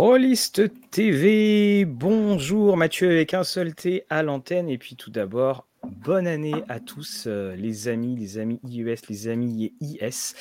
Rollist 0.00 0.62
TV, 0.90 1.84
bonjour 1.84 2.78
Mathieu 2.78 3.10
avec 3.10 3.34
un 3.34 3.44
seul 3.44 3.74
T 3.74 4.06
à 4.08 4.22
l'antenne 4.22 4.70
et 4.70 4.78
puis 4.78 4.96
tout 4.96 5.10
d'abord 5.10 5.66
bonne 5.82 6.26
année 6.26 6.54
à 6.70 6.80
tous 6.80 7.24
euh, 7.26 7.54
les 7.54 7.86
amis, 7.88 8.16
les 8.16 8.38
amis 8.38 8.58
IES, 8.64 8.94
les 9.10 9.28
amis 9.28 9.74
IS. 9.82 10.34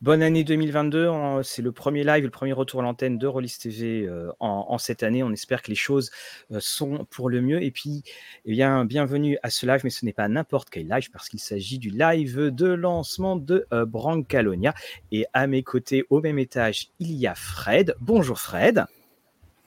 Bonne 0.00 0.20
année 0.20 0.42
2022, 0.42 1.12
c'est 1.44 1.62
le 1.62 1.70
premier 1.70 2.02
live, 2.02 2.24
le 2.24 2.30
premier 2.30 2.52
retour 2.52 2.80
à 2.80 2.82
l'antenne 2.82 3.16
de 3.16 3.28
Rollist 3.28 3.62
TV 3.62 4.04
euh, 4.04 4.32
en, 4.40 4.78
cette 4.78 5.04
année. 5.04 5.22
On 5.22 5.30
espère 5.30 5.62
que 5.62 5.68
les 5.70 5.76
choses 5.76 6.10
euh, 6.50 6.58
sont 6.58 7.06
pour 7.08 7.30
le 7.30 7.40
mieux 7.40 7.62
et 7.62 7.70
puis 7.70 8.02
eh 8.46 8.50
bien 8.50 8.84
bienvenue 8.84 9.38
à 9.44 9.50
ce 9.50 9.64
live, 9.64 9.82
mais 9.84 9.90
ce 9.90 10.04
n'est 10.04 10.12
pas 10.12 10.26
n'importe 10.26 10.70
quel 10.70 10.88
live 10.88 11.08
parce 11.12 11.28
qu'il 11.28 11.38
s'agit 11.38 11.78
du 11.78 11.90
live 11.90 12.50
de 12.50 12.66
lancement 12.66 13.36
de 13.36 13.64
Brancalonia 13.70 14.74
et 15.12 15.24
à 15.34 15.46
mes 15.46 15.62
côtés 15.62 16.02
au 16.10 16.20
même 16.20 16.40
étage 16.40 16.88
il 16.98 17.12
y 17.12 17.28
a 17.28 17.36
Fred. 17.36 17.94
Bonjour 18.00 18.40
Fred. 18.40 18.86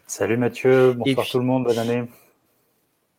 Salut 0.09 0.37
Mathieu, 0.37 0.93
bonsoir 0.93 1.27
tout 1.27 1.39
le 1.39 1.43
monde, 1.43 1.65
bonne 1.65 1.79
année. 1.79 2.05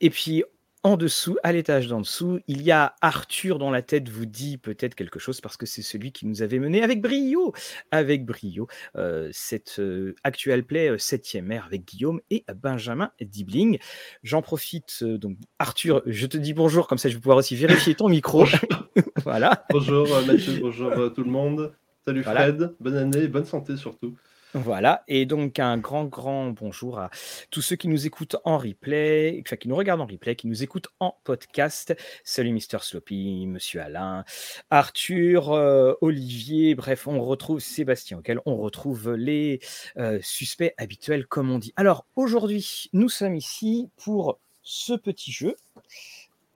Et 0.00 0.08
puis 0.08 0.42
en 0.82 0.96
dessous, 0.96 1.36
à 1.42 1.52
l'étage 1.52 1.86
d'en 1.86 2.00
dessous, 2.00 2.40
il 2.46 2.62
y 2.62 2.70
a 2.70 2.94
Arthur 3.02 3.58
dont 3.58 3.70
la 3.70 3.82
tête 3.82 4.08
vous 4.08 4.24
dit 4.24 4.56
peut-être 4.56 4.94
quelque 4.94 5.18
chose 5.18 5.42
parce 5.42 5.58
que 5.58 5.66
c'est 5.66 5.82
celui 5.82 6.12
qui 6.12 6.26
nous 6.26 6.40
avait 6.40 6.58
mené 6.58 6.82
avec 6.82 7.02
brio, 7.02 7.52
avec 7.90 8.24
brio, 8.24 8.68
euh, 8.96 9.28
cette 9.32 9.80
euh, 9.80 10.14
actuelle 10.24 10.64
play 10.64 10.90
7e 10.96 11.52
euh, 11.52 11.60
avec 11.62 11.84
Guillaume 11.84 12.22
et 12.30 12.46
Benjamin 12.56 13.10
Dibling. 13.20 13.78
J'en 14.22 14.40
profite 14.40 15.04
donc 15.04 15.36
Arthur, 15.58 16.00
je 16.06 16.26
te 16.26 16.38
dis 16.38 16.54
bonjour 16.54 16.88
comme 16.88 16.96
ça 16.96 17.10
je 17.10 17.16
vais 17.16 17.20
pouvoir 17.20 17.36
aussi 17.36 17.54
vérifier 17.54 17.94
ton 17.94 18.08
micro. 18.08 18.46
voilà. 19.24 19.66
Bonjour 19.70 20.06
Mathieu, 20.26 20.58
bonjour 20.62 21.12
tout 21.12 21.24
le 21.24 21.30
monde. 21.30 21.74
Salut 22.06 22.22
Fred, 22.22 22.74
bonne 22.80 22.96
année, 22.96 23.28
bonne 23.28 23.44
santé 23.44 23.76
surtout. 23.76 24.16
Voilà, 24.54 25.04
et 25.08 25.26
donc 25.26 25.58
un 25.58 25.76
grand, 25.76 26.04
grand 26.04 26.46
bonjour 26.46 26.98
à 26.98 27.10
tous 27.50 27.60
ceux 27.60 27.76
qui 27.76 27.86
nous 27.86 28.06
écoutent 28.06 28.36
en 28.44 28.56
replay, 28.56 29.42
enfin 29.44 29.56
qui 29.56 29.68
nous 29.68 29.76
regardent 29.76 30.00
en 30.00 30.06
replay, 30.06 30.36
qui 30.36 30.46
nous 30.46 30.62
écoutent 30.62 30.88
en 31.00 31.18
podcast. 31.24 31.94
Salut 32.24 32.52
Mister 32.52 32.78
Sloppy, 32.80 33.46
Monsieur 33.46 33.82
Alain, 33.82 34.24
Arthur, 34.70 35.52
euh, 35.52 35.92
Olivier, 36.00 36.74
bref, 36.74 37.06
on 37.06 37.22
retrouve 37.22 37.60
Sébastien, 37.60 38.20
auquel 38.20 38.40
on 38.46 38.56
retrouve 38.56 39.12
les 39.12 39.60
euh, 39.98 40.18
suspects 40.22 40.72
habituels, 40.78 41.26
comme 41.26 41.50
on 41.50 41.58
dit. 41.58 41.74
Alors 41.76 42.06
aujourd'hui, 42.16 42.88
nous 42.94 43.10
sommes 43.10 43.36
ici 43.36 43.90
pour 43.96 44.38
ce 44.62 44.94
petit 44.94 45.30
jeu 45.30 45.56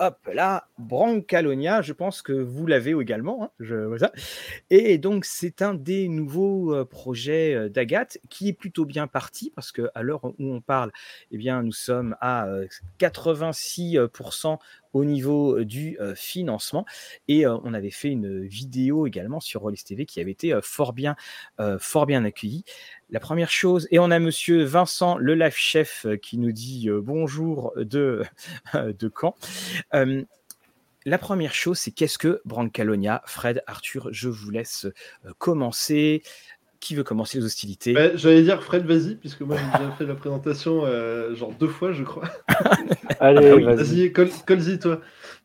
hop 0.03 0.29
là, 0.35 0.67
Brancalonia, 0.79 1.81
je 1.81 1.93
pense 1.93 2.23
que 2.23 2.33
vous 2.33 2.67
l'avez 2.67 2.91
également. 2.91 3.53
Hein. 3.61 4.11
Et 4.69 4.99
donc, 4.99 5.25
c'est 5.25 5.63
un 5.63 5.75
des 5.75 6.09
nouveaux 6.09 6.75
euh, 6.75 6.85
projets 6.85 7.55
euh, 7.55 7.69
d'Agathe 7.69 8.19
qui 8.29 8.49
est 8.49 8.53
plutôt 8.53 8.85
bien 8.85 9.07
parti 9.07 9.53
parce 9.55 9.71
qu'à 9.71 10.03
l'heure 10.03 10.25
où 10.25 10.35
on 10.39 10.61
parle, 10.61 10.91
eh 11.31 11.39
bien, 11.39 11.63
nous 11.63 11.73
sommes 11.73 12.17
à 12.21 12.49
86% 12.99 14.53
euh, 14.53 14.57
au 14.93 15.05
niveau 15.05 15.65
du 15.65 15.97
financement. 16.15 16.85
Et 17.27 17.47
on 17.47 17.73
avait 17.73 17.91
fait 17.91 18.11
une 18.11 18.45
vidéo 18.45 19.07
également 19.07 19.41
sur 19.41 19.63
Rollis 19.63 19.83
TV 19.83 20.05
qui 20.05 20.21
avait 20.21 20.33
été 20.33 20.55
fort 20.61 20.93
bien 20.93 21.17
accueillie. 21.59 22.65
La 23.13 23.21
première 23.21 23.51
chose, 23.51 23.87
et 23.91 23.99
on 23.99 24.11
a 24.11 24.19
monsieur 24.19 24.65
Vincent, 24.65 25.19
le 25.19 25.35
live 25.35 25.55
chef, 25.55 26.07
qui 26.23 26.39
nous 26.39 26.51
dit 26.51 26.89
bonjour 26.91 27.75
de, 27.77 28.23
de 28.75 29.13
Caen. 29.15 29.35
la 31.05 31.19
première 31.19 31.53
chose, 31.53 31.79
c'est 31.79 31.91
qu'est-ce 31.91 32.17
que 32.17 32.41
Brancalonia? 32.47 33.23
Fred, 33.27 33.63
Arthur, 33.67 34.09
je 34.13 34.31
vous 34.31 34.51
laisse 34.51 34.87
commencer. 35.37 36.23
Qui 36.81 36.97
veut 36.97 37.05
commencer 37.05 37.39
les 37.39 37.45
hostilités? 37.45 37.93
Bah, 37.93 38.17
J'allais 38.17 38.43
dire 38.43 38.61
Fred, 38.61 38.85
vas-y, 38.85 39.15
puisque 39.15 39.43
moi 39.43 39.57
j'ai 39.57 39.79
déjà 39.79 39.93
fait 39.93 40.07
la 40.07 40.15
présentation 40.17 40.85
genre 41.35 41.53
deux 41.53 41.69
fois, 41.69 41.93
je 41.93 42.03
crois. 42.03 42.25
Allez, 43.21 43.65
ah 43.69 43.75
vas-y, 43.75 44.11
colle-y 44.11 44.79
toi. 44.81 45.01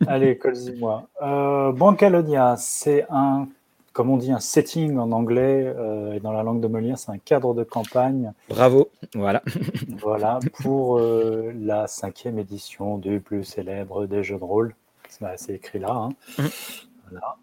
Allez, 0.07 0.37
colle-y 0.37 0.75
moi. 0.79 1.09
Euh, 1.21 1.71
Brancalonia, 1.73 2.55
c'est 2.57 3.05
un 3.09 3.49
comme 3.97 4.11
on 4.11 4.17
dit, 4.17 4.31
un 4.31 4.39
setting 4.39 4.99
en 4.99 5.11
anglais 5.11 5.73
euh, 5.75 6.13
et 6.13 6.19
dans 6.19 6.31
la 6.31 6.43
langue 6.43 6.61
de 6.61 6.67
Molière, 6.67 6.99
c'est 6.99 7.09
un 7.09 7.17
cadre 7.17 7.55
de 7.55 7.63
campagne. 7.63 8.31
Bravo, 8.47 8.89
voilà. 9.15 9.41
voilà, 9.99 10.37
pour 10.61 10.99
euh, 10.99 11.51
la 11.59 11.87
cinquième 11.87 12.37
édition 12.37 12.99
du 12.99 13.19
plus 13.19 13.43
célèbre 13.43 14.05
des 14.05 14.23
jeux 14.23 14.37
de 14.37 14.43
rôle. 14.43 14.75
C'est 15.37 15.55
écrit 15.55 15.79
là. 15.79 15.89
Hein. 15.89 16.09
Voilà. 17.09 17.37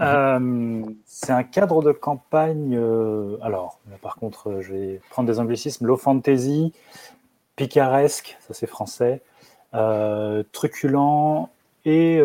Euh, 0.00 0.82
c'est 1.06 1.32
un 1.32 1.42
cadre 1.42 1.82
de 1.82 1.92
campagne. 1.92 2.76
alors, 3.40 3.80
par 4.02 4.16
contre, 4.16 4.60
je 4.60 4.74
vais 4.74 5.00
prendre 5.08 5.26
des 5.26 5.40
anglicismes. 5.40 5.86
Low 5.86 5.96
fantasy, 5.96 6.74
picaresque, 7.56 8.36
ça 8.40 8.52
c'est 8.52 8.66
français, 8.66 9.22
truculent 10.52 11.48
et, 11.86 12.20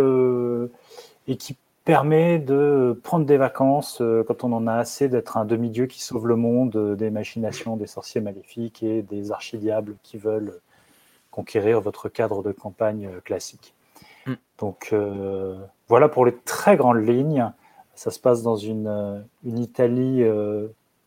et 1.30 1.38
qui 1.38 1.56
permet 1.86 2.40
de 2.40 3.00
prendre 3.04 3.26
des 3.26 3.38
vacances 3.38 4.02
euh, 4.02 4.24
quand 4.28 4.44
on 4.44 4.52
en 4.54 4.68
a 4.68 4.74
assez 4.74 5.10
d'être 5.10 5.38
un 5.38 5.46
demi-dieu 5.46 5.88
qui 5.88 6.02
sauve 6.02 6.28
le 6.28 6.36
monde 6.36 6.76
euh, 6.76 6.96
des 6.96 7.10
machinations 7.10 7.78
des 7.78 7.88
sorciers 7.88 8.22
maléfiques 8.22 8.84
et 8.84 9.02
des 9.02 9.32
archidiables 9.32 9.96
qui 10.04 10.18
veulent 10.18 10.60
conquérir 11.32 11.82
votre 11.82 12.10
cadre 12.10 12.44
de 12.44 12.52
campagne 12.52 13.08
euh, 13.08 13.22
classique. 13.22 13.74
Mm. 14.26 14.34
Donc 14.60 14.94
voilà 15.88 16.10
pour 16.10 16.26
les 16.26 16.36
très 16.36 16.76
grandes 16.76 17.08
lignes. 17.08 17.52
Ça 17.96 18.12
se 18.12 18.20
passe 18.20 18.44
dans 18.44 18.58
une, 18.58 19.26
une 19.44 19.58
Italie 19.58 20.24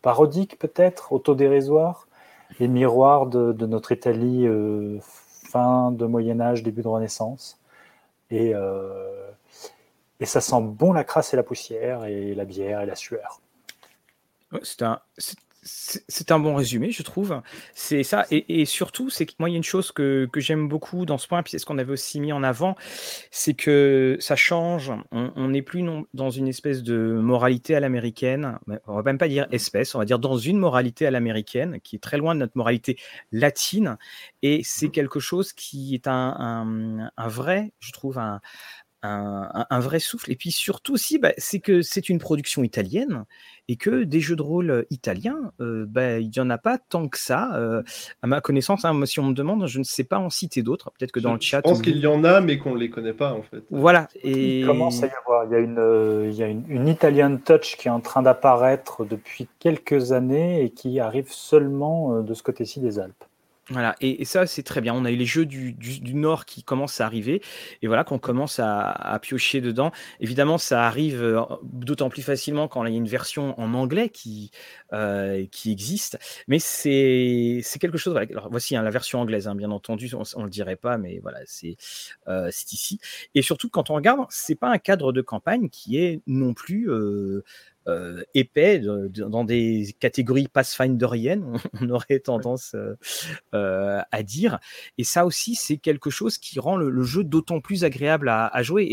parodique 0.01 0.57
peut-être, 0.57 1.13
autodérisoire, 1.13 2.07
les 2.59 2.67
miroirs 2.67 3.27
de, 3.27 3.51
de 3.53 3.65
notre 3.67 3.91
Italie 3.91 4.47
fin 4.99 5.91
de 5.91 6.05
Moyen 6.05 6.41
Âge, 6.41 6.63
début 6.63 6.81
de 6.81 6.87
Renaissance. 6.87 7.59
Et 8.31 8.53
et 10.23 10.25
ça 10.25 10.39
sent 10.39 10.61
bon 10.61 10.93
la 10.93 11.03
crasse 11.03 11.33
et 11.33 11.35
la 11.35 11.43
poussière, 11.43 12.05
et 12.05 12.33
la 12.33 12.45
bière 12.45 12.79
et 12.79 12.85
la 12.85 12.95
sueur. 12.95 13.41
C'est 14.61 14.81
un, 14.83 15.01
c'est 15.61 16.31
un 16.31 16.39
bon 16.39 16.55
résumé, 16.55 16.91
je 16.91 17.03
trouve. 17.03 17.41
C'est 17.73 18.03
ça. 18.03 18.25
Et, 18.31 18.63
surtout, 18.63 19.09
c'est 19.09 19.25
que 19.25 19.33
moi, 19.37 19.49
il 19.49 19.51
y 19.51 19.55
a 19.55 19.57
une 19.57 19.63
chose 19.65 19.91
que, 19.91 20.29
j'aime 20.35 20.69
beaucoup 20.69 21.05
dans 21.05 21.17
ce 21.17 21.27
point, 21.27 21.43
puis 21.43 21.51
c'est 21.51 21.59
ce 21.59 21.65
qu'on 21.65 21.77
avait 21.77 21.91
aussi 21.91 22.21
mis 22.21 22.31
en 22.31 22.41
avant, 22.41 22.77
c'est 23.31 23.53
que 23.53 24.15
ça 24.21 24.37
change. 24.37 24.93
On 25.11 25.49
n'est 25.49 25.61
plus 25.61 25.83
dans 26.13 26.29
une 26.29 26.47
espèce 26.47 26.83
de 26.83 27.19
moralité 27.19 27.75
à 27.75 27.81
l'américaine. 27.81 28.59
On 28.87 28.95
va 28.95 29.03
même 29.03 29.17
pas 29.17 29.27
dire 29.27 29.47
espèce, 29.51 29.93
on 29.93 29.99
va 29.99 30.05
dire 30.05 30.19
dans 30.19 30.37
une 30.37 30.57
moralité 30.57 31.05
à 31.05 31.11
l'américaine, 31.11 31.81
qui 31.81 31.97
est 31.97 31.99
très 31.99 32.17
loin 32.17 32.33
de 32.33 32.39
notre 32.39 32.55
moralité 32.55 32.97
latine. 33.33 33.97
Et 34.41 34.61
c'est 34.63 34.87
mmh. 34.87 34.91
quelque 34.91 35.19
chose 35.19 35.51
qui 35.51 35.95
est 35.95 36.07
un, 36.07 37.09
un 37.17 37.27
vrai, 37.27 37.73
je 37.79 37.91
trouve, 37.91 38.19
un, 38.19 38.39
un, 39.03 39.79
vrai 39.79 39.99
souffle. 39.99 40.31
Et 40.31 40.35
puis 40.35 40.51
surtout 40.51 40.93
aussi, 40.93 41.19
bah, 41.19 41.33
c'est 41.37 41.59
que 41.59 41.81
c'est 41.81 42.09
une 42.09 42.19
production 42.19 42.63
italienne 42.63 43.25
et 43.67 43.75
que 43.75 44.03
des 44.03 44.19
jeux 44.19 44.35
de 44.35 44.41
rôle 44.41 44.71
euh, 44.71 44.83
italiens, 44.89 45.51
euh, 45.61 45.85
bah, 45.87 46.19
il 46.19 46.29
n'y 46.29 46.39
en 46.39 46.49
a 46.49 46.57
pas 46.57 46.77
tant 46.77 47.07
que 47.07 47.17
ça. 47.17 47.55
Euh, 47.55 47.81
à 48.21 48.27
ma 48.27 48.41
connaissance, 48.41 48.85
hein, 48.85 49.05
si 49.05 49.19
on 49.19 49.27
me 49.27 49.33
demande, 49.33 49.67
je 49.67 49.79
ne 49.79 49.83
sais 49.83 50.03
pas 50.03 50.17
en 50.17 50.29
citer 50.29 50.63
d'autres. 50.63 50.91
Peut-être 50.97 51.11
que 51.11 51.19
dans 51.19 51.33
le 51.33 51.39
chat. 51.39 51.57
Je 51.57 51.69
pense 51.69 51.81
qu'il 51.81 51.97
y 51.97 52.07
en 52.07 52.23
a, 52.23 52.41
mais 52.41 52.57
qu'on 52.57 52.75
ne 52.75 52.79
les 52.79 52.89
connaît 52.89 53.13
pas, 53.13 53.33
en 53.33 53.41
fait. 53.41 53.63
Voilà. 53.69 54.07
Et... 54.21 54.61
Il 54.61 54.65
commence 54.65 55.03
à 55.03 55.07
y 55.07 55.11
avoir. 55.11 55.45
Il 55.45 55.51
y 55.51 55.55
a 55.55 55.59
une, 55.59 56.29
il 56.29 56.35
y 56.35 56.43
a 56.43 56.47
une, 56.47 56.65
une 56.67 56.87
Italian 56.87 57.37
Touch 57.37 57.75
qui 57.77 57.87
est 57.87 57.91
en 57.91 58.01
train 58.01 58.21
d'apparaître 58.21 59.05
depuis 59.05 59.47
quelques 59.59 60.11
années 60.11 60.63
et 60.63 60.69
qui 60.69 60.99
arrive 60.99 61.31
seulement 61.31 62.21
de 62.21 62.33
ce 62.33 62.43
côté-ci 62.43 62.79
des 62.79 62.99
Alpes. 62.99 63.23
Voilà, 63.69 63.95
et, 64.01 64.25
ça 64.25 64.45
c'est 64.45 64.63
très 64.63 64.81
bien. 64.81 64.93
On 64.93 65.05
a 65.05 65.11
eu 65.11 65.15
les 65.15 65.25
jeux 65.25 65.45
du, 65.45 65.73
Nord 66.13 66.43
qui 66.45 66.63
commencent 66.63 66.99
à 66.99 67.05
arriver, 67.05 67.41
et 67.81 67.87
voilà 67.87 68.03
qu'on 68.03 68.19
commence 68.19 68.59
à, 68.59 69.17
piocher 69.21 69.61
dedans. 69.61 69.91
Évidemment, 70.19 70.57
ça 70.57 70.85
arrive 70.85 71.23
euh, 71.23 71.41
d'autant 71.63 72.09
plus 72.09 72.23
facilement 72.23 72.67
quand 72.67 72.83
il 72.85 72.91
y 72.91 72.95
a 72.95 72.97
une 72.97 73.07
version 73.07 73.57
en 73.57 73.73
anglais 73.73 74.09
qui, 74.09 74.51
euh, 74.91 75.45
existe, 75.65 76.19
mais 76.49 76.59
c'est 76.59 77.63
quelque 77.79 77.97
chose. 77.97 78.17
Alors, 78.17 78.49
voici 78.51 78.75
hein, 78.75 78.81
la 78.83 78.89
version 78.89 79.21
anglaise, 79.21 79.47
hein, 79.47 79.55
bien 79.55 79.71
entendu, 79.71 80.11
on, 80.13 80.39
ne 80.39 80.43
le 80.43 80.49
dirait 80.49 80.75
pas, 80.75 80.97
mais 80.97 81.19
voilà, 81.19 81.39
euh, 82.27 82.49
c'est 82.51 82.73
ici. 82.73 82.99
Et 83.33 83.41
surtout, 83.41 83.69
quand 83.69 83.89
on 83.89 83.95
regarde, 83.95 84.19
c'est 84.29 84.55
pas 84.55 84.69
un 84.69 84.77
cadre 84.77 85.13
de 85.13 85.21
campagne 85.21 85.69
qui 85.69 85.97
est 85.97 86.21
non 86.27 86.53
plus 86.53 86.89
euh, 87.87 88.23
épais 88.33 88.79
dans 88.79 89.43
des 89.43 89.95
catégories 89.99 90.47
pathfinderiennes, 90.47 91.57
on, 91.81 91.89
aurait 91.89 92.19
tendance 92.19 92.75
euh, 92.75 92.95
euh, 93.53 94.01
à 94.11 94.23
dire. 94.23 94.59
Et 94.97 95.03
ça 95.03 95.25
aussi, 95.25 95.55
c'est 95.55 95.77
quelque 95.77 96.09
chose 96.09 96.37
qui 96.37 96.59
rend 96.59 96.77
le, 96.77 97.03
jeu 97.03 97.23
d'autant 97.23 97.59
plus 97.59 97.83
agréable 97.83 98.29
à, 98.29 98.63
jouer 98.63 98.83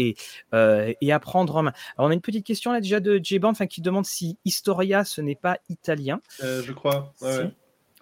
et, 0.52 0.96
et, 1.00 1.12
à 1.12 1.20
prendre 1.20 1.56
en 1.56 1.62
main. 1.62 1.72
Alors, 1.96 2.08
on 2.08 2.10
a 2.10 2.14
une 2.14 2.20
petite 2.20 2.44
question 2.44 2.72
là 2.72 2.80
déjà 2.80 2.98
de 2.98 3.20
j 3.22 3.38
enfin, 3.42 3.66
qui 3.66 3.80
demande 3.80 4.04
si 4.04 4.38
Historia, 4.44 5.04
ce 5.04 5.20
n'est 5.20 5.36
pas 5.36 5.58
italien. 5.68 6.20
je 6.40 6.72
crois. 6.72 7.14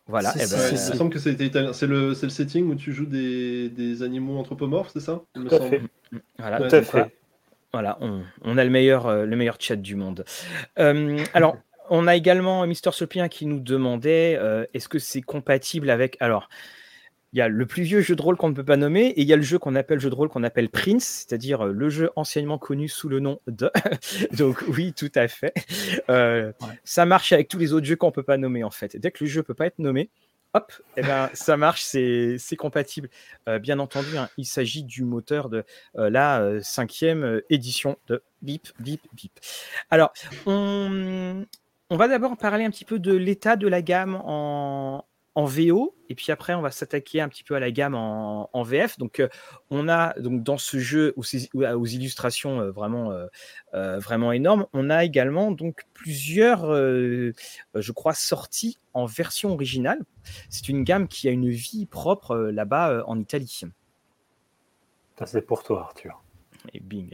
Voilà. 0.06 0.32
Eh 0.36 0.38
ben, 0.38 0.68
il 0.68 0.72
me 0.72 0.96
semble 0.96 1.10
que 1.10 1.18
c'était 1.18 1.44
italien. 1.44 1.74
C'est 1.74 1.86
le, 1.86 2.08
le, 2.10 2.28
setting 2.30 2.70
où 2.70 2.74
tu 2.74 2.92
joues 2.92 3.04
des, 3.04 3.68
des 3.68 4.02
animaux 4.02 4.38
anthropomorphes, 4.38 4.90
c'est 4.94 5.00
ça? 5.00 5.22
Tout 5.34 5.48
à 5.50 5.60
fait. 5.60 5.82
Voilà, 6.38 6.58
Tout 6.58 6.74
à 6.74 6.82
fait. 6.82 7.18
Voilà, 7.72 7.98
on, 8.00 8.56
a 8.56 8.64
le 8.64 8.70
meilleur, 8.70 9.06
euh, 9.06 9.26
le 9.26 9.36
meilleur 9.36 9.56
chat 9.60 9.76
du 9.76 9.94
monde. 9.94 10.24
Euh, 10.78 11.22
alors, 11.34 11.56
on 11.90 12.06
a 12.06 12.16
également 12.16 12.66
Mister 12.66 12.90
Sopien 12.92 13.28
qui 13.28 13.46
nous 13.46 13.60
demandait 13.60 14.38
est-ce 14.74 14.88
que 14.88 14.98
c'est 14.98 15.22
compatible 15.22 15.90
avec. 15.90 16.16
Alors, 16.20 16.48
il 17.32 17.38
y 17.38 17.42
a 17.42 17.48
le 17.48 17.66
plus 17.66 17.82
vieux 17.82 18.00
jeu 18.00 18.16
de 18.16 18.22
rôle 18.22 18.36
qu'on 18.36 18.48
ne 18.48 18.54
peut 18.54 18.64
pas 18.64 18.76
nommer 18.76 19.08
et 19.08 19.20
il 19.20 19.26
y 19.28 19.32
a 19.32 19.36
le 19.36 19.42
jeu 19.42 19.58
qu'on 19.58 19.74
appelle 19.74 20.00
jeu 20.00 20.08
de 20.08 20.14
rôle 20.14 20.28
qu'on 20.28 20.44
appelle 20.44 20.70
Prince, 20.70 21.26
c'est-à-dire 21.28 21.66
euh, 21.66 21.72
le 21.72 21.90
jeu 21.90 22.10
anciennement 22.16 22.58
connu 22.58 22.88
sous 22.88 23.08
le 23.08 23.20
nom 23.20 23.40
de. 23.46 23.70
Donc 24.32 24.64
oui, 24.68 24.94
tout 24.94 25.12
à 25.14 25.28
fait. 25.28 25.52
Euh, 26.08 26.52
ça 26.84 27.04
marche 27.04 27.32
avec 27.32 27.48
tous 27.48 27.58
les 27.58 27.72
autres 27.72 27.86
jeux 27.86 27.96
qu'on 27.96 28.06
ne 28.06 28.12
peut 28.12 28.22
pas 28.22 28.38
nommer 28.38 28.64
en 28.64 28.70
fait. 28.70 28.96
dès 28.96 29.10
que 29.10 29.24
le 29.24 29.30
jeu 29.30 29.40
ne 29.40 29.44
peut 29.44 29.54
pas 29.54 29.66
être 29.66 29.78
nommé, 29.78 30.10
hop, 30.58 30.72
eh 30.96 31.02
ben, 31.02 31.30
ça 31.32 31.56
marche, 31.56 31.82
c'est 31.82 32.56
compatible. 32.56 33.08
Euh, 33.48 33.58
bien 33.58 33.78
entendu, 33.78 34.16
hein, 34.16 34.28
il 34.36 34.44
s'agit 34.44 34.82
du 34.82 35.04
moteur 35.04 35.48
de 35.48 35.64
la 35.94 36.60
cinquième 36.62 37.40
édition 37.50 37.96
de 38.08 38.22
Bip, 38.42 38.68
Bip, 38.80 39.02
Bip. 39.14 39.32
Alors, 39.90 40.12
on 40.46 41.96
va 41.96 42.08
d'abord 42.08 42.36
parler 42.36 42.64
un 42.64 42.70
petit 42.70 42.84
peu 42.84 42.98
de 42.98 43.14
l'état 43.14 43.56
de 43.56 43.66
la 43.66 43.82
gamme 43.82 44.20
en, 44.24 45.04
en 45.38 45.44
VO, 45.44 45.94
et 46.08 46.16
puis 46.16 46.32
après, 46.32 46.52
on 46.54 46.62
va 46.62 46.72
s'attaquer 46.72 47.20
un 47.20 47.28
petit 47.28 47.44
peu 47.44 47.54
à 47.54 47.60
la 47.60 47.70
gamme 47.70 47.94
en, 47.94 48.62
VF. 48.64 48.98
Donc, 48.98 49.20
euh, 49.20 49.28
on 49.70 49.88
a 49.88 50.18
donc 50.18 50.42
dans 50.42 50.58
ce 50.58 50.80
jeu 50.80 51.14
aux, 51.14 51.22
aux 51.22 51.86
illustrations 51.86 52.60
euh, 52.60 52.72
vraiment, 52.72 53.12
euh, 53.72 53.98
vraiment 54.00 54.32
énormes, 54.32 54.66
on 54.72 54.90
a 54.90 55.04
également 55.04 55.52
donc 55.52 55.84
plusieurs, 55.94 56.74
je 56.74 57.92
crois, 57.92 58.14
sorties 58.14 58.78
en 58.94 59.06
version 59.06 59.52
originale. 59.52 60.00
C'est 60.50 60.68
une 60.68 60.82
gamme 60.82 61.06
qui 61.06 61.28
a 61.28 61.30
une 61.30 61.50
vie 61.50 61.86
propre 61.86 62.36
là-bas 62.36 63.04
en 63.06 63.20
Italie. 63.20 63.60
Ça, 65.20 65.26
c'est 65.26 65.42
pour 65.42 65.62
toi, 65.62 65.82
Arthur. 65.82 66.20
Et 66.74 66.80
bing. 66.80 67.10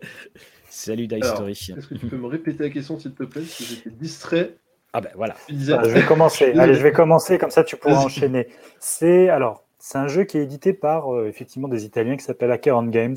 Salut 0.70 1.08
Dice 1.08 1.26
Est-ce 1.26 1.88
que 1.88 1.94
tu 1.94 2.06
peux 2.06 2.16
me 2.16 2.26
répéter 2.26 2.62
la 2.62 2.70
question, 2.70 2.98
s'il 2.98 3.12
te 3.12 3.24
plaît 3.24 3.42
Parce 3.42 3.58
que 3.58 3.64
j'étais 3.64 3.90
distrait 3.90 4.56
ah 4.96 5.02
ben 5.02 5.10
voilà. 5.14 5.36
je 5.50 5.74
vais 5.90 6.06
commencer. 6.06 6.54
Allez, 6.58 6.72
je 6.72 6.82
vais 6.82 6.90
commencer 6.90 7.36
comme 7.36 7.50
ça 7.50 7.62
tu 7.62 7.76
pourras 7.76 7.96
enchaîner. 7.96 8.48
C'est 8.80 9.28
alors, 9.28 9.62
c'est 9.78 9.98
un 9.98 10.08
jeu 10.08 10.24
qui 10.24 10.38
est 10.38 10.42
édité 10.42 10.72
par 10.72 11.14
euh, 11.14 11.28
effectivement 11.28 11.68
des 11.68 11.84
Italiens 11.84 12.16
qui 12.16 12.24
s'appellent 12.24 12.50
Acheron 12.50 12.86
Games, 12.86 13.16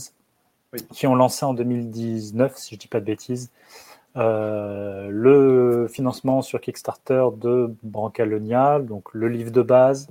qui 0.92 1.08
ont 1.08 1.16
lancé 1.16 1.46
en 1.46 1.54
2019, 1.54 2.58
si 2.58 2.76
je 2.76 2.80
dis 2.82 2.90
pas 2.90 3.00
de 3.00 3.06
bêtises, 3.06 3.50
euh, 4.18 5.08
le 5.10 5.88
financement 5.88 6.42
sur 6.42 6.60
Kickstarter 6.60 7.28
de 7.38 7.74
Brancalonia, 7.84 8.80
donc 8.80 9.14
le 9.14 9.30
livre 9.30 9.52
de 9.52 9.62
base, 9.62 10.10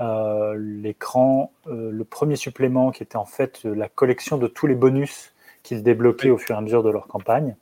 euh, 0.00 0.54
l'écran, 0.58 1.50
le 1.66 2.04
premier 2.04 2.36
supplément 2.36 2.90
qui 2.90 3.02
était 3.02 3.16
en 3.16 3.24
fait 3.24 3.64
la 3.64 3.88
collection 3.88 4.36
de 4.36 4.48
tous 4.48 4.66
les 4.66 4.74
bonus 4.74 5.32
qu'ils 5.62 5.82
débloquaient 5.82 6.28
au 6.28 6.36
fur 6.36 6.56
et 6.56 6.58
à 6.58 6.60
mesure 6.60 6.82
de 6.82 6.90
leur 6.90 7.06
campagne. 7.06 7.56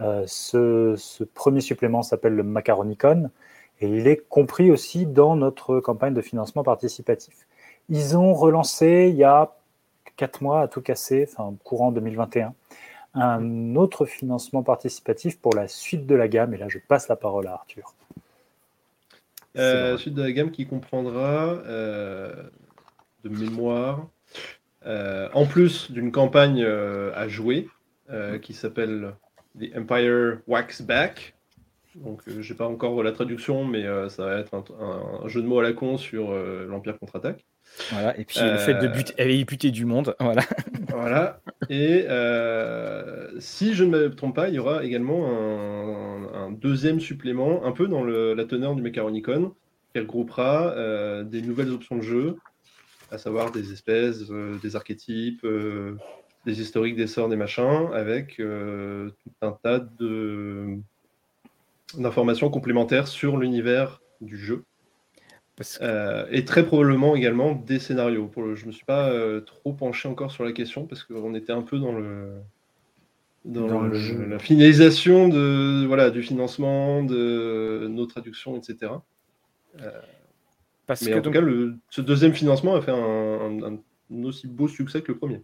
Euh, 0.00 0.24
ce, 0.26 1.24
premier 1.34 1.60
supplément 1.60 2.02
s'appelle 2.02 2.34
le 2.34 2.42
Macaronicon 2.42 3.30
et 3.80 3.88
il 3.88 4.08
est 4.08 4.28
compris 4.28 4.70
aussi 4.70 5.06
dans 5.06 5.36
notre 5.36 5.80
campagne 5.80 6.14
de 6.14 6.20
financement 6.20 6.64
participatif. 6.64 7.46
Ils 7.88 8.16
ont 8.16 8.34
relancé 8.34 9.08
il 9.10 9.16
y 9.16 9.24
a 9.24 9.54
quatre 10.16 10.42
mois 10.42 10.62
à 10.62 10.68
tout 10.68 10.80
casser, 10.80 11.28
enfin 11.30 11.54
courant 11.64 11.92
2021, 11.92 12.54
un 13.14 13.76
autre 13.76 14.04
financement 14.04 14.62
participatif 14.62 15.38
pour 15.38 15.54
la 15.54 15.68
suite 15.68 16.06
de 16.06 16.14
la 16.14 16.28
gamme. 16.28 16.54
Et 16.54 16.56
là, 16.56 16.68
je 16.68 16.78
passe 16.78 17.08
la 17.08 17.16
parole 17.16 17.46
à 17.46 17.52
Arthur. 17.52 17.94
Euh, 19.56 19.96
suite 19.98 20.14
de 20.14 20.22
la 20.22 20.32
gamme 20.32 20.50
qui 20.50 20.66
comprendra 20.66 21.52
euh, 21.66 22.32
de 23.22 23.28
mémoire, 23.28 24.08
en 24.86 25.46
plus 25.46 25.90
d'une 25.90 26.10
campagne 26.10 26.64
à 26.64 27.28
jouer 27.28 27.68
qui 28.42 28.52
s'appelle 28.52 29.14
The 29.58 29.76
Empire 29.76 30.40
Wax 30.46 30.82
Back. 30.82 31.34
Donc, 31.94 32.22
euh, 32.26 32.42
j'ai 32.42 32.54
pas 32.54 32.66
encore 32.66 33.00
la 33.02 33.12
traduction, 33.12 33.64
mais 33.64 33.84
euh, 33.84 34.08
ça 34.08 34.24
va 34.24 34.38
être 34.38 34.54
un, 34.54 35.28
jeu 35.28 35.42
de 35.42 35.46
mots 35.46 35.60
à 35.60 35.62
la 35.62 35.72
con 35.72 35.96
sur 35.96 36.32
euh, 36.32 36.66
l'Empire 36.68 36.98
contre-attaque. 36.98 37.44
Voilà, 37.92 38.18
et 38.18 38.24
puis 38.24 38.40
le 38.40 38.58
fait 38.58 38.74
de 38.74 38.88
buter, 38.88 39.44
buter 39.44 39.70
du 39.70 39.84
monde. 39.84 40.14
Voilà. 40.20 40.42
voilà. 40.88 41.40
Et 41.70 42.06
si 43.38 43.74
je 43.74 43.84
ne 43.84 43.90
me 43.90 44.14
trompe 44.14 44.34
pas, 44.34 44.48
il 44.48 44.54
y 44.54 44.58
aura 44.58 44.84
également 44.84 45.28
un, 46.34 46.50
deuxième 46.50 47.00
supplément, 47.00 47.64
un 47.64 47.72
peu 47.72 47.88
dans 47.88 48.04
la 48.04 48.44
teneur 48.44 48.74
du 48.74 48.82
Mecharonicon, 48.82 49.54
qui 49.92 50.00
regroupera 50.00 50.74
des 51.24 51.42
nouvelles 51.42 51.70
options 51.70 51.96
de 51.96 52.02
jeu, 52.02 52.36
à 53.10 53.18
savoir 53.18 53.50
des 53.50 53.72
espèces, 53.72 54.30
des 54.62 54.76
archétypes, 54.76 55.46
des 56.44 56.60
historiques, 56.60 56.96
des 56.96 57.06
sorts, 57.06 57.28
des 57.28 57.36
machins, 57.36 57.88
avec 57.92 58.38
euh, 58.40 59.10
tout 59.22 59.46
un 59.46 59.52
tas 59.62 59.78
de 59.78 60.78
d'informations 61.96 62.50
complémentaires 62.50 63.06
sur 63.06 63.36
l'univers 63.36 64.00
du 64.20 64.36
jeu. 64.36 64.64
Euh, 65.80 66.26
et 66.30 66.44
très 66.44 66.66
probablement 66.66 67.14
également 67.14 67.52
des 67.52 67.78
scénarios. 67.78 68.26
Pour 68.26 68.56
je 68.56 68.62
ne 68.62 68.68
me 68.68 68.72
suis 68.72 68.84
pas 68.84 69.10
euh, 69.10 69.40
trop 69.40 69.72
penché 69.72 70.08
encore 70.08 70.32
sur 70.32 70.44
la 70.44 70.52
question 70.52 70.86
parce 70.86 71.04
qu'on 71.04 71.34
était 71.34 71.52
un 71.52 71.62
peu 71.62 71.78
dans 71.78 71.92
le 71.92 72.32
dans, 73.44 73.82
la 73.82 74.38
finalisation 74.38 75.28
de 75.28 75.84
voilà 75.86 76.10
du 76.10 76.22
financement, 76.22 77.04
de 77.04 77.86
nos 77.88 78.06
traductions, 78.06 78.56
etc. 78.56 78.92
parce 80.86 81.02
mais 81.02 81.12
que 81.12 81.18
en 81.18 81.22
tout 81.22 81.30
cas, 81.30 81.42
le, 81.42 81.76
ce 81.90 82.00
deuxième 82.00 82.32
financement 82.32 82.74
a 82.74 82.80
fait 82.80 82.90
un, 82.90 83.78
aussi 84.24 84.48
beau 84.48 84.66
succès 84.66 85.02
que 85.02 85.12
le 85.12 85.18
premier. 85.18 85.42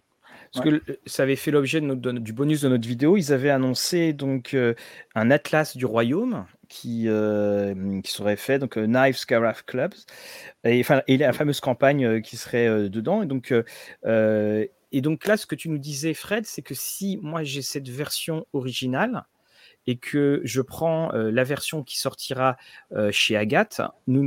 Parce 0.53 0.69
que 0.69 0.83
ça 1.07 1.23
avait 1.23 1.37
fait 1.37 1.53
l'objet 1.53 1.81
du 1.81 2.33
bonus 2.33 2.63
de 2.63 2.69
notre 2.69 2.87
vidéo. 2.87 3.17
Ils 3.17 3.33
avaient 3.33 3.51
annoncé 3.51 4.13
donc 4.13 4.55
euh, 4.55 4.75
un 5.15 5.31
atlas 5.31 5.77
du 5.77 5.87
royaume 5.87 6.45
qui, 6.69 7.09
euh, 7.09 8.01
serait 8.05 8.37
fait, 8.37 8.59
donc 8.59 8.77
euh, 8.77 8.87
Knives 8.87 9.17
Scaraf 9.17 9.65
Clubs, 9.65 9.95
et, 10.65 10.81
enfin, 10.81 11.03
et 11.07 11.17
la 11.17 11.33
fameuse 11.33 11.61
campagne 11.61 12.21
qui 12.23 12.37
serait 12.37 12.89
dedans. 12.89 13.23
Et 13.23 13.27
donc, 15.01 15.27
là, 15.27 15.37
ce 15.37 15.47
que 15.47 15.55
tu 15.55 15.69
nous 15.69 15.79
disais, 15.79 16.15
Fred, 16.15 16.45
c'est 16.47 16.63
que 16.63 16.75
si 16.75 17.19
moi 17.23 17.45
j'ai 17.45 17.63
cette 17.63 17.89
version 17.89 18.47
originale, 18.53 19.25
et 19.87 19.97
que 19.97 20.41
je 20.45 20.61
prends 20.61 21.11
la 21.13 21.43
version 21.43 21.83
qui 21.83 21.99
sortira 21.99 22.57
chez 23.11 23.37
Agathe, 23.37 23.81
nous 24.07 24.27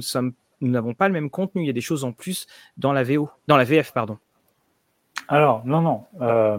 n'avons 0.62 0.93
pas 0.93 1.07
le 1.07 1.13
même 1.13 1.29
contenu. 1.29 1.63
Il 1.63 1.67
y 1.67 1.69
a 1.69 1.74
des 1.74 1.81
choses 1.81 2.05
en 2.05 2.12
plus 2.12 2.48
dans 2.77 2.91
la 2.91 3.03
dans 3.48 3.57
la 3.57 3.63
VF, 3.63 3.91
pardon. 3.93 4.17
Alors, 5.27 5.63
non, 5.65 5.82
non. 5.82 6.03
Euh, 6.22 6.58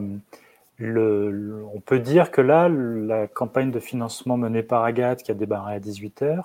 on 0.81 1.81
peut 1.81 1.99
dire 1.99 2.31
que 2.31 2.41
là, 2.41 2.69
la 2.69 3.27
campagne 3.27 3.71
de 3.71 3.81
financement 3.81 4.37
menée 4.37 4.63
par 4.63 4.85
Agathe, 4.85 5.23
qui 5.23 5.31
a 5.31 5.35
débarré 5.35 5.75
à 5.75 5.81
18h 5.81 6.45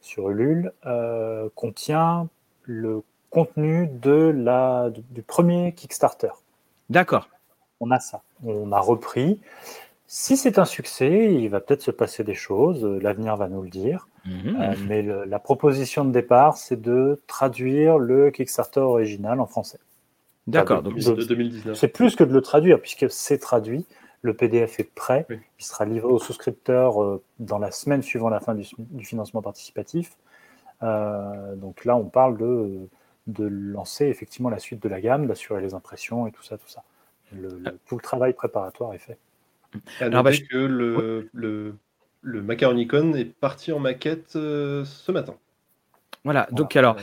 sur 0.00 0.30
Ulule, 0.30 0.72
euh, 0.86 1.48
contient 1.54 2.28
le 2.64 3.02
contenu 3.30 3.88
de 3.88 4.32
la, 4.34 4.90
du 5.10 5.22
premier 5.22 5.72
Kickstarter. 5.72 6.30
D'accord. 6.90 7.28
On 7.80 7.90
a 7.90 8.00
ça. 8.00 8.22
On 8.44 8.72
a 8.72 8.80
repris. 8.80 9.40
Si 10.06 10.36
c'est 10.36 10.58
un 10.58 10.64
succès, 10.64 11.34
il 11.34 11.48
va 11.48 11.60
peut-être 11.60 11.82
se 11.82 11.90
passer 11.90 12.24
des 12.24 12.34
choses. 12.34 12.84
L'avenir 12.84 13.36
va 13.36 13.48
nous 13.48 13.62
le 13.62 13.68
dire. 13.68 14.08
Mhm. 14.24 14.56
Euh, 14.60 14.74
mais 14.86 15.02
la 15.02 15.38
proposition 15.38 16.04
de 16.04 16.10
départ, 16.10 16.56
c'est 16.56 16.80
de 16.80 17.20
traduire 17.26 17.98
le 17.98 18.30
Kickstarter 18.30 18.80
original 18.80 19.40
en 19.40 19.46
français. 19.46 19.78
D'accord. 20.48 20.82
donc 20.82 20.98
de 20.98 21.24
2019. 21.24 21.76
C'est 21.76 21.88
plus 21.88 22.16
que 22.16 22.24
de 22.24 22.32
le 22.32 22.40
traduire, 22.40 22.80
puisque 22.80 23.10
c'est 23.10 23.38
traduit. 23.38 23.86
Le 24.22 24.34
PDF 24.34 24.80
est 24.80 24.92
prêt. 24.94 25.26
Il 25.30 25.64
sera 25.64 25.84
livré 25.84 26.10
aux 26.10 26.18
souscripteurs 26.18 27.02
euh, 27.02 27.22
dans 27.38 27.58
la 27.58 27.70
semaine 27.70 28.02
suivant 28.02 28.28
la 28.28 28.40
fin 28.40 28.54
du, 28.54 28.64
financement 29.04 29.42
participatif. 29.42 30.16
Euh, 30.82 31.54
donc 31.54 31.84
là, 31.84 31.96
on 31.96 32.06
parle 32.06 32.36
de, 32.36 32.88
de 33.28 33.44
lancer 33.44 34.06
effectivement 34.06 34.48
la 34.48 34.58
suite 34.58 34.82
de 34.82 34.88
la 34.88 35.00
gamme, 35.00 35.26
d'assurer 35.26 35.60
les 35.60 35.74
impressions 35.74 36.26
et 36.26 36.32
tout 36.32 36.42
ça, 36.42 36.58
tout 36.58 36.68
ça. 36.68 36.82
Le, 37.32 37.62
tout 37.86 37.96
le 37.96 38.02
travail 38.02 38.32
préparatoire 38.32 38.94
est 38.94 38.98
fait. 38.98 39.18
Alors, 40.00 40.22
bah, 40.22 40.32
que 40.32 40.56
le, 40.56 41.28
le, 41.32 41.74
le 42.22 42.42
Macaronicon 42.42 43.14
est 43.14 43.26
parti 43.26 43.72
en 43.72 43.78
maquette 43.78 44.34
euh, 44.36 44.84
ce 44.84 45.12
matin. 45.12 45.34
Voilà, 46.24 46.48
donc 46.50 46.74
alors, 46.74 46.96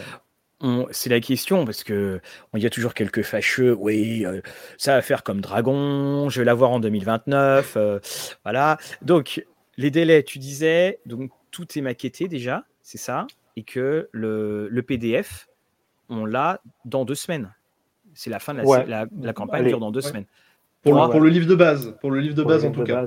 c'est 0.92 1.10
la 1.10 1.20
question 1.20 1.66
parce 1.66 1.84
que 1.84 2.20
il 2.56 2.64
y 2.64 2.66
a 2.66 2.70
toujours 2.70 2.94
quelques 2.94 3.24
fâcheux. 3.24 3.76
Oui, 3.78 4.26
euh, 4.26 4.42
ça 4.78 4.96
va 4.96 5.02
faire 5.02 5.24
comme 5.24 5.42
Dragon. 5.42 6.30
Je 6.30 6.40
vais 6.40 6.46
l'avoir 6.46 6.72
en 6.72 6.80
2029. 6.80 7.74
Euh, 7.76 8.00
voilà. 8.44 8.78
Donc 9.02 9.46
les 9.78 9.92
délais, 9.92 10.24
tu 10.24 10.40
disais, 10.40 11.00
donc 11.06 11.32
tout 11.52 11.66
est 11.78 11.82
maquetté 11.82 12.28
déjà, 12.28 12.64
c'est 12.82 12.98
ça, 12.98 13.28
et 13.56 13.64
que 13.64 14.10
le, 14.12 14.82
PDF, 14.82 15.48
on 16.10 16.26
l'a 16.26 16.62
dans 16.86 17.06
deux 17.06 17.16
semaines. 17.16 17.54
C'est 18.14 18.30
la 18.30 18.40
fin 18.40 18.54
de 18.54 18.62
la, 18.88 19.06
la, 19.22 19.34
campagne 19.34 19.68
dure 19.68 19.80
dans 19.80 19.92
deux 19.92 20.02
semaines. 20.02 20.26
Pour, 20.84 20.94
le, 20.94 21.30
livre 21.30 21.48
de 21.48 21.56
base, 21.56 21.98
pour 22.00 22.12
le 22.12 22.22
livre 22.22 22.36
de 22.36 22.44
base 22.44 22.64
en 22.64 22.72
tout 22.72 22.84
cas. 22.84 23.06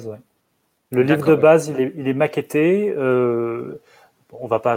Le 0.91 1.03
livre 1.03 1.27
de 1.27 1.35
base, 1.35 1.69
il 1.69 1.81
est, 1.81 1.93
il 1.97 2.09
est 2.09 2.15
maquetté. 2.15 2.95
Euh, 2.97 3.81
on 4.33 4.47
va 4.47 4.61
pas, 4.61 4.77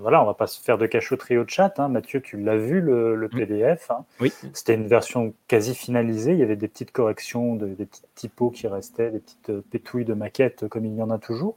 voilà, 0.00 0.22
on 0.22 0.26
va 0.26 0.34
pas 0.34 0.46
se 0.46 0.60
faire 0.60 0.78
de 0.78 0.86
cachotterie 0.86 1.36
au 1.36 1.46
chat. 1.46 1.78
Hein. 1.78 1.88
Mathieu, 1.88 2.20
tu 2.20 2.38
l'as 2.38 2.56
vu 2.56 2.80
le, 2.80 3.28
PDF. 3.28 3.90
Hein. 3.90 4.04
Oui. 4.20 4.32
C'était 4.54 4.74
une 4.74 4.86
version 4.86 5.34
quasi 5.48 5.74
finalisée. 5.74 6.32
Il 6.32 6.38
y 6.38 6.42
avait 6.42 6.56
des 6.56 6.68
petites 6.68 6.92
corrections, 6.92 7.56
des 7.56 7.84
petites 7.84 8.08
typos 8.14 8.50
qui 8.50 8.66
restaient, 8.68 9.10
des 9.10 9.20
petites 9.20 9.50
euh, 9.50 9.62
pétouilles 9.70 10.04
de 10.04 10.14
maquettes 10.14 10.68
comme 10.68 10.86
il 10.86 10.94
y 10.94 11.02
en 11.02 11.10
a 11.10 11.18
toujours. 11.18 11.56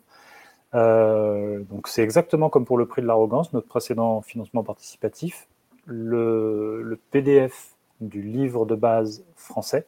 donc 0.73 1.87
c'est 1.87 2.03
exactement 2.03 2.49
comme 2.49 2.65
pour 2.65 2.77
le 2.77 2.85
prix 2.87 3.01
de 3.01 3.07
l'arrogance, 3.07 3.53
notre 3.53 3.67
précédent 3.67 4.21
financement 4.21 4.63
participatif. 4.63 5.47
Le, 5.85 6.99
PDF 7.11 7.75
du 8.01 8.21
livre 8.21 8.65
de 8.65 8.75
base 8.75 9.23
français 9.35 9.87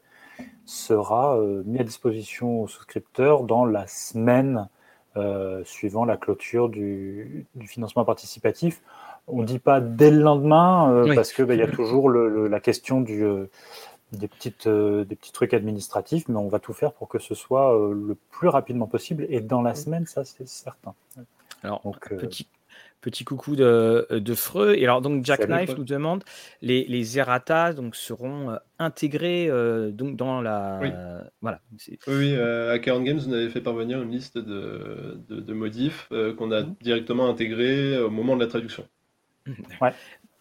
sera 0.65 1.39
mis 1.65 1.79
à 1.79 1.83
disposition 1.83 2.61
aux 2.61 2.67
souscripteurs 2.67 3.43
dans 3.43 3.65
la 3.65 3.87
semaine 3.87 4.67
suivant 5.63 6.05
la 6.05 6.17
clôture 6.17 6.69
du 6.69 7.45
financement 7.67 8.05
participatif 8.05 8.81
on 9.27 9.41
ne 9.41 9.45
dit 9.45 9.59
pas 9.59 9.81
dès 9.81 10.11
le 10.11 10.21
lendemain, 10.21 10.91
euh, 10.91 11.15
parce 11.15 11.33
qu'il 11.33 11.45
bah, 11.45 11.55
y 11.55 11.61
a 11.61 11.67
toujours 11.67 12.09
la 12.09 12.59
question 12.59 13.01
du, 13.01 13.23
euh, 13.23 13.49
des, 14.11 14.27
petites, 14.27 14.67
euh, 14.67 15.03
des 15.03 15.15
petits 15.15 15.31
trucs 15.31 15.53
administratifs, 15.53 16.27
mais 16.27 16.37
on 16.37 16.47
va 16.47 16.59
tout 16.59 16.73
faire 16.73 16.93
pour 16.93 17.07
que 17.07 17.19
ce 17.19 17.33
soit 17.33 17.73
le 17.73 18.15
plus 18.31 18.47
rapidement 18.47 18.87
possible. 18.87 19.25
Et 19.29 19.41
dans 19.41 19.61
la 19.61 19.75
semaine, 19.75 20.05
ça, 20.05 20.23
c'est 20.23 20.47
certain. 20.47 20.93
Alors, 21.63 21.81
petit, 22.17 22.47
petit 23.05 23.23
coucou 23.23 23.55
de, 23.55 24.07
de 24.09 24.33
Freux. 24.33 24.73
Et 24.75 24.83
alors, 24.83 25.01
donc, 25.01 25.23
Jack 25.23 25.47
Knife 25.47 25.77
nous 25.77 25.83
demande 25.83 26.23
les, 26.63 26.85
les 26.85 27.19
errata 27.19 27.71
donc, 27.71 27.95
seront 27.95 28.57
intégrés 28.79 29.47
donc, 29.91 30.15
dans 30.15 30.41
la. 30.41 30.79
Oui, 30.81 30.89
voilà. 31.41 31.61
oui 32.07 32.35
à 32.35 32.79
Cairn 32.79 33.03
Games, 33.03 33.19
on 33.27 33.31
avait 33.31 33.49
fait 33.49 33.61
parvenir 33.61 34.01
une 34.01 34.11
liste 34.11 34.37
de, 34.39 35.21
de, 35.29 35.53
modifs 35.53 36.09
qu'on 36.37 36.51
a 36.51 36.63
mmh. 36.63 36.75
directement 36.81 37.29
intégrés 37.29 37.99
au 37.99 38.09
moment 38.09 38.35
de 38.35 38.41
la 38.41 38.47
traduction. 38.47 38.87
Ouais. 39.79 39.93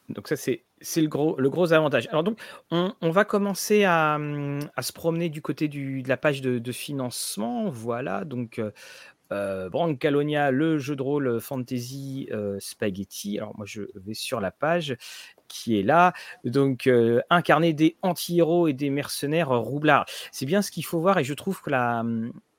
Donc 0.09 0.28
ça, 0.28 0.37
c'est 0.37 1.00
le 1.00 1.09
gros, 1.09 1.38
le 1.38 1.49
gros 1.49 1.73
avantage. 1.73 2.09
Alors 2.09 2.25
donc, 2.25 2.38
on, 2.71 2.92
on 3.00 3.11
va 3.11 3.25
commencer 3.25 3.85
à, 3.85 4.18
à, 4.76 4.83
se 4.83 4.92
promener 4.92 5.30
du 5.30 5.40
côté 5.40 5.68
du, 5.68 6.02
de 6.02 6.09
la 6.09 6.16
page 6.16 6.42
de, 6.42 6.59
de 6.59 6.73
financement. 6.73 7.71
Voilà, 7.71 8.25
donc 8.25 8.61
euh, 9.33 9.66
euh 9.66 9.69
Brancalonia, 9.71 10.50
le 10.50 10.78
jeu 10.78 10.97
de 10.97 11.02
rôle 11.02 11.40
fantasy 11.40 12.28
euh, 12.33 12.57
spaghetti. 12.61 13.38
Alors 13.38 13.57
moi, 13.57 13.66
je 13.66 13.83
vais 13.95 14.14
sur 14.14 14.40
la 14.40 14.50
page 14.50 14.97
qui 15.49 15.78
est 15.78 15.83
là. 15.83 16.12
Donc, 16.45 16.87
euh, 16.87 17.21
incarner 17.31 17.73
des 17.73 17.97
anti-héros 18.02 18.69
et 18.69 18.73
des 18.73 18.90
mercenaires 18.90 19.50
roublards. 19.50 20.07
C'est 20.33 20.47
bien 20.47 20.62
ce 20.62 20.71
qu'il 20.71 20.85
faut 20.85 21.00
voir 21.00 21.19
et 21.19 21.25
je 21.25 21.35
trouve 21.35 21.61
que 21.62 21.71
la, 21.71 22.04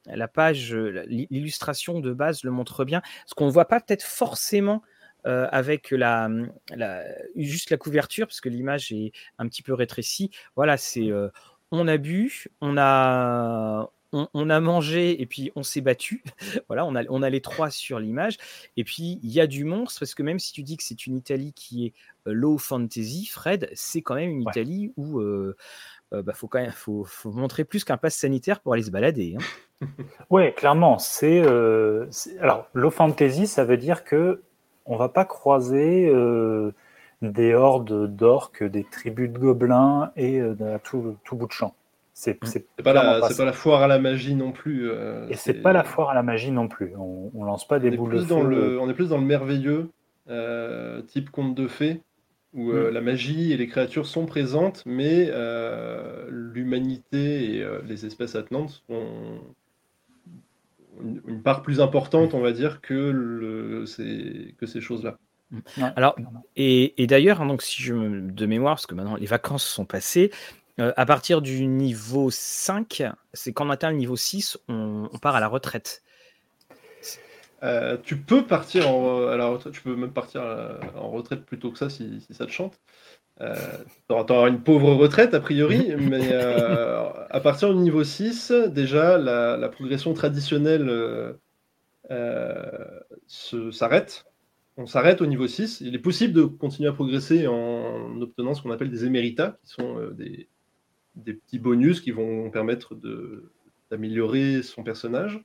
la 0.06 0.28
page, 0.28 0.74
l'illustration 0.74 2.00
de 2.00 2.14
base 2.14 2.44
le 2.44 2.52
montre 2.52 2.86
bien. 2.86 3.02
Ce 3.26 3.36
qu'on 3.36 3.48
ne 3.48 3.52
voit 3.52 3.68
pas 3.68 3.80
peut-être 3.80 4.04
forcément 4.04 4.82
euh, 5.26 5.48
avec 5.52 5.90
la, 5.90 6.30
juste 7.36 7.72
la 7.72 7.78
couverture, 7.78 8.28
parce 8.28 8.42
que 8.42 8.50
l'image 8.50 8.92
est 8.92 9.12
un 9.40 9.48
petit 9.48 9.64
peu 9.64 9.74
rétrécie. 9.74 10.30
Voilà, 10.56 10.78
c'est 10.78 11.10
euh, 11.10 11.30
on 11.72 11.88
a 11.88 11.98
bu, 11.98 12.46
on 12.62 12.78
a, 12.78 13.90
on, 14.34 14.50
a 14.50 14.60
mangé 14.60 15.22
et 15.22 15.26
puis 15.26 15.52
on 15.56 15.64
s'est 15.64 15.82
battu. 15.82 16.24
voilà, 16.68 16.86
on 16.86 16.96
a, 16.96 17.04
on 17.10 17.22
a 17.22 17.30
les 17.30 17.42
trois 17.42 17.70
sur 17.70 18.00
l'image. 18.00 18.38
Et 18.78 18.84
puis 18.84 19.20
il 19.24 19.32
y 19.32 19.40
a 19.40 19.48
du 19.48 19.64
monstre, 19.64 20.00
parce 20.00 20.16
que 20.16 20.24
même 20.24 20.40
si 20.40 20.54
tu 20.54 20.64
dis 20.64 20.78
que 20.78 20.84
c'est 20.84 21.06
une 21.06 21.18
Italie 21.18 21.54
qui 21.54 21.88
est 21.88 21.94
euh, 22.28 22.34
low 22.34 22.58
fantasy, 22.58 23.26
Fred, 23.26 23.70
c'est 23.74 24.02
quand 24.02 24.16
même 24.16 24.32
une 24.32 24.42
Italie 24.42 24.92
où 24.98 25.22
il 25.22 25.54
bah, 26.12 26.34
faut 26.34 26.48
quand 26.48 26.62
même 26.62 26.72
faut, 26.72 27.04
faut 27.04 27.32
montrer 27.32 27.66
plus 27.66 27.84
qu'un 27.84 27.98
pass 27.98 28.16
sanitaire 28.16 28.62
pour 28.62 28.74
aller 28.74 28.84
se 28.84 28.92
balader. 28.92 29.36
Hein. 29.38 29.44
Oui, 30.30 30.54
clairement. 30.54 30.98
C'est 31.00 31.42
alors 32.40 32.70
low 32.74 32.90
fantasy, 32.90 33.46
ça 33.46 33.66
veut 33.66 33.78
dire 33.78 34.06
que 34.06 34.42
on 34.86 34.98
va 34.98 35.10
pas 35.10 35.26
croiser 35.26 36.08
euh, 36.08 36.72
des 37.22 37.54
hordes 37.54 38.16
d'orques, 38.16 38.64
des 38.64 38.84
tribus 38.84 39.30
de 39.30 39.38
gobelins 39.38 40.12
et 40.16 40.40
euh, 40.40 40.76
à 40.76 40.80
tout, 40.80 41.18
bout 41.32 41.48
de 41.48 41.52
champ. 41.52 41.74
C'est 42.18 42.42
mmh. 42.42 42.82
pas, 42.82 42.94
la, 42.94 43.52
foire 43.52 43.82
à 43.82 43.88
la 43.88 44.00
magie 44.00 44.36
non 44.36 44.54
plus. 44.54 44.90
Euh, 44.90 45.28
et 45.28 45.36
c'est 45.36 45.54
pas 45.54 45.74
la 45.74 45.84
foire 45.84 46.12
à 46.12 46.14
la 46.14 46.24
magie 46.24 46.52
non 46.52 46.70
plus. 46.70 46.94
On, 46.98 47.30
on 47.36 47.44
lance 47.44 47.68
pas 47.68 47.78
des 47.78 47.92
boules 47.92 48.14
de 48.14 48.20
feu. 48.22 48.80
on 48.80 48.90
est 48.90 48.94
plus 48.94 49.10
dans 49.10 49.18
le 49.18 49.26
merveilleux, 49.26 49.90
type 51.08 51.30
conte 51.30 51.56
de 51.56 51.68
fées, 51.68 52.02
où 52.54 52.72
mmh. 52.72 52.88
la 52.88 53.02
magie 53.02 53.52
et 53.52 53.58
les 53.58 53.68
créatures 53.68 54.06
sont 54.06 54.26
présentes, 54.26 54.82
mais 54.86 55.30
l'humanité 56.30 57.58
et 57.58 57.68
les 57.86 58.06
espèces 58.06 58.36
attenantes 58.36 58.82
sont 58.88 59.42
une, 61.02 61.42
part 61.42 61.62
plus 61.62 61.82
importante, 61.82 62.34
on 62.34 62.40
va 62.40 62.54
dire, 62.54 62.80
que, 62.80 62.94
le, 62.94 63.86
ces, 63.86 64.56
que 64.58 64.66
ces 64.66 64.80
choses-là. 64.80 65.18
Alors, 65.98 66.16
et, 66.56 66.94
d'ailleurs, 67.08 67.42
hein, 67.42 67.46
donc 67.46 67.62
si 67.62 67.82
je 67.82 67.94
de 67.94 68.46
mémoire, 68.46 68.76
parce 68.76 68.86
que 68.86 68.96
maintenant 68.96 69.16
les 69.16 69.26
vacances 69.26 69.66
sont 69.66 69.86
passées, 69.86 70.32
euh, 70.80 70.94
à 70.96 71.06
partir 71.06 71.42
du 71.42 71.68
niveau 71.68 72.30
5, 72.30 73.04
c'est 73.34 73.54
quand 73.54 73.68
on 73.68 73.70
atteint 73.70 73.92
le 73.92 73.98
niveau 73.98 74.16
6, 74.16 74.58
on, 74.68 75.10
part 75.22 75.36
à 75.36 75.40
la 75.40 75.48
retraite. 75.48 76.04
Euh, 77.64 77.98
tu 78.04 78.18
peux 78.18 78.46
partir 78.46 78.90
en, 78.90 79.28
à 79.28 79.38
la 79.38 79.48
retraite, 79.48 79.74
tu 79.74 79.82
peux 79.82 79.96
même 79.96 80.12
partir 80.12 80.42
en 80.96 81.10
retraite 81.10 81.46
plutôt 81.46 81.72
que 81.72 81.78
ça 81.78 81.90
si, 81.90 82.22
si 82.22 82.34
ça 82.34 82.46
te 82.46 82.52
chante. 82.52 82.80
Euh, 83.42 83.54
tu 84.08 84.14
auras 84.14 84.48
une 84.48 84.62
pauvre 84.62 84.94
retraite 84.94 85.34
a 85.34 85.40
priori, 85.40 85.94
mais 86.00 86.30
euh, 86.32 87.10
à 87.30 87.40
partir 87.42 87.74
du 87.74 87.80
niveau 87.80 88.04
6, 88.04 88.52
déjà 88.70 89.18
la, 89.18 89.70
progression 89.70 90.14
traditionnelle 90.14 90.90
euh, 92.12 93.00
s'arrête. 93.72 94.26
On 94.78 94.86
s'arrête 94.86 95.22
au 95.22 95.26
niveau 95.26 95.48
6. 95.48 95.82
Il 95.82 95.96
est 95.96 96.00
possible 96.00 96.34
de 96.34 96.44
continuer 96.44 96.90
à 96.90 96.94
progresser 96.94 97.48
en 97.48 98.22
obtenant 98.22 98.54
ce 98.54 98.62
qu'on 98.62 98.72
appelle 98.72 98.92
des 98.92 99.06
éméritats, 99.06 99.58
qui 99.64 99.72
sont 99.72 100.10
des, 100.12 100.50
petits 101.24 101.60
bonus 101.60 102.02
qui 102.02 102.12
vont 102.12 102.50
permettre 102.50 102.96
d'améliorer 103.90 104.64
son 104.64 104.84
personnage. 104.84 105.42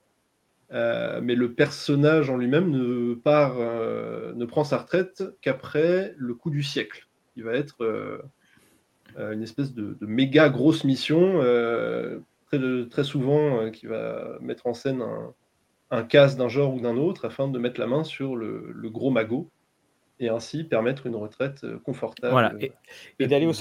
mais 0.71 1.35
le 1.35 1.53
personnage 1.53 2.31
en 2.31 2.37
lui-même 2.37 2.71
ne, 2.71 3.15
part, 3.15 3.57
ne 3.57 4.45
prend 4.45 4.65
sa 4.65 4.79
retraite 4.79 5.25
qu'après 5.41 6.15
le 6.17 6.35
coup 6.35 6.50
du 6.50 6.62
siècle 6.62 7.09
qui 7.35 7.43
va 7.43 7.55
être 7.55 7.83
euh, 7.83 8.19
euh, 9.19 9.33
une 9.33 9.43
espèce 9.43 9.73
de, 9.73 9.97
méga 10.00 10.49
grosse 10.49 10.85
mission, 10.85 11.41
euh, 11.43 12.19
très, 12.47 12.59
très 12.89 13.05
souvent 13.05 13.71
qui 13.71 13.87
va 13.87 14.39
mettre 14.41 14.67
en 14.67 14.75
scène 14.75 15.03
un, 15.03 15.35
un 15.91 16.03
casse 16.03 16.37
d'un 16.37 16.49
genre 16.49 16.75
ou 16.75 16.81
d'un 16.81 16.97
autre 16.97 17.25
afin 17.25 17.49
de 17.49 17.59
mettre 17.59 17.81
la 17.81 17.87
main 17.87 18.05
sur 18.05 18.37
le, 18.37 18.75
gros 18.85 19.11
magot 19.11 19.50
et 20.19 20.29
ainsi 20.29 20.65
permettre 20.65 21.07
une 21.07 21.17
retraite 21.17 21.65
confortable. 21.83 22.33
Voilà, 22.33 22.53
et, 23.19 23.27
d'aller 23.27 23.47
au 23.47 23.55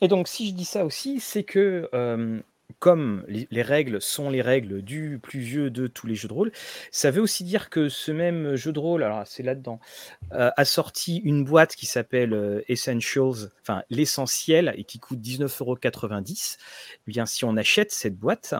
Et 0.00 0.08
donc, 0.08 0.28
si 0.28 0.48
je 0.48 0.54
dis 0.54 0.64
ça 0.64 0.84
aussi, 0.84 1.20
c'est 1.20 1.44
que 1.44 1.88
comme 2.78 3.24
les, 3.28 3.62
règles 3.62 4.00
sont 4.00 4.30
les 4.30 4.42
règles 4.42 4.82
du 4.82 5.18
plus 5.22 5.40
vieux 5.40 5.70
de 5.70 5.86
tous 5.86 6.06
les 6.06 6.14
jeux 6.14 6.28
de 6.28 6.32
rôle, 6.32 6.52
ça 6.90 7.10
veut 7.10 7.20
aussi 7.20 7.44
dire 7.44 7.68
que 7.68 7.88
ce 7.88 8.12
même 8.12 8.54
jeu 8.54 8.72
de 8.72 8.78
rôle, 8.78 9.02
alors 9.02 9.26
c'est 9.26 9.42
là-dedans, 9.42 9.80
euh, 10.32 10.50
a 10.56 10.64
sorti 10.64 11.18
une 11.18 11.44
boîte 11.44 11.74
qui 11.74 11.86
s'appelle 11.86 12.32
euh, 12.32 12.62
Essentials, 12.68 13.50
enfin 13.62 13.82
l'essentiel, 13.90 14.72
et 14.76 14.84
qui 14.84 14.98
coûte 14.98 15.20
19,90€. 15.20 16.56
Eh 17.06 17.10
bien, 17.10 17.26
si 17.26 17.44
on 17.44 17.56
achète 17.56 17.90
cette 17.90 18.16
boîte, 18.16 18.54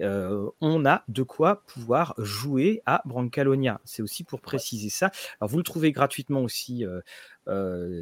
euh, 0.00 0.48
on 0.60 0.86
a 0.86 1.02
de 1.08 1.22
quoi 1.22 1.62
pouvoir 1.66 2.14
jouer 2.18 2.82
à 2.86 3.02
Brancalonia. 3.04 3.80
C'est 3.84 4.02
aussi 4.02 4.24
pour 4.24 4.40
préciser 4.40 4.90
ça. 4.90 5.10
Alors, 5.40 5.50
vous 5.50 5.58
le 5.58 5.64
trouvez 5.64 5.92
gratuitement 5.92 6.42
aussi 6.42 6.84
euh, 6.84 7.00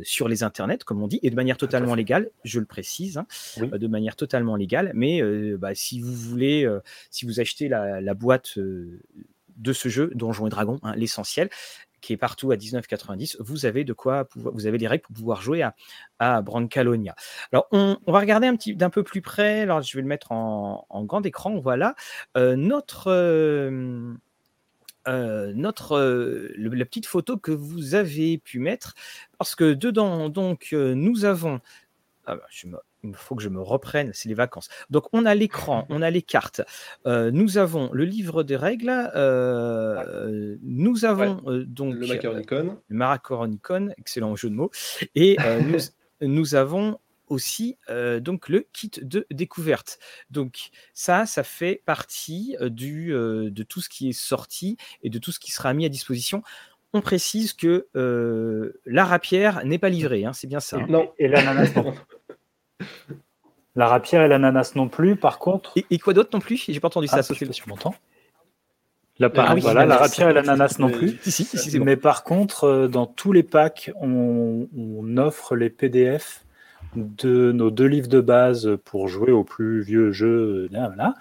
sur 0.03 0.29
les 0.29 0.43
internets, 0.43 0.79
comme 0.85 1.03
on 1.03 1.07
dit, 1.07 1.21
et 1.23 1.31
de 1.31 1.37
manière 1.37 1.57
totalement 1.57 1.95
légale, 1.95 2.31
je 2.45 2.61
le 2.61 2.67
précise, 2.67 3.19
hein, 3.19 3.27
euh, 3.59 3.79
de 3.79 3.87
manière 3.87 4.17
totalement 4.17 4.57
légale. 4.57 4.91
Mais 4.95 5.23
euh, 5.23 5.57
bah, 5.59 5.75
si 5.75 6.01
vous 6.01 6.13
voulez, 6.13 6.69
si 7.11 7.27
vous 7.27 7.41
achetez 7.41 7.69
la, 7.69 8.15
boîte 8.15 8.59
de 8.59 9.73
ce 9.73 9.89
jeu, 9.89 10.11
Donjons 10.15 10.47
et 10.47 10.51
Dragons, 10.51 10.81
hein, 10.83 10.95
l'essentiel, 10.97 11.51
qui 12.01 12.13
est 12.13 12.17
partout 12.17 12.51
à 12.51 12.57
19,90, 12.57 13.37
vous 13.41 13.67
avez 13.67 13.85
de 13.85 13.93
quoi 13.93 14.29
vous 14.35 14.67
avez 14.67 14.79
des 14.79 14.87
règles 14.87 15.03
pour 15.03 15.15
pouvoir 15.15 15.43
jouer 15.43 15.63
à, 15.63 15.75
à 16.19 16.41
Brancalonia. 16.43 17.17
Alors, 17.53 17.67
on, 17.73 17.99
va 18.07 18.21
regarder 18.21 18.47
un 18.47 18.55
petit 18.55 18.77
d'un 18.77 18.91
peu 18.91 19.03
plus 19.03 19.23
près. 19.23 19.61
Alors, 19.61 19.83
je 19.83 19.97
vais 19.97 20.03
le 20.03 20.09
mettre 20.09 20.31
en, 20.31 20.87
grand 21.05 21.25
écran. 21.25 21.59
Voilà 21.59 21.95
notre 22.37 23.11
euh, 25.09 25.53
notre 25.55 25.97
euh, 25.97 26.53
la 26.57 26.85
petite 26.85 27.07
photo 27.07 27.37
que 27.37 27.53
vous 27.53 27.95
avez 27.95 28.39
pu 28.39 28.59
mettre 28.59 28.95
parce 29.39 29.55
que 29.55 29.73
dedans 29.73 30.29
donc 30.29 30.71
euh, 30.73 30.95
nous 30.95 31.25
avons 31.25 31.61
ah 32.27 32.37
bah, 32.37 32.43
il 33.05 33.15
faut 33.15 33.37
que 33.37 33.43
je 33.43 33.49
me 33.49 33.63
reprenne, 33.63 34.11
c'est 34.13 34.29
les 34.29 34.35
vacances. 34.35 34.69
Donc 34.91 35.05
on 35.13 35.27
a 35.27 35.35
l'écran, 35.37 35.87
on 35.91 36.03
a 36.03 36.11
les 36.11 36.23
cartes, 36.23 36.61
nous 37.05 37.57
avons 37.57 37.89
le 37.93 38.05
livre 38.05 38.43
des 38.43 38.57
règles, 38.57 38.91
nous 40.63 41.05
avons 41.05 41.41
donc 41.67 41.95
le 41.95 42.07
Macaronicon, 42.09 42.79
le 42.89 42.97
Macaronicon, 42.97 43.91
excellent 43.97 44.35
jeu 44.35 44.51
de 44.51 44.57
mots, 44.57 44.73
et 45.15 45.37
nous, 45.63 45.79
nous 46.21 46.57
avons 46.57 46.99
aussi 47.29 47.77
euh, 47.91 48.21
donc 48.21 48.49
le 48.49 48.67
kit 48.73 48.91
de 49.01 49.27
découverte. 49.31 49.99
Donc 50.31 50.71
ça, 50.93 51.27
ça 51.27 51.43
fait 51.43 51.83
partie 51.85 52.57
euh, 52.61 52.69
du, 52.69 53.13
euh, 53.13 53.51
de 53.51 53.63
tout 53.63 53.81
ce 53.81 53.89
qui 53.89 54.09
est 54.09 54.19
sorti 54.19 54.77
et 55.03 55.11
de 55.11 55.19
tout 55.19 55.33
ce 55.33 55.41
qui 55.41 55.53
sera 55.53 55.73
mis 55.75 55.85
à 55.85 55.89
disposition. 55.89 56.43
On 56.93 57.01
précise 57.01 57.53
que 57.53 57.89
la 58.87 59.05
rapière 59.05 59.65
n'est 59.65 59.79
pas 59.79 59.91
livrée, 59.91 60.25
hein, 60.25 60.33
c'est 60.33 60.47
bien 60.47 60.61
ça. 60.61 60.79
Hein. 60.79 60.87
Non, 60.89 61.13
et 61.19 61.29
l'ananas 61.29 61.75
non. 61.77 61.95
la 63.77 63.89
rapière 63.89 64.23
et 64.23 64.29
l'ananas 64.29 64.73
non 64.77 64.89
plus, 64.89 65.17
par 65.17 65.39
contre. 65.39 65.75
Et, 65.91 65.99
quoi 65.99 66.15
d'autre 66.15 66.31
non 66.33 66.41
plus? 66.41 66.65
J'ai 66.69 66.81
pas 66.81 66.87
entendu 66.87 67.07
ça. 67.07 67.19
Ah, 67.19 67.35
tu 67.35 67.69
m'entends? 67.69 67.95
Là, 69.19 69.29
par, 69.29 69.51
Ah 69.51 69.55
oui, 69.55 69.61
voilà, 69.61 69.85
la 69.85 69.97
rapière 69.97 70.31
et 70.31 70.33
l'ananas 70.33 70.77
non 70.79 70.91
plus. 70.91 71.19
Si, 71.23 71.33
si, 71.33 71.45
si, 71.45 71.59
si, 71.59 71.71
c'est 71.71 71.79
bon. 71.79 71.85
Mais 71.85 71.97
par 71.97 72.23
contre, 72.23 72.87
dans 72.87 73.07
tous 73.07 73.33
les 73.33 73.43
packs, 73.43 73.91
on, 74.01 74.69
on 74.75 75.17
offre 75.19 75.55
les 75.55 75.69
PDF 75.69 76.46
de 76.95 77.53
nos 77.53 77.71
deux 77.71 77.87
livres 77.87 78.09
de 78.09 78.21
base 78.21 78.77
pour 78.85 79.09
jouer 79.09 79.33
au 79.33 79.45
plus 79.45 79.83
vieux 79.83 80.13
jeu. 80.13 80.69
là. 80.71 81.15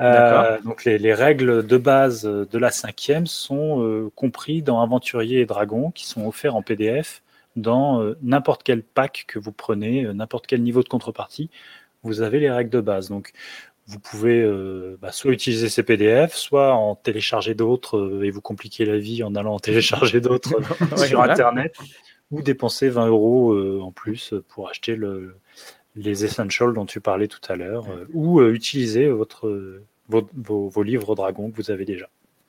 Euh, 0.00 0.60
donc 0.62 0.84
les, 0.84 0.98
les 0.98 1.14
règles 1.14 1.66
de 1.66 1.76
base 1.76 2.22
de 2.24 2.58
la 2.58 2.70
cinquième 2.70 3.26
sont 3.26 3.82
euh, 3.82 4.10
compris 4.14 4.62
dans 4.62 4.82
Aventurier 4.82 5.40
et 5.40 5.46
Dragon, 5.46 5.90
qui 5.90 6.06
sont 6.06 6.26
offerts 6.26 6.56
en 6.56 6.62
PDF 6.62 7.22
dans 7.56 8.00
euh, 8.00 8.16
n'importe 8.22 8.62
quel 8.62 8.82
pack 8.82 9.24
que 9.28 9.38
vous 9.38 9.52
prenez, 9.52 10.04
euh, 10.04 10.12
n'importe 10.12 10.46
quel 10.46 10.62
niveau 10.62 10.82
de 10.82 10.88
contrepartie. 10.88 11.50
Vous 12.02 12.22
avez 12.22 12.40
les 12.40 12.50
règles 12.50 12.70
de 12.70 12.80
base. 12.80 13.08
Donc 13.08 13.32
vous 13.86 13.98
pouvez 13.98 14.40
euh, 14.40 14.96
bah, 15.00 15.12
soit 15.12 15.32
utiliser 15.32 15.68
ces 15.68 15.82
PDF, 15.82 16.34
soit 16.34 16.74
en 16.74 16.94
télécharger 16.94 17.54
d'autres 17.54 17.98
euh, 17.98 18.24
et 18.24 18.30
vous 18.30 18.40
compliquer 18.40 18.84
la 18.84 18.98
vie 18.98 19.22
en 19.22 19.34
allant 19.34 19.54
en 19.54 19.58
télécharger 19.58 20.20
d'autres 20.20 20.54
sur. 20.96 21.20
Internet, 21.22 21.76
ou 22.32 22.42
dépenser 22.42 22.88
20 22.88 23.06
euros 23.08 23.52
euh, 23.52 23.80
en 23.82 23.92
plus 23.92 24.34
pour 24.48 24.68
acheter 24.68 24.96
le, 24.96 25.36
les 25.94 26.24
essentials 26.24 26.72
dont 26.74 26.86
tu 26.86 27.00
parlais 27.00 27.28
tout 27.28 27.40
à 27.48 27.54
l'heure, 27.56 27.86
euh, 27.90 28.06
ou 28.12 28.40
euh, 28.40 28.52
utiliser 28.52 29.08
votre, 29.10 29.46
euh, 29.46 29.84
vos, 30.08 30.28
vos- 30.34 30.68
vos 30.68 30.82
livres 30.82 31.14
Dragon 31.14 31.50
que 31.50 31.56
vous 31.56 31.70
avez 31.70 31.84
déjà. 31.84 32.08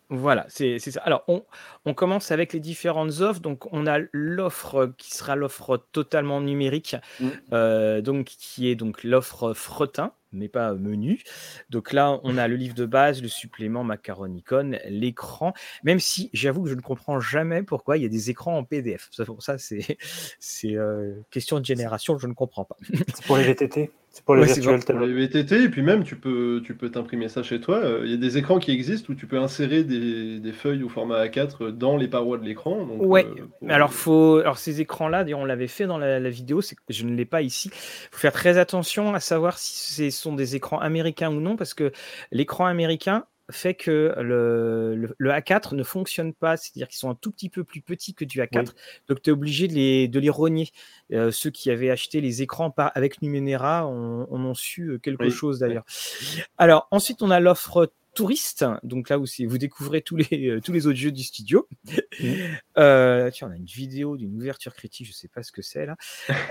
Voilà, 0.10 0.46
c'est 0.48 0.78
ça. 0.80 1.02
Alors, 1.02 1.24
on, 1.28 1.44
on 1.86 1.94
commence 1.96 2.32
avec 2.32 2.54
les 2.54 2.60
différentes 2.60 3.22
offres. 3.22 3.40
Donc, 3.40 3.74
on 3.74 3.88
a 3.88 3.98
l'offre 4.12 4.94
qui 4.98 5.12
sera 5.16 5.36
l'offre 5.36 5.78
totalement 5.92 6.40
numérique, 6.40 6.96
Mm. 7.20 7.28
euh, 7.54 8.02
donc 8.02 8.26
qui 8.26 8.70
est 8.70 8.76
donc 8.76 9.04
l'offre 9.04 9.54
fretin, 9.54 10.12
mais 10.34 10.48
pas 10.48 10.74
menu. 10.74 11.22
Donc 11.70 11.94
là, 11.94 12.20
on 12.24 12.38
a 12.38 12.48
le 12.48 12.56
livre 12.56 12.76
de 12.76 12.86
base, 12.86 13.22
le 13.22 13.28
supplément 13.28 13.84
Macaronicon, 13.84 14.78
l'écran. 14.90 15.54
Même 15.84 16.00
si 16.00 16.30
j'avoue 16.34 16.64
que 16.64 16.70
je 16.70 16.76
ne 16.76 16.82
comprends 16.82 17.20
jamais 17.20 17.64
pourquoi 17.64 17.98
il 17.98 18.04
y 18.04 18.06
a 18.06 18.10
des 18.10 18.30
écrans 18.30 18.58
en 18.58 18.64
PDF. 18.64 19.10
Ça, 19.40 19.58
c'est 19.58 20.76
euh, 20.76 21.22
question 21.32 21.60
de 21.60 21.66
génération, 21.66 22.18
je 22.18 22.28
ne 22.28 22.34
comprends 22.34 22.66
pas. 22.66 22.78
C'est 23.14 23.26
pour 23.26 23.38
les 23.38 23.44
VTT, 23.44 23.92
c'est 24.14 24.24
pour 24.24 24.36
les 24.36 24.44
Ouais, 24.44 24.48
virtual 24.48 24.80
Pour 24.86 25.00
les 25.02 25.14
VTT, 25.14 25.64
et 25.64 25.70
puis 25.70 25.82
même, 25.82 26.04
tu 26.06 26.16
peux 26.16 26.62
tu 26.66 26.76
peux 26.78 26.92
t'imprimer 26.92 27.30
ça 27.30 27.44
chez 27.44 27.60
toi. 27.60 27.78
Euh, 27.80 28.02
Il 28.06 28.12
y 28.12 28.14
a 28.14 28.18
des 28.18 28.38
écrans 28.38 28.60
qui 28.60 28.72
existent 28.72 29.12
où 29.12 29.16
tu 29.16 29.28
peux 29.28 29.40
insérer 29.40 29.84
des, 29.84 30.40
des 30.40 30.54
feuilles 30.54 30.84
au 30.84 30.90
format 30.90 31.18
A4 31.20 31.72
dans 31.72 31.98
les 31.98 32.08
parois 32.08 32.38
de 32.38 32.46
l'écran. 32.46 32.86
donc, 32.86 33.02
Ouais, 33.02 33.26
euh, 33.26 33.48
pour- 33.60 33.68
Mais 33.68 33.74
alors, 33.74 33.94
faut... 33.94 34.38
alors 34.38 34.58
ces 34.60 34.82
écrans-là, 34.82 35.26
on 35.36 35.46
l'avait 35.46 35.68
fait 35.68 35.88
dans 35.88 35.98
la, 35.98 36.20
la 36.20 36.30
vidéo, 36.30 36.62
c'est 36.62 36.76
que 36.76 36.82
je 36.90 37.06
ne 37.06 37.16
l'ai 37.16 37.26
pas 37.26 37.42
ici. 37.42 37.70
Il 37.74 38.10
faut 38.12 38.20
faire 38.20 38.32
très 38.34 38.58
attention 38.58 39.14
à 39.16 39.20
savoir 39.20 39.58
si 39.58 40.12
ce 40.12 40.18
sont 40.22 40.34
des 40.36 40.56
écrans 40.56 40.80
américains 40.80 41.32
ou 41.32 41.40
non, 41.42 41.56
parce 41.56 41.74
que 41.74 41.92
l'écran 42.32 42.66
américain 42.68 43.26
fait 43.52 43.74
que 43.74 44.14
le, 44.20 44.96
le, 44.96 45.16
le 45.18 45.30
A4 45.32 45.76
ne 45.76 45.84
fonctionne 45.84 46.34
pas, 46.34 46.58
c'est-à-dire 46.58 46.88
qu'ils 46.88 46.98
sont 46.98 47.10
un 47.10 47.16
tout 47.16 47.32
petit 47.32 47.50
peu 47.50 47.64
plus 47.64 47.82
petits 47.82 48.14
que 48.14 48.26
du 48.26 48.40
A4, 48.40 48.74
donc 49.08 49.22
tu 49.22 49.30
es 49.30 49.34
obligé 49.34 49.68
de 49.68 49.74
les, 49.74 50.08
de 50.08 50.20
les 50.20 50.30
rogner. 50.30 50.70
Euh, 51.12 51.32
ceux 51.32 51.50
qui 51.50 51.70
avaient 51.70 51.90
acheté 51.90 52.22
les 52.22 52.42
écrans 52.42 52.72
par, 52.72 52.92
avec 52.96 53.22
Numenera 53.22 53.86
en, 53.86 54.28
en 54.30 54.46
ont 54.46 54.54
su 54.54 54.92
euh, 54.92 54.98
quelque 54.98 55.26
Oui, 55.26 55.32
chose 55.32 55.60
d'ailleurs. 55.60 55.84
Alors 56.58 56.88
ensuite, 56.92 57.22
on 57.22 57.32
a 57.32 57.40
l'offre 57.40 57.92
touriste, 58.14 58.66
donc 58.84 59.10
là 59.10 59.20
où 59.20 59.26
vous 59.48 59.58
découvrez 59.58 60.02
tous 60.02 60.16
les, 60.18 60.50
euh, 60.50 60.62
tous 60.62 60.72
les 60.72 60.88
autres 60.88 60.98
jeux 60.98 61.12
du 61.12 61.24
studio. 61.24 61.68
Euh, 62.78 63.30
tiens, 63.32 63.50
on 63.50 63.52
a 63.52 63.56
une 63.56 63.66
vidéo 63.66 64.18
d'une 64.18 64.36
ouverture 64.36 64.74
critique, 64.74 65.06
je 65.06 65.12
sais 65.12 65.28
pas 65.28 65.44
ce 65.44 65.52
que 65.52 65.62
c'est 65.62 65.86
là. 65.86 65.96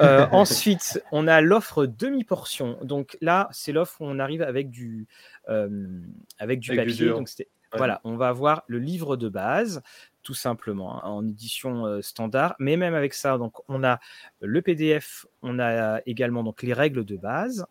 Euh, 0.01 0.27
ensuite, 0.33 1.03
on 1.11 1.27
a 1.27 1.41
l'offre 1.41 1.87
demi-portion. 1.87 2.79
Donc 2.83 3.17
là, 3.21 3.49
c'est 3.51 3.73
l'offre 3.73 4.01
où 4.01 4.05
on 4.05 4.19
arrive 4.19 4.43
avec 4.43 4.71
du, 4.71 5.07
euh, 5.49 6.01
avec 6.39 6.61
du 6.61 6.71
Avec 6.73 6.87
du 6.87 6.93
papier. 6.93 7.09
donc 7.09 7.29
Ouais. 7.73 7.79
Voilà, 7.79 8.01
on 8.05 8.17
va 8.17 8.29
avoir 8.29 8.65
le 8.67 8.79
livre 8.79 9.17
de 9.17 9.31
base, 9.31 9.83
tout 10.23 10.35
simplement, 10.35 11.03
hein, 11.03 11.09
en 11.09 11.27
édition 11.27 11.87
euh, 11.87 12.03
standard. 12.03 12.55
Mais 12.59 12.77
même 12.77 12.95
avec 12.95 13.15
ça, 13.15 13.39
donc 13.39 13.55
on 13.67 13.83
a 13.83 13.99
le 14.41 14.61
PDF, 14.61 15.25
on 15.41 15.59
a 15.59 16.03
également 16.05 16.43
donc 16.43 16.63
les 16.63 16.75
règles 16.75 17.05
de 17.05 17.17
base. 17.17 17.67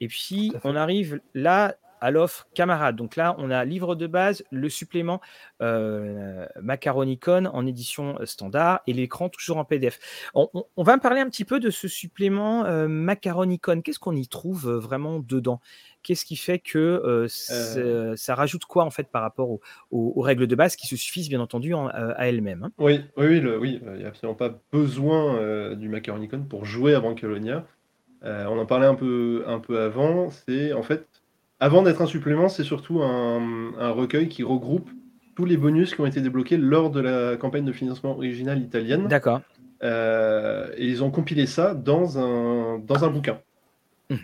Et 0.00 0.08
puis, 0.08 0.52
on 0.64 0.74
arrive 0.74 1.20
là 1.34 1.76
à 2.00 2.10
l'offre 2.10 2.46
camarade. 2.54 2.96
Donc 2.96 3.16
là, 3.16 3.34
on 3.38 3.50
a 3.50 3.64
livre 3.64 3.94
de 3.94 4.06
base, 4.06 4.44
le 4.50 4.68
supplément 4.68 5.20
euh, 5.62 6.46
Macaronicon 6.60 7.46
en 7.46 7.66
édition 7.66 8.18
euh, 8.20 8.26
standard 8.26 8.80
et 8.86 8.92
l'écran 8.92 9.28
toujours 9.28 9.58
en 9.58 9.64
PDF. 9.64 9.98
On, 10.34 10.48
on- 10.54 10.64
on 10.76 10.82
va 10.82 10.96
parler 10.98 11.20
un 11.20 11.28
petit 11.28 11.44
peu 11.44 11.60
de 11.60 11.70
ce 11.70 11.88
supplément 11.88 12.64
euh, 12.64 12.88
Macaronicon. 12.88 13.80
Qu'est-ce 13.82 13.98
qu'on 13.98 14.16
y 14.16 14.26
trouve 14.28 14.68
euh, 14.68 14.78
vraiment 14.78 15.18
dedans? 15.18 15.60
Qu'est-ce 16.02 16.24
qui 16.24 16.36
fait 16.36 16.58
que 16.58 16.78
euh, 16.78 17.28
c'est- 17.28 18.16
ça 18.16 18.34
rajoute 18.34 18.64
quoi 18.64 18.84
en 18.84 18.90
fait 18.90 19.10
par 19.10 19.22
rapport 19.22 19.58
aux, 19.90 20.20
règles 20.22 20.46
de 20.46 20.54
base 20.54 20.76
qui 20.76 20.86
se 20.86 20.96
suffisent 20.96 21.28
bien 21.28 21.40
entendu 21.40 21.74
en- 21.74 21.88
euh, 21.88 22.12
à 22.16 22.28
elles-mêmes 22.28 22.64
hein? 22.64 22.70
Oui, 22.78 23.04
oui, 23.16 23.26
oui, 23.26 23.40
le- 23.40 23.58
oui, 23.58 23.80
euh, 23.86 23.92
il 23.94 23.98
n'y 24.00 24.04
a 24.04 24.08
absolument 24.08 24.34
pas 24.36 24.60
besoin 24.72 25.36
euh, 25.36 25.74
du 25.74 25.88
Macaronicon 25.88 26.42
pour 26.44 26.64
jouer 26.64 26.94
à 26.94 27.00
Brancalonia. 27.00 27.66
Euh, 28.24 28.46
on 28.46 28.58
en 28.58 28.66
parlait 28.66 28.86
un 28.86 28.94
peu, 28.94 29.44
un 29.46 29.60
peu 29.60 29.80
avant. 29.80 30.30
C'est 30.30 30.72
en 30.72 30.82
fait, 30.82 31.19
avant 31.60 31.82
d'être 31.82 32.00
un 32.02 32.06
supplément, 32.06 32.48
c'est 32.48 32.64
surtout 32.64 33.02
un, 33.02 33.72
un 33.78 33.90
recueil 33.90 34.28
qui 34.28 34.42
regroupe 34.42 34.90
tous 35.36 35.44
les 35.44 35.56
bonus 35.56 35.94
qui 35.94 36.00
ont 36.00 36.06
été 36.06 36.20
débloqués 36.20 36.56
lors 36.56 36.90
de 36.90 37.00
la 37.00 37.36
campagne 37.36 37.64
de 37.64 37.72
financement 37.72 38.12
originale 38.12 38.60
italienne. 38.60 39.08
D'accord. 39.08 39.40
Euh, 39.82 40.70
et 40.76 40.86
ils 40.86 41.02
ont 41.02 41.10
compilé 41.10 41.46
ça 41.46 41.74
dans 41.74 42.18
un, 42.18 42.78
dans 42.78 43.04
un 43.04 43.08
bouquin. 43.08 43.40
Hmm. 44.10 44.16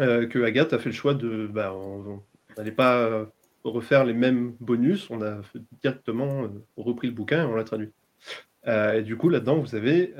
Euh, 0.00 0.26
que 0.26 0.40
Agathe 0.42 0.72
a 0.72 0.78
fait 0.78 0.90
le 0.90 0.94
choix 0.94 1.14
de. 1.14 1.48
Bah, 1.52 1.72
on 1.74 2.20
n'allait 2.56 2.70
pas 2.70 2.98
euh, 2.98 3.24
refaire 3.64 4.04
les 4.04 4.12
mêmes 4.12 4.54
bonus, 4.60 5.10
on 5.10 5.22
a 5.22 5.40
directement 5.82 6.48
repris 6.76 7.08
le 7.08 7.14
bouquin 7.14 7.42
et 7.42 7.46
on 7.46 7.54
l'a 7.54 7.64
traduit. 7.64 7.90
Euh, 8.66 8.94
et 8.94 9.02
du 9.02 9.16
coup, 9.16 9.28
là-dedans, 9.28 9.58
vous 9.58 9.74
avez 9.74 10.14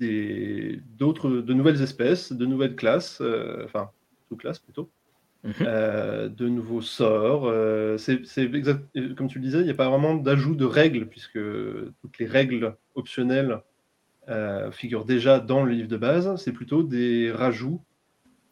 des- 0.00 0.80
d'autres, 0.96 1.28
de 1.28 1.52
nouvelles 1.52 1.82
espèces, 1.82 2.32
de 2.32 2.46
nouvelles 2.46 2.76
classes, 2.76 3.22
enfin, 3.64 3.90
sous-classes 4.28 4.60
plutôt. 4.60 4.88
Mhm. 5.48 5.54
Euh, 5.66 6.28
de 6.28 6.46
nouveaux 6.48 6.82
sorts. 6.82 7.46
euh, 7.46 7.96
c'est 7.96 8.20
exact, 8.38 8.82
comme 9.16 9.28
tu 9.28 9.38
le 9.38 9.44
disais, 9.44 9.58
il 9.60 9.64
n'y 9.64 9.70
a 9.70 9.74
pas 9.74 9.88
vraiment 9.88 10.14
d'ajout 10.14 10.54
de 10.54 10.64
règles, 10.66 11.06
puisque 11.06 11.38
toutes 12.02 12.18
les 12.18 12.26
règles 12.26 12.76
optionnelles 12.94 13.60
euh, 14.28 14.70
figurent 14.70 15.06
déjà 15.06 15.40
dans 15.40 15.64
le 15.64 15.72
livre 15.72 15.88
de 15.88 15.96
base. 15.96 16.34
C'est 16.36 16.52
plutôt 16.52 16.82
des 16.82 17.32
rajouts 17.32 17.80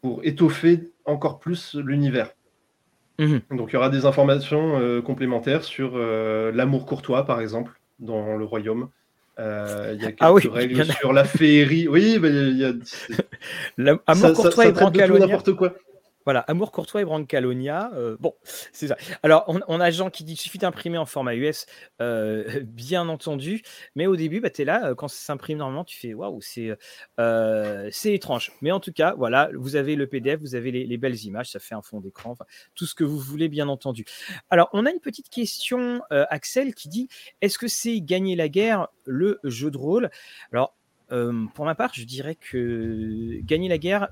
pour 0.01 0.21
étoffer 0.25 0.91
encore 1.05 1.39
plus 1.39 1.75
l'univers. 1.75 2.31
Mhm. 3.19 3.41
Donc 3.51 3.71
il 3.71 3.75
y 3.75 3.77
aura 3.77 3.91
des 3.91 4.07
informations 4.07 4.79
euh, 4.81 5.03
complémentaires 5.03 5.65
sur 5.65 5.93
euh, 5.97 6.51
l'amour 6.53 6.87
courtois, 6.87 7.27
par 7.27 7.41
exemple, 7.41 7.73
dans 7.99 8.37
le 8.37 8.45
royaume. 8.45 8.89
Euh, 9.39 9.93
il 9.95 10.03
y 10.03 10.07
a 10.07 10.13
quelques 10.13 10.19
Ah 10.21 10.33
oui, 10.33 10.49
règles 10.49 10.81
a. 10.81 10.85
sur 10.85 11.13
la 11.13 11.25
féerie. 11.25 11.89
Oui, 11.89 12.19
bah, 12.19 12.29
il 12.29 12.57
y 12.57 12.65
a, 12.65 12.73
c'est- 12.85 13.13
La- 13.77 13.99
Amour 14.07 14.23
ça- 14.23 14.29
ça- 14.29 14.35
Courtois 14.35 14.65
ça 14.65 14.69
et 14.71 15.19
n'importe 15.19 15.53
quoi. 15.53 15.75
Voilà, 16.27 16.41
Amour 16.41 16.73
Courtois 16.73 17.03
et 17.03 17.05
Brancalonia. 17.05 17.93
euh, 17.95 18.17
bon, 18.19 18.35
c'est 18.73 18.89
ça. 18.89 18.97
Alors, 19.23 19.45
on, 19.47 19.61
on 19.69 19.81
a 19.81 19.91
Jean 19.93 20.11
qui 20.11 20.25
dit 20.25 20.35
qu'il 20.35 20.41
suffit 20.43 20.59
d'imprimer 20.59 20.99
en 20.99 21.07
format 21.07 21.37
US, 21.37 21.67
euh, 22.03 22.61
bien 22.65 23.09
entendu. 23.09 23.63
Mais 23.95 24.09
au 24.09 24.17
début, 24.17 24.41
bah, 24.41 24.51
tu 24.51 24.63
es 24.63 24.65
là, 24.65 24.89
euh, 24.89 24.95
quand 24.97 25.07
ça 25.07 25.19
s'imprime 25.19 25.59
normalement, 25.59 25.85
tu 25.85 25.97
fais 25.97 26.15
waouh, 26.15 26.41
c'est 26.43 26.77
euh, 27.21 27.91
étrange. 28.05 28.51
Mais 28.61 28.73
en 28.73 28.81
tout 28.81 28.93
cas, 28.93 29.15
voilà, 29.17 29.51
vous 29.55 29.77
avez 29.77 29.95
le 29.95 30.09
PDF, 30.09 30.41
vous 30.41 30.57
avez 30.57 30.73
les, 30.73 30.85
les 30.85 30.97
belles 30.97 31.25
images, 31.25 31.51
ça 31.53 31.61
fait 31.61 31.77
un 31.77 31.83
fond 31.83 32.01
d'écran, 32.01 32.33
enfin, 32.33 32.45
tout 32.75 32.87
ce 32.87 32.97
que 32.97 33.05
vous 33.05 33.19
voulez, 33.19 33.49
bien 33.49 33.69
entendu. 33.69 34.05
Alors, 34.51 34.69
on 34.73 34.85
a 34.85 34.91
une 34.91 35.01
petite 35.01 35.29
question, 35.31 36.03
Axel, 36.11 36.75
qui 36.75 36.89
dit 36.89 37.09
est-ce 37.41 37.57
que 37.59 37.69
c'est 37.69 38.01
gagner 38.01 38.35
la 38.35 38.49
guerre, 38.49 38.89
le 39.05 39.39
jeu 39.45 39.71
de 39.71 39.79
rôle? 39.79 40.11
Alors, 40.53 40.75
pour 41.09 41.65
ma 41.65 41.75
part, 41.77 41.91
je 41.95 42.05
dirais 42.05 42.35
que 42.35 43.39
gagner 43.43 43.69
la 43.69 43.79
guerre, 43.79 44.09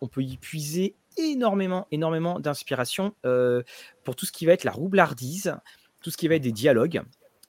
on 0.00 0.08
peut 0.08 0.22
y 0.22 0.36
puiser 0.36 0.94
énormément, 1.18 1.86
énormément 1.90 2.40
d'inspiration 2.40 3.14
euh, 3.26 3.62
pour 4.04 4.16
tout 4.16 4.26
ce 4.26 4.32
qui 4.32 4.46
va 4.46 4.52
être 4.52 4.64
la 4.64 4.72
roublardise, 4.72 5.56
tout 6.00 6.10
ce 6.10 6.16
qui 6.16 6.28
va 6.28 6.36
être 6.36 6.42
des 6.42 6.52
dialogues. 6.52 7.02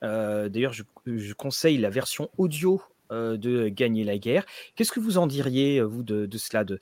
Euh, 0.03 0.49
D'ailleurs, 0.49 0.73
je, 0.73 0.83
je 1.05 1.33
conseille 1.33 1.77
la 1.77 1.89
version 1.89 2.29
audio 2.37 2.81
euh, 3.11 3.37
de 3.37 3.69
Gagner 3.69 4.03
la 4.03 4.17
guerre. 4.17 4.45
Qu'est-ce 4.75 4.91
que 4.91 4.99
vous 4.99 5.17
en 5.17 5.27
diriez, 5.27 5.81
vous, 5.81 6.03
de, 6.03 6.25
de 6.25 6.37
cela, 6.37 6.63
de 6.63 6.79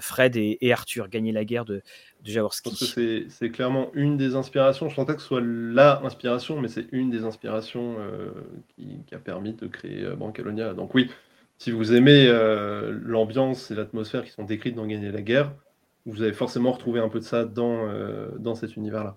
Fred 0.00 0.36
et, 0.36 0.58
et 0.60 0.72
Arthur, 0.72 1.08
Gagner 1.08 1.32
la 1.32 1.44
guerre 1.44 1.64
de, 1.64 1.74
de 1.74 1.82
Je 2.24 2.40
pense 2.40 2.60
que 2.60 2.70
Jaworski 2.70 3.26
c'est 3.28 3.50
clairement 3.50 3.90
une 3.94 4.16
des 4.16 4.34
inspirations. 4.34 4.88
Je 4.88 4.94
pense 4.94 5.06
pas 5.06 5.14
que 5.14 5.20
ce 5.20 5.26
soit 5.26 5.42
la 5.42 6.00
inspiration, 6.04 6.60
mais 6.60 6.68
c'est 6.68 6.86
une 6.92 7.10
des 7.10 7.24
inspirations 7.24 7.96
qui, 8.76 9.02
qui 9.06 9.14
a 9.14 9.18
permis 9.18 9.54
de 9.54 9.66
créer 9.66 10.08
Brancalonia. 10.16 10.72
Donc 10.74 10.94
oui, 10.94 11.10
si 11.58 11.70
vous 11.70 11.94
aimez 11.94 12.26
l'ambiance 13.02 13.70
et 13.70 13.74
l'atmosphère 13.74 14.24
qui 14.24 14.30
sont 14.30 14.44
décrites 14.44 14.76
dans 14.76 14.86
Gagner 14.86 15.10
la 15.10 15.22
guerre, 15.22 15.52
vous 16.06 16.22
avez 16.22 16.32
forcément 16.32 16.72
retrouvé 16.72 17.00
un 17.00 17.08
peu 17.08 17.18
de 17.18 17.24
ça 17.24 17.44
dans, 17.44 17.88
euh, 17.88 18.28
dans 18.38 18.54
cet 18.54 18.76
univers-là. 18.76 19.16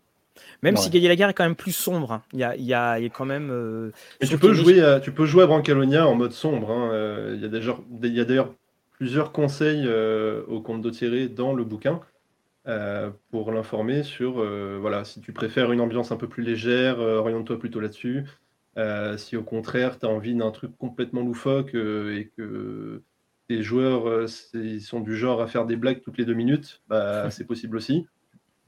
Même 0.64 0.76
Ouais. 0.76 0.82
si 0.82 0.90
Gagner 0.90 1.08
la 1.10 1.16
guerre 1.16 1.30
est 1.30 1.34
quand 1.34 1.44
même 1.44 1.56
plus 1.56 1.74
sombre, 1.74 2.12
hein. 2.14 2.24
il 2.34 2.38
y, 2.40 2.42
y, 2.42 2.74
a, 2.74 2.98
il 3.00 3.04
y 3.04 3.08
a 3.08 3.10
quand 3.10 3.26
même... 3.26 3.50
euh, 3.52 3.92
Mais 4.22 4.28
tu 4.28 4.38
peux, 4.38 4.54
jouer 4.54 4.82
à, 4.82 5.00
tu 5.00 5.12
peux 5.12 5.26
jouer 5.26 5.44
à 5.44 5.48
Brancalonia 5.48 6.08
en 6.08 6.16
mode 6.16 6.32
sombre. 6.32 6.72
hein. 6.72 6.92
Euh, 6.94 7.34
Il 7.36 7.42
y 7.42 7.46
a 7.46 7.48
y 8.22 8.26
d'ailleurs 8.26 8.54
plusieurs 8.98 9.32
conseils 9.32 9.88
au 10.48 10.62
compte 10.62 10.82
de 10.82 10.90
Thierry 10.90 11.30
dans 11.30 11.54
le 11.54 11.64
bouquin. 11.64 12.02
pour 13.32 13.52
l'informer 13.52 14.04
sur, 14.04 14.44
voilà, 14.80 15.04
si 15.04 15.22
tu 15.22 15.34
préfères 15.34 15.72
une 15.72 15.82
ambiance 15.82 16.12
un 16.12 16.18
peu 16.18 16.28
plus 16.28 16.44
légère, 16.44 17.00
oriente-toi 17.00 17.60
plutôt 17.60 17.80
là-dessus. 17.80 18.26
si 19.18 19.36
au 19.38 19.44
contraire, 19.44 20.00
tu 20.00 20.06
as 20.06 20.10
envie 20.10 20.36
d'un 20.36 20.52
truc 20.52 20.72
complètement 20.78 21.22
loufoque 21.22 21.74
et 21.76 22.32
que 22.38 23.02
tes 23.50 23.62
joueurs 23.62 24.28
ils 24.54 24.82
sont 24.82 25.02
du 25.02 25.18
genre 25.18 25.42
à 25.42 25.48
faire 25.48 25.66
des 25.66 25.76
blagues 25.76 26.02
toutes 26.02 26.18
les 26.18 26.26
deux 26.26 26.34
minutes, 26.34 26.82
bah, 26.88 27.30
c'est 27.32 27.46
possible 27.46 27.76
aussi. 27.76 28.08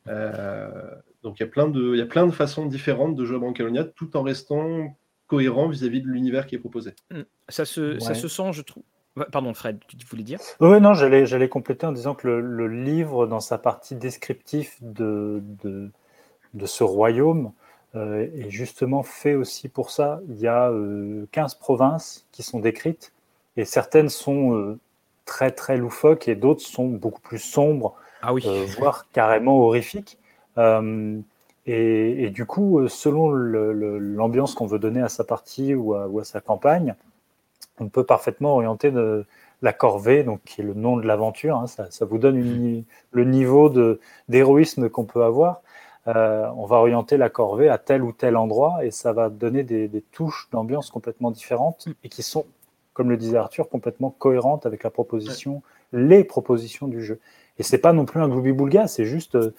donc 0.06 1.40
il 1.40 1.40
y, 1.40 1.44
a 1.44 1.48
plein 1.48 1.70
de, 1.70 1.96
y 1.96 2.02
a 2.02 2.06
plein 2.06 2.26
de 2.26 2.32
façons 2.32 2.66
différentes 2.66 3.16
de 3.16 3.24
jouer 3.24 3.38
à 3.38 3.40
Brancalonia 3.40 3.86
tout 3.86 4.18
en 4.18 4.24
restant 4.24 4.94
cohérent 5.28 5.70
vis-à-vis 5.70 6.02
de 6.02 6.08
l'univers 6.08 6.46
qui 6.46 6.56
est 6.56 6.60
proposé. 6.60 6.92
Mmh. 7.10 7.22
Ça 7.48 7.64
se, 7.64 7.98
ça 8.00 8.14
se 8.14 8.28
sent, 8.28 8.52
je 8.52 8.64
trouve. 8.64 8.84
Pardon, 9.32 9.54
Fred, 9.54 9.80
tu 9.88 10.06
voulais 10.08 10.24
dire? 10.24 10.40
Oui, 10.62 10.80
non, 10.80 10.94
j'allais, 10.94 11.26
j'allais 11.26 11.50
compléter 11.50 11.86
en 11.86 11.92
disant 11.92 12.16
que 12.16 12.28
le, 12.28 12.68
livre, 12.68 13.28
dans 13.28 13.42
sa 13.42 13.58
partie 13.58 13.96
descriptive 13.96 14.72
de, 14.82 15.44
de, 16.54 16.66
ce 16.66 16.84
royaume, 16.86 17.52
euh, 17.96 18.28
est 18.34 18.50
justement 18.50 19.04
fait 19.04 19.36
aussi 19.36 19.68
pour 19.68 19.92
ça. 19.92 20.22
Il 20.30 20.40
y 20.40 20.48
a 20.48 20.72
15 21.32 21.54
euh, 21.54 21.58
provinces 21.60 22.26
qui 22.32 22.42
sont 22.42 22.60
décrites, 22.60 23.12
et 23.58 23.66
certaines 23.66 24.10
sont 24.10 24.56
euh, 24.56 24.80
très, 25.26 25.52
très 25.52 25.78
loufoques, 25.78 26.28
et 26.28 26.36
d'autres 26.36 26.62
sont 26.62 26.88
beaucoup 26.88 27.22
plus 27.22 27.40
sombres, 27.40 27.96
ah 28.22 28.34
oui. 28.34 28.46
voire 28.78 29.08
carrément 29.12 29.58
horrifiques. 29.60 30.18
Et, 31.68 32.32
du 32.32 32.46
coup, 32.46 32.88
selon 32.88 33.30
l'ambiance 33.32 34.56
qu'on 34.56 34.66
veut 34.66 34.80
donner 34.80 35.02
à 35.02 35.10
sa 35.10 35.24
partie 35.24 35.76
ou 35.76 35.94
à, 35.94 36.08
ou 36.08 36.20
à 36.20 36.24
sa 36.24 36.42
campagne, 36.42 36.96
on 37.80 37.90
peut 37.90 38.04
parfaitement 38.04 38.56
orienter 38.56 38.92
la 39.62 39.74
corvée, 39.74 40.24
donc 40.24 40.42
qui 40.44 40.62
est 40.62 40.64
le 40.64 40.74
nom 40.74 40.98
de 40.98 41.06
l'aventure. 41.06 41.58
Hein, 41.58 41.68
ça, 41.68 42.06
vous 42.06 42.18
donne 42.18 42.40
mmh. 42.40 42.84
le 43.12 43.26
niveau 43.26 43.72
d'héroïsme 44.30 44.90
qu'on 44.90 45.06
peut 45.06 45.24
avoir. 45.24 45.62
Euh, 46.08 46.48
on 46.56 46.66
va 46.66 46.78
orienter 46.78 47.18
la 47.18 47.30
corvée 47.30 47.70
à 47.70 47.78
tel 47.78 48.02
ou 48.02 48.12
tel 48.12 48.36
endroit 48.36 48.84
et 48.84 48.90
ça 48.90 49.14
va 49.14 49.30
donner 49.30 49.64
des, 49.64 50.04
touches 50.12 50.50
d'ambiance 50.52 50.90
complètement 50.90 51.30
différentes 51.30 51.86
mmh. 51.86 51.92
et 52.04 52.10
qui 52.10 52.24
sont, 52.24 52.46
comme 52.94 53.10
le 53.10 53.18
disait 53.18 53.38
Arthur, 53.38 53.70
complètement 53.70 54.10
cohérentes 54.10 54.66
avec 54.66 54.84
la 54.84 54.90
proposition, 54.90 55.62
les 55.94 56.24
propositions 56.24 56.88
du 56.88 57.04
jeu. 57.04 57.20
Et 57.58 57.64
c'est 57.64 57.78
pas 57.78 57.94
non 57.94 58.06
plus 58.06 58.20
un 58.20 58.28
gloubi-boulga, 58.28 58.88
c'est 58.88 59.06
juste 59.06 59.36
euh, 59.36 59.54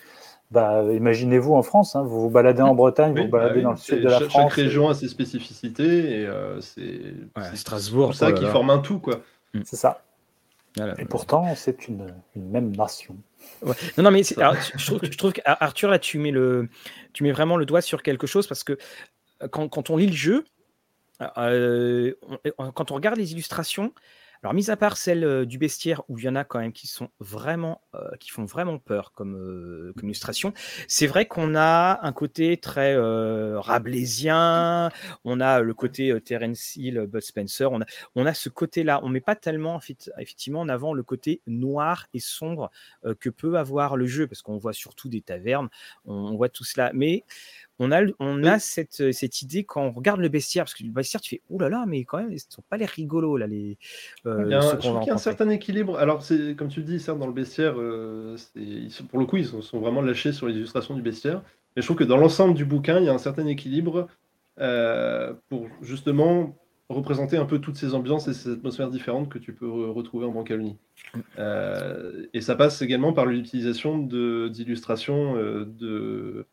bah, 0.51 0.85
imaginez-vous 0.93 1.55
en 1.55 1.63
France, 1.63 1.97
hein, 1.97 2.03
vous 2.03 2.21
vous 2.21 2.31
baladez 2.31 2.63
en 2.63 2.75
Bretagne, 2.75 3.15
vous 3.17 3.25
vous 3.25 3.31
baladez 3.31 3.61
bah 3.61 3.63
dans 3.63 3.71
le 3.71 3.77
sud 3.79 4.03
de 4.03 4.09
la 4.09 4.21
France. 4.21 4.33
Chaque 4.33 4.53
région 4.53 4.89
a 4.89 4.95
ses 4.95 5.09
spécificités 5.09 6.21
et 6.21 6.27
euh, 6.27 6.61
c'est 6.61 7.15
Strasbourg. 7.55 8.15
ça 8.15 8.33
qui 8.33 8.45
forme 8.45 8.71
un 8.71 8.79
tout. 8.79 8.99
quoi. 8.99 9.23
Mm. 9.55 9.61
C'est 9.65 9.77
ça. 9.77 10.03
et 10.99 11.07
pourtant, 11.07 11.55
c'est 11.55 11.89
une, 11.89 12.13
même 12.37 12.77
nation. 12.77 13.17
Non, 13.65 14.05
non, 14.05 14.11
mais 14.11 14.23
je, 14.25 14.85
trouve, 14.85 15.01
je 15.03 15.17
trouve 15.17 15.33
qu'Arthur, 15.33 15.89
là, 15.89 15.99
tu 15.99 16.19
mets, 16.19 16.31
le, 16.31 16.69
tu 17.15 17.23
mets 17.23 17.33
vraiment 17.33 17.57
le 17.57 17.65
doigt 17.65 17.81
sur 17.81 18.03
quelque 18.03 18.27
chose 18.27 18.47
parce 18.47 18.63
que 18.63 18.77
euh, 19.43 19.49
quand, 19.49 19.69
quand 19.69 19.89
on 19.89 19.97
lit 19.97 20.07
le 20.07 20.13
jeu, 20.13 20.45
euh, 21.39 22.15
quand 22.75 22.91
on 22.91 22.95
regarde 22.95 23.17
les 23.17 23.33
illustrations, 23.33 23.93
alors, 24.43 24.55
mis 24.55 24.73
à 24.73 24.77
part 24.77 24.97
celle 24.97 25.47
du 25.47 25.57
bestiaire 25.57 26.03
où 26.09 26.19
il 26.19 26.25
y 26.25 26.29
en 26.29 26.35
a 26.35 26.43
quand 26.43 26.59
même 26.59 26.73
qui 26.73 26.89
sont 26.89 27.11
vraiment, 27.21 27.81
qui 28.19 28.31
font 28.31 28.45
vraiment 28.45 28.77
peur 28.79 29.13
comme, 29.13 29.93
illustration, 30.03 30.53
c'est 30.89 31.07
vrai 31.07 31.27
qu'on 31.27 31.55
a 31.55 32.01
un 32.05 32.13
côté 32.13 32.57
très 32.57 32.97
rablaisien, 32.97 34.91
on 35.25 35.39
a 35.39 35.61
le 35.61 35.75
côté 35.75 36.21
Terence 36.25 36.75
Hill, 36.75 37.07
Bud 37.07 37.23
Spencer, 37.23 37.71
on 37.71 37.83
a, 37.83 37.85
on 38.17 38.27
a 38.27 38.35
ce 38.35 38.49
côté-là. 38.49 38.99
On 39.05 39.09
met 39.09 39.21
pas 39.21 39.37
tellement 39.37 39.81
effectivement 40.19 40.61
en 40.63 40.69
avant 40.69 40.93
le 40.93 41.05
côté 41.05 41.41
noir 41.47 42.09
et 42.13 42.19
sombre 42.19 42.73
que 43.21 43.31
peut 43.31 43.59
avoir 43.59 43.97
le 43.97 44.07
jeu, 44.07 44.27
parce 44.27 44.43
qu'on 44.43 44.59
voit 44.59 44.73
surtout 44.73 45.09
des 45.09 45.23
tavernes, 45.23 45.69
on, 46.05 46.15
on 46.15 46.37
voit 46.37 46.49
tout 46.49 46.65
cela. 46.65 46.91
Mais 46.95 47.25
on 47.83 47.91
a, 47.91 48.03
on 48.21 48.45
a 48.45 48.59
cette, 48.59 49.01
euh, 49.01 49.13
cette, 49.13 49.43
idée 49.43 49.65
quand 49.65 49.83
on 49.83 49.91
regarde 49.91 50.21
le 50.21 50.29
bestiaire, 50.29 50.65
parce 50.65 50.75
que 50.75 50.85
le 50.85 50.91
bestiaire, 50.91 51.21
tu 51.21 51.31
fais, 51.31 51.43
oh 51.51 51.59
là 51.59 51.69
là, 51.69 51.85
mais 51.87 52.05
quand 52.05 52.19
même, 52.19 52.33
ils 52.33 52.39
sont 52.39 52.63
pas 52.69 52.77
les 52.77 52.85
rigolos, 52.85 53.37
là, 53.37 53.47
les. 53.49 53.77
Euh, 54.27 54.43
il 54.47 54.51
y 54.51 54.55
a 54.55 54.61
je 54.61 54.77
trouve 54.77 55.01
qu'il 55.01 55.09
y 55.09 55.11
a 55.11 55.15
un 55.15 55.19
certain 55.19 55.49
équilibre. 55.51 55.99
Alors, 55.99 56.23
c'est 56.23 56.55
comme 56.57 56.69
tu 56.69 56.81
le 56.81 56.87
dis, 56.87 57.01
certes, 57.01 57.19
dans 57.19 57.27
le 57.27 57.33
bestiaire, 57.33 57.75
euh, 57.77 58.37
pour 59.11 59.19
le 59.19 59.27
coup, 59.27 59.37
ils 59.37 59.47
sont, 59.47 59.81
vraiment 59.81 60.01
lâchés 60.01 60.33
sur 60.33 60.47
les 60.47 60.55
illustrations 60.55 60.95
du 60.95 61.03
bestiaire. 61.03 61.43
Mais 61.75 61.83
je 61.83 61.87
trouve 61.87 61.97
que 61.97 62.05
dans 62.05 62.19
l'ensemble 62.19 62.55
du 62.55 62.65
bouquin, 62.65 62.99
il 63.01 63.07
y 63.07 63.09
a 63.09 63.13
un 63.13 63.19
certain 63.19 63.47
équilibre 63.47 64.07
pour 65.49 65.67
justement 65.81 66.57
représenter 66.89 67.39
un 67.39 67.47
peu 67.47 67.59
toutes 67.59 67.77
ces 67.77 67.95
ambiances 67.95 68.29
et 68.29 68.35
ces 68.35 68.53
atmosphères 68.53 68.91
différentes 68.91 69.31
que 69.31 69.39
tu 69.39 69.55
peux 69.55 69.69
retrouver 69.91 70.27
en 70.27 70.31
Brancalonie. 70.31 70.77
Euh, 71.39 72.27
et 72.35 72.43
ça 72.43 72.55
passe 72.55 72.83
également 72.83 73.15
par 73.15 73.25
l'utilisation 73.25 73.99
d'illustrations 73.99 75.35
de, 75.35 76.47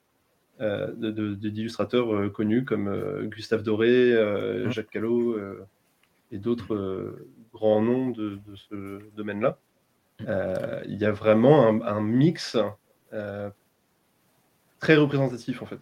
d'illustrateurs 0.60 2.14
euh, 2.14 2.30
connus 2.30 2.66
comme 2.66 2.88
euh, 2.88 3.24
Gustave 3.26 3.64
Doré, 3.64 4.14
mmh. 4.14 4.72
Jacques 4.72 4.90
Callot 4.90 5.38
et 6.32 6.38
d'autres 6.38 7.16
grands 7.54 7.82
noms 7.82 8.10
de, 8.10 8.40
ce 8.56 9.00
domaine-là. 9.16 9.58
il 10.86 10.98
y 10.98 11.06
a 11.06 11.12
vraiment 11.12 11.68
un, 11.84 12.02
mix 12.02 12.58
très 14.80 14.96
représentatif 14.96 15.62
en 15.62 15.66
fait. 15.66 15.80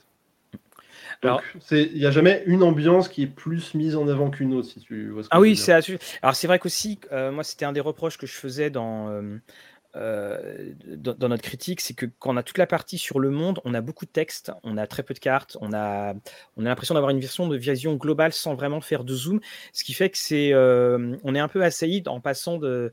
Donc, 1.23 1.41
il 1.71 1.95
n'y 1.95 2.05
a 2.05 2.11
jamais 2.11 2.43
une 2.45 2.61
ambiance 2.61 3.07
qui 3.07 3.23
est 3.23 3.27
plus 3.27 3.73
mise 3.73 3.95
en 3.95 4.07
avant 4.07 4.29
qu'une 4.29 4.53
autre, 4.53 4.67
si 4.67 4.79
tu 4.79 5.09
vois 5.09 5.23
ce 5.23 5.29
que 5.29 5.35
Ah 5.35 5.39
oui, 5.39 5.55
c'est 5.55 5.73
alors 6.21 6.35
c'est 6.35 6.47
vrai 6.47 6.59
qu'aussi, 6.59 6.99
moi 7.11 7.43
c'était 7.43 7.65
un 7.65 7.73
des 7.73 7.79
reproches 7.79 8.17
que 8.17 8.27
je 8.27 8.33
faisais 8.33 8.69
dans, 8.69 9.09
euh, 9.09 9.37
dans, 9.97 11.29
notre 11.29 11.43
critique, 11.43 11.81
c'est 11.81 11.93
que 11.93 12.05
quand 12.05 12.33
on 12.33 12.37
a 12.37 12.43
toute 12.43 12.57
la 12.57 12.67
partie 12.67 12.97
sur 12.97 13.19
le 13.19 13.29
monde, 13.29 13.59
on 13.65 13.73
a 13.73 13.81
beaucoup 13.81 14.05
de 14.05 14.11
texte, 14.11 14.51
on 14.63 14.77
a 14.77 14.87
très 14.87 15.03
peu 15.03 15.13
de 15.13 15.19
cartes, 15.19 15.57
on 15.61 15.73
a, 15.73 16.13
on 16.55 16.65
a 16.65 16.69
l'impression 16.69 16.93
d'avoir 16.93 17.09
une 17.11 17.19
version 17.19 17.47
de 17.47 17.57
vision 17.57 17.95
globale 17.95 18.33
sans 18.33 18.55
vraiment 18.55 18.81
faire 18.81 19.03
de 19.03 19.13
zoom, 19.13 19.39
ce 19.73 19.83
qui 19.83 19.93
fait 19.93 20.09
que 20.09 20.17
c'est, 20.17 20.53
euh, 20.53 21.15
on 21.23 21.35
est 21.35 21.39
un 21.39 21.47
peu 21.47 21.63
assailli 21.63 22.03
en 22.07 22.19
passant 22.19 22.59
euh, 22.61 22.91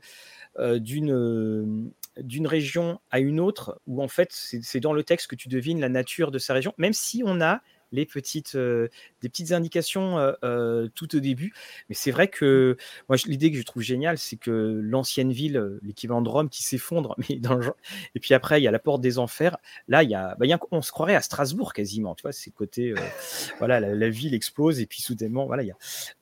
d'une 0.79 1.91
d'une 2.17 2.47
région 2.47 3.01
à 3.11 3.19
une 3.19 3.41
autre, 3.41 3.81
où 3.87 4.01
en 4.01 4.07
fait 4.07 4.29
c'est 4.31 4.79
dans 4.79 4.93
le 4.93 5.03
texte 5.03 5.27
que 5.27 5.35
tu 5.35 5.49
devines 5.49 5.81
la 5.81 5.89
nature 5.89 6.31
de 6.31 6.39
sa 6.39 6.53
région, 6.53 6.73
même 6.77 6.93
si 6.93 7.23
on 7.25 7.41
a 7.41 7.61
les 7.95 8.05
petites, 8.05 8.55
euh, 8.55 8.89
des 9.21 9.29
petites 9.29 9.51
indications 9.51 10.19
euh, 10.19 10.33
euh, 10.43 10.87
tout 10.93 11.15
au 11.15 11.19
début. 11.19 11.53
Mais 11.89 11.95
c'est 11.95 12.11
vrai 12.11 12.27
que 12.27 12.77
moi, 13.09 13.17
l'idée 13.25 13.51
que 13.51 13.57
je 13.57 13.63
trouve 13.63 13.81
géniale, 13.81 14.17
c'est 14.17 14.35
que 14.35 14.79
l'ancienne 14.83 15.31
ville, 15.31 15.79
l'équivalent 15.81 16.21
de 16.21 16.29
Rome, 16.29 16.49
qui 16.49 16.63
s'effondre, 16.63 17.15
mais 17.29 17.37
dans 17.37 17.55
le 17.55 17.65
et 18.13 18.19
puis 18.19 18.33
après, 18.33 18.61
il 18.61 18.63
y 18.63 18.67
a 18.67 18.71
la 18.71 18.79
porte 18.79 19.01
des 19.01 19.17
enfers. 19.17 19.57
Là, 19.87 20.03
il 20.03 20.09
y 20.09 20.15
a, 20.15 20.35
bah, 20.35 20.45
on 20.71 20.81
se 20.81 20.91
croirait 20.91 21.15
à 21.15 21.21
Strasbourg 21.21 21.73
quasiment, 21.73 22.13
tu 22.15 22.23
vois, 22.23 22.31
c'est 22.31 22.51
côté, 22.51 22.93
voilà, 23.59 23.79
la, 23.79 24.09
ville 24.09 24.35
explose 24.35 24.79
et 24.79 24.85
puis 24.85 25.01
soudainement, 25.01 25.45
voilà, 25.47 25.63
il 25.63 25.67
y 25.67 25.71
a. 25.71 25.77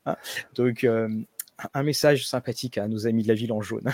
Hein. 0.05 0.15
donc, 0.55 0.88
un 1.73 1.83
message 1.83 2.27
sympathique 2.27 2.77
à 2.77 2.88
nos 2.88 3.07
amis 3.07 3.23
de 3.23 3.27
la 3.27 3.33
ville 3.33 3.51
en 3.51 3.62
jaune. 3.62 3.91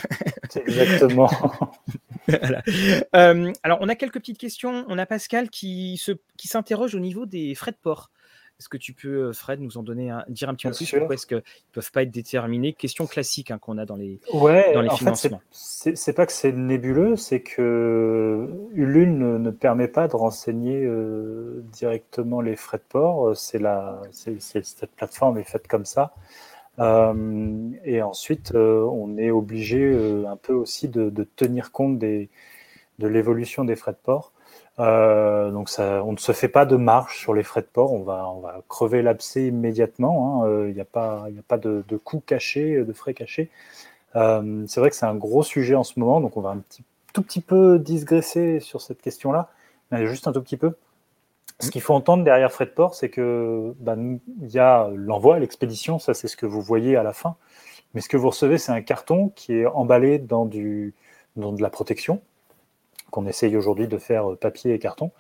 Exactement. 0.55 1.29
Euh, 3.15 3.51
alors, 3.63 3.79
on 3.81 3.89
a 3.89 3.95
quelques 3.95 4.19
petites 4.19 4.37
questions. 4.37 4.85
On 4.87 4.97
a 4.97 5.05
Pascal 5.05 5.49
qui, 5.49 5.97
se, 5.97 6.11
qui 6.37 6.47
s'interroge 6.47 6.95
au 6.95 6.99
niveau 6.99 7.25
des 7.25 7.55
frais 7.55 7.71
de 7.71 7.77
port. 7.81 8.11
Est-ce 8.59 8.67
que 8.67 8.77
tu 8.77 8.93
peux, 8.93 9.29
euh, 9.29 9.33
Fred, 9.33 9.61
nous 9.61 9.77
en 9.77 9.83
donner 9.83 10.09
un, 10.09 10.25
dire 10.27 10.49
un 10.49 10.55
petit 10.55 10.67
peu 10.67 10.73
plus 10.73 10.97
Pourquoi 10.97 11.15
est-ce 11.15 11.25
qu'ils 11.25 11.37
ne 11.37 11.41
peuvent 11.71 11.91
pas 11.91 12.03
être 12.03 12.11
déterminés? 12.11 12.73
Question 12.73 13.07
classique 13.07 13.51
hein, 13.51 13.57
qu'on 13.57 13.77
a 13.77 13.85
dans 13.85 13.95
les, 13.95 14.19
ouais, 14.33 14.73
dans 14.73 14.81
les 14.81 14.89
financements. 14.89 15.41
Fait, 15.51 15.95
c'est, 15.95 16.13
pas 16.13 16.25
que 16.25 16.33
c'est 16.33 16.51
nébuleux, 16.51 17.15
c'est 17.15 17.39
que 17.39 18.49
Ulune 18.73 19.37
ne, 19.37 19.51
permet 19.51 19.87
pas 19.87 20.09
de 20.09 20.15
renseigner 20.15 20.83
euh, 20.83 21.63
directement 21.71 22.41
les 22.41 22.57
frais 22.57 22.79
de 22.79 22.83
port. 22.89 23.35
C'est 23.35 23.59
la, 23.59 24.01
c'est, 24.11 24.41
cette 24.41 24.91
plateforme 24.91 25.37
est 25.37 25.49
faite 25.49 25.67
comme 25.67 25.85
ça. 25.85 26.13
Euh, 26.79 27.71
et 27.83 28.01
ensuite, 28.01 28.53
euh, 28.55 28.83
on 28.83 29.17
est 29.17 29.31
obligé 29.31 29.79
euh, 29.81 30.25
un 30.27 30.37
peu 30.37 30.53
aussi 30.53 30.87
de, 30.87 31.09
tenir 31.35 31.71
compte 31.71 31.99
de 31.99 32.27
l'évolution 32.99 33.65
des 33.65 33.75
frais 33.75 33.91
de 33.91 33.97
port. 33.97 34.31
donc 34.77 35.69
on 35.77 36.11
ne 36.11 36.17
se 36.17 36.31
fait 36.31 36.47
pas 36.47 36.65
de 36.65 36.75
marge 36.77 37.17
sur 37.17 37.33
les 37.33 37.43
frais 37.43 37.61
de 37.61 37.67
port, 37.67 37.93
on 37.93 38.03
va, 38.03 38.61
crever 38.69 39.01
l'abcès 39.01 39.47
immédiatement, 39.47 40.45
hein. 40.45 40.67
il 40.67 40.73
n'y 40.73 40.81
a 40.81 40.85
pas, 40.85 41.27
de, 41.57 41.83
de 41.87 41.97
coûts 41.97 42.23
cachés, 42.25 42.83
de 42.83 42.93
frais 42.93 43.13
cachés. 43.13 43.49
c'est 44.13 44.77
vrai 44.77 44.89
que 44.89 44.95
c'est 44.95 45.05
un 45.05 45.15
gros 45.15 45.43
sujet 45.43 45.75
en 45.75 45.83
ce 45.83 45.99
moment, 45.99 46.21
donc 46.21 46.37
on 46.37 46.41
va 46.41 46.51
un 46.51 46.61
tout 47.13 47.23
petit 47.23 47.41
peu 47.41 47.79
digresser 47.79 48.59
sur 48.59 48.81
cette 48.81 49.01
question-là, 49.01 49.49
mais 49.91 50.07
juste 50.07 50.27
un 50.27 50.31
tout 50.31 50.41
petit 50.41 50.57
peu. 50.57 50.73
Ce 51.61 51.71
qu'il 51.71 51.81
faut 51.81 51.93
entendre 51.93 52.23
derrière 52.23 52.51
frais 52.51 52.65
de 52.65 52.71
port, 52.71 52.95
c'est 52.95 53.09
que 53.09 53.75
bah, 53.79 53.95
il 53.97 54.47
y 54.47 54.59
a 54.59 54.89
l'envoi, 54.95 55.39
l'expédition, 55.39 55.99
ça 55.99 56.13
c'est 56.13 56.27
ce 56.27 56.37
que 56.37 56.45
vous 56.45 56.61
voyez 56.61 56.95
à 56.95 57.03
la 57.03 57.11
fin. 57.11 57.35
Mais 57.93 58.01
ce 58.01 58.07
que 58.07 58.17
vous 58.17 58.29
recevez, 58.29 58.57
c'est 58.57 58.71
un 58.71 58.81
carton 58.81 59.29
qui 59.35 59.53
est 59.53 59.65
emballé 59.65 60.19
dans, 60.19 60.45
du, 60.45 60.93
de 61.35 61.61
la 61.61 61.69
protection, 61.69 62.21
qu'on 63.11 63.25
essaye 63.25 63.57
aujourd'hui 63.57 63.87
de 63.87 63.97
faire 63.97 64.37
papier 64.37 64.73
et 64.73 64.79
carton. 64.79 65.11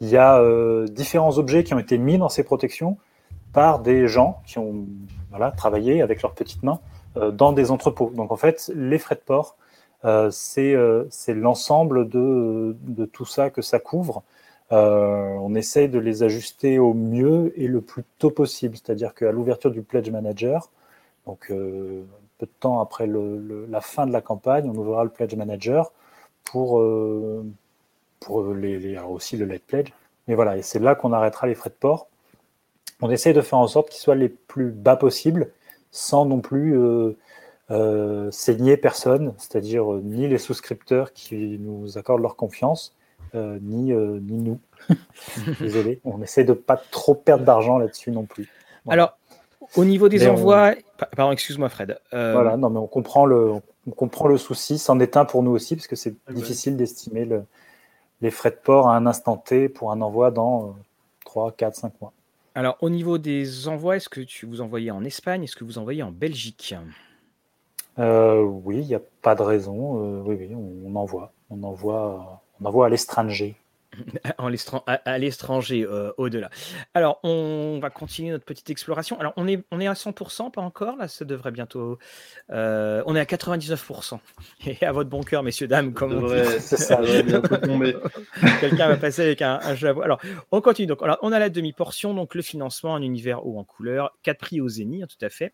Il 0.00 0.08
y 0.08 0.16
a 0.16 0.40
euh, 0.40 0.86
différents 0.88 1.38
objets 1.38 1.62
qui 1.62 1.74
ont 1.74 1.78
été 1.78 1.98
mis 1.98 2.18
dans 2.18 2.28
ces 2.28 2.42
protections 2.42 2.98
par 3.52 3.78
des 3.78 4.08
gens 4.08 4.42
qui 4.46 4.58
ont 4.58 4.86
travaillé 5.56 6.02
avec 6.02 6.20
leurs 6.22 6.34
petites 6.34 6.62
mains 6.62 6.80
euh, 7.16 7.30
dans 7.30 7.52
des 7.52 7.70
entrepôts. 7.70 8.10
Donc 8.14 8.32
en 8.32 8.36
fait, 8.36 8.72
les 8.74 8.98
frais 8.98 9.14
de 9.14 9.20
port 9.20 9.56
c'est 10.30 11.34
l'ensemble 11.34 12.08
de, 12.08 13.04
tout 13.12 13.24
ça 13.24 13.50
que 13.50 13.62
ça 13.62 13.78
couvre. 13.78 14.22
On 14.70 15.54
essaye 15.54 15.88
de 15.88 15.98
les 15.98 16.22
ajuster 16.22 16.78
au 16.78 16.94
mieux 16.94 17.52
et 17.56 17.68
le 17.68 17.80
plus 17.80 18.04
tôt 18.18 18.30
possible. 18.30 18.76
C'est-à-dire 18.76 19.14
qu'à 19.14 19.32
l'ouverture 19.32 19.70
du 19.70 19.82
Pledge 19.82 20.10
Manager, 20.10 20.70
donc 21.26 21.48
peu 21.48 22.06
de 22.40 22.50
temps 22.60 22.80
après 22.80 23.06
la 23.06 23.80
fin 23.80 24.06
de 24.06 24.12
la 24.12 24.20
campagne, 24.20 24.68
on 24.68 24.76
ouvrira 24.76 25.04
le 25.04 25.10
Pledge 25.10 25.34
Manager 25.34 25.92
pour, 26.44 26.82
pour 28.20 28.54
les, 28.54 28.98
aussi 28.98 29.36
le 29.36 29.46
Let 29.46 29.60
Pledge. 29.66 29.92
Mais 30.28 30.34
voilà, 30.34 30.56
et 30.56 30.62
c'est 30.62 30.78
là 30.78 30.94
qu'on 30.94 31.12
arrêtera 31.12 31.46
les 31.46 31.54
frais 31.54 31.70
de 31.70 31.74
port. 31.74 32.08
On 33.00 33.10
essaye 33.10 33.34
de 33.34 33.40
faire 33.40 33.58
en 33.58 33.66
sorte 33.66 33.90
qu'ils 33.90 34.00
soient 34.00 34.14
les 34.14 34.28
plus 34.28 34.70
bas 34.70 34.96
possibles, 34.96 35.50
sans 35.90 36.24
non 36.24 36.40
plus 36.40 36.78
euh, 36.78 37.16
euh, 37.70 38.30
saigner 38.30 38.76
personne, 38.76 39.34
c'est-à-dire 39.38 39.92
euh, 39.92 40.00
ni 40.02 40.28
les 40.28 40.38
souscripteurs 40.38 41.12
qui 41.12 41.58
nous 41.60 41.98
accordent 41.98 42.22
leur 42.22 42.36
confiance, 42.36 42.94
ni, 43.34 43.92
ni 43.92 44.38
nous. 44.38 44.60
Désolé, 45.60 46.00
on 46.04 46.22
essaie 46.22 46.44
de 46.44 46.52
pas 46.52 46.76
trop 46.76 47.14
perdre 47.14 47.44
d'argent 47.44 47.78
là-dessus 47.78 48.10
non 48.10 48.24
plus. 48.24 48.48
Alors, 48.88 49.18
au 49.76 49.84
niveau 49.84 50.08
des 50.08 50.28
envois, 50.28 50.74
pardon, 51.16 51.32
excuse-moi 51.32 51.68
Fred. 51.68 51.98
Voilà, 52.12 52.56
non 52.56 52.70
mais 52.70 52.78
on 52.78 52.86
comprend 52.86 53.26
le, 53.26 53.52
on 53.86 53.90
comprend 53.90 54.28
le 54.28 54.38
souci, 54.38 54.78
c'en 54.78 55.00
est 55.00 55.16
un 55.16 55.24
pour 55.24 55.42
nous 55.42 55.50
aussi 55.50 55.76
parce 55.76 55.86
que 55.86 55.96
c'est 55.96 56.14
difficile 56.30 56.76
d'estimer 56.76 57.24
le, 57.24 57.44
les 58.20 58.30
frais 58.30 58.50
de 58.50 58.56
port 58.56 58.88
à 58.88 58.96
un 58.96 59.06
instant 59.06 59.36
T 59.36 59.68
pour 59.68 59.92
un 59.92 60.00
envoi 60.00 60.30
dans 60.30 60.74
3, 61.24 61.52
4, 61.52 61.74
5 61.74 61.92
mois. 62.00 62.12
Alors, 62.54 62.78
au 62.80 62.88
niveau 62.88 63.18
des 63.18 63.68
envois, 63.68 63.96
est-ce 63.96 64.08
que 64.08 64.22
tu 64.22 64.46
vous 64.46 64.62
envoyez 64.62 64.90
en 64.90 65.04
Espagne 65.04 65.44
Est-ce 65.44 65.56
que 65.56 65.64
vous 65.64 65.78
envoyez 65.78 66.02
en 66.02 66.10
Belgique? 66.10 66.74
Euh, 67.98 68.42
Oui, 68.42 68.78
il 68.78 68.86
n'y 68.86 68.94
a 68.94 69.00
pas 69.20 69.34
de 69.34 69.42
raison. 69.42 70.00
Euh, 70.02 70.22
oui, 70.24 70.36
oui, 70.40 70.54
on, 70.54 70.96
envoie. 70.96 71.32
On 71.50 71.62
envoie, 71.62 72.42
on 72.60 72.66
envoie 72.66 72.86
à 72.86 72.88
l'étranger. 72.88 73.56
à 75.04 75.18
l'étranger, 75.18 75.86
euh, 75.88 76.12
au-delà. 76.16 76.50
Alors, 76.94 77.18
on 77.22 77.78
va 77.80 77.90
continuer 77.90 78.30
notre 78.30 78.44
petite 78.44 78.68
exploration. 78.70 79.18
Alors, 79.18 79.32
on 79.36 79.46
est, 79.48 79.64
on 79.70 79.80
est 79.80 79.86
à 79.86 79.94
100%, 79.94 80.50
pas 80.50 80.60
encore, 80.60 80.96
là, 80.96 81.08
ça 81.08 81.24
devrait 81.24 81.50
bientôt... 81.50 81.98
Euh, 82.50 83.02
on 83.06 83.16
est 83.16 83.20
à 83.20 83.24
99%. 83.24 84.18
Et 84.66 84.84
à 84.84 84.92
votre 84.92 85.10
bon 85.10 85.22
cœur, 85.22 85.42
messieurs, 85.42 85.68
dames, 85.68 85.92
comme 85.92 86.12
on 86.12 86.28
dit. 86.28 86.60
Ça 86.60 86.96
Quelqu'un 88.60 88.88
va 88.88 88.96
passer 88.96 89.22
avec 89.22 89.42
un, 89.42 89.60
un 89.62 90.00
Alors, 90.02 90.20
on 90.52 90.60
continue. 90.60 90.86
Donc, 90.86 91.02
alors, 91.02 91.18
on 91.22 91.32
a 91.32 91.38
la 91.38 91.48
demi-portion, 91.48 92.14
donc 92.14 92.34
le 92.34 92.42
financement 92.42 92.92
en 92.92 93.02
univers 93.02 93.46
ou 93.46 93.58
en 93.58 93.64
couleur, 93.64 94.16
4 94.22 94.38
prix 94.38 94.60
au 94.60 94.68
zénith, 94.68 95.06
tout 95.08 95.24
à 95.24 95.28
fait. 95.28 95.52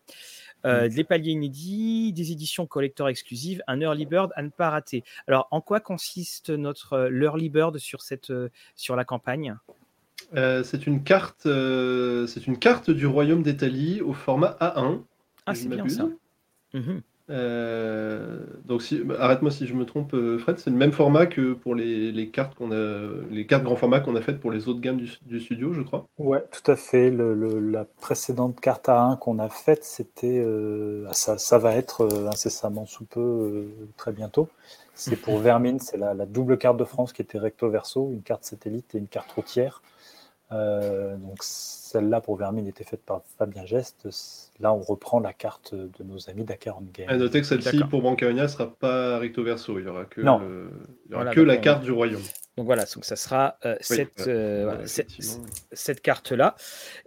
Euh, 0.65 0.87
des 0.87 1.03
paliers 1.03 1.31
inédits, 1.31 2.13
des 2.13 2.31
éditions 2.31 2.65
collector 2.65 3.09
exclusives, 3.09 3.61
un 3.67 3.81
early 3.81 4.05
bird 4.05 4.31
à 4.35 4.41
ne 4.41 4.49
pas 4.49 4.69
rater. 4.69 5.03
Alors, 5.27 5.47
en 5.51 5.61
quoi 5.61 5.79
consiste 5.79 6.49
notre 6.49 6.93
euh, 6.93 7.09
l'early 7.09 7.49
bird 7.49 7.77
sur 7.77 8.01
cette 8.01 8.29
euh, 8.29 8.49
sur 8.75 8.95
la 8.95 9.05
campagne? 9.05 9.55
C'est 10.33 10.87
une 10.87 11.03
carte, 11.03 11.43
c'est 11.43 12.47
une 12.47 12.57
carte 12.57 12.89
du 12.89 13.05
royaume 13.05 13.43
d'Italie 13.43 14.01
au 14.01 14.13
format 14.13 14.57
A1. 14.59 15.01
Ah, 15.45 15.53
c'est 15.53 15.67
bien 15.67 15.87
ça. 15.89 16.07
Mmh 16.73 17.01
euh, 17.33 18.37
donc 18.65 18.83
si, 18.83 18.99
bah, 18.99 19.15
arrête-moi 19.19 19.49
si 19.49 19.65
je 19.65 19.73
me 19.73 19.85
trompe, 19.85 20.13
euh, 20.13 20.37
Fred, 20.37 20.59
c'est 20.59 20.69
le 20.69 20.75
même 20.75 20.91
format 20.91 21.25
que 21.25 21.53
pour 21.53 21.73
les, 21.73 22.29
cartes 22.31 22.53
qu'on 22.53 22.71
a, 22.71 23.09
les 23.31 23.47
cartes 23.47 23.63
grand 23.63 23.75
format 23.75 24.01
qu'on 24.01 24.15
a 24.15 24.21
faites 24.21 24.39
pour 24.39 24.51
les 24.51 24.67
autres 24.67 24.81
gammes 24.81 24.97
du, 24.97 25.39
studio, 25.39 25.73
je 25.73 25.81
crois. 25.81 26.05
Ouais, 26.19 26.43
tout 26.51 26.71
à 26.71 26.75
fait. 26.75 27.11
la 27.11 27.85
précédente 27.85 28.59
carte 28.61 28.87
A1 28.87 29.17
qu'on 29.17 29.39
a 29.39 29.49
faite, 29.49 29.83
c'était, 29.83 30.43
euh, 30.45 31.07
ah, 31.09 31.13
ça, 31.13 31.37
ça, 31.39 31.57
va 31.57 31.75
être 31.75 32.07
incessamment 32.27 32.85
sous 32.85 33.05
peu, 33.05 33.65
très 33.97 34.11
bientôt. 34.11 34.47
C'est 34.93 35.15
pour 35.15 35.39
Vermine, 35.39 35.79
c'est 35.79 35.97
la, 35.97 36.13
double 36.27 36.59
carte 36.59 36.77
de 36.77 36.85
France 36.85 37.13
qui 37.13 37.23
était 37.23 37.39
recto 37.39 37.67
verso, 37.69 38.11
une 38.13 38.21
carte 38.21 38.43
satellite 38.43 38.93
et 38.93 38.99
une 38.99 39.07
carte 39.07 39.31
routière. 39.31 39.81
donc 40.51 41.37
celle-là 41.41 42.21
pour 42.21 42.35
Vermine 42.35 42.67
était 42.67 42.83
faite 42.83 43.01
par 43.03 43.21
Fabien 43.39 43.65
Geste 43.65 44.07
Là, 44.63 44.73
on 44.73 44.79
reprend 44.79 45.19
la 45.19 45.33
carte 45.33 45.75
de 45.75 46.03
nos 46.05 46.29
amis 46.29 46.45
d'Acaron 46.45 46.87
Game. 46.93 47.09
À 47.09 47.17
noter 47.17 47.41
que 47.41 47.47
celle-ci, 47.47 47.83
pour 47.89 48.01
Bancaria, 48.01 48.43
ne 48.43 48.47
sera 48.47 48.73
pas 48.73 49.19
recto 49.19 49.43
verso. 49.43 49.77
Il 49.77 49.83
n'y 49.83 49.89
aura 49.89 50.05
que, 50.05 50.21
que 50.21 51.41
la 51.41 51.57
carte 51.57 51.83
du 51.83 51.91
royaume. 51.91 52.21
Donc 52.55 52.67
voilà, 52.67 52.85
donc 52.85 53.03
ça 53.03 53.17
sera 53.17 53.57
euh, 53.65 53.75
euh, 54.27 54.81
cette, 54.85 55.09
cette, 55.73 56.01
carte-là 56.01 56.55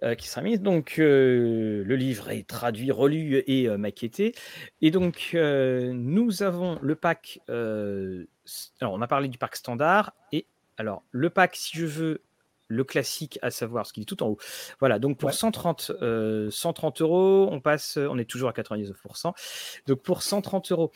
euh, 0.03 0.15
qui 0.17 0.29
sera 0.29 0.43
mise. 0.43 0.61
Donc 0.61 0.97
le 0.99 1.83
livre 1.97 2.31
est 2.31 2.47
traduit, 2.47 2.91
relu 2.91 3.43
et 3.47 3.69
maquetté. 3.79 4.35
Et 4.83 4.91
donc 4.91 5.31
nous 5.35 6.43
avons 6.43 6.79
le 6.83 6.95
pack. 6.95 7.41
alors 7.49 8.93
on 8.93 9.01
a 9.01 9.07
parlé 9.07 9.29
du 9.29 9.39
pack 9.39 9.57
standard. 9.57 10.13
Et 10.31 10.45
alors 10.77 11.05
le 11.11 11.31
pack, 11.31 11.57
si 11.57 11.79
je 11.79 11.87
veux 11.87 12.21
le 12.69 12.85
classique, 12.85 13.39
à 13.43 13.51
savoir 13.51 13.87
ce 13.87 13.93
qui 13.93 14.03
est 14.03 14.05
tout 14.05 14.23
en 14.23 14.29
haut. 14.29 14.39
Voilà, 14.81 14.99
donc 14.99 15.19
pour 15.19 15.33
130, 15.33 15.93
130 16.51 17.01
euh, 17.01 17.05
euros, 17.05 17.49
on 17.51 17.61
passe, 17.61 17.97
on 17.97 18.19
est 18.19 18.25
toujours 18.25 18.49
à 18.49 18.53
99%. 18.53 19.33
Donc 19.87 20.03
pour 20.03 20.23
130 20.23 20.73
euros, 20.73 20.93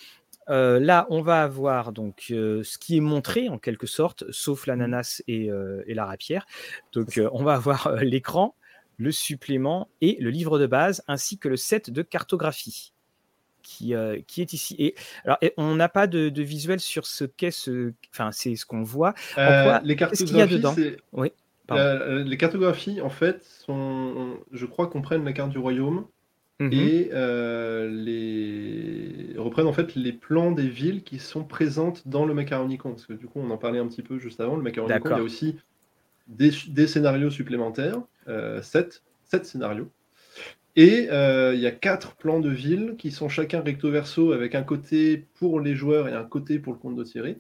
euh, 0.48 0.80
là, 0.80 1.06
on 1.11 1.22
va 1.22 1.42
avoir 1.42 1.92
donc 1.92 2.26
euh, 2.30 2.62
ce 2.64 2.78
qui 2.78 2.96
est 2.96 3.00
montré 3.00 3.48
en 3.48 3.59
quelque 3.59 3.87
sorte, 3.87 4.24
sauf 4.30 4.66
mmh. 4.66 4.70
l'ananas 4.70 5.22
et, 5.28 5.50
et 5.87 5.94
la 5.94 6.06
rapière. 6.06 6.46
Donc 6.92 7.20
on 7.33 7.44
va 7.44 7.54
avoir 7.54 7.96
l'écran, 7.96 8.54
le 8.96 9.12
supplément 9.12 9.88
et 10.00 10.16
le 10.20 10.30
livre 10.30 10.59
de 10.59 10.66
base, 10.66 11.02
ainsi 11.09 11.38
que 11.38 11.48
le 11.48 11.56
set 11.56 11.90
de 11.90 12.02
cartographie. 12.02 12.92
Qui, 13.62 13.92
qui, 14.26 14.40
est 14.40 14.52
ici. 14.54 14.74
Et 14.78 14.94
alors, 15.24 15.37
on 15.59 15.76
n'a 15.76 15.90
pas 15.90 16.06
de, 16.06 16.42
visuel 16.42 16.80
sur 16.80 17.06
ce 17.06 17.24
qu'est 17.24 17.50
ce, 17.50 17.92
enfin, 18.11 18.33
c'est 18.33 18.56
ce 18.56 18.64
qu'on 18.64 18.83
voit. 18.83 19.14
les 19.37 19.96
cartographies, 19.96 20.24
qu'il 20.24 20.37
y 20.38 20.40
a 20.40 20.46
dedans? 20.46 20.74
Oui. 21.12 21.30
Euh, 21.70 22.24
les 22.24 22.37
cartographies, 22.37 23.00
en 23.00 23.11
fait, 23.11 23.42
sont, 23.44 24.38
je 24.52 24.66
crois, 24.66 24.88
comprennent 24.88 25.24
la 25.24 25.33
carte 25.33 25.50
du 25.50 25.59
royaume 25.59 26.06
mhm. 26.59 26.72
et 26.72 27.11
euh, 27.12 27.88
les... 27.88 29.38
reprennent 29.38 29.66
en 29.66 29.72
fait 29.72 29.94
les 29.94 30.12
plans 30.12 30.52
des 30.52 30.68
villes 30.68 31.02
qui 31.02 31.18
sont 31.18 31.44
présentes 31.44 32.09
dans 32.09 32.24
le 32.24 32.35
Macaronicon. 32.35 32.90
Parce 32.90 33.06
que 33.06 33.12
du 33.12 33.26
coup, 33.26 33.40
on 33.40 33.50
en 33.50 33.59
parlait 33.59 33.78
un 33.78 33.87
petit 33.87 34.02
peu 34.02 34.18
juste 34.18 34.40
avant. 34.40 34.56
Le 34.56 34.62
Macaronicon, 34.62 35.11
il 35.11 35.16
y 35.16 35.20
a 35.20 35.22
aussi 35.22 35.56
des, 36.28 36.50
scénarios 36.87 37.30
supplémentaires, 37.30 38.00
euh, 38.28 38.62
sept, 38.62 39.02
scénarios. 39.42 39.88
Et 40.76 41.09
il 41.11 41.61
y 41.61 41.66
a 41.66 41.72
quatre 41.72 42.16
plans 42.16 42.40
de 42.40 42.50
villes 42.50 42.94
qui 42.96 43.11
sont 43.11 43.28
chacun 43.28 43.61
recto 43.61 43.90
verso 43.90 44.33
avec 44.33 44.54
un 44.54 44.62
côté 44.62 45.26
pour 45.35 45.61
les 45.61 45.74
joueurs 45.74 46.09
et 46.09 46.14
un 46.14 46.24
côté 46.24 46.59
pour 46.59 46.72
le 46.72 46.78
compte 46.78 46.96
de 46.96 47.04
Thierry. 47.04 47.37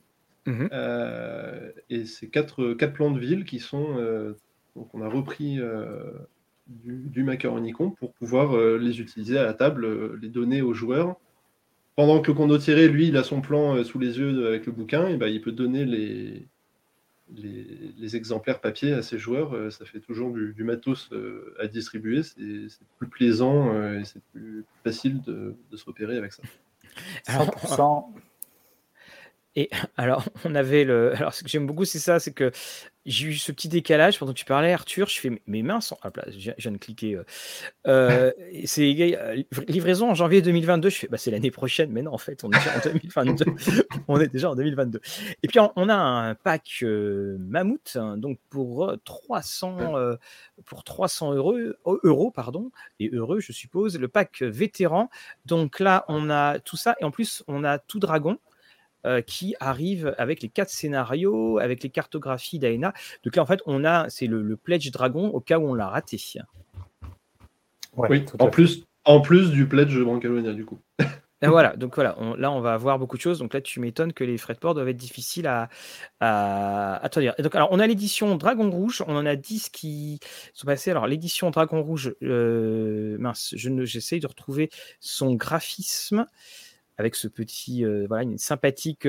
Mmh 0.46 0.68
euh, 0.72 1.70
et 1.90 2.06
c'est 2.06 2.28
quatre, 2.28 2.72
quatre 2.74 2.94
plans 2.94 3.10
de 3.10 3.20
ville 3.20 3.44
qui 3.44 3.58
sont. 3.58 3.98
Euh, 3.98 4.32
donc 4.74 4.94
on 4.94 5.02
a 5.02 5.08
repris 5.08 5.60
euh, 5.60 6.12
du, 6.66 7.08
du 7.08 7.24
Macaronicon 7.24 7.90
pour 7.90 8.12
pouvoir 8.14 8.56
les 8.78 9.00
utiliser 9.00 9.38
à 9.38 9.44
la 9.44 9.54
table, 9.54 10.18
les 10.20 10.28
donner 10.28 10.62
aux 10.62 10.74
joueurs. 10.74 11.16
Pendant 11.96 12.20
que 12.20 12.30
le 12.30 12.36
condottiéré, 12.36 12.88
lui, 12.88 13.08
il 13.08 13.16
a 13.16 13.24
son 13.24 13.40
plan 13.40 13.82
sous 13.84 13.98
les 13.98 14.18
yeux 14.18 14.46
avec 14.46 14.64
le 14.64 14.72
bouquin, 14.72 15.08
et 15.08 15.16
ben, 15.16 15.26
il 15.26 15.42
peut 15.42 15.52
donner 15.52 15.84
les, 15.84 16.46
les, 17.36 18.16
exemplaires 18.16 18.60
papier 18.60 18.94
à 18.94 19.02
ses 19.02 19.18
joueurs. 19.18 19.70
ça 19.70 19.84
fait 19.84 20.00
toujours 20.00 20.32
du, 20.32 20.62
matos 20.62 21.10
à 21.58 21.66
distribuer. 21.66 22.22
C'est, 22.22 22.68
plus 22.96 23.08
plaisant 23.08 23.74
et 23.92 24.04
c'est 24.04 24.22
plus 24.32 24.64
facile 24.84 25.20
de, 25.22 25.56
de 25.70 25.76
se 25.76 25.84
repérer 25.84 26.16
avec 26.16 26.32
ça. 26.32 26.42
100%, 27.28 28.04
et 29.56 29.70
alors, 29.96 30.24
on 30.44 30.54
avait 30.54 30.84
le. 30.84 31.14
Alors, 31.16 31.34
ce 31.34 31.42
que 31.42 31.48
j'aime 31.48 31.66
beaucoup, 31.66 31.84
c'est 31.84 31.98
ça, 31.98 32.20
c'est 32.20 32.32
que 32.32 32.52
j'ai 33.06 33.28
eu 33.28 33.34
ce 33.34 33.50
petit 33.50 33.68
décalage 33.68 34.18
pendant 34.18 34.32
que 34.32 34.38
tu 34.38 34.44
parlais, 34.44 34.72
Arthur. 34.72 35.08
Je 35.08 35.18
fais 35.18 35.42
mes 35.46 35.62
mains 35.62 35.80
sont. 35.80 35.96
Hop 36.04 36.16
là, 36.16 36.24
je 36.28 36.52
viens 36.56 36.70
de 36.70 36.76
cliquer. 36.76 37.16
Euh, 37.16 37.24
euh, 37.88 38.32
c'est 38.64 38.94
euh, 39.16 39.42
livraison 39.66 40.10
en 40.10 40.14
janvier 40.14 40.42
2022. 40.42 40.90
Je 40.90 40.96
fais, 40.96 41.08
bah, 41.08 41.16
c'est 41.16 41.30
l'année 41.30 41.50
prochaine, 41.50 41.90
mais 41.90 42.02
non, 42.02 42.12
en 42.12 42.18
fait, 42.18 42.44
on 42.44 42.50
est 42.50 42.58
déjà 42.58 42.76
en 42.76 42.80
2022. 42.92 43.44
on 44.06 44.20
est 44.20 44.28
déjà 44.28 44.50
en 44.50 44.54
2022. 44.54 45.00
Et 45.42 45.48
puis, 45.48 45.58
on 45.58 45.88
a 45.88 45.94
un 45.94 46.34
pack 46.34 46.84
mammouth, 46.84 47.96
hein, 47.96 48.18
donc 48.18 48.38
pour 48.50 48.94
300, 49.04 49.94
pour 50.66 50.84
300 50.84 51.34
euros, 51.34 51.56
euros, 52.04 52.30
pardon, 52.30 52.70
et 53.00 53.08
heureux, 53.12 53.40
je 53.40 53.52
suppose, 53.52 53.98
le 53.98 54.08
pack 54.08 54.42
vétéran. 54.42 55.08
Donc 55.46 55.80
là, 55.80 56.04
on 56.08 56.30
a 56.30 56.60
tout 56.60 56.76
ça, 56.76 56.94
et 57.00 57.04
en 57.04 57.10
plus, 57.10 57.42
on 57.48 57.64
a 57.64 57.78
tout 57.78 57.98
dragon. 57.98 58.38
Euh, 59.06 59.22
qui 59.22 59.54
arrive 59.60 60.14
avec 60.18 60.42
les 60.42 60.50
quatre 60.50 60.68
scénarios, 60.68 61.58
avec 61.58 61.82
les 61.82 61.88
cartographies 61.88 62.58
d'Aena. 62.58 62.92
Donc 63.24 63.34
là, 63.34 63.42
en 63.42 63.46
fait, 63.46 63.62
on 63.64 63.82
a, 63.82 64.10
c'est 64.10 64.26
le, 64.26 64.56
Pledge 64.58 64.90
Dragon 64.90 65.28
au 65.28 65.40
cas 65.40 65.58
où 65.58 65.70
on 65.70 65.72
l'a 65.72 65.88
raté. 65.88 66.20
oui, 67.96 68.26
en 68.38 68.48
plus, 68.48 68.84
en 69.06 69.22
plus 69.22 69.52
du 69.52 69.66
Pledge 69.66 69.98
Brancalonia, 69.98 70.52
du 70.52 70.66
coup. 70.66 70.78
Et 71.42 71.46
voilà, 71.46 71.74
donc 71.76 71.94
voilà, 71.94 72.18
là 72.36 72.52
on 72.52 72.60
va 72.60 72.74
avoir 72.74 72.98
beaucoup 72.98 73.16
de 73.16 73.22
choses. 73.22 73.38
Donc 73.38 73.54
là, 73.54 73.62
tu 73.62 73.80
m'étonnes 73.80 74.12
que 74.12 74.22
les 74.22 74.36
frais 74.36 74.52
de 74.52 74.58
port 74.58 74.74
doivent 74.74 74.88
être 74.88 74.98
difficiles 74.98 75.46
à, 75.46 75.70
à, 76.20 77.08
te 77.08 77.18
dire. 77.18 77.32
Et 77.38 77.42
donc, 77.42 77.54
alors, 77.54 77.68
on 77.72 77.78
a 77.78 77.86
l'édition 77.86 78.36
Dragon 78.36 78.70
Rouge, 78.70 79.02
on 79.06 79.16
en 79.16 79.24
a 79.24 79.34
10 79.34 79.70
qui 79.70 80.20
sont 80.52 80.66
passés. 80.66 80.90
Alors, 80.90 81.06
l'édition 81.06 81.50
Dragon 81.50 81.82
Rouge, 81.82 82.14
euh, 82.22 83.16
mince, 83.18 83.54
j'essaye 83.56 84.20
de 84.20 84.26
retrouver 84.26 84.68
son 85.00 85.34
graphisme. 85.34 86.26
Avec 87.00 87.16
ce 87.16 87.26
petit, 87.26 87.84
voilà, 88.06 88.22
une 88.22 88.38
sympathique 88.38 89.08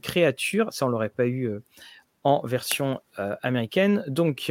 créature. 0.00 0.72
Ça, 0.72 0.86
on 0.86 0.88
l'aurait 0.88 1.08
pas 1.10 1.26
eu 1.26 1.50
en 2.22 2.40
version 2.46 3.00
américaine. 3.42 4.04
Donc 4.06 4.50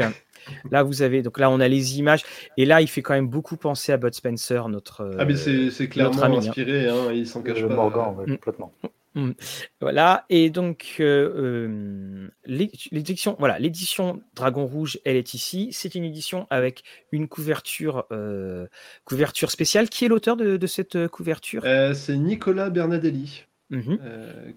là, 0.70 0.84
vous 0.84 1.02
avez, 1.02 1.24
donc 1.24 1.40
là, 1.40 1.50
on 1.50 1.60
a 1.60 1.68
les 1.68 1.98
images, 1.98 2.24
et 2.58 2.66
là, 2.66 2.82
il 2.82 2.88
fait 2.88 3.02
quand 3.02 3.14
même 3.14 3.30
beaucoup 3.30 3.58
penser 3.58 3.92
à 3.92 3.98
Bud 3.98 4.14
Spencer, 4.14 4.68
notre. 4.70 5.16
ah, 5.18 5.26
mais 5.26 5.36
c'est 5.36 5.88
clairement 5.88 6.22
ami, 6.22 6.36
hein. 6.36 6.40
inspiré, 6.40 6.90
hein, 6.90 7.12
il 7.14 7.26
s'en 7.26 7.42
cache 7.42 7.62
pas. 7.62 7.74
Morgan, 7.74 8.16
ouais, 8.16 8.26
complètement. 8.26 8.74
Mm. 9.16 9.32
Voilà, 9.80 10.26
et 10.30 10.50
donc 10.50 10.96
euh, 11.00 11.32
euh, 11.36 12.28
l'édition, 12.46 13.36
voilà, 13.38 13.60
l'édition 13.60 14.22
Dragon 14.36 14.66
Rouge, 14.66 15.00
elle 15.06 15.18
est 15.18 15.34
ici. 15.34 15.70
C'est 15.72 15.96
une 15.96 16.04
édition 16.04 16.48
avec 16.50 16.84
une 17.12 17.28
couverture, 17.28 18.06
euh, 18.12 18.68
couverture 19.06 19.52
spéciale. 19.52 19.90
Qui 19.90 20.06
est 20.06 20.08
l'auteur 20.08 20.36
de, 20.36 20.68
cette 20.68 21.08
couverture? 21.08 21.64
C'est 21.94 22.18
Nicolas 22.18 22.70
Bernadelli. 22.70 23.46
Mhm. 23.70 23.98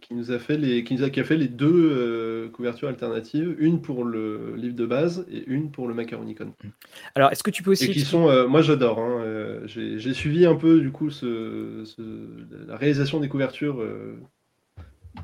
qui 0.02 0.14
nous 0.14 0.30
a 0.30 0.38
fait 0.38 0.58
les 0.58 0.84
qui 0.84 0.94
nous 0.94 1.02
a, 1.02 1.08
qui 1.08 1.20
a 1.20 1.24
fait 1.24 1.36
les 1.36 1.48
deux 1.48 2.50
couvertures 2.52 2.88
alternatives, 2.88 3.56
une 3.58 3.80
pour 3.80 4.04
le 4.04 4.56
livre 4.56 4.74
de 4.74 4.84
base 4.84 5.24
et 5.30 5.42
une 5.46 5.70
pour 5.70 5.88
le 5.88 5.94
Macaronicon. 5.94 6.52
Alors, 7.14 7.32
est-ce 7.32 7.42
que 7.42 7.50
tu 7.50 7.62
peux 7.62 7.70
aussi 7.70 7.86
et 7.86 7.92
qui 7.92 8.00
sont, 8.00 8.46
moi 8.46 8.60
j'adore. 8.60 8.98
Hein, 8.98 9.62
J'ai 9.66 10.12
suivi 10.12 10.44
un 10.44 10.56
peu 10.56 10.80
du 10.80 10.90
coup 10.90 11.08
ce, 11.10 11.84
la 12.66 12.76
réalisation 12.76 13.18
des 13.20 13.28
couvertures 13.28 13.82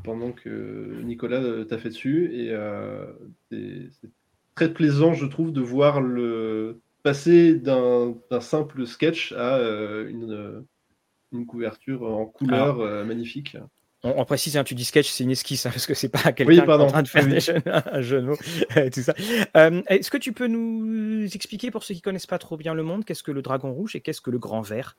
pendant 0.05 0.33
que 0.33 1.01
Nicolas 1.03 1.43
euh, 1.43 1.65
t'a 1.65 1.79
fait 1.79 1.91
dessus. 1.91 2.31
Et 2.33 2.51
euh, 2.51 3.07
c'est 3.51 4.11
très 4.55 4.73
plaisant, 4.73 5.15
je 5.15 5.27
trouve, 5.27 5.53
de 5.53 5.61
voir 5.61 6.01
le 6.01 6.81
passer 7.03 7.55
d'un 7.55 8.15
simple 8.41 8.87
sketch 8.87 9.33
à 9.33 9.57
euh, 9.57 10.09
une, 10.09 10.65
une, 11.33 11.47
couverture 11.47 12.05
en 12.05 12.27
couleur 12.27 13.05
magnifique. 13.05 13.57
On, 14.05 14.25
précise, 14.25 14.57
hein, 14.57 14.65
tu 14.65 14.75
dis 14.75 14.85
sketch, 14.85 15.09
c'est 15.09 15.23
une 15.23 15.31
esquisse, 15.31 15.65
hein, 15.65 15.71
parce 15.71 15.87
que 15.87 15.95
c'est 15.95 16.09
pas 16.09 16.33
quelqu'un 16.33 16.65
qui 16.65 16.71
est 16.71 16.73
en 16.73 16.87
train 16.89 17.03
de 17.03 17.09
faire 17.09 17.25
un 17.93 18.03
genou, 18.03 18.37
tout 18.93 19.01
ça. 19.01 19.15
Est-ce 19.17 20.11
que 20.11 20.19
tu 20.19 20.33
peux 20.33 20.49
nous 20.49 21.25
expliquer, 21.35 21.71
pour 21.71 21.85
ceux 21.85 21.95
qui 21.95 22.01
connaissent 22.01 22.27
pas 22.27 22.39
trop 22.39 22.57
bien 22.57 22.75
le 22.75 22.83
monde, 22.83 23.05
qu'est-ce 23.05 23.23
que 23.23 23.31
le 23.31 23.43
dragon 23.43 23.73
rouge 23.73 23.95
et 23.95 24.01
qu'est-ce 24.01 24.21
que 24.21 24.31
le 24.31 24.39
grand 24.39 24.61
vert? 24.61 24.97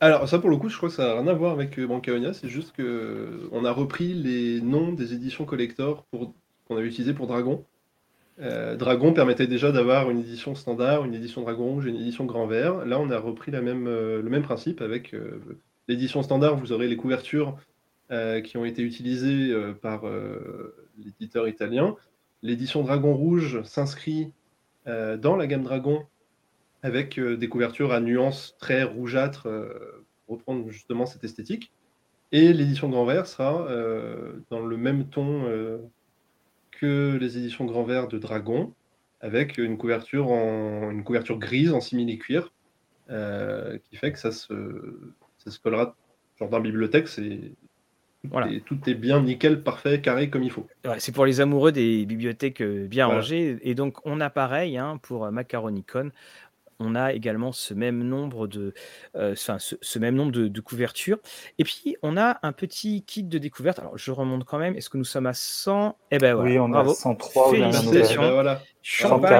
Alors 0.00 0.28
ça 0.28 0.38
pour 0.38 0.50
le 0.50 0.56
coup, 0.56 0.68
je 0.68 0.76
crois 0.76 0.90
que 0.90 0.94
ça 0.94 1.06
n'a 1.06 1.20
rien 1.20 1.26
à 1.26 1.32
voir 1.32 1.52
avec 1.52 1.78
euh, 1.78 1.86
Bancaonia, 1.86 2.34
c'est 2.34 2.48
juste 2.48 2.72
que 2.76 3.48
on 3.52 3.64
a 3.64 3.72
repris 3.72 4.12
les 4.12 4.60
noms 4.60 4.92
des 4.92 5.14
éditions 5.14 5.44
collector 5.46 6.04
qu'on 6.10 6.76
avait 6.76 6.86
utilisé 6.86 7.14
pour 7.14 7.26
Dragon. 7.26 7.64
Euh, 8.40 8.76
Dragon 8.76 9.14
permettait 9.14 9.46
déjà 9.46 9.72
d'avoir 9.72 10.10
une 10.10 10.18
édition 10.18 10.54
standard, 10.54 11.06
une 11.06 11.14
édition 11.14 11.40
Dragon 11.40 11.64
Rouge 11.64 11.86
et 11.86 11.90
une 11.90 11.96
édition 11.96 12.26
Grand 12.26 12.46
Vert. 12.46 12.84
Là, 12.84 13.00
on 13.00 13.10
a 13.10 13.18
repris 13.18 13.50
euh, 13.54 14.22
le 14.22 14.28
même 14.28 14.42
principe 14.42 14.82
avec 14.82 15.14
l'édition 15.88 16.22
standard, 16.22 16.56
vous 16.56 16.72
aurez 16.72 16.88
les 16.88 16.96
couvertures 16.96 17.56
qui 18.44 18.56
ont 18.56 18.64
été 18.64 18.82
utilisées 18.82 19.52
par 19.82 20.04
l'éditeur 20.96 21.48
italien. 21.48 21.96
L'édition 22.42 22.82
Dragon 22.82 23.14
Rouge 23.14 23.62
s'inscrit 23.64 24.32
dans 24.86 25.34
la 25.36 25.46
gamme 25.48 25.64
Dragon 25.64 26.04
avec 26.82 27.18
euh, 27.18 27.36
des 27.36 27.48
couvertures 27.48 27.92
à 27.92 28.00
nuances 28.00 28.56
très 28.58 28.82
rougeâtres 28.82 29.46
euh, 29.46 30.04
pour 30.26 30.36
reprendre 30.36 30.68
justement 30.70 31.06
cette 31.06 31.24
esthétique. 31.24 31.72
Et 32.32 32.52
l'édition 32.52 32.88
Grand 32.88 33.04
Vert 33.04 33.26
sera 33.26 33.66
euh, 33.68 34.34
dans 34.50 34.60
le 34.60 34.76
même 34.76 35.08
ton 35.08 35.44
que 36.72 37.16
les 37.16 37.38
éditions 37.38 37.64
Grand 37.64 37.84
Vert 37.84 38.08
de 38.08 38.18
Dragon, 38.18 38.74
avec 39.20 39.56
une 39.56 39.78
couverture, 39.78 40.30
en, 40.30 40.90
une 40.90 41.04
couverture 41.04 41.38
grise 41.38 41.72
en 41.72 41.80
simili-cuir, 41.80 42.52
qui 43.08 43.96
fait 43.96 44.12
que 44.12 44.18
ça 44.18 44.32
se, 44.32 44.52
ça 45.38 45.50
se 45.50 45.58
collera 45.60 45.94
genre 46.38 46.50
dans 46.50 46.58
la 46.58 46.64
bibliothèque, 46.64 47.08
c'est 47.08 47.52
voilà. 48.24 48.50
Et 48.50 48.60
tout 48.60 48.78
est 48.88 48.94
bien 48.94 49.22
nickel, 49.22 49.62
parfait, 49.62 50.00
carré 50.00 50.28
comme 50.28 50.42
il 50.42 50.50
faut. 50.50 50.66
c'est 50.98 51.14
pour 51.14 51.26
les 51.26 51.40
amoureux 51.40 51.70
des 51.70 52.04
bibliothèques 52.04 52.60
bien 52.60 53.06
rangées. 53.06 53.58
Et 53.62 53.76
donc, 53.76 54.04
on 54.04 54.20
a 54.20 54.30
pareil 54.30 54.76
hein, 54.76 54.98
pour 55.00 55.30
Macaronicon 55.30 56.10
on 56.78 56.94
a 56.94 57.12
également 57.12 57.52
ce 57.52 57.74
même 57.74 58.02
nombre 58.02 58.46
de, 58.46 58.74
euh, 59.16 59.34
ce, 59.36 59.98
même 59.98 60.14
nombre 60.14 60.32
de, 60.32 60.60
couvertures. 60.60 61.18
Et 61.58 61.64
puis, 61.64 61.96
on 62.02 62.16
a 62.16 62.38
un 62.42 62.52
petit 62.52 63.02
kit 63.02 63.22
de 63.22 63.38
découverte. 63.38 63.78
Alors, 63.78 63.96
je 63.96 64.10
remonte 64.10 64.44
quand 64.44 64.58
même. 64.58 64.74
Est-ce 64.76 64.90
que 64.90 64.98
nous 64.98 65.04
sommes 65.04 65.26
à 65.26 65.34
100 65.34 65.96
Eh 66.10 66.18
ben 66.18 66.34
voilà. 66.34 66.50
Oui, 66.50 66.58
on 66.58 66.72
a 66.72 66.88
103. 66.88 67.50
Félicitations. 67.50 68.22
Eh 68.22 68.24
ben 68.24 68.32
voilà. 68.32 68.60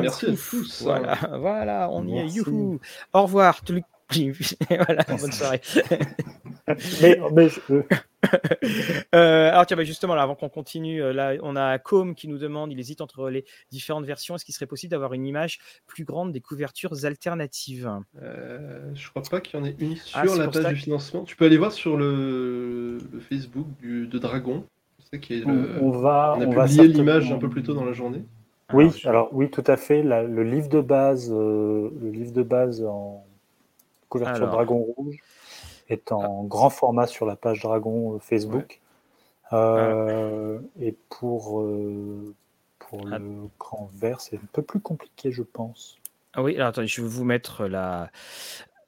merci 0.00 0.26
à 0.26 0.30
tous. 0.30 0.82
Voilà, 0.82 1.18
voilà 1.38 1.88
on 1.90 2.06
y 2.06 2.18
est. 2.18 2.26
Youhou. 2.26 2.80
Au 3.12 3.22
revoir. 3.22 3.60
voilà, 4.70 5.02
bonne 5.08 5.32
soirée. 5.32 5.60
mais, 7.02 7.20
mais 7.32 7.48
euh, 9.14 9.50
alors 9.50 9.66
tiens, 9.66 9.76
bah, 9.76 9.84
justement, 9.84 10.14
là, 10.14 10.22
avant 10.22 10.34
qu'on 10.34 10.48
continue, 10.48 11.02
euh, 11.02 11.12
là, 11.12 11.34
on 11.42 11.56
a 11.56 11.78
Com 11.78 12.14
qui 12.14 12.28
nous 12.28 12.38
demande, 12.38 12.72
il 12.72 12.80
hésite 12.80 13.00
entre 13.00 13.28
les 13.30 13.44
différentes 13.70 14.04
versions. 14.04 14.34
Est-ce 14.34 14.44
qu'il 14.44 14.54
serait 14.54 14.66
possible 14.66 14.90
d'avoir 14.90 15.12
une 15.12 15.26
image 15.26 15.58
plus 15.86 16.04
grande 16.04 16.32
des 16.32 16.40
couvertures 16.40 17.04
alternatives? 17.04 17.90
Euh, 18.22 18.90
Je 18.94 19.10
crois 19.10 19.22
pas 19.22 19.40
qu'il 19.40 19.58
y 19.58 19.62
en 19.62 19.66
ait 19.66 19.76
une 19.78 19.96
ah, 20.14 20.26
sur 20.26 20.36
la 20.36 20.48
page 20.48 20.66
du 20.66 20.76
financement. 20.76 21.24
Tu 21.24 21.36
peux 21.36 21.46
aller 21.46 21.58
voir 21.58 21.72
sur 21.72 21.96
le, 21.96 22.98
Facebook 23.28 23.66
du, 23.80 24.06
de 24.06 24.18
Dragon. 24.18 24.64
on, 25.12 25.90
va, 25.90 26.36
on 26.38 26.42
a 26.42 26.66
publié 26.66 26.88
l'image 26.88 27.32
un 27.32 27.38
peu 27.38 27.48
plus 27.48 27.62
tôt 27.62 27.74
dans 27.74 27.84
la 27.84 27.92
journée. 27.92 28.24
Oui, 28.72 28.90
alors, 29.04 29.28
oui, 29.32 29.48
tout 29.48 29.64
à 29.66 29.76
fait. 29.76 30.02
le 30.02 30.42
livre 30.42 30.68
de 30.68 30.80
base, 30.80 31.30
le 31.30 32.10
livre 32.10 32.32
de 32.32 32.42
base 32.42 32.82
en 32.82 33.24
couverture 34.08 34.48
Dragon 34.48 34.78
Rouge 34.96 35.16
est 35.88 36.12
en 36.12 36.42
ah. 36.44 36.48
grand 36.48 36.70
format 36.70 37.06
sur 37.06 37.26
la 37.26 37.36
page 37.36 37.62
Dragon 37.62 38.14
euh, 38.14 38.18
Facebook. 38.18 38.80
Euh, 39.52 40.58
et 40.80 40.96
pour, 41.08 41.60
euh, 41.60 42.34
pour 42.78 43.00
ah. 43.12 43.18
le 43.18 43.48
grand 43.58 43.88
vert, 43.94 44.20
c'est 44.20 44.36
un 44.36 44.48
peu 44.52 44.62
plus 44.62 44.80
compliqué, 44.80 45.30
je 45.30 45.42
pense. 45.42 45.98
Ah 46.34 46.42
oui, 46.42 46.56
alors 46.56 46.68
attendez, 46.68 46.88
je 46.88 47.00
vais 47.00 47.08
vous 47.08 47.24
mettre 47.24 47.66
la, 47.66 48.10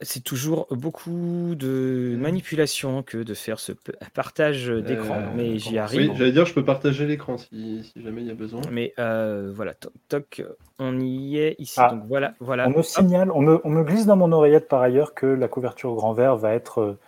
c'est 0.00 0.22
toujours 0.22 0.68
beaucoup 0.70 1.54
de 1.56 2.16
manipulation 2.18 3.02
que 3.02 3.18
de 3.18 3.34
faire 3.34 3.58
ce 3.58 3.72
partage 4.14 4.68
d'écran, 4.68 5.16
euh, 5.16 5.32
mais 5.34 5.58
j'y 5.58 5.78
arrive. 5.78 6.11
Oui, 6.11 6.16
j'allais 6.16 6.32
dire, 6.32 6.46
je 6.46 6.54
peux 6.54 6.64
partager 6.64 7.04
l'écran 7.04 7.37
si, 7.37 7.92
jamais 7.96 8.22
il 8.22 8.28
y 8.28 8.30
a 8.30 8.34
besoin. 8.34 8.61
Mais 8.70 8.94
euh, 8.98 9.50
voilà, 9.52 9.74
toc, 10.08 10.44
on 10.78 11.00
y 11.00 11.38
est 11.38 11.56
ici. 11.58 11.74
Ah. 11.78 11.90
donc 11.90 12.04
voilà, 12.06 12.34
voilà. 12.38 12.68
On 12.68 12.78
me 12.78 12.82
signale, 12.82 13.32
on 13.32 13.40
me, 13.40 13.61
on 13.64 13.70
me, 13.70 13.82
glisse 13.82 14.06
dans 14.06 14.16
mon 14.16 14.30
oreillette 14.30 14.68
par 14.68 14.82
ailleurs 14.82 15.14
que 15.14 15.26
la 15.26 15.48
couverture 15.48 15.94
grand 15.94 16.12
vert 16.12 16.37
va 16.37 16.54
être 16.54 16.80
euh, 16.80 16.98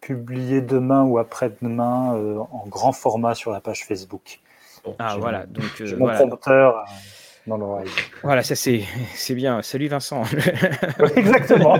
publiée 0.00 0.60
demain 0.60 1.04
ou 1.04 1.18
après-demain 1.18 2.46
en 2.50 2.66
grand 2.66 2.92
format 2.92 3.34
sur 3.34 3.52
la 3.52 3.60
page 3.60 3.84
Facebook. 3.84 4.40
ah 4.98 5.16
voilà, 5.18 5.46
donc 5.46 5.80
mon 5.96 6.08
prompteur. 6.08 6.84
Voilà, 8.22 8.42
ça 8.42 8.54
c'est, 8.54 8.82
c'est 9.14 9.34
bien. 9.34 9.62
Salut 9.62 9.88
Vincent. 9.88 10.24
Exactement. 11.16 11.78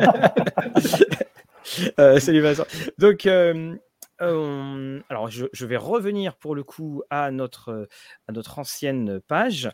Euh, 1.98 2.18
salut 2.18 2.40
Vincent. 2.40 2.64
Donc, 2.96 3.26
euh, 3.26 3.76
euh, 4.22 5.00
alors 5.11 5.28
je, 5.28 5.66
vais 5.66 5.76
revenir 5.76 6.37
pour 6.37 6.54
le 6.54 6.64
coup 6.64 7.02
à 7.11 7.31
notre, 7.31 7.88
à 8.26 8.33
notre 8.33 8.59
ancienne 8.59 9.20
page 9.20 9.70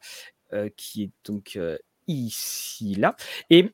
qui 0.77 1.05
est 1.05 1.11
donc 1.25 1.59
ici, 2.07 2.95
là. 2.95 3.17
Et 3.51 3.71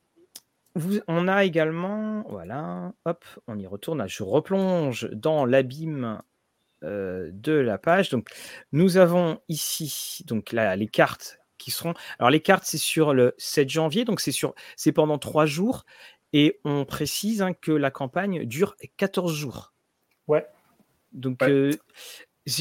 vous, 0.74 1.00
on 1.08 1.28
a 1.28 1.44
également, 1.44 2.24
voilà, 2.28 2.92
hop, 3.04 3.24
on 3.48 3.58
y 3.58 3.66
retourne. 3.66 4.06
Je 4.08 4.22
replonge 4.22 5.10
dans 5.12 5.44
l'abîme 5.44 6.22
de 6.82 7.52
la 7.52 7.76
page. 7.76 8.08
Donc, 8.08 8.28
nous 8.72 8.96
avons 8.96 9.40
ici 9.48 10.24
donc 10.26 10.52
là, 10.52 10.74
les 10.76 10.88
cartes 10.88 11.39
qui 11.60 11.70
seront. 11.70 11.94
Alors 12.18 12.30
les 12.30 12.40
cartes, 12.40 12.64
c'est 12.64 12.78
sur 12.78 13.14
le 13.14 13.34
7 13.38 13.68
janvier, 13.68 14.04
donc 14.04 14.20
c'est 14.20 14.32
sur, 14.32 14.54
c'est 14.76 14.92
pendant 14.92 15.18
trois 15.18 15.46
jours, 15.46 15.84
et 16.32 16.58
on 16.64 16.84
précise 16.84 17.42
hein, 17.42 17.52
que 17.52 17.72
la 17.72 17.90
campagne 17.90 18.44
dure 18.44 18.76
14 18.96 19.32
jours. 19.34 19.72
Ouais. 20.28 20.46
Donc, 21.12 21.42
euh, 21.42 21.72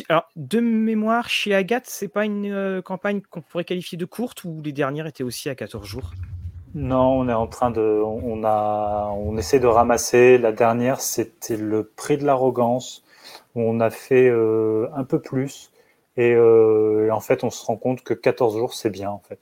alors, 0.09 0.27
de 0.35 0.59
mémoire, 0.59 1.29
chez 1.29 1.53
Agathe, 1.53 1.85
c'est 1.87 2.07
pas 2.07 2.25
une 2.25 2.51
euh, 2.51 2.81
campagne 2.81 3.21
qu'on 3.21 3.41
pourrait 3.41 3.63
qualifier 3.63 3.97
de 3.97 4.05
courte 4.05 4.43
ou 4.43 4.61
les 4.63 4.71
dernières 4.71 5.05
étaient 5.07 5.23
aussi 5.23 5.49
à 5.49 5.55
14 5.55 5.85
jours? 5.85 6.11
Non, 6.75 7.19
on 7.19 7.29
est 7.29 7.33
en 7.33 7.47
train 7.47 7.71
de, 7.71 7.81
on 7.81 8.43
a, 8.43 9.11
on 9.15 9.37
essaie 9.37 9.59
de 9.59 9.67
ramasser. 9.67 10.37
La 10.37 10.51
dernière, 10.51 11.01
c'était 11.01 11.57
le 11.57 11.83
prix 11.83 12.17
de 12.17 12.25
l'arrogance 12.25 13.03
on 13.55 13.79
a 13.79 13.89
fait 13.89 14.29
euh, 14.29 14.87
un 14.95 15.03
peu 15.03 15.19
plus. 15.19 15.71
Euh, 16.19 17.07
et, 17.07 17.11
en 17.11 17.19
fait, 17.19 17.43
on 17.43 17.49
se 17.49 17.65
rend 17.65 17.77
compte 17.77 18.03
que 18.03 18.13
14 18.13 18.57
jours, 18.57 18.73
c'est 18.73 18.89
bien, 18.89 19.09
en 19.09 19.19
fait. 19.19 19.39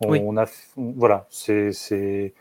On, 0.00 0.36
a, 0.36 0.44
voilà, 0.76 1.26
c'est, 1.30 2.34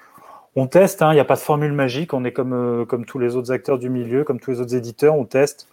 on 0.55 0.67
teste, 0.67 1.01
hein, 1.01 1.11
il 1.11 1.15
n'y 1.15 1.21
a 1.21 1.25
pas 1.25 1.35
de 1.35 1.39
formule 1.39 1.71
magique, 1.71 2.13
on 2.13 2.25
est 2.25 2.33
comme, 2.33 2.53
euh, 2.53 2.83
comme 2.83 3.05
tous 3.05 3.19
les 3.19 3.37
autres 3.37 3.51
acteurs 3.51 3.79
du 3.79 3.89
milieu, 3.89 4.25
comme 4.25 4.39
tous 4.39 4.51
les 4.51 4.59
autres 4.59 4.75
éditeurs, 4.75 5.15
on 5.15 5.23
teste. 5.23 5.69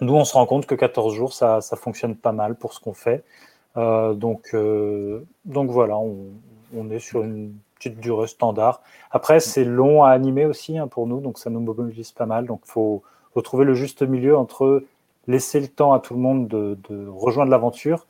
Nous, 0.00 0.14
on 0.14 0.24
se 0.24 0.34
rend 0.34 0.44
compte 0.44 0.66
que 0.66 0.74
14 0.74 1.14
jours, 1.14 1.32
ça, 1.32 1.60
ça 1.60 1.76
fonctionne 1.76 2.14
pas 2.14 2.32
mal 2.32 2.56
pour 2.56 2.74
ce 2.74 2.80
qu'on 2.80 2.92
fait. 2.92 3.24
Euh, 3.76 4.12
donc, 4.12 4.54
donc 5.46 5.70
voilà, 5.70 5.96
on, 5.96 6.90
est 6.90 6.98
sur 6.98 7.22
une 7.22 7.54
petite 7.76 8.00
durée 8.00 8.26
standard. 8.26 8.82
Après, 9.10 9.40
c'est 9.40 9.64
long 9.64 10.04
à 10.04 10.10
animer 10.10 10.44
aussi 10.44 10.76
hein, 10.76 10.88
pour 10.88 11.06
nous, 11.06 11.20
donc 11.20 11.38
ça 11.38 11.48
nous 11.48 11.60
mobilise 11.60 12.12
pas 12.12 12.26
mal. 12.26 12.44
Donc, 12.46 12.60
il 12.66 12.70
faut, 12.70 13.02
faut 13.32 13.40
trouver 13.40 13.64
le 13.64 13.74
juste 13.74 14.02
milieu 14.02 14.36
entre 14.36 14.82
laisser 15.28 15.60
le 15.60 15.68
temps 15.68 15.92
à 15.92 16.00
tout 16.00 16.14
le 16.14 16.20
monde 16.20 16.48
de, 16.48 17.06
rejoindre 17.08 17.50
l'aventure 17.52 18.06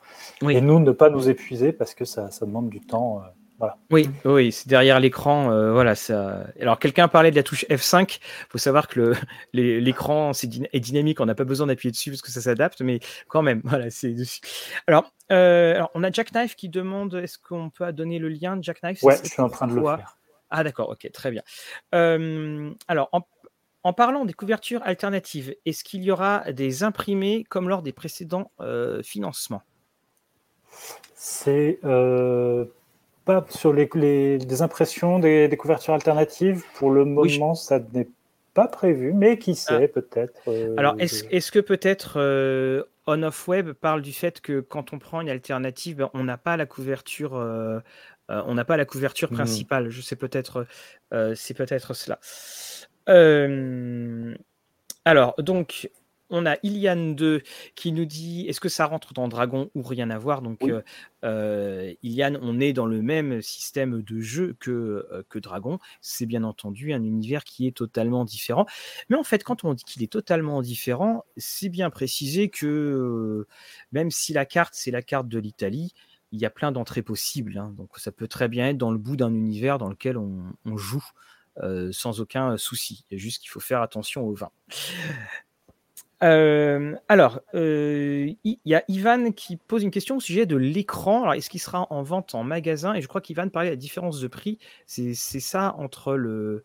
et 0.49 0.61
nous 0.61 0.79
ne 0.79 0.91
pas 0.91 1.09
nous 1.09 1.29
épuiser 1.29 1.71
parce 1.71 1.93
que 1.93 2.05
ça, 2.05 2.29
demande 2.41 2.69
du 2.69 2.79
temps. 2.79 3.19
Euh, 3.19 3.27
voilà. 3.59 3.77
Oui, 3.91 4.09
oui, 4.23 4.53
c'est 4.53 4.69
derrière 4.69 5.01
l'écran. 5.01 5.51
Euh, 5.51 5.73
voilà, 5.73 5.93
ça. 5.93 6.45
Alors, 6.61 6.79
quelqu'un 6.79 7.09
parlait 7.09 7.29
de 7.29 7.35
la 7.35 7.43
touche 7.43 7.65
F5. 7.69 8.19
Il 8.21 8.45
faut 8.49 8.57
savoir 8.57 8.87
que 8.87 9.13
l'écran 9.53 10.31
est 10.31 10.79
dynamique. 10.79 11.19
On 11.19 11.25
n'a 11.25 11.35
pas 11.35 11.43
besoin 11.43 11.67
d'appuyer 11.67 11.91
dessus 11.91 12.09
parce 12.09 12.21
que 12.21 12.31
ça 12.31 12.39
s'adapte, 12.39 12.81
mais 12.81 13.01
quand 13.27 13.41
même, 13.41 13.61
voilà, 13.65 13.89
c'est 13.89 14.15
Alors, 14.87 15.11
euh, 15.33 15.75
alors, 15.75 15.91
on 15.93 16.03
a 16.03 16.11
Jackknife 16.11 16.55
qui 16.55 16.69
demande 16.69 17.15
est-ce 17.15 17.37
qu'on 17.37 17.69
peut 17.69 17.91
donner 17.91 18.17
le 18.17 18.29
lien 18.29 18.55
de 18.55 18.63
Jackknife 18.63 19.03
Ouais, 19.03 19.17
je 19.21 19.29
suis 19.29 19.41
en 19.41 19.49
train 19.49 19.67
de 19.67 19.75
le 19.75 19.83
faire. 19.83 20.15
Ah, 20.51 20.63
d'accord, 20.63 20.89
ok, 20.89 21.07
très 21.11 21.29
bien. 21.29 21.43
alors, 21.91 23.09
en 23.11 23.21
en 23.83 23.93
parlant 23.93 24.25
des 24.25 24.33
couvertures 24.33 24.81
alternatives, 24.83 25.55
est-ce 25.65 25.83
qu'il 25.83 26.03
y 26.03 26.11
aura 26.11 26.51
des 26.51 26.83
imprimés 26.83 27.45
comme 27.49 27.69
lors 27.69 27.81
des 27.81 27.93
précédents 27.93 28.51
euh, 28.59 29.01
financements? 29.03 29.63
C'est 31.15 31.79
euh, 31.85 32.65
pas 33.25 33.45
sur 33.49 33.73
les, 33.73 33.87
des 34.37 34.61
impressions 34.61 35.19
des, 35.19 35.49
couvertures 35.57 35.93
alternatives. 35.93 36.63
Pour 36.75 36.91
le 36.91 37.05
moment, 37.05 37.55
ça 37.55 37.79
n'est 37.93 38.07
pas 38.53 38.67
prévu, 38.67 39.13
mais 39.13 39.37
qui 39.37 39.55
sait, 39.55 39.85
ah. 39.85 39.87
peut-être. 39.87 40.41
Euh, 40.47 40.75
Alors, 40.77 40.95
est-ce 40.99 41.51
que 41.51 41.59
peut-être 41.59 42.19
On 43.07 43.23
Off 43.23 43.47
Web 43.47 43.71
parle 43.71 44.01
du 44.01 44.11
fait 44.11 44.41
que 44.41 44.59
quand 44.59 44.93
on 44.93 44.99
prend 44.99 45.21
une 45.21 45.29
alternative, 45.29 45.97
ben, 45.97 46.09
on 46.13 46.25
n'a 46.25 46.37
pas 46.37 46.57
la 46.57 46.65
couverture. 46.65 47.33
on 48.27 48.53
n'a 48.53 48.65
pas 48.65 48.77
la 48.77 48.85
couverture 48.85 49.31
mmh. 49.31 49.35
principale. 49.35 49.89
Je 49.89 50.01
sais 50.01 50.17
peut-être, 50.17 50.67
c'est 51.33 51.53
peut-être 51.53 51.93
cela. 51.93 52.19
Euh, 53.09 54.35
alors, 55.05 55.35
donc, 55.39 55.89
on 56.29 56.45
a 56.45 56.57
Iliane 56.61 57.15
2 57.15 57.41
qui 57.75 57.91
nous 57.91 58.05
dit 58.05 58.45
est-ce 58.47 58.59
que 58.59 58.69
ça 58.69 58.85
rentre 58.85 59.13
dans 59.13 59.27
Dragon 59.27 59.71
ou 59.73 59.81
rien 59.81 60.11
à 60.11 60.17
voir? 60.19 60.41
Donc, 60.43 60.63
euh, 60.63 60.81
euh, 61.23 61.93
Iliane, 62.03 62.37
on 62.41 62.59
est 62.59 62.73
dans 62.73 62.85
le 62.85 63.01
même 63.01 63.41
système 63.41 64.03
de 64.03 64.19
jeu 64.19 64.55
que, 64.59 65.25
que 65.29 65.39
Dragon. 65.39 65.79
C'est 66.01 66.27
bien 66.27 66.43
entendu 66.43 66.93
un 66.93 67.03
univers 67.03 67.43
qui 67.43 67.65
est 67.65 67.75
totalement 67.75 68.25
différent. 68.25 68.67
Mais 69.09 69.17
en 69.17 69.23
fait, 69.23 69.43
quand 69.43 69.63
on 69.63 69.73
dit 69.73 69.83
qu'il 69.83 70.03
est 70.03 70.11
totalement 70.11 70.61
différent, 70.61 71.25
c'est 71.37 71.69
bien 71.69 71.89
précisé 71.89 72.49
que 72.49 73.47
même 73.91 74.11
si 74.11 74.33
la 74.33 74.45
carte, 74.45 74.75
c'est 74.75 74.91
la 74.91 75.01
carte 75.01 75.27
de 75.27 75.39
l'Italie, 75.39 75.93
il 76.31 76.39
y 76.39 76.45
a 76.45 76.51
plein 76.51 76.71
d'entrées 76.71 77.01
possibles. 77.01 77.57
Hein. 77.57 77.73
donc, 77.75 77.97
ça 77.97 78.11
peut 78.11 78.27
très 78.27 78.47
bien 78.47 78.69
être 78.69 78.77
dans 78.77 78.91
le 78.91 78.99
bout 78.99 79.15
d'un 79.15 79.33
univers 79.33 79.79
dans 79.79 79.89
lequel 79.89 80.15
on 80.17 80.77
joue. 80.77 81.03
Euh, 81.61 81.89
sans 81.91 82.21
aucun 82.21 82.57
souci. 82.57 83.05
Il 83.09 83.17
y 83.17 83.19
a 83.19 83.21
juste 83.21 83.41
qu'il 83.41 83.49
faut 83.49 83.59
faire 83.59 83.81
attention 83.81 84.23
au 84.23 84.33
vin. 84.33 84.49
Euh, 86.21 86.95
alors, 87.07 87.39
euh, 87.55 88.29
il 88.43 88.59
y 88.65 88.75
a 88.75 88.83
Ivan 88.89 89.31
qui 89.31 89.55
pose 89.55 89.83
une 89.83 89.91
question 89.91 90.17
au 90.17 90.19
sujet 90.19 90.45
de 90.45 90.57
l'écran. 90.57 91.23
Alors, 91.23 91.33
est-ce 91.33 91.49
qu'il 91.49 91.61
sera 91.61 91.87
en 91.89 92.03
vente 92.03 92.35
en 92.35 92.43
magasin? 92.43 92.93
Et 92.93 93.01
je 93.01 93.07
crois 93.07 93.21
qu'Ivan 93.21 93.49
parlait 93.49 93.69
de 93.69 93.73
la 93.73 93.77
différence 93.77 94.19
de 94.19 94.27
prix. 94.27 94.59
C'est 94.85 95.13
ça 95.15 95.75
entre, 95.77 96.15
le, 96.15 96.63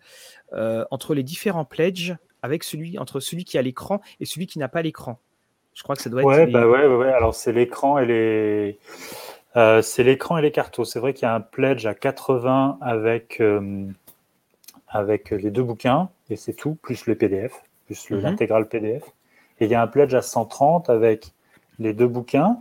entre 0.91 1.15
les 1.15 1.23
différents 1.23 1.65
pledges, 1.65 2.17
avec 2.43 2.65
celui, 2.65 2.99
entre 2.99 3.21
celui 3.21 3.45
qui 3.45 3.57
a 3.57 3.63
l'écran 3.63 4.01
et 4.21 4.27
celui 4.27 4.47
qui 4.47 4.59
n'a 4.59 4.69
pas 4.69 4.83
l'écran. 4.83 5.21
Je 5.75 5.83
crois 5.83 5.97
que 5.97 6.03
ça 6.03 6.11
doit 6.11 6.23
être. 6.23 6.29
Ouais, 6.29 6.47
bah 6.47 6.67
ouais, 6.67 6.87
ouais, 6.87 7.13
Alors, 7.13 7.35
c'est 7.35 7.53
l'écran 7.53 7.99
et 7.99 8.07
les. 8.07 8.79
c'est 9.83 10.03
l'écran 10.03 10.37
et 10.39 10.43
les 10.43 10.51
cartos. 10.51 10.85
C'est 10.85 10.99
vrai 10.99 11.15
qu'il 11.15 11.27
y 11.27 11.29
a 11.29 11.35
un 11.35 11.41
pledge 11.41 11.87
à 11.87 11.95
80 11.95 12.79
avec 12.81 13.41
avec 14.95 15.31
les 15.31 15.51
deux 15.51 15.65
bouquins, 15.65 16.09
et 16.31 16.37
c'est 16.37 16.55
tout, 16.55 16.77
plus 16.77 17.07
le 17.07 17.17
PDF, 17.17 17.63
plus 17.85 18.11
mhm. 18.11 18.21
l'intégral 18.21 18.69
PDF. 18.69 19.03
Et 19.59 19.67
il 19.67 19.71
y 19.71 19.75
a 19.75 19.83
un 19.83 19.89
pledge 19.89 20.15
à 20.15 20.23
130 20.23 20.89
avec 20.89 21.33
les 21.79 21.93
deux 21.93 22.07
bouquins, 22.07 22.59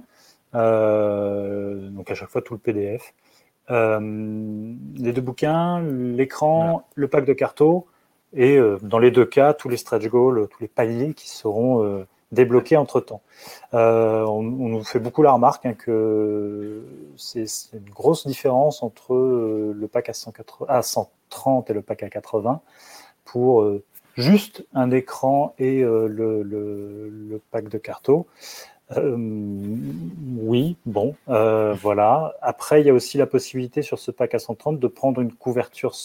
euh, 0.55 1.89
donc 1.89 2.09
à 2.09 2.15
chaque 2.15 2.29
fois 2.29 2.41
tout 2.41 2.55
le 2.55 2.59
PDF. 2.59 3.13
Euh, 3.69 3.99
les 4.95 5.13
deux 5.13 5.21
bouquins, 5.21 5.81
l'écran, 5.81 6.87
le 6.95 7.07
pack 7.07 7.25
de 7.25 7.33
carto, 7.33 7.87
et 8.33 8.57
euh, 8.57 8.79
dans 8.81 8.99
les 8.99 9.11
deux 9.11 9.25
cas, 9.25 9.53
tous 9.53 9.69
les 9.69 9.77
stretch 9.77 10.07
goals, 10.07 10.47
tous 10.49 10.61
les 10.61 10.67
paliers 10.67 11.13
qui 11.13 11.29
seront 11.29 12.03
débloqués 12.33 12.77
entre 12.77 12.99
temps. 12.99 13.21
On, 13.71 14.41
nous 14.43 14.83
fait 14.83 14.99
beaucoup 14.99 15.23
la 15.23 15.31
remarque 15.31 15.65
hein, 15.65 15.73
que 15.73 16.83
c'est 17.17 17.45
une 17.73 17.89
grosse 17.89 18.27
différence 18.27 18.83
entre 18.83 19.15
le 19.15 19.87
pack 19.87 20.09
à, 20.09 20.13
180, 20.13 20.65
à 20.69 20.81
100, 20.81 21.09
30 21.33 21.69
et 21.69 21.73
le 21.73 21.81
pack 21.81 22.03
à 22.03 22.09
80 22.09 22.61
pour 23.25 23.63
euh, 23.63 23.83
juste 24.15 24.65
un 24.73 24.91
écran 24.91 25.53
et 25.57 25.83
euh, 25.83 26.07
le, 26.07 27.41
pack 27.51 27.67
de 27.67 27.77
carto. 27.77 28.27
Euh, 28.95 29.17
oui, 29.17 30.77
bon, 30.85 31.15
voilà. 31.27 32.33
Après, 32.41 32.81
il 32.81 32.87
y 32.87 32.89
a 32.89 32.93
aussi 32.93 33.17
la 33.17 33.25
possibilité 33.25 33.81
sur 33.81 33.99
ce 33.99 34.11
pack 34.11 34.35
à 34.35 34.39
130 34.39 34.79
de 34.79 34.87
prendre 34.87 35.21
une 35.21 35.33
couverture 35.33 35.95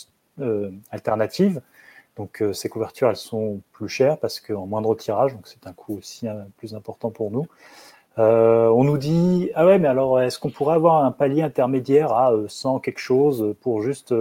alternative. 0.91 1.61
Donc, 2.19 2.43
ces 2.53 2.69
couvertures, 2.69 3.09
elles 3.09 3.16
sont 3.16 3.61
plus 3.73 3.89
chères 3.89 4.19
parce 4.19 4.41
qu'en 4.41 4.66
moindre 4.66 4.95
tirage, 4.95 5.33
donc 5.33 5.47
c'est 5.47 5.66
un 5.66 5.73
coût 5.73 5.97
aussi 5.97 6.27
plus 6.59 6.75
important 6.75 7.11
pour 7.11 7.31
nous. 7.31 7.47
on 8.16 8.85
nous 8.85 8.99
dit 8.99 9.51
ah 9.55 9.64
ouais 9.64 9.79
mais 9.79 9.89
alors 9.89 10.21
est-ce 10.21 10.39
qu'on 10.39 10.51
pourrait 10.51 10.75
avoir 10.75 11.05
un 11.05 11.12
palier 11.12 11.43
intermédiaire 11.43 12.12
à 12.12 12.33
100 12.49 12.81
quelque 12.81 12.99
chose 12.99 13.55
pour 13.61 13.83
juste 13.83 14.12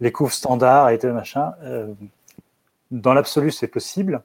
les 0.00 0.12
couves 0.12 0.32
standards 0.32 0.90
et 0.90 0.98
tout 0.98 1.08
machin? 1.08 1.52
Euh, 1.62 1.92
dans 2.90 3.14
l'absolu, 3.14 3.50
c'est 3.50 3.68
possible. 3.68 4.22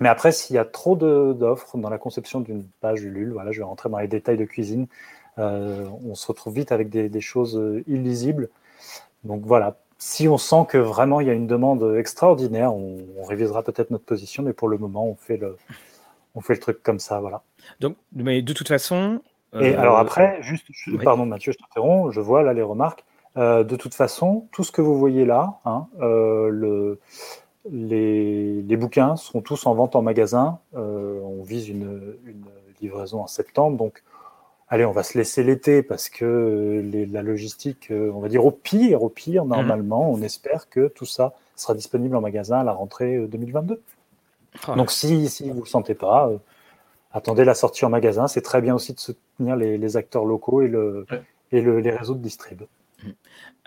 Mais 0.00 0.08
après, 0.08 0.32
s'il 0.32 0.56
y 0.56 0.58
a 0.58 0.64
trop 0.64 0.96
d'offres 0.96 1.78
dans 1.78 1.88
la 1.88 1.98
conception 1.98 2.40
d'une 2.40 2.64
page 2.80 3.02
Ulule, 3.02 3.32
voilà, 3.32 3.52
je 3.52 3.58
vais 3.58 3.64
rentrer 3.64 3.88
dans 3.88 3.98
les 3.98 4.08
détails 4.08 4.36
de 4.36 4.44
cuisine, 4.44 4.88
euh, 5.38 5.86
on 6.04 6.16
se 6.16 6.26
retrouve 6.26 6.54
vite 6.54 6.72
avec 6.72 6.88
des, 6.88 7.20
choses 7.20 7.60
illisibles. 7.86 8.48
Donc 9.22 9.42
voilà, 9.44 9.76
si 9.98 10.28
on 10.28 10.38
sent 10.38 10.66
que 10.68 10.78
vraiment 10.78 11.20
il 11.20 11.26
y 11.26 11.30
a 11.30 11.34
une 11.34 11.46
demande 11.46 11.96
extraordinaire, 11.96 12.74
on, 12.74 12.98
révisera 13.26 13.62
peut-être 13.62 13.90
notre 13.90 14.04
position, 14.04 14.42
mais 14.42 14.52
pour 14.52 14.68
le 14.68 14.76
moment, 14.76 15.06
on 15.06 15.14
fait 15.14 15.38
le, 15.38 15.56
on 16.34 16.40
fait 16.40 16.54
le 16.54 16.60
truc 16.60 16.82
comme 16.82 16.98
ça, 16.98 17.20
voilà. 17.20 17.42
Donc, 17.80 17.96
mais 18.12 18.42
de 18.42 18.52
toute 18.52 18.68
façon. 18.68 19.20
Et 19.58 19.74
alors 19.74 19.96
euh, 19.96 20.02
après, 20.02 20.42
juste, 20.42 20.66
pardon 21.02 21.26
Mathieu, 21.26 21.52
je 21.52 21.58
t'interromps, 21.58 22.12
je 22.12 22.20
vois 22.20 22.42
là 22.42 22.52
les 22.52 22.62
remarques. 22.62 23.04
Euh, 23.36 23.64
de 23.64 23.76
toute 23.76 23.94
façon, 23.94 24.46
tout 24.52 24.62
ce 24.62 24.70
que 24.70 24.80
vous 24.80 24.96
voyez 24.96 25.24
là, 25.24 25.58
hein, 25.64 25.88
euh, 26.00 26.96
les, 27.70 28.76
bouquins 28.76 29.16
seront 29.16 29.40
tous 29.40 29.66
en 29.66 29.74
vente 29.74 29.96
en 29.96 30.02
magasin. 30.02 30.58
Euh, 30.76 31.20
on 31.22 31.42
vise 31.42 31.68
une, 31.68 32.16
livraison 32.80 33.22
en 33.22 33.26
septembre. 33.26 33.76
Donc, 33.76 34.02
allez, 34.74 34.84
on 34.84 34.92
va 34.92 35.02
se 35.02 35.16
laisser 35.16 35.42
l'été 35.42 35.82
parce 35.82 36.08
que 36.08 36.82
la 37.10 37.22
logistique, 37.22 37.88
on 37.90 38.20
va 38.20 38.28
dire 38.28 38.44
au 38.44 38.50
pire, 38.50 39.02
au 39.02 39.08
pire, 39.08 39.44
mhm. 39.44 39.50
normalement, 39.50 40.10
on 40.10 40.20
espère 40.22 40.68
que 40.68 40.88
tout 40.88 41.06
ça 41.06 41.34
sera 41.56 41.74
disponible 41.74 42.16
en 42.16 42.20
magasin 42.20 42.60
à 42.60 42.64
la 42.64 42.72
rentrée 42.72 43.26
2022. 43.26 43.80
Ah 44.66 44.74
Donc, 44.74 44.90
si, 44.90 45.28
si 45.28 45.48
vous 45.48 45.54
ne 45.54 45.60
le 45.60 45.66
sentez 45.66 45.94
pas, 45.94 46.30
attendez 47.14 47.44
la 47.44 47.54
sortie 47.54 47.84
en 47.84 47.90
magasin. 47.90 48.28
C'est 48.28 48.42
très 48.42 48.60
bien 48.60 48.74
aussi 48.74 48.92
de 48.92 49.00
soutenir 49.00 49.56
les, 49.56 49.96
acteurs 49.96 50.26
locaux 50.26 50.60
et, 50.60 50.68
les 51.52 51.90
réseaux 51.90 52.14
de 52.14 52.22
distrib. 52.22 52.62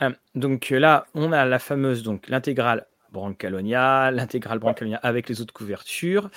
Euh, 0.01 0.11
donc 0.35 0.71
euh, 0.71 0.79
là, 0.79 1.07
on 1.15 1.31
a 1.31 1.45
la 1.45 1.59
fameuse 1.59 2.03
donc 2.03 2.27
l'intégrale 2.27 2.85
Brancalonia, 3.11 4.11
l'intégrale 4.11 4.59
Brancalonia 4.59 4.99
avec 5.01 5.29
les 5.29 5.41
autres 5.41 5.53
couvertures. 5.53 6.29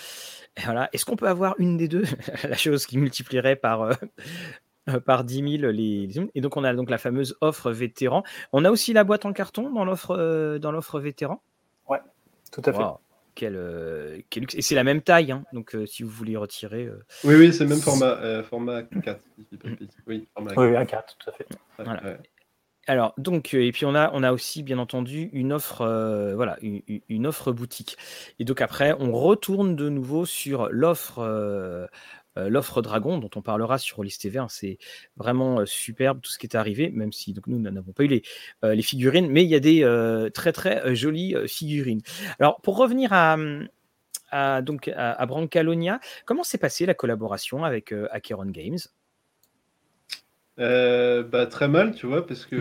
Voilà. 0.65 0.89
Est-ce 0.93 1.05
qu'on 1.05 1.17
peut 1.17 1.29
avoir 1.29 1.55
une 1.59 1.77
des 1.77 1.89
deux? 1.89 2.05
La 2.49 2.57
chose 2.57 2.87
qui 2.87 2.99
multiplierait 2.99 3.57
par, 3.57 3.83
euh, 3.83 5.01
par 5.05 5.25
10 5.25 5.59
000 5.59 5.73
les, 5.73 6.09
Et 6.35 6.41
donc, 6.41 6.57
on 6.57 6.65
a 6.65 6.75
donc 6.75 6.91
la 6.91 6.99
fameuse 6.99 7.37
offre 7.41 7.71
vétéran. 7.71 8.23
On 8.53 8.65
a 8.65 8.71
aussi 8.71 8.93
la 8.93 9.05
boîte 9.05 9.25
en 9.25 9.33
carton 9.33 9.71
dans 9.71 9.85
l'offre 9.85 10.59
dans 10.59 10.73
l'offre 10.73 11.01
vétéran? 11.01 11.43
Ouais, 11.89 12.01
tout 12.53 12.63
à 12.65 12.73
fait. 12.73 12.83
Quel, 13.37 13.55
luxe. 14.37 14.55
Et 14.55 14.61
c'est 14.61 14.75
la 14.75 14.85
même 14.85 15.01
taille, 15.01 15.33
hein. 15.33 15.45
donc 15.53 15.75
si 15.87 16.03
vous 16.03 16.11
voulez 16.11 16.37
retirer. 16.37 16.91
Oui, 17.25 17.37
oui, 17.37 17.55
c'est 17.55 17.65
le 17.65 17.71
même 17.71 17.81
format, 17.81 18.43
format 18.43 18.83
4. 18.83 19.25
Oui, 20.07 20.29
format 20.35 20.51
4. 20.51 20.59
Oui, 20.59 20.73
A4, 20.73 21.03
tout 21.19 21.31
à 21.31 21.33
fait. 21.33 21.47
Voilà. 21.79 22.19
Alors, 22.87 23.15
donc, 23.19 23.55
euh, 23.55 23.63
et 23.63 23.73
puis 23.73 23.85
on 23.85 23.95
a, 23.95 24.11
on 24.15 24.23
a 24.23 24.33
aussi, 24.33 24.63
bien 24.63 24.79
entendu, 24.79 25.29
une 25.33 25.53
offre, 25.53 25.83
euh, 25.83 26.35
voilà, 26.35 26.59
une, 26.63 27.27
offre 27.27 27.53
boutique. 27.53 27.97
Et 28.39 28.45
donc 28.45 28.61
après, 28.61 28.95
on 28.99 29.13
retourne 29.13 29.77
de 29.77 29.89
nouveau 29.89 30.25
sur 30.25 30.69
l'offre, 30.71 31.19
euh, 31.19 31.87
l'offre 32.37 32.81
Dragon, 32.83 33.19
dont 33.19 33.31
on 33.37 33.43
parlera 33.43 33.79
sur 33.79 34.03
Liste 34.03 34.23
TV. 34.23 34.43
C'est 34.49 34.79
vraiment 35.17 35.65
superbe 35.67 36.21
tout 36.21 36.31
ce 36.31 36.39
qui 36.39 36.47
est 36.47 36.57
arrivé, 36.57 36.91
même 36.91 37.13
si 37.13 37.33
donc, 37.35 37.47
nous 37.49 37.59
n'avons 37.59 37.93
pas 37.93 38.05
eu 38.05 38.09
les, 38.09 38.23
les 38.63 38.83
figurines, 38.83 39.29
mais 39.29 39.45
il 39.45 39.51
y 39.51 39.55
a 39.55 39.61
des 39.61 40.31
très 40.35 40.53
très 40.53 40.95
jolies 40.95 41.37
figurines. 41.47 42.01
Alors, 42.39 42.61
pour 42.63 42.77
revenir 42.77 43.13
à, 43.13 44.63
donc 44.63 44.89
à, 44.89 45.27
Brancalonia, 45.27 46.01
comment 46.25 46.45
s'est 46.45 46.59
passée 46.59 46.87
la 46.87 46.95
collaboration 46.95 47.65
avec 47.65 47.93
Acheron 48.11 48.47
Games? 48.47 48.79
Euh, 50.61 51.23
bah, 51.23 51.47
très 51.47 51.69
mal, 51.69 51.95
tu 51.95 52.07
vois, 52.07 52.27
parce 52.27 52.45
que 52.45 52.57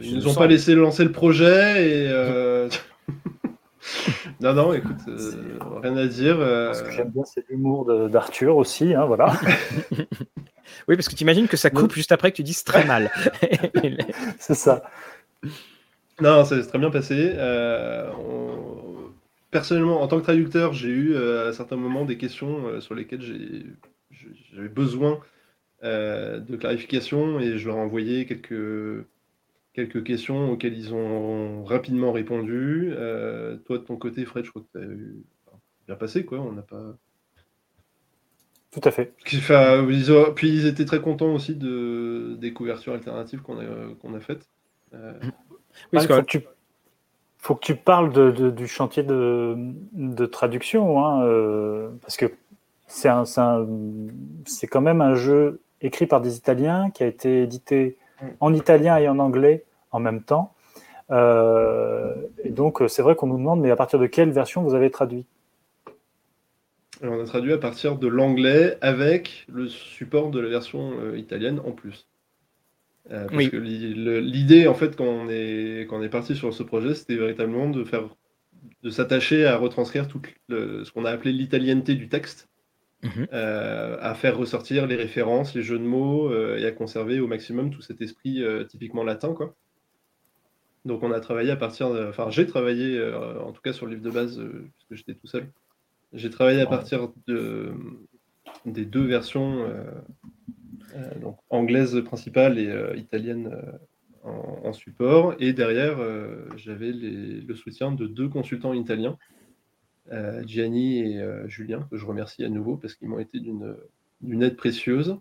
ils 0.00 0.14
nous 0.14 0.28
ont 0.28 0.34
pas 0.34 0.46
laissé 0.46 0.74
lancer 0.74 1.02
le 1.02 1.10
projet 1.10 1.88
et 1.88 2.06
euh, 2.08 2.68
Non, 4.40 4.52
non, 4.52 4.72
écoute, 4.72 4.96
rien 5.82 5.96
à 5.96 6.06
dire. 6.06 6.36
Ce 6.36 6.82
que 6.82 6.90
j'aime 6.90 7.10
bien, 7.10 7.24
c'est 7.24 7.44
l'humour 7.48 8.08
d'Arthur 8.08 8.56
aussi, 8.56 8.94
hein, 8.94 9.06
voilà. 9.06 9.32
oui, 10.88 10.96
parce 10.96 11.08
que 11.08 11.16
tu 11.16 11.22
imagines 11.22 11.48
que 11.48 11.56
ça 11.56 11.70
coupe 11.70 11.94
juste 11.94 12.12
après 12.12 12.30
que 12.30 12.36
tu 12.36 12.42
dises 12.44 12.62
très 12.62 12.84
mal. 12.84 13.10
c'est 14.38 14.54
ça. 14.54 14.82
Non, 16.20 16.44
ça 16.44 16.60
s'est 16.60 16.68
très 16.68 16.78
bien 16.78 16.90
passé. 16.90 17.32
Personnellement, 19.50 20.00
en 20.02 20.06
tant 20.06 20.18
que 20.18 20.24
traducteur, 20.24 20.74
j'ai 20.74 20.88
eu 20.88 21.16
à 21.16 21.52
certains 21.52 21.76
moments 21.76 22.04
des 22.04 22.18
questions 22.18 22.80
sur 22.80 22.94
lesquelles 22.94 23.22
j'avais 24.52 24.68
besoin 24.68 25.18
de 25.86 26.56
clarification 26.56 27.40
et 27.40 27.58
je 27.58 27.68
leur 27.68 27.76
ai 27.76 27.80
envoyé 27.80 28.26
quelques 28.26 29.04
quelques 29.76 30.02
questions 30.04 30.52
auxquelles 30.52 30.76
ils 30.76 30.94
ont 30.94 31.62
rapidement 31.64 32.10
répondu. 32.10 32.92
Euh, 32.96 33.56
toi, 33.66 33.76
de 33.76 33.82
ton 33.82 33.96
côté, 33.96 34.24
Fred, 34.24 34.44
je 34.46 34.50
crois 34.50 34.62
que 34.62 34.78
tu 34.78 34.84
as 34.84 34.88
eu 34.88 35.16
bien 35.86 35.96
passé, 35.96 36.24
quoi. 36.24 36.40
On 36.40 36.52
n'a 36.52 36.62
pas. 36.62 36.96
Tout 38.70 38.80
à 38.82 38.90
fait. 38.90 39.12
Puis 39.24 39.38
ils 40.48 40.66
étaient 40.66 40.86
très 40.86 41.00
contents 41.00 41.32
aussi 41.32 41.54
de... 41.54 42.36
des 42.38 42.52
couvertures 42.52 42.94
alternatives 42.94 43.42
qu'on 43.42 43.58
a, 43.58 43.64
qu'on 44.00 44.14
a 44.14 44.20
faites. 44.20 44.48
Euh... 44.94 45.12
Oui, 45.92 46.00
faut, 46.00 46.22
que 46.22 46.26
tu... 46.26 46.40
faut, 47.38 47.54
que 47.54 47.64
tu... 47.64 47.74
parles 47.74 48.12
de, 48.12 48.50
du 48.50 48.66
chantier 48.66 49.02
de, 49.02 49.56
de 49.92 50.26
traduction, 50.26 51.04
hein, 51.04 51.22
euh, 51.24 51.90
parce 52.00 52.16
que 52.16 52.26
c'est 52.86 53.08
un, 53.08 53.24
c'est 54.46 54.66
quand 54.66 54.80
même 54.80 55.00
un 55.00 55.16
jeu 55.16 55.60
écrit 55.82 56.06
par 56.06 56.20
des 56.20 56.36
Italiens 56.36 56.90
qui 56.90 57.02
a 57.02 57.06
été 57.06 57.42
édité 57.42 57.96
en 58.40 58.54
italien 58.54 58.96
et 58.96 59.08
en 59.08 59.18
anglais 59.18 59.64
en 59.90 60.00
même 60.00 60.22
temps. 60.22 60.54
Euh, 61.10 62.14
et 62.42 62.50
donc, 62.50 62.82
c'est 62.88 63.02
vrai 63.02 63.14
qu'on 63.14 63.26
nous 63.26 63.38
demande, 63.38 63.60
mais 63.60 63.70
à 63.70 63.76
partir 63.76 63.98
de 63.98 64.06
quelle 64.06 64.30
version 64.30 64.62
vous 64.62 64.74
avez 64.74 64.90
traduit? 64.90 65.26
On 67.02 67.20
a 67.20 67.24
traduit 67.24 67.52
à 67.52 67.58
partir 67.58 67.96
de 67.96 68.08
l'anglais 68.08 68.78
avec 68.80 69.46
le 69.48 69.68
support 69.68 70.30
de 70.30 70.40
la 70.40 70.48
version 70.48 70.92
euh, 70.98 71.18
italienne 71.18 71.60
en 71.64 71.72
plus. 71.72 72.08
Euh, 73.12 73.26
parce 73.30 73.48
que 73.48 73.56
l'idée, 73.56 74.66
en 74.66 74.74
fait, 74.74 74.96
quand 74.96 75.04
on 75.04 75.28
est, 75.28 75.86
quand 75.88 75.98
on 75.98 76.02
est 76.02 76.08
parti 76.08 76.34
sur 76.34 76.52
ce 76.52 76.62
projet, 76.62 76.94
c'était 76.94 77.16
véritablement 77.16 77.68
de 77.68 77.84
faire 77.84 78.08
de 78.82 78.90
s'attacher 78.90 79.46
à 79.46 79.56
retranscrire 79.56 80.08
tout 80.08 80.20
ce 80.48 80.90
qu'on 80.90 81.04
a 81.04 81.10
appelé 81.10 81.32
l'italienneté 81.32 81.94
du 81.94 82.08
texte. 82.08 82.48
Mhm. 83.02 83.26
Euh, 83.32 83.98
à 84.00 84.14
faire 84.14 84.38
ressortir 84.38 84.86
les 84.86 84.96
références, 84.96 85.54
les 85.54 85.62
jeux 85.62 85.78
de 85.78 85.84
mots 85.84 86.30
euh, 86.30 86.56
et 86.56 86.64
à 86.64 86.72
conserver 86.72 87.20
au 87.20 87.26
maximum 87.26 87.70
tout 87.70 87.82
cet 87.82 88.00
esprit 88.00 88.42
euh, 88.42 88.64
typiquement 88.64 89.04
latin. 89.04 89.34
Quoi. 89.34 89.54
Donc 90.86 91.02
on 91.02 91.12
a 91.12 91.20
travaillé 91.20 91.50
à 91.50 91.56
partir 91.56 91.92
de... 91.92 92.06
Enfin 92.08 92.30
j'ai 92.30 92.46
travaillé 92.46 93.02
en 93.44 93.52
tout 93.52 93.60
cas 93.60 93.72
sur 93.72 93.86
le 93.86 93.92
livre 93.92 94.04
de 94.04 94.10
base 94.10 94.40
puisque 94.76 94.94
j'étais 94.94 95.18
tout 95.18 95.26
seul. 95.26 95.50
J'ai 96.12 96.30
travaillé 96.30 96.60
à 96.60 96.66
partir 96.66 97.12
de, 97.26 97.74
des 98.64 98.84
deux 98.84 99.04
versions 99.04 99.68
donc 101.20 101.38
anglaise 101.50 102.00
principale 102.04 102.58
et 102.60 102.96
italienne 102.96 103.50
en, 104.22 104.72
support. 104.72 105.34
Et 105.40 105.52
derrière 105.52 105.98
j'avais 106.56 106.92
le 106.92 107.54
soutien 107.56 107.90
de 107.90 108.06
deux 108.06 108.28
consultants 108.28 108.72
italiens 108.72 109.18
Gianni 110.44 110.98
et 111.00 111.20
euh, 111.20 111.48
Julien, 111.48 111.86
que 111.90 111.96
je 111.96 112.04
remercie 112.04 112.44
à 112.44 112.48
nouveau 112.48 112.76
parce 112.76 112.94
qu'ils 112.94 113.08
m'ont 113.08 113.18
été 113.18 113.40
d'une 113.40 114.42
aide 114.42 114.56
précieuse. 114.56 115.16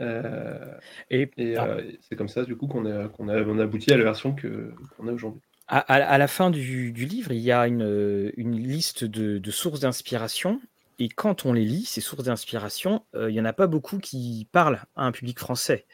Euh, 0.00 0.74
et, 1.10 1.28
ah. 1.56 1.78
c'est 2.00 2.16
comme 2.16 2.28
ça, 2.28 2.44
du 2.44 2.56
coup, 2.56 2.68
qu'on 2.68 2.86
a, 2.86 3.08
qu'on 3.08 3.28
a, 3.28 3.42
on 3.42 3.58
a 3.58 3.64
abouti 3.64 3.92
à 3.92 3.96
la 3.96 4.04
version 4.04 4.34
qu'on 4.34 5.08
a 5.08 5.12
aujourd'hui. 5.12 5.42
À, 5.70 6.16
la 6.16 6.28
fin 6.28 6.50
du, 6.50 6.92
livre, 6.92 7.32
il 7.32 7.40
y 7.40 7.52
a 7.52 7.66
une, 7.66 8.32
une 8.38 8.56
liste 8.56 9.04
de, 9.04 9.36
de 9.36 9.50
sources 9.50 9.80
d'inspiration. 9.80 10.62
Et 10.98 11.08
quand 11.10 11.44
on 11.44 11.52
les 11.52 11.64
lit, 11.64 11.84
ces 11.84 12.00
sources 12.00 12.24
d'inspiration, 12.24 13.04
il 13.14 13.28
n'y 13.28 13.40
en 13.40 13.44
a 13.44 13.52
pas 13.52 13.66
beaucoup 13.66 13.98
qui 13.98 14.48
parlent 14.50 14.80
à 14.96 15.04
un 15.04 15.12
public 15.12 15.38
français. 15.38 15.84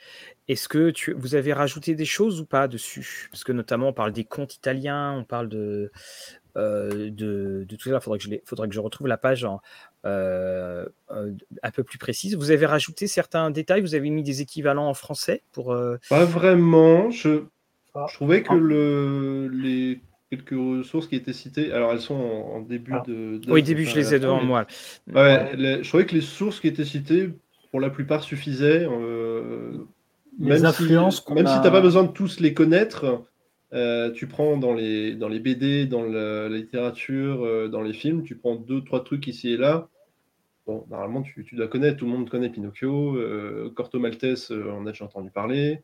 Est-ce 0.46 0.68
que 0.68 0.90
tu, 0.90 1.12
vous 1.12 1.34
avez 1.34 1.52
rajouté 1.52 1.96
des 1.96 2.04
choses 2.04 2.40
ou 2.40 2.46
pas 2.46 2.68
dessus? 2.68 3.28
Parce 3.32 3.42
que 3.42 3.52
notamment, 3.52 3.88
on 3.88 3.92
parle 3.92 4.12
des 4.12 4.24
contes 4.24 4.54
italiens, 4.54 5.12
on 5.12 5.24
parle 5.24 5.48
de, 5.48 5.90
euh, 6.56 7.10
de, 7.10 7.66
tout 7.68 7.88
ça. 7.88 7.96
Il 7.96 8.00
faudrait, 8.00 8.18
que 8.18 8.24
je 8.24 8.30
faudrait 8.44 8.68
que 8.68 8.74
je 8.74 8.80
retrouve 8.80 9.08
la 9.08 9.16
page 9.16 9.46
euh, 10.04 10.86
euh, 11.10 11.32
un 11.62 11.70
peu 11.70 11.82
plus 11.82 11.98
précise. 11.98 12.36
Vous 12.36 12.50
avez 12.50 12.66
rajouté 12.66 13.06
certains 13.06 13.50
détails, 13.50 13.80
vous 13.80 13.94
avez 13.94 14.10
mis 14.10 14.22
des 14.22 14.40
équivalents 14.40 14.88
en 14.88 14.94
français 14.94 15.42
pour. 15.52 15.76
Pas 16.08 16.24
vraiment. 16.24 17.10
Je, 17.10 17.44
ah. 17.94 18.06
je 18.08 18.14
trouvais 18.14 18.42
que 18.42 18.52
ah. 18.52 18.56
le, 18.56 19.48
les 19.48 20.00
quelques 20.30 20.50
ressources 20.50 21.08
qui 21.08 21.16
étaient 21.16 21.32
citées, 21.32 21.72
alors 21.72 21.92
elles 21.92 22.00
sont 22.00 22.14
en, 22.14 22.60
début 22.60 22.92
ah. 22.94 23.02
de, 23.06 23.40
Oui, 23.48 23.62
début, 23.62 23.84
je 23.84 23.96
les 23.96 24.14
ai 24.14 24.20
devant 24.20 24.42
moi. 24.42 24.66
Ouais, 25.12 25.50
je 25.56 25.88
trouvais 25.88 26.06
que 26.06 26.14
les 26.14 26.20
sources 26.20 26.60
qui 26.60 26.68
étaient 26.68 26.84
citées, 26.84 27.30
pour 27.72 27.80
la 27.80 27.90
plupart, 27.90 28.22
suffisaient. 28.22 28.86
même 30.38 30.64
influences 30.64 31.24
si, 31.26 31.32
même 31.32 31.46
si 31.48 31.54
tu 31.54 31.60
n'as 31.60 31.70
pas 31.70 31.80
besoin 31.80 32.04
de 32.04 32.12
tous 32.12 32.38
les 32.38 32.54
connaître, 32.54 33.24
euh, 33.74 34.12
tu 34.12 34.28
prends 34.28 34.56
dans 34.56 34.72
les, 34.72 35.14
dans 35.16 35.28
les 35.28 35.40
BD, 35.40 35.86
dans 35.86 36.04
la, 36.04 36.48
littérature, 36.48 37.44
euh, 37.44 37.68
dans 37.68 37.82
les 37.82 37.92
films, 37.92 38.22
tu 38.22 38.36
prends 38.36 38.54
deux, 38.54 38.84
trois 38.84 39.02
trucs 39.02 39.26
ici 39.26 39.52
et 39.52 39.56
là. 39.56 39.88
Bon, 40.66 40.86
normalement, 40.88 41.22
tu, 41.22 41.44
tu 41.44 41.56
dois 41.56 41.66
connaître, 41.66 41.98
tout 41.98 42.06
le 42.06 42.12
monde 42.12 42.30
connaît 42.30 42.50
Pinocchio, 42.50 43.16
euh, 43.16 43.72
Corto 43.74 43.98
Maltese, 43.98 44.52
on 44.52 44.86
a 44.86 44.92
déjà 44.92 45.04
entendu 45.04 45.30
parler. 45.30 45.82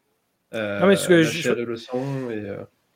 non, 0.53 0.87
mais 0.87 0.97
ce 0.97 1.09
que 1.09 1.23
je... 1.23 1.51
le 1.51 1.77
sang 1.77 2.31
et, 2.31 2.55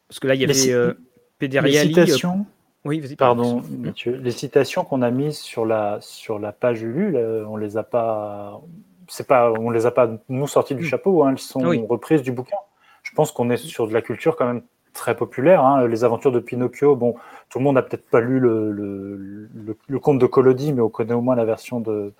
Parce 0.08 0.20
que 0.20 0.28
là, 0.28 0.34
il 0.36 0.40
y 0.40 0.44
avait 0.44 0.94
Pédériali. 1.38 1.88
Les 1.88 2.06
citations, 2.06 2.46
oui, 2.84 3.02
pardon, 3.16 3.62
Mathieu. 3.78 4.16
Les 4.22 4.30
citations 4.30 4.84
qu'on 4.84 5.02
a 5.02 5.10
mises 5.10 5.38
sur 5.38 5.66
la, 5.66 5.98
sur 6.00 6.38
la 6.38 6.52
page 6.52 6.82
Ulule, 6.82 7.16
on 7.48 7.56
les 7.56 7.76
a 7.76 7.82
pas. 7.82 8.62
C'est 9.08 9.26
pas, 9.26 9.52
on 9.52 9.70
les 9.70 9.84
a 9.84 9.90
pas 9.90 10.10
nous 10.30 10.46
sorties 10.46 10.74
du 10.74 10.84
hmm. 10.84 10.86
chapeau, 10.86 11.24
hein, 11.24 11.32
elles 11.32 11.38
sont 11.38 11.58
reprises 11.86 12.22
du 12.22 12.32
bouquin. 12.32 12.56
Je 13.02 13.12
pense 13.12 13.32
qu'on 13.32 13.50
est 13.50 13.58
sur 13.58 13.86
de 13.86 13.92
la 13.92 14.00
culture 14.00 14.34
quand 14.36 14.46
même 14.46 14.62
très 14.94 15.14
populaire. 15.14 15.62
Hein. 15.62 15.86
Les 15.86 16.04
aventures 16.04 16.32
de 16.32 16.40
Pinocchio, 16.40 16.96
bon, 16.96 17.14
tout 17.50 17.58
le 17.58 17.64
monde 17.64 17.74
n'a 17.74 17.82
peut-être 17.82 18.08
pas 18.08 18.20
lu 18.20 18.40
le, 18.40 18.72
le, 18.72 19.98
conte 19.98 20.18
de 20.18 20.26
Collodi, 20.26 20.72
mais 20.72 20.80
on 20.80 20.88
connaît 20.88 21.12
au 21.12 21.20
moins 21.20 21.34
la 21.34 21.44
version 21.44 21.80
de, 21.80 22.14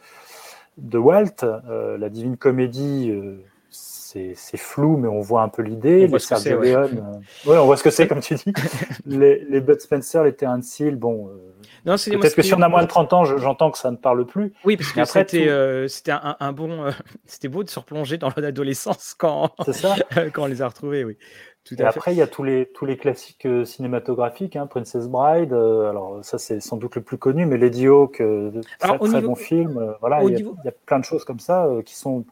de 0.76 0.98
Walt. 0.98 1.42
Euh, 1.42 1.96
la 1.96 2.10
Divine 2.10 2.36
Comédie, 2.36 3.10
euh, 3.10 3.36
c'est 3.70 4.56
flou, 4.56 4.96
mais 4.96 5.08
on 5.08 5.20
voit 5.20 5.42
un 5.42 5.48
peu 5.48 5.62
l'idée. 5.62 6.06
Les 6.06 6.18
Sergio 6.18 6.62
euh, 6.62 6.86
ouais. 7.46 7.56
on 7.56 7.66
voit 7.66 7.76
ce 7.76 7.82
que 7.82 7.90
c'est, 7.90 8.06
comme 8.06 8.20
tu 8.20 8.34
dis. 8.34 8.52
les, 9.06 9.44
les 9.44 9.60
Bud 9.60 9.80
Spencer, 9.80 10.22
les 10.24 10.34
Terence 10.34 10.78
Hill, 10.78 10.96
bon. 10.96 11.30
Peut-être 11.84 12.34
que 12.34 12.42
si 12.42 12.54
on 12.54 12.62
a 12.62 12.68
moins 12.68 12.82
de 12.82 12.88
30 12.88 13.12
ans, 13.12 13.24
j'entends 13.24 13.70
que 13.70 13.78
ça 13.78 13.90
ne 13.90 13.96
parle 13.96 14.24
plus. 14.26 14.52
Oui, 14.64 14.76
parce 14.76 14.92
que 14.92 15.04
c'était 15.04 15.88
c'était 15.88 16.12
un, 16.12 16.52
bon. 16.52 16.90
c'était 17.26 17.48
beau 17.48 17.62
de 17.62 17.70
se 17.70 17.78
replonger 17.78 18.18
dans 18.18 18.30
l'adolescence 18.36 19.14
quand, 19.16 19.52
quand 20.32 20.42
on 20.42 20.46
les 20.46 20.62
a 20.62 20.68
retrouvés, 20.68 21.04
oui 21.04 21.16
et 21.72 21.82
après, 21.82 22.12
il 22.12 22.18
y 22.18 22.22
a 22.22 22.26
tous 22.26 22.42
les, 22.42 22.66
tous 22.66 22.84
les 22.84 22.96
classiques 22.96 23.46
euh, 23.46 23.64
cinématographiques, 23.64 24.54
hein, 24.56 24.66
Princess 24.66 25.06
Bride, 25.08 25.52
euh, 25.52 25.88
alors 25.88 26.22
ça 26.22 26.38
c'est 26.38 26.60
sans 26.60 26.76
doute 26.76 26.94
le 26.96 27.02
plus 27.02 27.16
connu, 27.16 27.46
mais 27.46 27.56
Lady 27.56 27.86
Hawk, 27.86 28.20
euh, 28.20 28.50
très, 28.78 28.98
très 28.98 29.20
bon 29.22 29.34
film. 29.34 29.94
voilà, 30.00 30.22
il 30.22 30.38
y, 30.38 30.68
a 30.68 30.72
plein 30.84 30.98
de 30.98 31.04
choses 31.04 31.24
comme 31.24 31.40
ça 31.40 31.68
qui 31.86 31.94
sont 31.94 32.24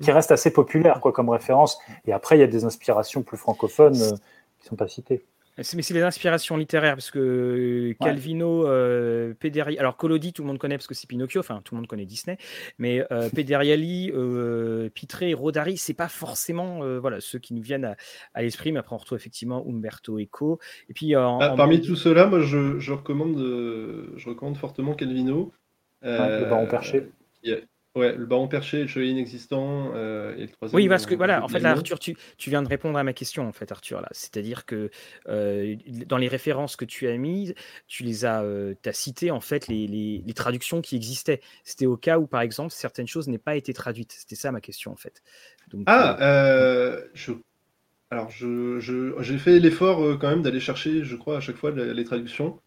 qui 0.00 0.10
restent 0.10 0.32
assez 0.32 0.52
populaires 0.52 1.00
quoi, 1.00 1.12
comme 1.12 1.28
référence. 1.28 1.78
Et 2.06 2.12
après, 2.12 2.36
il 2.36 2.40
y 2.40 2.44
a 2.44 2.48
des 2.48 2.64
inspirations 2.64 3.22
plus 3.22 3.36
francophones 3.36 3.94
qui 3.94 4.64
ne 4.64 4.68
sont 4.68 4.76
pas 4.76 4.88
citées. 4.88 5.24
Mais 5.58 5.64
c'est 5.64 5.92
les 5.92 6.02
inspirations 6.02 6.56
littéraires, 6.56 6.94
parce 6.94 7.10
que 7.10 7.94
Calvino, 8.00 8.66
euh, 8.66 9.34
alors 9.78 9.98
Collodi, 9.98 10.32
tout 10.32 10.42
le 10.42 10.48
monde 10.48 10.58
connaît 10.58 10.76
parce 10.76 10.86
que 10.86 10.94
c'est 10.94 11.06
Pinocchio, 11.06 11.40
enfin 11.40 11.60
tout 11.62 11.74
le 11.74 11.80
monde 11.80 11.88
connaît 11.88 12.06
Disney, 12.06 12.38
mais 12.78 13.04
euh, 13.12 13.28
Pederiali, 13.34 14.10
euh, 14.14 14.88
Pitré 14.88 15.34
Rodari, 15.34 15.76
c'est 15.76 15.92
pas 15.94 16.08
forcément 16.08 16.82
euh, 16.82 16.98
voilà, 16.98 17.20
ceux 17.20 17.38
qui 17.38 17.52
nous 17.52 17.62
viennent 17.62 17.94
à, 18.34 18.42
l'esprit, 18.42 18.72
mais 18.72 18.78
après 18.78 18.94
on 18.94 18.98
retrouve 18.98 19.18
effectivement 19.18 19.62
Umberto 19.68 20.18
Eco. 20.18 20.58
Et 20.88 20.94
puis, 20.94 21.14
ah, 21.14 21.54
parmi 21.56 21.82
tout 21.82 21.96
cela, 21.96 22.26
moi 22.26 22.40
je, 22.40 22.78
je 22.78 22.92
recommande, 22.92 23.36
je 24.16 24.28
recommande 24.28 24.56
fortement 24.56 24.94
Calvino. 24.94 25.52
le 26.00 26.48
baron 26.48 26.66
perché. 26.66 27.10
Ouais, 27.94 28.16
le 28.16 28.24
baron 28.24 28.48
perché, 28.48 28.80
le 28.80 28.86
chevalier 28.86 29.10
inexistant 29.10 29.92
euh, 29.94 30.34
et 30.36 30.42
le 30.42 30.48
troisième. 30.48 30.76
Oui, 30.80 30.88
parce 30.88 31.04
que 31.04 31.14
voilà, 31.14 31.44
en 31.44 31.48
fait, 31.48 31.58
là, 31.58 31.72
Arthur, 31.72 31.98
tu, 31.98 32.16
tu, 32.38 32.48
viens 32.48 32.62
de 32.62 32.68
répondre 32.68 32.96
à 32.96 33.04
ma 33.04 33.12
question, 33.12 33.46
en 33.46 33.52
fait, 33.52 33.70
Arthur, 33.70 34.00
là. 34.00 34.08
C'est-à-dire 34.12 34.64
que 34.64 34.90
euh, 35.28 35.76
dans 36.06 36.16
les 36.16 36.28
références 36.28 36.76
que 36.76 36.86
tu 36.86 37.06
as 37.06 37.16
mises, 37.18 37.54
tu 37.88 38.02
les 38.02 38.24
as, 38.24 38.42
euh, 38.44 38.74
as 38.86 38.94
cité, 38.94 39.30
en 39.30 39.40
fait, 39.40 39.68
les, 39.68 39.86
les, 39.86 40.22
les, 40.24 40.32
traductions 40.32 40.80
qui 40.80 40.96
existaient. 40.96 41.42
C'était 41.64 41.84
au 41.84 41.98
cas 41.98 42.18
où, 42.18 42.26
par 42.26 42.40
exemple, 42.40 42.72
certaines 42.72 43.08
choses 43.08 43.28
n'aient 43.28 43.36
pas 43.36 43.56
été 43.56 43.74
traduites. 43.74 44.12
C'était 44.12 44.36
ça 44.36 44.52
ma 44.52 44.62
question, 44.62 44.90
en 44.90 44.96
fait. 44.96 45.22
Donc, 45.70 45.84
ah, 45.86 46.16
je... 47.12 47.32
alors, 48.10 48.30
j'ai 48.30 48.80
je, 48.80 49.36
fait 49.36 49.60
l'effort 49.60 50.18
quand 50.18 50.30
même 50.30 50.42
d'aller 50.42 50.60
chercher, 50.60 51.04
je 51.04 51.16
crois, 51.16 51.36
à 51.36 51.40
chaque 51.40 51.56
fois 51.56 51.72
les 51.72 52.04
traductions. 52.04 52.58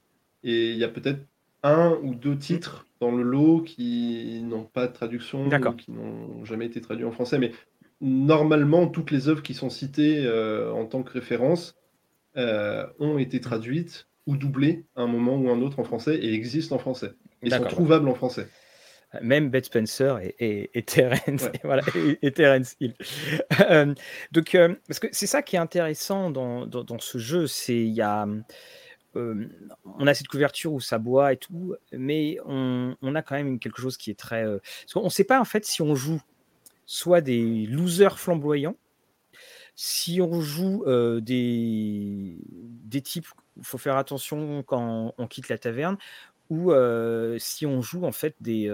Et 0.43 0.69
il 0.69 0.78
y 0.78 0.84
a 0.84 0.89
peut-être 0.89 1.26
un 1.66 1.97
ou 2.03 2.16
deux 2.16 2.38
titres 2.38 2.88
dans 2.99 3.11
le 3.11 3.24
lot 3.24 3.61
qui 3.61 4.41
n'ont 4.43 4.63
pas 4.63 4.88
de 4.88 4.93
traduction, 4.93 5.49
qui 5.78 5.91
n'ont 5.91 6.45
jamais 6.45 6.66
été 6.66 6.80
traduits 6.80 7.05
en 7.05 7.11
français. 7.11 7.38
Mais 7.38 7.51
normalement, 8.01 8.88
toutes 8.88 9.11
les 9.11 9.28
œuvres 9.28 9.41
qui 9.41 9.53
sont 9.53 9.70
citées 9.70 10.24
euh, 10.26 10.72
en 10.72 10.86
tant 10.86 11.03
que 11.03 11.11
référence 11.11 11.76
euh, 12.38 12.86
ont 12.99 13.18
été 13.18 13.41
traduites 13.41 14.07
ou 14.28 14.38
doublés 14.38 14.86
à 14.95 15.01
un 15.01 15.07
moment 15.07 15.38
ou 15.38 15.49
un 15.49 15.61
autre 15.61 15.80
en 15.80 15.84
français 15.84 16.16
et 16.16 16.34
existent 16.34 16.76
en 16.76 16.80
français. 16.80 17.13
Ils 17.41 17.53
sont 17.53 17.63
trouvables 17.63 18.07
en 18.07 18.16
français. 18.16 18.47
Même 19.22 19.49
Beth 19.49 19.66
Spencer 19.66 20.20
et, 20.39 20.70
et, 20.74 20.84
Terence, 20.84 21.49
voilà, 21.63 21.84
et, 22.22 22.32
Terence 22.32 22.76
Hill. 22.80 22.95
Euh, 23.70 23.93
donc, 24.32 24.53
euh, 24.53 24.76
parce 24.88 24.99
que 24.99 25.07
c'est 25.11 25.28
ça 25.28 25.41
qui 25.41 25.55
est 25.55 25.59
intéressant 25.59 26.30
dans, 26.30 26.66
dans, 26.66 26.99
ce 26.99 27.18
jeu, 27.18 27.47
c'est 27.47 27.78
il 27.78 27.93
y 27.93 28.01
a 28.01 28.28
euh, 29.16 29.49
on 29.86 30.07
a 30.07 30.13
cette 30.13 30.28
couverture 30.28 30.74
où 30.74 30.80
ça 30.80 30.97
boit 30.97 31.34
et 31.34 31.38
tout, 31.38 31.76
mais 31.91 32.38
on, 32.45 32.95
on 33.01 33.16
a 33.16 33.22
quand 33.22 33.36
même 33.36 33.59
quelque 33.59 33.82
chose 33.82 33.97
qui 33.97 34.11
est 34.11 34.20
très. 34.20 34.43
parce 34.45 34.93
qu'on 34.93 35.03
ne 35.03 35.09
sait 35.09 35.24
pas 35.24 35.39
en 35.39 35.45
fait 35.45 35.66
si 35.66 35.82
on 35.82 35.95
joue 35.95 36.22
soit 36.86 37.22
des 37.22 37.66
losers 37.66 38.20
flamboyants, 38.20 38.76
si 39.76 40.22
on 40.22 40.41
joue 40.41 40.86
des, 41.22 42.38
des 42.47 43.01
types, 43.01 43.28
il 43.57 43.63
faut 43.63 43.78
faire 43.78 43.97
attention 43.97 44.63
quand 44.63 45.13
on 45.18 45.28
quitte 45.28 45.49
la 45.49 45.57
taverne, 45.57 45.97
ou 46.49 46.72
si 47.39 47.66
on 47.66 47.82
joue 47.82 48.05
en 48.05 48.11
fait 48.11 48.36
des, 48.39 48.72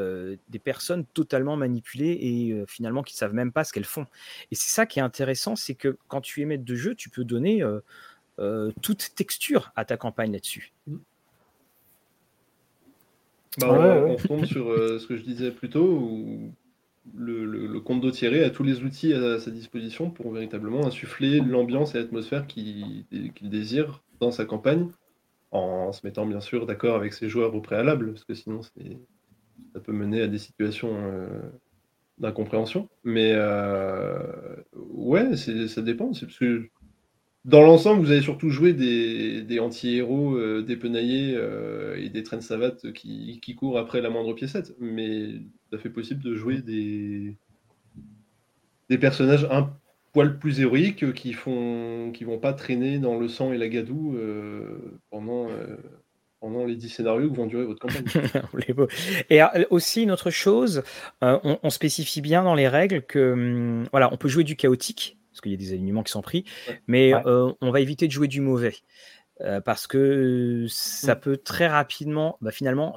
des 0.50 0.60
personnes 0.60 1.06
totalement 1.06 1.56
manipulées 1.56 2.18
et 2.22 2.64
finalement 2.68 3.02
qui 3.02 3.16
ne 3.16 3.20
savent 3.20 3.34
même 3.34 3.52
pas 3.52 3.64
ce 3.64 3.72
qu'elles 3.74 3.86
font. 3.86 4.06
Et 4.52 4.56
c'est 4.56 4.70
ça 4.70 4.86
qui 4.86 5.00
est 5.00 5.04
intéressant, 5.04 5.56
c'est 5.56 5.76
que 5.76 5.98
quand 6.08 6.22
tu 6.22 6.46
maître 6.46 6.66
de 6.66 6.76
jeu, 6.76 6.96
tu 6.96 7.10
peux 7.10 7.24
donner 7.24 7.64
toute 8.82 9.14
texture 9.16 9.72
à 9.76 9.86
ta 9.86 9.98
campagne 9.98 10.32
là-dessus. 10.32 10.74
Bah, 13.60 13.68
on, 13.70 14.16
retombe 14.16 14.46
sur 14.46 14.66
ce 14.76 15.06
que 15.06 15.18
je 15.18 15.24
disais 15.24 15.52
plus 15.52 15.70
tôt, 15.70 15.86
où 15.86 16.54
le, 17.16 17.46
le, 17.46 17.80
compte 17.80 18.02
d'eau 18.02 18.12
tiré 18.12 18.44
a 18.44 18.50
tous 18.50 18.64
les 18.64 18.84
outils 18.84 19.14
à 19.14 19.40
sa 19.40 19.52
disposition 19.52 20.10
pour 20.10 20.32
véritablement 20.32 20.86
insuffler 20.86 21.40
l'ambiance 21.40 21.96
et 21.96 22.00
l'atmosphère 22.00 22.48
qu'il 22.48 23.06
désire 23.42 24.04
dans 24.20 24.32
sa 24.32 24.46
campagne 24.46 24.88
en 25.52 25.92
se 25.92 26.06
mettant 26.06 26.26
bien 26.26 26.40
sûr 26.40 26.66
d'accord 26.66 26.96
avec 26.96 27.14
ses 27.14 27.30
joueurs 27.30 27.54
au 27.54 27.62
préalable, 27.62 28.14
parce 28.14 28.24
que 28.24 28.34
sinon 28.34 28.62
ça 28.62 29.80
peut 29.84 29.92
mener 29.92 30.22
à 30.22 30.28
des 30.28 30.38
situations 30.38 30.96
euh, 30.96 31.28
d'incompréhension. 32.18 32.90
Mais 33.04 33.34
euh, 33.36 34.18
ouais, 34.74 35.36
ça 35.36 35.82
dépend. 35.82 36.14
C'est 36.14 36.26
parce 36.26 36.40
que 36.40 36.70
dans 37.46 37.62
l'ensemble, 37.62 38.06
vous 38.06 38.12
avez 38.12 38.22
surtout 38.22 38.50
joué 38.50 38.74
des, 38.74 39.60
anti-héros 39.60 40.36
euh, 40.36 40.62
dépenaillés 40.62 41.38
et 41.98 42.10
des 42.10 42.24
traînes 42.24 42.42
savates 42.42 42.92
qui, 42.94 43.56
courent 43.58 43.80
après 43.80 44.02
la 44.02 44.10
moindre 44.10 44.34
piécette. 44.34 44.76
Mais 44.80 45.42
ça 45.72 45.78
fait 45.78 45.90
possible 45.90 46.24
de 46.24 46.36
jouer 46.36 46.62
des, 46.62 47.36
des 48.90 48.98
personnages 48.98 49.48
un 49.50 49.74
poil 50.12 50.38
plus 50.38 50.60
héroïques 50.60 51.14
qui 51.14 51.34
font 51.34 52.12
vont 52.22 52.38
pas 52.38 52.54
traîner 52.54 53.00
dans 53.00 53.18
le 53.18 53.28
sang 53.28 53.54
et 53.54 53.58
la 53.58 53.68
gadoue 53.68 54.16
euh, 54.16 55.00
pendant 55.10 55.48
euh, 55.50 56.68
les 56.68 56.76
10 56.76 56.90
scénarios 56.90 57.30
que 57.32 57.36
vont 57.36 57.48
durer 57.48 57.66
votre 57.66 57.80
campagne. 57.80 58.06
et 59.30 59.42
euh, 59.42 59.48
aussi 59.70 60.04
une 60.04 60.12
autre 60.12 60.30
chose, 60.30 60.84
on, 61.22 61.70
spécifie 61.70 62.22
bien 62.22 62.44
dans 62.44 62.56
les 62.56 62.68
règles 62.68 63.02
que 63.02 63.32
hum, 63.34 63.88
voilà, 63.92 64.14
on 64.14 64.18
peut 64.18 64.28
jouer 64.28 64.44
du 64.44 64.56
chaotique 64.56 65.18
parce 65.32 65.42
qu'il 65.42 65.52
y 65.52 65.56
a 65.56 65.58
des 65.58 65.74
alignements 65.74 66.04
qui 66.04 66.12
sont 66.12 66.22
pris, 66.22 66.46
mais 66.88 67.14
on 67.26 67.72
va 67.72 67.80
éviter 67.80 68.08
de 68.08 68.12
jouer 68.12 68.28
du 68.28 68.42
mauvais. 68.42 68.76
parce 69.66 69.88
que 69.88 70.66
ça 70.70 71.16
mm. 71.16 71.20
peut 71.20 71.38
très 71.38 71.68
rapidement, 71.68 72.38
bah, 72.42 72.52
finalement, 72.52 72.94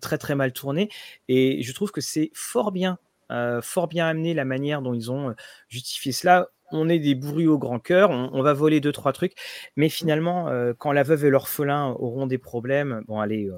très 0.00 0.18
très 0.18 0.34
mal 0.34 0.52
tourner. 0.52 0.88
Et 1.28 1.62
je 1.62 1.72
trouve 1.72 1.90
que 1.92 2.00
c'est 2.00 2.30
fort 2.34 2.72
bien 2.72 2.98
euh, 3.30 3.60
fort 3.60 3.88
bien 3.88 4.06
amené 4.06 4.32
la 4.32 4.46
manière 4.46 4.80
dont 4.80 4.94
ils 4.94 5.10
ont 5.10 5.30
euh, 5.30 5.32
justifié 5.68 6.12
cela. 6.12 6.48
On 6.70 6.88
est 6.88 6.98
des 6.98 7.14
bourrus 7.14 7.48
au 7.48 7.58
grand 7.58 7.78
cœur, 7.78 8.10
on, 8.10 8.42
va 8.42 8.52
voler 8.52 8.80
deux, 8.80 8.92
trois 8.92 9.14
trucs, 9.14 9.32
mais 9.76 9.86
mmh. 9.86 9.90
finalement, 9.90 10.48
euh, 10.48 10.74
quand 10.76 10.92
la 10.92 11.02
veuve 11.02 11.24
et 11.24 11.30
l'orphelin 11.30 11.94
auront 11.98 12.26
des 12.26 12.36
problèmes, 12.36 13.02
bon, 13.08 13.20
allez, 13.20 13.48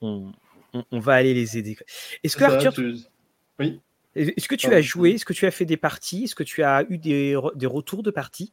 on, 0.00 0.32
va 0.92 1.14
aller 1.14 1.34
les 1.34 1.58
aider. 1.58 1.76
Est-ce 2.22 2.36
que 2.36 2.44
Arthur. 2.44 2.72
Oui. 3.58 3.80
Est-ce 4.14 4.48
que 4.48 4.54
tu 4.54 4.72
as 4.72 4.80
joué 4.80 5.12
Est-ce 5.12 5.24
que 5.24 5.32
tu 5.32 5.46
as 5.46 5.50
fait 5.50 5.64
des 5.64 5.76
parties 5.76 6.24
Est-ce 6.24 6.34
que 6.34 6.42
tu 6.42 6.62
as 6.62 6.84
eu 6.88 6.98
des, 6.98 7.34
retours 7.36 8.02
de 8.02 8.10
parties? 8.10 8.52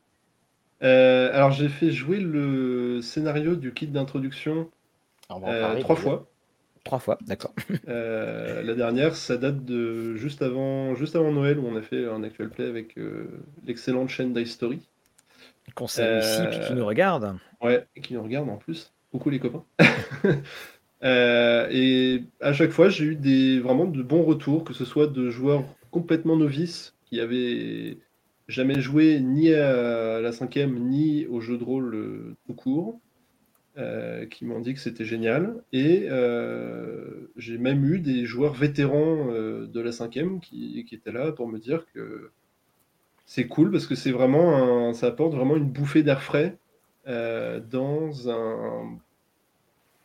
Alors, 0.82 1.51
j'ai 1.51 1.70
fait 1.70 1.91
jouer 1.91 2.20
le 2.20 3.01
scénario 3.01 3.55
du 3.55 3.74
kit 3.74 3.88
d'introduction 3.88 4.70
trois 5.28 5.95
fois. 5.95 6.28
Trois 6.84 6.99
fois, 6.99 7.18
d'accord. 7.22 7.53
Euh, 7.88 8.62
la 8.62 8.76
dernière, 8.76 9.16
ça 9.16 9.38
date 9.38 9.66
de 9.66 10.16
juste 10.16 10.41
avant, 10.41 10.95
juste 10.95 11.16
avant 11.16 11.32
Noël 11.32 11.57
où 11.60 11.68
on 11.68 11.76
a 11.76 11.82
fait 11.82 12.05
un 12.07 12.24
actual 12.24 12.49
play 12.49 12.66
avec 12.66 12.97
euh, 12.97 13.28
l'excellente 13.66 14.10
chaîne. 14.10 14.34
Qu'on 15.76 15.88
salue 15.88 16.20
ici, 16.20 16.41
puis 16.49 16.60
qui 16.68 16.74
nous 16.74 16.86
regarde. 16.86 17.38
Ouais, 17.62 17.86
et 17.95 18.01
qui 18.01 18.14
nous 18.14 18.24
regarde 18.24 18.49
en 18.49 18.57
plus. 18.57 18.91
Coucou 19.12 19.30
les 19.30 19.39
copains. 19.39 19.64
Euh, 21.04 21.68
et 21.72 22.24
à 22.41 22.54
chaque 22.54 22.72
fois, 22.72 22.89
j'ai 22.89 23.06
eu 23.06 23.16
des, 23.16 23.60
vraiment 23.60 23.86
de 23.86 24.04
bons 24.04 24.24
retours, 24.24 24.64
que 24.64 24.74
ce 24.74 24.86
soit 24.86 25.08
de 25.08 25.30
joueurs 25.30 25.64
complètement 25.91 26.36
novices 26.36 26.95
qui 27.06 27.20
avaient 27.20 27.97
jamais 28.47 28.82
joué 28.82 29.20
ni 29.20 29.54
à 29.54 30.20
la 30.22 30.32
cinquième 30.32 30.78
ni 30.89 31.26
au 31.28 31.39
jeu 31.39 31.58
de 31.58 31.64
rôle 31.64 32.36
tout 32.45 32.54
court, 32.54 33.00
euh, 33.78 34.26
qui 34.26 34.43
m'ont 34.45 34.60
dit 34.60 34.74
que 34.74 34.80
c'était 34.80 35.06
génial. 35.06 35.64
Et 35.72 36.08
euh, 36.10 37.32
j'ai 37.38 37.58
même 37.58 37.86
eu 37.86 38.00
des 38.00 38.26
joueurs 38.26 38.54
vétérans 38.54 39.30
euh, 39.30 39.68
de 39.68 39.80
la 39.80 39.93
cinquième 39.93 40.41
qui, 40.41 40.84
qui, 40.86 40.95
étaient 40.95 41.14
là 41.14 41.32
pour 41.32 41.47
me 41.47 41.60
dire 41.60 41.86
que 41.93 42.32
c'est 43.26 43.47
cool 43.47 43.72
parce 43.72 43.88
que 43.88 43.95
c'est 43.95 44.12
vraiment 44.12 44.91
ça 44.93 45.08
apporte 45.08 45.34
vraiment 45.34 45.56
une 45.56 45.70
bouffée 45.70 46.04
d'air 46.04 46.24
frais 46.24 46.58
dans 47.06 48.30
un, 48.30 48.97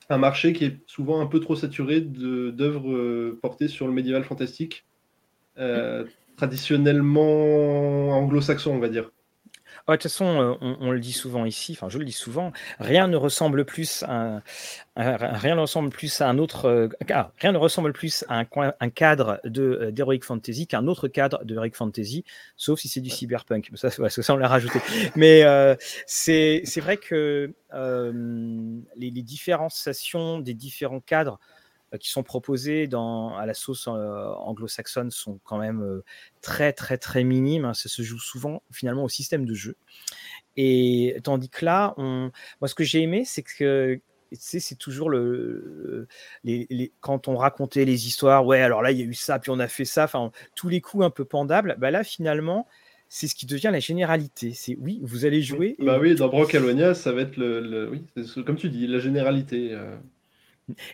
un, 0.09 0.19
marché 0.19 0.53
qui 0.53 0.65
est 0.65 0.79
souvent 0.87 1.21
un 1.21 1.27
peu 1.27 1.41
trop 1.41 1.57
saturé 1.57 2.01
d'œuvres 2.01 3.33
portées 3.43 3.69
sur 3.69 3.87
le 3.87 3.93
médiéval 3.93 4.25
fantastique, 4.25 4.87
traditionnellement 6.37 8.11
anglo-saxon, 8.11 8.73
on 8.73 8.79
va 8.79 8.89
dire 8.89 9.11
de 9.93 9.97
toute 9.97 10.05
façon, 10.05 10.59
euh, 10.63 10.77
on, 10.81 10.91
le 10.91 10.99
dit 10.99 11.13
souvent 11.13 11.45
ici, 11.45 11.73
enfin 11.73 11.91
je 11.91 11.99
le 11.99 12.07
dis 12.07 12.13
souvent, 12.13 12.53
rien 12.79 13.07
ne 13.07 13.17
ressemble 13.17 13.67
plus 13.67 14.03
à 14.05 14.13
un, 14.13 14.43
rien 14.97 15.57
ne 15.57 15.61
ressemble 15.61 15.91
plus 15.91 16.23
à 16.23 16.29
un 16.29 16.39
autre, 16.39 16.67
euh, 16.67 16.89
ah, 17.11 17.33
rien 17.39 17.53
ne 17.53 17.59
ressemble 17.59 17.93
plus 17.93 18.25
à 18.29 18.41
un, 18.41 18.47
un 18.81 18.91
cadre 18.91 19.41
de 19.45 19.63
euh, 19.63 19.91
d'heroic 19.91 20.21
fantasy 20.23 20.67
qu'un 20.67 20.87
autre 20.87 21.09
cadre 21.09 21.45
de 21.45 21.55
heroic 21.55 21.73
fantasy, 21.75 22.25
sauf 22.57 22.81
si 22.81 22.89
c'est 22.89 23.03
du 23.03 23.11
cyberpunk. 23.11 23.71
Ça, 23.75 23.91
ça 23.91 24.35
on 24.35 24.37
l'a 24.39 24.49
rajouté. 24.49 24.81
Mais 25.17 25.45
c'est 26.07 26.81
vrai 26.81 26.97
que 26.97 27.53
les, 28.97 29.11
les, 29.11 29.23
différenciations 29.23 30.39
des 30.39 30.55
différents 30.55 31.01
cadres 31.01 31.39
euh, 31.41 31.64
qui 31.99 32.11
sont 32.11 32.23
proposés 32.23 32.87
dans, 32.87 33.37
à 33.37 33.47
la 33.47 33.55
sauce 33.55 33.89
euh, 33.89 34.27
anglo-saxonne 34.39 35.11
sont 35.11 35.41
quand 35.45 35.59
même 35.59 35.83
euh, 35.83 36.05
très 36.43 36.73
très 36.73 36.99
très 36.99 37.25
minimes. 37.25 37.65
Hein. 37.65 37.75
Ça 37.75 37.89
se 37.89 38.03
joue 38.03 38.19
souvent 38.19 38.63
finalement 38.71 39.05
au 39.05 39.09
système 39.09 39.45
de 39.45 39.55
jeu. 39.55 39.77
Et 40.57 41.17
tandis 41.25 41.49
que 41.49 41.65
là, 41.65 41.95
on... 41.97 42.31
moi 42.61 42.69
ce 42.69 42.75
que 42.75 42.85
j'ai 42.85 43.03
aimé, 43.03 43.25
c'est 43.25 43.43
que 43.43 44.01
c'est 44.33 44.79
toujours 44.79 45.11
le, 45.11 46.09
les, 46.43 46.93
quand 47.01 47.29
on 47.29 47.37
racontait 47.37 47.85
les 47.85 48.07
histoires, 48.09 48.45
ouais, 48.45 48.61
alors 48.61 48.83
là 48.83 48.91
il 48.91 48.99
y 48.99 49.03
a 49.03 49.05
eu 49.05 49.15
ça, 49.15 49.39
puis 49.39 49.51
on 49.51 49.61
a 49.61 49.69
fait 49.69 49.85
ça, 49.85 50.05
enfin 50.05 50.33
tous 50.57 50.69
les 50.69 50.81
coups 50.81 51.05
un 51.05 51.11
peu 51.11 51.25
pendables, 51.25 51.77
bah 51.79 51.93
là 51.93 52.03
finalement 52.03 52.67
c'est 53.09 53.29
ce 53.29 53.37
qui 53.37 53.47
devient 53.47 53.71
la 53.71 53.79
généralité. 53.79 54.53
C'est 54.55 54.77
oui, 54.81 54.99
vous 55.03 55.25
allez 55.25 55.41
jouer. 55.41 55.77
Bah 55.79 55.99
oui, 56.01 56.17
dans 56.17 56.29
Brancalonia, 56.29 56.95
ça 56.95 57.13
va 57.13 57.21
être 57.21 57.37
le, 57.37 57.89
oui, 57.89 58.05
comme 58.45 58.57
tu 58.57 58.69
dis, 58.71 58.89
la 58.89 58.99
généralité. 58.99 59.77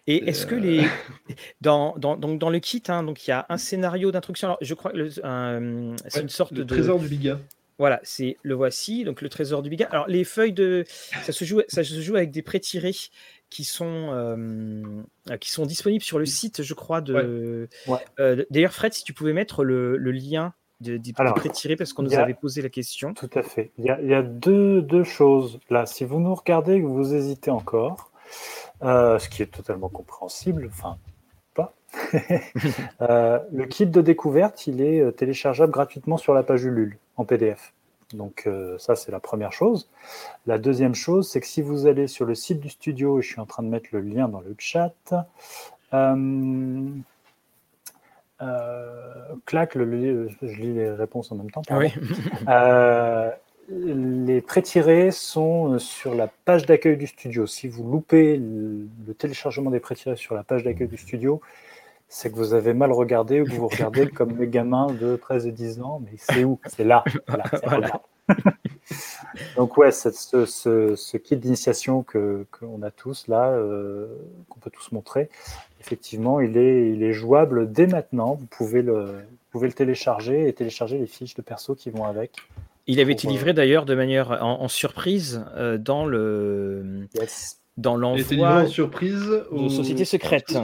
Et 0.06 0.28
est-ce 0.28 0.46
que 0.46 0.54
les 0.54 0.84
dans, 1.60 1.96
dans, 1.96 2.16
donc 2.16 2.38
dans 2.38 2.50
le 2.50 2.58
kit, 2.58 2.82
hein, 2.88 3.02
donc 3.02 3.26
il 3.26 3.30
y 3.30 3.32
a 3.32 3.46
un 3.48 3.58
scénario 3.58 4.10
d'instruction. 4.10 4.56
je 4.60 4.74
crois 4.74 4.92
que 4.92 5.08
c'est 5.08 6.20
une 6.20 6.28
sorte 6.28 6.52
de 6.54 6.64
trésor 6.64 6.98
du 6.98 7.08
Biga. 7.08 7.38
Voilà, 7.78 7.98
c'est 8.02 8.36
le 8.42 8.54
voici, 8.54 9.04
donc 9.04 9.22
le 9.22 9.30
trésor 9.30 9.62
du 9.62 9.70
Biga. 9.70 9.88
Alors 9.90 10.06
les 10.06 10.24
feuilles 10.24 10.52
de 10.52 10.84
ça 11.22 11.32
se 11.32 11.44
joue, 11.44 11.62
ça 11.68 11.82
se 11.82 12.00
joue 12.00 12.14
avec 12.14 12.30
des 12.30 12.42
pré-tirés 12.42 12.94
qui 13.48 13.64
sont 13.64 15.04
qui 15.40 15.50
sont 15.50 15.66
disponibles 15.66 16.04
sur 16.04 16.18
le 16.18 16.26
site, 16.26 16.62
je 16.62 16.74
crois. 16.74 17.00
De 17.00 17.68
euh, 18.18 18.44
d'ailleurs, 18.50 18.72
Fred, 18.72 18.92
si 18.92 19.04
tu 19.04 19.14
pouvais 19.14 19.32
mettre 19.32 19.64
le, 19.64 19.96
lien 19.96 20.52
des 20.80 20.98
de, 20.98 21.32
pré-tirés 21.34 21.76
parce 21.76 21.92
qu'on 21.92 22.02
nous 22.02 22.14
avait 22.14 22.34
posé 22.34 22.60
la 22.60 22.68
question. 22.68 23.14
Tout 23.14 23.30
à 23.34 23.42
fait. 23.42 23.70
Il 23.78 23.86
y 23.86 23.90
a, 23.90 24.00
il 24.02 24.08
y 24.08 24.14
a 24.14 24.22
deux, 24.22 24.82
deux, 24.82 25.04
choses 25.04 25.58
là. 25.70 25.86
Si 25.86 26.04
vous 26.04 26.20
nous 26.20 26.34
regardez 26.34 26.74
et 26.74 26.80
que 26.82 26.86
vous 26.86 27.14
hésitez 27.14 27.50
encore. 27.50 28.10
Euh, 28.82 29.18
ce 29.18 29.28
qui 29.28 29.42
est 29.42 29.46
totalement 29.46 29.88
compréhensible, 29.88 30.68
enfin 30.70 30.96
pas. 31.54 31.74
Euh, 33.02 33.38
le 33.52 33.64
kit 33.64 33.86
de 33.86 34.00
découverte, 34.00 34.66
il 34.66 34.82
est 34.82 35.00
euh, 35.00 35.10
téléchargeable 35.10 35.72
gratuitement 35.72 36.18
sur 36.18 36.34
la 36.34 36.42
page 36.42 36.64
Ulule 36.64 36.98
en 37.16 37.24
PDF. 37.24 37.72
Donc 38.12 38.48
ça, 38.78 38.96
c'est 38.96 39.12
la 39.12 39.20
première 39.20 39.52
chose. 39.52 39.88
La 40.44 40.58
deuxième 40.58 40.96
chose, 40.96 41.30
c'est 41.30 41.40
que 41.40 41.46
si 41.46 41.62
vous 41.62 41.86
allez 41.86 42.08
sur 42.08 42.24
le 42.24 42.34
site 42.34 42.58
du 42.58 42.68
studio, 42.68 43.20
et 43.20 43.22
je 43.22 43.28
suis 43.28 43.40
en 43.40 43.46
train 43.46 43.62
de 43.62 43.68
mettre 43.68 43.90
le 43.92 44.00
lien 44.00 44.26
dans 44.26 44.40
le 44.40 44.52
chat, 44.58 44.92
clac, 49.46 49.74
le, 49.76 50.28
je 50.28 50.56
lis 50.56 50.74
les 50.74 50.90
réponses 50.90 51.30
en 51.30 51.36
même 51.36 51.52
temps. 51.52 51.62
Oui. 51.70 51.92
Les 53.70 54.40
pré-tirés 54.40 55.10
sont 55.10 55.78
sur 55.78 56.14
la 56.14 56.26
page 56.26 56.66
d'accueil 56.66 56.96
du 56.96 57.06
studio. 57.06 57.46
Si 57.46 57.68
vous 57.68 57.88
loupez 57.88 58.36
le 58.36 59.14
téléchargement 59.14 59.70
des 59.70 59.80
pré-tirés 59.80 60.16
sur 60.16 60.34
la 60.34 60.42
page 60.42 60.64
d'accueil 60.64 60.88
du 60.88 60.96
studio, 60.96 61.40
c'est 62.08 62.30
que 62.30 62.36
vous 62.36 62.54
avez 62.54 62.74
mal 62.74 62.92
regardé 62.92 63.40
ou 63.40 63.44
que 63.44 63.52
vous 63.52 63.68
regardez 63.68 64.08
comme 64.10 64.36
les 64.38 64.48
gamins 64.48 64.88
de 64.88 65.16
13 65.16 65.46
et 65.46 65.52
10 65.52 65.80
ans. 65.80 66.02
Mais 66.04 66.16
c'est 66.18 66.44
où? 66.44 66.58
C'est 66.66 66.84
là. 66.84 67.04
Voilà, 67.28 68.02
Donc 69.56 69.76
ouais, 69.76 69.92
ce, 69.92 70.10
ce, 70.10 71.16
kit 71.16 71.36
d'initiation 71.36 72.02
que 72.02 72.46
qu'on 72.50 72.82
a 72.82 72.90
tous 72.90 73.28
là, 73.28 73.50
euh, 73.50 74.08
qu'on 74.48 74.60
peut 74.60 74.70
tous 74.70 74.92
montrer, 74.92 75.28
effectivement, 75.80 76.40
il 76.40 76.56
est, 76.56 76.90
il 76.90 77.02
est 77.02 77.12
jouable 77.12 77.70
dès 77.72 77.86
maintenant. 77.86 78.34
Vous 78.34 78.46
pouvez 78.46 78.82
le, 78.82 79.22
pouvez 79.50 79.68
le 79.68 79.72
télécharger 79.72 80.48
et 80.48 80.52
télécharger 80.52 80.98
les 80.98 81.06
fiches 81.06 81.34
de 81.34 81.42
perso 81.42 81.74
qui 81.74 81.90
vont 81.90 82.04
avec. 82.04 82.36
Il 82.90 82.98
avait 82.98 83.12
été 83.12 83.28
livré 83.28 83.52
d'ailleurs 83.52 83.84
de 83.84 83.94
manière 83.94 84.42
en, 84.42 84.66
surprise 84.66 85.44
euh, 85.56 85.78
dans 85.78 86.06
le 86.06 87.06
dans 87.76 87.96
l'envoi 87.96 88.62
en 88.62 88.66
surprise 88.66 89.44
aux 89.52 89.68
sociétés 89.68 90.04
secrètes. 90.04 90.58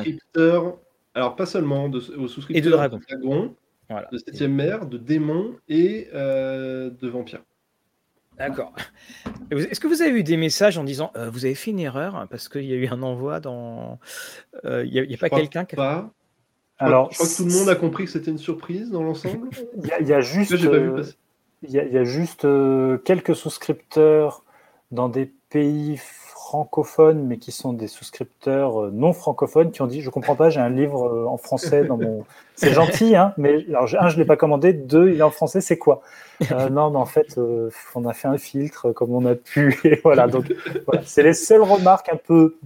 alors 1.14 1.36
pas 1.36 1.46
seulement 1.46 1.84
aux 1.84 2.28
souscripteurs 2.28 2.84
et 2.84 2.88
de 2.88 2.98
Dragon, 2.98 3.54
de 4.10 4.18
7 4.18 4.40
mer, 4.50 4.86
de 4.86 4.98
démons 4.98 5.54
et 5.68 6.08
euh, 6.14 6.90
de 6.90 7.08
vampires. 7.08 7.44
D'accord. 8.36 8.74
Est-ce 9.52 9.78
que 9.78 9.86
vous 9.86 10.02
avez 10.02 10.10
eu 10.10 10.24
des 10.24 10.36
messages 10.36 10.78
en 10.78 10.84
disant 10.84 11.12
euh, 11.16 11.30
vous 11.30 11.44
avez 11.44 11.54
fait 11.54 11.70
une 11.70 11.78
erreur 11.78 12.26
parce 12.28 12.48
qu'il 12.48 12.64
y 12.64 12.72
a 12.72 12.76
eu 12.76 12.88
un 12.88 13.02
envoi 13.04 13.38
dans. 13.38 14.00
Il 14.64 14.90
n'y 14.90 15.14
a, 15.14 15.16
pas 15.16 15.30
quelqu'un 15.30 15.64
qui. 15.64 15.76
Pas. 15.76 16.10
Alors, 16.78 17.10
je 17.12 17.18
crois 17.18 17.28
que 17.28 17.36
tout 17.36 17.44
le 17.44 17.52
monde 17.52 17.68
a 17.68 17.76
compris 17.76 18.04
que 18.04 18.10
c'était 18.10 18.32
une 18.32 18.36
surprise 18.36 18.90
dans 18.90 19.04
l'ensemble. 19.04 19.48
Il 20.00 20.08
y, 20.08 20.12
a 20.12 20.20
juste, 20.20 20.52
il 21.62 21.70
y, 21.70 21.98
a 21.98 22.04
juste 22.04 22.44
euh, 22.44 22.98
quelques 22.98 23.34
souscripteurs 23.34 24.44
dans 24.90 25.08
des 25.08 25.26
pays 25.48 25.98
francophones, 25.98 27.24
mais 27.26 27.38
qui 27.38 27.50
sont 27.50 27.72
des 27.72 27.88
souscripteurs 27.88 28.84
euh, 28.84 28.90
non 28.92 29.12
francophones, 29.12 29.70
qui 29.72 29.82
ont 29.82 29.86
dit 29.86 30.02
Je 30.02 30.10
comprends 30.10 30.36
pas, 30.36 30.50
j'ai 30.50 30.60
un 30.60 30.68
livre 30.68 31.08
euh, 31.08 31.26
en 31.26 31.38
français 31.38 31.84
dans 31.84 31.96
mon. 31.96 32.24
C'est 32.54 32.72
gentil, 32.72 33.16
hein, 33.16 33.32
mais 33.36 33.66
alors, 33.68 33.88
un, 33.98 34.08
je 34.08 34.16
ne 34.16 34.20
l'ai 34.20 34.26
pas 34.26 34.36
commandé, 34.36 34.72
deux, 34.72 35.10
il 35.10 35.18
est 35.18 35.22
en 35.22 35.30
français, 35.30 35.60
c'est 35.60 35.78
quoi? 35.78 36.02
Non, 36.70 36.90
mais 36.90 36.98
en 36.98 37.06
fait, 37.06 37.38
on 37.94 38.06
a 38.06 38.12
fait 38.12 38.28
un 38.28 38.38
filtre 38.38 38.92
comme 38.92 39.12
on 39.12 39.24
a 39.26 39.34
pu, 39.34 39.78
et 39.84 40.00
voilà. 40.02 40.26
Donc, 40.26 40.54
voilà, 40.86 41.02
c'est 41.04 41.22
les 41.22 41.34
seules 41.34 41.62
remarques 41.62 42.10
un 42.10 42.16
peu 42.16 42.56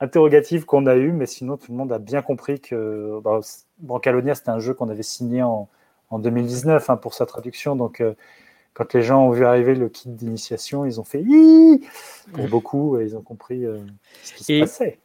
interrogatives 0.00 0.64
qu'on 0.64 0.86
a 0.86 0.96
eues, 0.96 1.12
mais 1.12 1.26
sinon, 1.26 1.56
tout 1.56 1.72
le 1.72 1.76
monde 1.78 1.92
a 1.92 1.98
bien 1.98 2.22
compris 2.22 2.60
que 2.60 3.20
bah, 3.22 3.40
Brancalonia, 3.78 4.34
c'était 4.34 4.50
un 4.50 4.60
jeu 4.60 4.74
qu'on 4.74 4.88
avait 4.88 5.02
signé 5.02 5.42
en 5.42 5.68
en 6.12 6.18
2019 6.18 6.90
hein, 6.90 6.96
pour 6.96 7.14
sa 7.14 7.26
traduction. 7.26 7.74
Donc, 7.74 8.00
euh, 8.00 8.14
quand 8.74 8.94
les 8.94 9.02
gens 9.02 9.26
ont 9.26 9.30
vu 9.30 9.44
arriver 9.44 9.74
le 9.74 9.88
kit 9.88 10.08
d'initiation, 10.08 10.84
ils 10.84 11.00
ont 11.00 11.04
fait 11.04 11.24
pour 12.32 12.48
beaucoup, 12.48 13.00
ils 13.00 13.16
ont 13.16 13.22
compris 13.22 13.66
euh, 13.66 13.78
ce 14.22 14.34
qui 14.34 14.44
se 14.44 14.60
passait. 14.60 14.98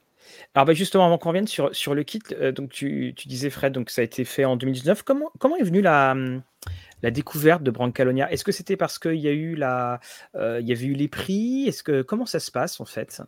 Alors 0.53 0.65
bah, 0.65 0.73
justement, 0.73 1.05
avant 1.05 1.17
qu'on 1.17 1.29
revienne 1.29 1.47
sur, 1.47 1.73
sur 1.75 1.95
le 1.95 2.03
kit, 2.03 2.21
euh, 2.33 2.51
donc 2.51 2.69
tu, 2.69 3.13
tu, 3.15 3.27
disais 3.27 3.49
Fred, 3.49 3.73
donc 3.73 3.89
ça 3.89 4.01
a 4.01 4.03
été 4.03 4.25
fait 4.25 4.45
en 4.45 4.55
2019. 4.55 5.03
Comment, 5.03 5.31
comment 5.39 5.55
est 5.57 5.63
venue 5.63 5.81
la, 5.81 6.15
la 7.01 7.11
découverte 7.11 7.63
de 7.63 7.71
Brancalonia? 7.71 8.31
Est-ce 8.31 8.43
que 8.43 8.51
c'était 8.51 8.77
parce 8.77 8.99
qu'il 8.99 9.15
y 9.15 9.27
a 9.27 9.31
eu 9.31 9.55
la, 9.55 9.99
il 10.35 10.67
y 10.67 10.71
avait 10.71 10.85
eu 10.85 10.93
les 10.93 11.07
prix? 11.07 11.65
Est-ce 11.67 11.83
que 11.83 12.01
comment 12.01 12.25
ça 12.25 12.39
se 12.39 12.51
passe 12.51 12.79
en 12.79 12.85
fait? 12.85 13.21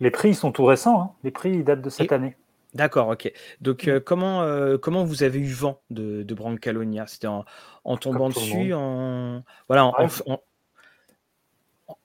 Les 0.00 0.10
prix 0.10 0.30
ils 0.30 0.36
sont 0.36 0.52
tout 0.52 0.64
récents. 0.64 1.00
Hein. 1.00 1.10
Les 1.22 1.30
prix 1.30 1.50
ils 1.50 1.64
datent 1.64 1.82
de 1.82 1.90
cette 1.90 2.12
année. 2.12 2.36
D'accord, 2.74 3.08
ok. 3.08 3.30
Donc, 3.60 3.86
euh, 3.86 4.00
comment, 4.00 4.42
euh, 4.42 4.78
comment 4.78 5.04
vous 5.04 5.22
avez 5.22 5.38
eu 5.38 5.52
vent 5.52 5.80
de, 5.90 6.22
de 6.22 6.34
Brancalonia? 6.34 7.06
C'était 7.06 7.26
en, 7.26 7.44
en 7.84 7.96
tombant 7.98 8.30
dessus, 8.30 8.72
en 8.72 9.42
voilà, 9.68 9.86
en, 9.86 10.08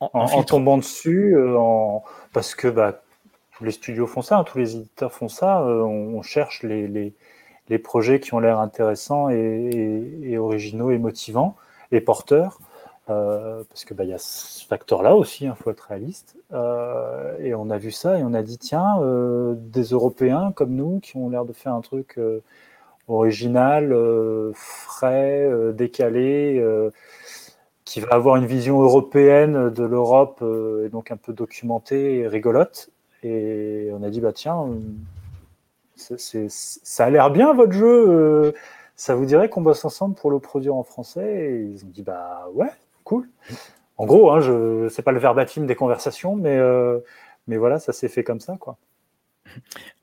en, 0.01 0.43
tombant 0.43 0.77
dessus, 0.77 1.35
euh, 1.35 1.57
en... 1.57 2.03
parce 2.33 2.53
que 2.53 2.67
bah, 2.67 3.01
tous 3.55 3.63
les 3.63 3.71
studios 3.71 4.07
font 4.07 4.21
ça, 4.21 4.39
hein, 4.39 4.43
tous 4.43 4.57
les 4.57 4.75
éditeurs 4.75 5.13
font 5.13 5.29
ça. 5.29 5.63
on, 5.63 6.21
cherche 6.21 6.63
les, 6.63 6.87
les, 6.87 7.13
les, 7.69 7.79
projets 7.79 8.19
qui 8.19 8.33
ont 8.33 8.39
l'air 8.39 8.59
intéressants 8.59 9.29
et, 9.29 10.19
et, 10.23 10.37
originaux 10.37 10.91
et 10.91 10.97
motivants 10.97 11.55
et 11.93 12.01
porteurs. 12.01 12.59
Euh, 13.09 13.63
parce 13.69 13.85
que 13.85 13.93
bah, 13.93 14.03
y 14.03 14.13
a 14.13 14.17
ce 14.17 14.65
facteur-là 14.65 15.15
aussi, 15.15 15.45
il 15.45 15.47
hein, 15.47 15.55
faut 15.55 15.71
être 15.71 15.81
réaliste. 15.81 16.35
Euh, 16.51 17.37
et 17.39 17.53
on 17.55 17.69
a 17.69 17.77
vu 17.77 17.91
ça 17.91 18.19
et 18.19 18.23
on 18.23 18.33
a 18.33 18.41
dit 18.41 18.57
tiens, 18.57 19.01
euh, 19.01 19.55
des 19.57 19.83
Européens 19.83 20.51
comme 20.53 20.71
nous 20.71 20.99
qui 20.99 21.15
ont 21.15 21.29
l'air 21.29 21.45
de 21.45 21.53
faire 21.53 21.73
un 21.73 21.81
truc 21.81 22.19
original, 23.07 23.95
frais, 24.53 25.49
décalé, 25.73 26.61
qui 27.85 28.01
va 28.01 28.09
avoir 28.09 28.35
une 28.35 28.45
vision 28.45 28.81
européenne 28.81 29.69
de 29.69 29.83
l'Europe 29.83 30.43
et 30.85 30.89
donc 30.89 31.11
un 31.11 31.17
peu 31.17 31.33
documentée 31.33 32.19
et 32.19 32.27
rigolote. 32.27 32.89
Et 33.23 33.89
on 33.93 34.03
a 34.03 34.09
dit 34.09 34.19
bah 34.19 34.33
tiens, 34.33 34.67
ça 35.95 37.05
a 37.05 37.09
l'air 37.09 37.31
bien 37.31 37.53
votre 37.53 37.71
jeu. 37.71 38.53
ça 38.97 39.15
vous 39.15 39.25
dirait 39.25 39.49
qu'on 39.49 39.61
bosse 39.61 39.85
ensemble 39.85 40.15
pour 40.15 40.29
le 40.29 40.39
produire 40.39 40.75
en 40.75 40.83
français? 40.83 41.51
Et 41.51 41.61
ils 41.61 41.85
ont 41.85 41.89
dit 41.89 42.03
bah 42.03 42.49
ouais, 42.53 42.71
cool. 43.07 43.29
En 43.97 44.05
gros, 44.05 44.31
hein, 44.31 44.41
je 44.41 44.89
c'est 44.89 45.01
pas 45.01 45.11
le 45.11 45.19
verbatim 45.19 45.65
des 45.65 45.75
conversations, 45.75 46.35
mais 46.35 46.57
euh, 46.57 46.99
mais 47.47 47.57
voilà, 47.57 47.79
ça 47.79 47.93
s'est 47.93 48.09
fait 48.09 48.23
comme 48.23 48.39
ça, 48.39 48.57
quoi. 48.59 48.77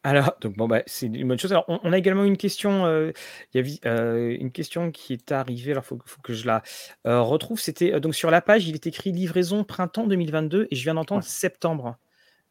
Alors, 0.03 0.35
donc 0.41 0.57
bon, 0.57 0.67
bah, 0.67 0.83
c'est 0.87 1.07
une 1.07 1.29
bonne 1.29 1.39
chose. 1.39 1.53
Alors, 1.53 1.67
on, 1.69 1.93
a 1.93 1.99
également 1.99 2.25
une 2.25 2.39
question. 2.39 2.87
Euh, 2.87 3.13
il 3.53 3.65
y 3.67 3.81
a 3.85 3.89
euh, 3.89 4.35
une 4.41 4.51
question 4.51 4.91
qui 4.91 5.13
est 5.13 5.33
arrivée. 5.33 5.73
Alors, 5.73 5.85
faut, 5.85 5.99
faut 6.07 6.23
que 6.23 6.33
je 6.33 6.47
la 6.47 6.63
retrouve. 7.05 7.61
C'était 7.61 8.01
donc 8.01 8.15
sur 8.15 8.31
la 8.31 8.41
page, 8.41 8.67
il 8.67 8.75
est 8.75 8.87
écrit 8.87 9.13
livraison 9.13 9.63
printemps 9.65 10.07
2022 10.07 10.69
et 10.71 10.75
je 10.75 10.83
viens 10.83 10.95
d'entendre 10.95 11.23
septembre. 11.23 11.97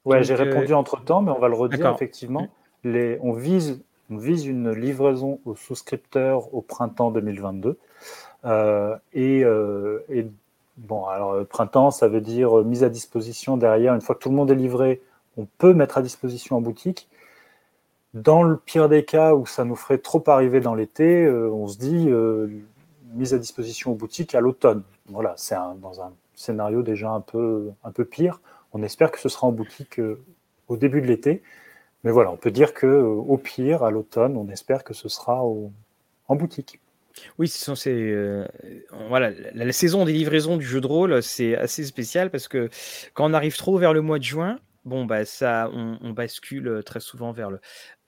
Ouais, 0.05 0.23
j'ai 0.23 0.35
répondu 0.35 0.73
entre 0.73 1.03
temps, 1.03 1.21
mais 1.21 1.31
on 1.31 1.39
va 1.39 1.47
le 1.47 1.55
redire 1.55 1.89
effectivement. 1.89 2.47
Les, 2.83 3.17
on 3.21 3.33
vise 3.33 3.83
on 4.09 4.17
vise 4.17 4.45
une 4.45 4.71
livraison 4.71 5.39
aux 5.45 5.55
souscripteurs 5.55 6.53
au 6.53 6.61
printemps 6.61 7.09
2022 7.09 7.79
et, 9.13 9.39
et 10.09 10.27
Bon, 10.77 11.05
alors 11.05 11.33
euh, 11.33 11.43
printemps, 11.43 11.91
ça 11.91 12.07
veut 12.07 12.21
dire 12.21 12.59
euh, 12.59 12.63
mise 12.63 12.83
à 12.83 12.89
disposition 12.89 13.57
derrière. 13.57 13.93
Une 13.93 14.01
fois 14.01 14.15
que 14.15 14.21
tout 14.21 14.29
le 14.29 14.35
monde 14.35 14.49
est 14.49 14.55
livré, 14.55 15.01
on 15.37 15.45
peut 15.45 15.73
mettre 15.73 15.99
à 15.99 16.01
disposition 16.01 16.57
en 16.57 16.61
boutique. 16.61 17.09
Dans 18.13 18.43
le 18.43 18.57
pire 18.57 18.89
des 18.89 19.05
cas 19.05 19.33
où 19.35 19.45
ça 19.45 19.65
nous 19.65 19.75
ferait 19.75 19.97
trop 19.99 20.23
arriver 20.27 20.61
dans 20.61 20.75
l'été, 20.75 21.25
euh, 21.25 21.49
on 21.51 21.67
se 21.67 21.77
dit 21.77 22.09
mise 23.13 23.33
à 23.33 23.37
disposition 23.37 23.91
en 23.91 23.95
boutique 23.95 24.35
à 24.35 24.41
l'automne. 24.41 24.83
Voilà, 25.07 25.33
c'est 25.37 25.55
dans 25.81 26.01
un 26.01 26.13
scénario 26.35 26.81
déjà 26.81 27.11
un 27.11 27.21
peu, 27.21 27.71
un 27.83 27.91
peu 27.91 28.05
pire. 28.05 28.41
On 28.73 28.81
espère 28.81 29.11
que 29.11 29.19
ce 29.19 29.29
sera 29.29 29.47
en 29.47 29.51
boutique 29.51 30.01
au 30.67 30.77
début 30.77 31.01
de 31.01 31.07
l'été. 31.07 31.43
Mais 32.03 32.11
voilà, 32.11 32.31
on 32.31 32.37
peut 32.37 32.51
dire 32.51 32.73
que 32.73 32.87
au 32.87 33.37
pire, 33.37 33.83
à 33.83 33.91
l'automne, 33.91 34.35
on 34.37 34.49
espère 34.49 34.83
que 34.83 34.93
ce 34.93 35.09
sera 35.09 35.43
en 35.43 36.35
boutique. 36.35 36.79
Oui, 37.37 37.47
c'est 37.47 37.89
euh, 37.89 38.45
voilà, 39.07 39.31
la, 39.53 39.71
saison 39.71 40.05
des 40.05 40.13
livraisons 40.13 40.57
du 40.57 40.65
jeu 40.65 40.81
de 40.81 40.87
rôle, 40.87 41.21
c'est 41.21 41.55
assez 41.55 41.83
spécial 41.83 42.29
parce 42.29 42.47
que 42.47 42.69
quand 43.13 43.29
on 43.29 43.33
arrive 43.33 43.57
trop 43.57 43.77
vers 43.77 43.93
le 43.93 44.01
mois 44.01 44.19
de 44.19 44.23
juin, 44.23 44.57
bon 44.85 45.05
bah 45.05 45.25
ça, 45.25 45.69
on, 45.73 46.11
bascule 46.11 46.67
euh, 46.67 46.81
très 46.81 46.99
souvent 46.99 47.31
vers 47.31 47.49
le, 47.49 47.59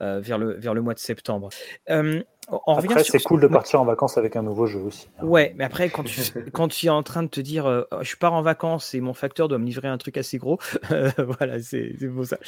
euh, 0.02 0.20
vers 0.20 0.38
le, 0.38 0.52
vers 0.54 0.74
le 0.74 0.82
mois 0.82 0.94
de 0.94 0.98
septembre. 0.98 1.50
après, 1.88 3.04
c'est 3.04 3.22
cool 3.22 3.40
de 3.40 3.46
partir 3.46 3.80
en 3.80 3.84
vacances 3.84 4.18
avec 4.18 4.36
un 4.36 4.42
nouveau 4.42 4.66
jeu 4.66 4.80
aussi. 4.80 5.08
Hein. 5.18 5.24
Ouais, 5.24 5.54
mais 5.56 5.64
après, 5.64 5.88
quand 5.88 6.04
tu, 6.04 6.20
quand 6.52 6.68
tu 6.68 6.86
es 6.86 6.90
en 6.90 7.02
train 7.02 7.22
de 7.22 7.28
te 7.28 7.40
dire, 7.40 7.86
oh, 7.90 8.02
je 8.02 8.16
pars 8.16 8.32
en 8.32 8.42
vacances 8.42 8.94
et 8.94 9.00
mon 9.00 9.14
facteur 9.14 9.48
doit 9.48 9.58
me 9.58 9.66
livrer 9.66 9.88
un 9.88 9.98
truc 9.98 10.16
assez 10.16 10.38
gros, 10.38 10.58
voilà, 11.18 11.60
c'est 11.60 11.94
beau 12.06 12.24
ça. 12.24 12.38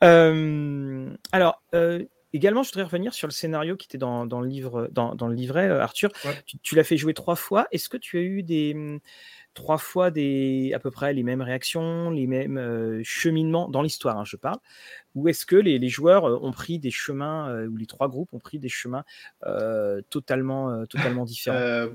alors, 0.00 1.62
Également, 2.34 2.64
je 2.64 2.70
voudrais 2.70 2.82
revenir 2.82 3.14
sur 3.14 3.28
le 3.28 3.32
scénario 3.32 3.76
qui 3.76 3.86
était 3.86 3.96
dans, 3.96 4.24
le, 4.24 4.48
livre, 4.48 4.88
dans, 4.90 5.28
le 5.28 5.34
livret, 5.34 5.68
euh, 5.68 5.80
Arthur. 5.80 6.10
Tu, 6.64 6.74
l'as 6.74 6.82
fait 6.82 6.96
jouer 6.96 7.14
trois 7.14 7.36
fois. 7.36 7.68
Est-ce 7.70 7.88
que 7.88 7.96
tu 7.96 8.18
as 8.18 8.22
eu 8.22 8.42
des 8.42 8.74
mmh, 8.74 8.98
trois 9.54 9.78
fois 9.78 10.10
des 10.10 10.72
à 10.74 10.80
peu 10.80 10.90
près 10.90 11.12
les 11.12 11.22
mêmes 11.22 11.42
réactions, 11.42 12.10
les 12.10 12.26
mêmes 12.26 12.58
euh, 12.58 13.00
cheminements 13.04 13.68
dans 13.68 13.82
l'histoire, 13.82 14.18
hein, 14.18 14.24
je 14.24 14.34
parle, 14.34 14.58
ou 15.14 15.28
est-ce 15.28 15.46
que 15.46 15.54
les, 15.54 15.88
joueurs 15.88 16.24
euh, 16.24 16.40
ont 16.42 16.50
pris 16.50 16.80
des 16.80 16.90
chemins 16.90 17.66
ou 17.68 17.76
les 17.76 17.86
trois 17.86 18.08
groupes 18.08 18.34
ont 18.34 18.40
pris 18.40 18.58
des 18.58 18.68
chemins 18.68 19.04
totalement 20.10 20.84
totalement 20.86 21.24
différents? 21.24 21.88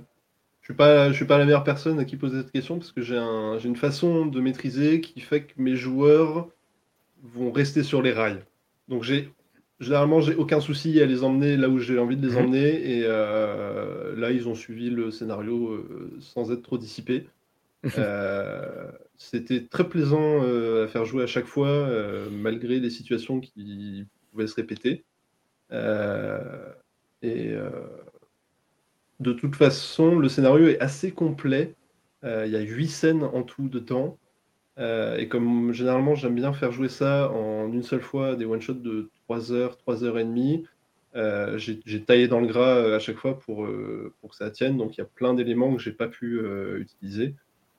Je 0.62 0.72
ne 0.72 1.14
suis 1.14 1.26
pas 1.26 1.38
la 1.38 1.46
meilleure 1.46 1.66
personne 1.66 2.00
à 2.00 2.06
qui 2.06 2.16
poser 2.16 2.38
cette 2.38 2.52
question 2.52 2.78
parce 2.78 2.94
que 2.94 3.02
j'ai 3.02 3.18
une 3.18 3.76
façon 3.76 4.26
de 4.26 4.40
maîtriser 4.40 5.02
qui 5.02 5.20
fait 5.20 5.44
que 5.44 5.54
mes 5.58 5.76
joueurs 5.76 6.48
vont 7.24 7.52
rester 7.52 7.84
sur 7.84 8.02
les 8.02 8.14
rails. 8.14 8.42
Donc 8.88 9.04
j'ai 9.04 9.34
Généralement, 9.80 10.20
j'ai 10.20 10.36
aucun 10.36 10.60
souci 10.60 11.02
à 11.02 11.06
les 11.06 11.24
emmener 11.24 11.56
là 11.56 11.70
où 11.70 11.80
j'ai 11.80 11.98
envie 12.00 12.18
de 12.18 12.28
les 12.28 12.34
mhm. 12.34 12.44
emmener. 12.44 12.98
Et 12.98 13.04
euh, 13.06 14.14
là, 14.18 14.32
ils 14.32 14.50
ont 14.50 14.56
suivi 14.56 14.90
le 14.90 15.10
scénario 15.10 15.70
euh, 15.70 16.18
sans 16.20 16.52
être 16.52 16.62
trop 16.62 16.78
dissipés. 16.78 17.28
Euh, 17.98 18.92
c'était 19.16 19.64
très 19.64 19.88
plaisant 19.88 20.42
à 20.42 20.88
faire 20.90 21.06
jouer 21.06 21.24
à 21.24 21.28
chaque 21.28 21.46
fois, 21.46 21.88
malgré 22.30 22.82
des 22.82 22.90
situations 22.90 23.40
qui 23.40 24.06
pouvaient 24.32 24.48
se 24.48 24.56
répéter. 24.56 25.06
et 27.22 27.54
de 29.22 29.34
toute 29.34 29.56
façon, 29.56 30.20
le 30.20 30.28
scénario 30.28 30.68
est 30.68 30.80
assez 30.82 31.12
complet 31.12 31.76
il 32.24 32.52
y 32.52 32.56
a 32.58 32.60
8 32.60 32.88
scènes 32.90 33.24
en 33.24 33.44
tout 33.44 33.70
de 33.70 33.80
temps. 33.80 34.18
et 34.78 35.28
comme 35.30 35.72
généralement 35.72 36.16
j'aime 36.16 36.36
bien 36.36 36.52
faire 36.52 36.74
jouer 36.74 36.90
ça 36.90 37.32
en 37.32 37.72
une 37.72 37.84
seule 37.84 38.02
fois, 38.02 38.36
des 38.36 38.44
one-shots 38.46 38.74
de 38.74 39.10
3 39.30 39.52
heures, 39.52 39.78
3 39.78 40.04
heures 40.04 40.18
et 40.18 40.24
demie, 40.24 40.66
j'ai 41.14 42.04
taillé 42.04 42.28
dans 42.28 42.40
le 42.40 42.48
gras 42.48 42.96
à 42.96 43.00
chaque 43.00 43.18
fois 43.18 43.38
pour, 43.38 43.68
pour 44.20 44.32
que 44.32 44.36
ça 44.36 44.50
tienne. 44.50 44.76
Donc 44.76 44.98
il 44.98 45.02
y 45.02 45.04
a 45.04 45.06
plein 45.06 45.36
d'éléments 45.36 45.76
que 45.76 45.80
j'ai 45.80 45.92
pas 45.92 46.08
pu 46.08 46.42
utiliser. 46.80 47.36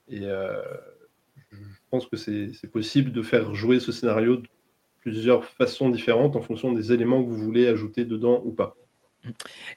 Et 0.08 0.20
je 0.20 1.56
pense 1.90 2.06
que 2.06 2.16
c'est 2.16 2.70
possible 2.70 3.10
de 3.10 3.22
faire 3.22 3.52
jouer 3.52 3.80
ce 3.80 3.90
scénario 3.90 4.36
de 4.36 4.46
plusieurs 5.00 5.44
façons 5.44 5.90
différentes 5.90 6.36
en 6.36 6.40
fonction 6.40 6.72
des 6.72 6.92
éléments 6.92 7.20
que 7.24 7.28
vous 7.28 7.42
voulez 7.42 7.66
ajouter 7.66 8.04
dedans 8.04 8.40
ou 8.44 8.52
pas. 8.52 8.76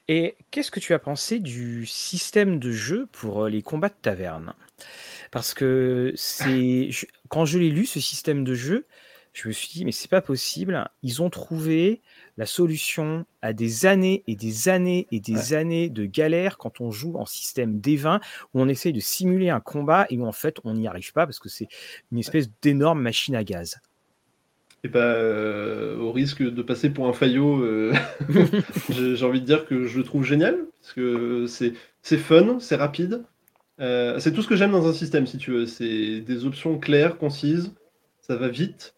Et 0.08 0.36
qu'est-ce 0.52 0.70
que 0.70 0.80
tu 0.80 0.94
as 0.94 1.00
pensé 1.00 1.40
du 1.40 1.88
système 1.88 2.60
de 2.60 2.72
jeu 2.72 3.08
pour 3.12 3.48
les 3.48 3.64
combats 3.64 3.90
de 3.90 3.96
taverne? 4.00 4.54
Parce 5.32 5.56
que 5.56 6.14
c'est 6.16 6.90
quand 7.30 7.46
je 7.46 7.58
l'ai 7.58 7.72
lu 7.72 7.88
ce 7.88 8.00
système 8.00 8.44
de 8.44 8.54
jeu, 8.54 8.86
je 9.34 9.48
me 9.48 9.54
suis 9.54 9.70
dit 9.70 9.86
mais 9.86 9.92
c'est 9.92 10.10
pas 10.10 10.22
possible. 10.22 10.90
Ils 11.02 11.22
ont 11.22 11.30
trouvé 11.30 12.02
la 12.38 12.46
solution 12.46 13.26
à 13.42 13.54
des 13.54 13.86
années 13.86 14.24
et 14.28 14.36
des 14.36 14.70
années 14.70 15.08
et 15.12 15.20
des 15.20 15.54
années 15.54 15.90
de 15.90 16.06
galère 16.06 16.58
quand 16.58 16.82
on 16.82 16.92
joue 16.92 17.16
en 17.18 17.26
système 17.26 17.80
D20 17.80 18.20
où 18.54 18.62
on 18.62 18.68
essaye 18.68 18.94
de 18.94 19.00
simuler 19.00 19.50
un 19.50 19.60
combat 19.60 20.06
et 20.10 20.18
où 20.18 20.26
en 20.26 20.32
fait 20.32 20.58
on 20.64 20.74
n'y 20.74 20.88
arrive 20.88 21.12
pas 21.14 21.26
parce 21.26 21.40
que 21.40 21.50
c'est 21.50 21.68
une 22.12 22.20
espèce 22.20 22.50
d'énorme 22.62 23.02
machine 23.02 23.36
à 23.36 23.44
gaz. 23.44 23.80
Et 24.86 24.90
bah, 24.90 25.16
au 25.98 26.12
risque 26.12 26.44
de 26.44 26.62
passer 26.62 26.90
pour 26.90 27.08
un 27.08 27.14
faillot, 27.14 27.62
euh, 27.62 27.94
j'ai 28.90 29.26
envie 29.26 29.40
de 29.40 29.46
dire 29.46 29.66
que 29.66 29.86
je 29.86 29.98
le 29.98 30.04
trouve 30.04 30.26
génial 30.26 30.58
parce 30.82 30.94
que 30.94 31.46
c'est 31.48 32.18
fun, 32.18 32.60
c'est 32.60 32.76
rapide. 32.76 33.24
Euh, 33.80 34.20
c'est 34.20 34.34
tout 34.34 34.42
ce 34.42 34.48
que 34.48 34.58
j'aime 34.58 34.72
dans 34.72 34.88
un 34.88 34.94
système, 34.94 35.26
si 35.26 35.38
tu 35.38 35.52
veux. 35.52 35.66
C'est 35.66 36.20
des 36.20 36.46
options 36.46 36.78
claires, 36.78 37.18
concises, 37.18 37.74
ça 38.20 38.36
va 38.36 38.50
vite. 38.50 38.94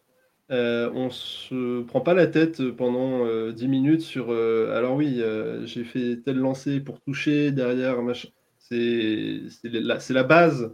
Euh, 0.51 0.91
on 0.93 1.09
se 1.09 1.81
prend 1.81 2.01
pas 2.01 2.13
la 2.13 2.27
tête 2.27 2.69
pendant 2.71 3.25
10 3.51 3.65
euh, 3.65 3.67
minutes 3.67 4.01
sur 4.01 4.27
euh, 4.29 4.77
alors 4.77 4.95
oui, 4.95 5.21
j'ai 5.65 5.83
fait 5.83 6.21
tel 6.23 6.37
lancer 6.37 6.79
pour 6.79 7.01
toucher 7.01 7.51
derrière, 7.51 7.97
C'est 8.59 9.41
la, 9.63 10.23
base. 10.23 10.71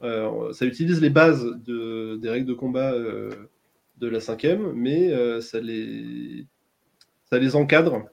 ça 0.00 0.64
utilise 0.66 1.00
les 1.02 1.10
bases 1.10 1.44
de, 1.66 2.16
des 2.16 2.30
règles 2.30 2.46
de 2.46 2.54
combat 2.54 2.94
de 2.94 4.08
la 4.08 4.20
cinquième, 4.20 4.72
mais 4.72 5.12
ça, 5.42 5.60
les, 5.60 6.46
encadre 7.54 8.04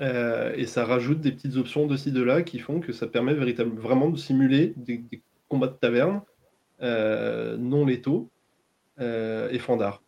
et 0.00 0.66
ça 0.66 0.84
rajoute 0.84 1.20
des 1.20 1.32
petites 1.32 1.56
options 1.56 1.88
de 1.88 1.96
ci, 1.96 2.12
de 2.12 2.22
là 2.22 2.42
qui 2.42 2.60
font 2.60 2.78
que 2.78 2.92
ça 2.92 3.08
permet 3.08 3.34
vraiment 3.34 4.10
de 4.10 4.16
simuler 4.16 4.74
des, 4.76 4.98
des 4.98 5.20
combats 5.48 5.66
de 5.66 5.72
taverne 5.72 6.22
non 6.80 7.84
létaux 7.84 8.30
euh, 8.30 8.37
et 9.00 9.58
Fandar. 9.58 10.02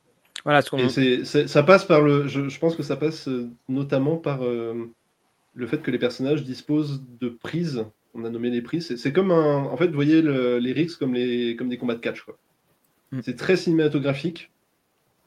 Voilà, 0.45 0.63
et 0.79 1.25
ça 1.25 1.63
passe 1.63 1.85
par 1.85 2.01
le. 2.01 2.27
Je, 2.27 2.59
pense 2.59 2.75
que 2.75 2.83
ça 2.83 2.97
passe 2.97 3.29
euh, 3.29 3.51
notamment 3.69 4.17
par 4.17 4.45
euh, 4.45 4.91
le 5.55 5.67
fait 5.67 5.83
que 5.83 5.91
les 5.91 5.99
personnages 5.99 6.45
disposent 6.45 7.03
de 7.21 7.29
prises. 7.29 7.85
On 8.15 8.25
a 8.25 8.31
nommé 8.31 8.51
les 8.51 8.63
prises. 8.63 8.97
C'est 8.97 9.13
comme 9.13 9.33
un. 9.33 9.65
En 9.65 9.77
fait, 9.77 9.89
vous 9.89 9.95
voyez 9.95 10.23
les 10.23 10.73
Rix 10.73 10.97
comme, 10.99 11.15
les, 11.15 11.57
comme 11.57 11.69
des 11.69 11.77
combats 11.77 11.95
de 11.95 12.01
catch. 12.01 12.25
Mm. 13.13 13.21
C'est 13.23 13.37
très 13.37 13.57
cinématographique. 13.57 14.51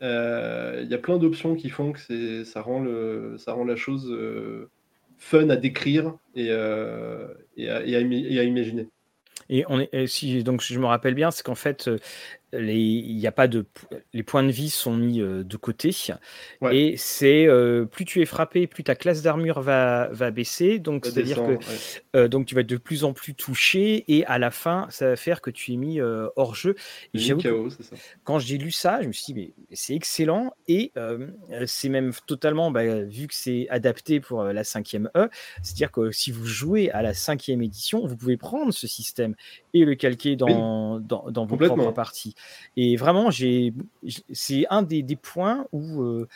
Il 0.02 0.88
y 0.90 0.94
a 0.94 0.98
plein 0.98 1.18
d'options 1.18 1.56
qui 1.56 1.70
font 1.70 1.94
que 1.94 2.44
ça 2.44 2.62
rend, 2.62 2.82
le, 2.82 3.36
ça 3.38 3.54
rend 3.54 3.64
la 3.64 3.78
chose 3.78 4.14
fun 5.18 5.50
à 5.50 5.56
décrire 5.56 6.14
et, 6.36 6.48
et, 6.48 7.70
à, 7.70 7.86
et, 7.86 7.96
à, 7.96 8.44
imaginer. 8.44 8.90
Et 9.48 9.64
on 9.70 9.80
est, 9.80 10.08
si 10.08 10.44
donc 10.44 10.62
je 10.62 10.78
me 10.78 10.88
rappelle 10.88 11.14
bien, 11.14 11.32
c'est 11.32 11.44
qu'en 11.44 11.56
fait, 11.56 11.90
les, 12.54 12.80
y 12.80 13.28
a 13.28 13.32
pas 13.32 13.48
de, 13.48 13.66
les 14.14 14.24
points 14.24 14.44
de 14.44 14.52
vie 14.52 14.70
sont 14.70 14.94
mis 14.94 15.20
de 15.20 15.58
côté. 15.58 15.92
Et 16.72 16.96
c'est 16.98 17.48
plus 17.92 18.06
tu 18.06 18.22
es 18.22 18.26
frappé, 18.26 18.68
plus 18.68 18.84
ta 18.84 18.96
classe 18.96 19.22
d'armure 19.22 19.62
va, 19.62 20.10
va 20.12 20.32
baisser. 20.32 20.80
Donc, 20.80 21.06
c'est-à-dire 21.06 21.42
que 22.14 22.28
donc 22.28 22.46
tu 22.46 22.56
vas 22.56 22.62
être 22.62 22.68
de 22.68 22.78
plus 22.78 23.04
en 23.04 23.14
plus 23.14 23.34
touché. 23.34 24.06
Et 24.08 24.26
à 24.26 24.38
la 24.38 24.52
fin, 24.52 24.88
ça 24.90 25.10
va 25.10 25.16
faire 25.16 25.42
que 25.42 25.50
tu 25.50 25.74
es 25.74 25.76
mis 25.76 26.00
hors 26.02 26.56
jeu. 26.56 26.76
Et 27.14 27.20
quand 28.24 28.40
j'ai 28.40 28.58
lu 28.58 28.72
ça, 28.72 29.02
je 29.02 29.08
me 29.08 29.14
suis 29.14 29.34
dit, 29.34 29.34
mais 29.34 29.76
c'est 29.76 29.96
excellent. 29.96 30.54
Et 30.68 30.92
c'est 31.66 31.90
même 31.90 32.12
totalement, 32.26 32.72
bah, 32.72 33.04
vu 33.04 33.28
que 33.28 33.36
c'est 33.36 33.68
adapté 33.70 34.20
pour 34.20 34.44
la 34.44 34.64
cinquième 34.64 35.10
E, 35.16 35.30
c'est-à-dire 35.62 35.92
que 35.92 36.12
si 36.12 36.32
vous 36.32 36.46
jouez 36.46 36.92
à 36.92 37.02
la 37.02 37.14
cinquième 37.14 37.62
édition, 37.62 38.06
vous 38.06 38.16
pouvez 38.16 38.38
prendre 38.38 38.74
ce 38.74 38.88
système 38.88 39.36
et 39.74 39.86
le 39.86 39.96
calquer 39.96 40.36
dans, 40.36 41.00
dans, 41.00 41.30
dans 41.32 41.46
vos 41.46 41.58
propres 41.58 41.92
parties. 41.92 42.36
Et 42.76 42.96
vraiment, 42.96 43.30
c'est 43.32 44.66
un 44.70 44.82
des, 44.82 45.16
points 45.16 45.66
où 45.72 46.02
euh, 46.02 46.28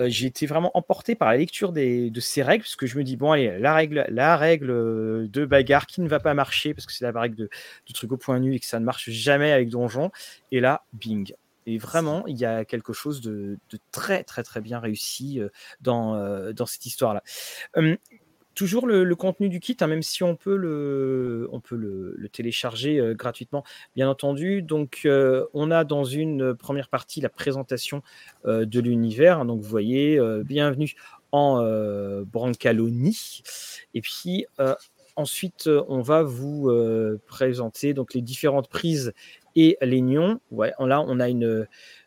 euh, 0.00 0.06
j'ai 0.08 0.26
été 0.26 0.46
vraiment 0.46 0.70
emporté 0.76 1.14
par 1.14 1.30
la 1.30 1.36
lecture 1.36 1.72
de 1.72 2.20
ces 2.20 2.42
règles, 2.42 2.64
parce 2.64 2.76
que 2.76 2.86
je 2.86 2.96
me 2.98 3.04
dis, 3.04 3.16
bon, 3.16 3.32
allez, 3.32 3.58
la 3.58 3.74
règle, 3.74 4.06
la 4.08 4.36
règle 4.36 5.28
de 5.30 5.44
bagarre 5.44 5.86
qui 5.86 6.00
ne 6.00 6.08
va 6.08 6.20
pas 6.20 6.34
marcher, 6.34 6.74
parce 6.74 6.86
que 6.86 6.92
c'est 6.92 7.04
la 7.04 7.18
règle 7.18 7.36
de, 7.36 7.44
de 7.88 7.92
truc 7.92 8.12
au 8.12 8.16
point 8.16 8.38
nu 8.38 8.54
et 8.54 8.60
que 8.60 8.66
ça 8.66 8.80
ne 8.80 8.84
marche 8.84 9.10
jamais 9.10 9.52
avec 9.52 9.68
donjon. 9.68 10.10
Et 10.52 10.60
là, 10.60 10.84
bing. 10.92 11.34
Et 11.66 11.78
vraiment, 11.78 12.26
il 12.26 12.36
y 12.36 12.44
a 12.44 12.64
quelque 12.64 12.92
chose 12.92 13.20
de, 13.20 13.58
très, 13.90 14.22
très, 14.22 14.42
très 14.42 14.60
bien 14.60 14.80
réussi 14.80 15.40
euh, 15.40 15.48
dans 15.80 16.66
cette 16.66 16.86
histoire-là. 16.86 17.22
Toujours 18.54 18.86
le, 18.86 19.14
contenu 19.14 19.48
du 19.48 19.60
kit, 19.60 19.76
hein, 19.80 19.86
même 19.86 20.02
si 20.02 20.22
on 20.22 20.36
peut 20.36 20.56
le, 20.56 21.48
on 21.52 21.60
peut 21.60 21.76
le, 21.76 22.28
télécharger 22.28 22.98
euh, 22.98 23.14
gratuitement, 23.14 23.64
bien 23.94 24.08
entendu. 24.08 24.62
Donc, 24.62 25.02
euh, 25.04 25.46
on 25.54 25.70
a 25.70 25.84
dans 25.84 26.04
une 26.04 26.54
première 26.54 26.88
partie 26.88 27.20
la 27.20 27.28
présentation 27.28 28.02
euh, 28.46 28.64
de 28.64 28.80
l'univers. 28.80 29.44
Donc, 29.44 29.60
vous 29.60 29.68
voyez, 29.68 30.20
bienvenue 30.44 30.94
en 31.32 31.62
Brancaloni. 32.24 33.42
Et 33.94 34.00
puis, 34.00 34.46
ensuite, 35.16 35.68
on 35.88 36.00
va 36.00 36.22
vous 36.22 36.70
présenter 37.26 37.92
donc 37.94 38.14
les 38.14 38.22
différentes 38.22 38.68
prises 38.68 39.12
et 39.56 39.76
les 39.82 40.00
nions. 40.00 40.40
Ouais, 40.50 40.72
là, 40.78 41.00
on 41.00 41.20
a 41.20 41.28
une 41.28 41.66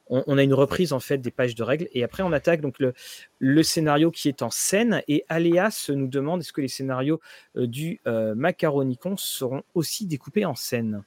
on, 0.10 0.38
a 0.38 0.44
une 0.44 0.54
reprise 0.54 0.94
en 0.94 1.00
fait 1.00 1.18
des 1.18 1.32
pages 1.32 1.56
de 1.56 1.64
règles 1.64 1.88
et 1.92 2.04
après 2.04 2.24
on 2.24 2.32
attaque 2.32 2.62
donc 2.62 2.78
le, 2.80 3.64
scénario 3.64 4.12
qui 4.12 4.30
est 4.30 4.42
en 4.42 4.50
scène 4.50 5.02
et 5.08 5.26
Aléas 5.30 5.90
nous 5.94 6.08
demande 6.08 6.42
est-ce 6.42 6.54
que 6.54 6.62
les 6.62 6.68
scénarios 6.68 7.20
euh, 7.56 7.68
du 7.68 8.00
euh, 8.08 8.36
Macaronicon 8.36 9.18
seront 9.18 9.64
aussi 9.74 10.06
découpés 10.06 10.46
en 10.46 10.56
scène? 10.56 11.04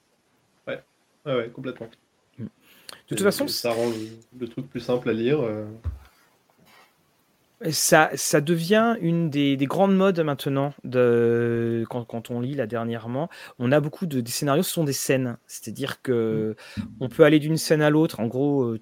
Ouais, 0.67 0.81
ouais, 1.25 1.49
complètement. 1.49 1.89
Mm. 2.37 2.43
De 2.43 2.49
toute 3.15 3.21
façon, 3.21 3.47
ça 3.47 3.71
rend 3.71 3.91
le, 4.39 4.47
truc 4.47 4.69
plus 4.69 4.79
simple 4.79 5.09
à 5.09 5.13
lire. 5.13 5.41
Euh. 5.41 5.65
Ça, 7.69 8.09
ça, 8.15 8.41
devient 8.41 8.95
une 9.01 9.29
des, 9.29 9.55
grandes 9.61 9.95
modes 9.95 10.19
maintenant 10.21 10.73
de, 10.83 11.85
quand, 11.89 12.31
on 12.31 12.39
lit 12.39 12.55
là 12.55 12.65
dernièrement. 12.65 13.29
On 13.59 13.71
a 13.71 13.79
beaucoup 13.79 14.07
de 14.07 14.19
des 14.19 14.31
scénarios, 14.31 14.63
ce 14.63 14.71
sont 14.71 14.83
des 14.83 14.93
scènes. 14.93 15.37
C'est-à-dire 15.45 16.01
que 16.01 16.55
mm. 16.77 16.81
on 17.01 17.09
peut 17.09 17.23
aller 17.23 17.39
d'une 17.39 17.57
scène 17.57 17.81
à 17.81 17.89
l'autre. 17.89 18.19
En 18.19 18.27
gros, 18.27 18.77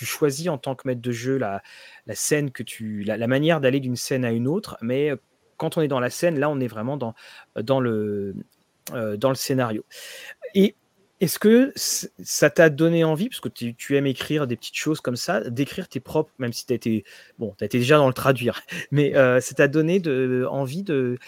tu 0.00 0.06
choisis 0.06 0.48
en 0.48 0.56
tant 0.56 0.74
que 0.74 0.88
maître 0.88 1.02
de 1.02 1.12
jeu 1.12 1.36
la, 1.36 1.62
la 2.06 2.14
scène 2.14 2.52
que 2.52 2.62
tu, 2.62 3.02
la, 3.02 3.26
manière 3.26 3.60
d'aller 3.60 3.80
d'une 3.80 3.96
scène 3.96 4.24
à 4.24 4.32
une 4.32 4.48
autre, 4.48 4.78
mais 4.80 5.10
euh, 5.10 5.16
quand 5.58 5.76
on 5.76 5.82
est 5.82 5.88
dans 5.88 6.00
la 6.00 6.08
scène, 6.08 6.40
là, 6.40 6.48
on 6.48 6.58
est 6.58 6.68
vraiment 6.68 6.96
dans, 6.96 7.80
le, 7.80 8.34
euh, 8.94 9.18
dans 9.18 9.28
le 9.28 9.34
scénario. 9.34 9.84
Et 10.54 10.74
est-ce 11.20 11.38
que 11.38 11.70
ça 11.76 12.48
t'a 12.48 12.70
donné 12.70 13.04
envie, 13.04 13.28
parce 13.28 13.40
que 13.40 13.50
tu, 13.50 13.94
aimes 13.94 14.06
écrire 14.06 14.46
des 14.46 14.56
petites 14.56 14.76
choses 14.76 15.02
comme 15.02 15.16
ça, 15.16 15.42
d'écrire 15.50 15.86
tes 15.86 16.00
propres, 16.00 16.32
même 16.38 16.54
si 16.54 16.64
tu 16.64 16.72
été, 16.72 17.04
bon, 17.38 17.54
as 17.60 17.66
été 17.66 17.78
déjà 17.78 17.98
dans 17.98 18.08
le 18.08 18.14
traduire, 18.14 18.62
mais 18.90 19.14
euh, 19.16 19.38
ça 19.42 19.54
t'a 19.54 19.68
donné 19.68 20.00
de, 20.00 20.46
envie 20.48 20.82
de, 20.82 21.18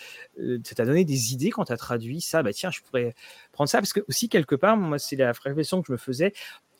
ça 0.65 0.75
t'a 0.75 0.87
donné 0.87 1.05
des 1.05 1.35
idées 1.35 1.51
quand 1.51 1.67
tu 1.67 1.75
as 1.75 1.77
traduit 1.77 2.23
ça, 2.23 2.43
bah 2.43 2.55
tiens, 2.55 2.71
je 2.71 2.81
pourrais 2.81 3.15
prendre 3.53 3.69
ça, 3.69 3.81
parce 3.81 3.93
que 3.93 4.01
aussi 4.09 4.31
quelque 4.31 4.55
part, 4.55 4.79
moi, 4.79 4.99
c'est 4.99 5.17
la 5.17 5.33
réflexion 5.33 5.83
que 5.83 5.89
je 5.89 5.93
me 5.93 5.99
faisais, 5.99 6.33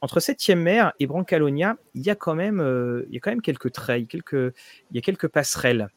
entre 0.03 0.19
Septième 0.19 0.61
Mer 0.61 0.93
et 0.99 1.07
Brancalonia, 1.07 1.77
il 1.95 2.03
y 2.03 2.11
a 2.11 2.17
quand 2.17 2.35
même, 2.35 2.61
euh, 2.61 3.07
il 3.09 3.15
y 3.15 3.17
a 3.17 3.21
quand 3.21 3.31
même 3.31 3.41
quelques 3.41 3.71
traits, 3.71 4.09
quelques, 4.09 4.53
il 4.91 4.97
y 4.97 4.99
a 4.99 5.01
quelques 5.01 5.29
passerelles 5.29 5.89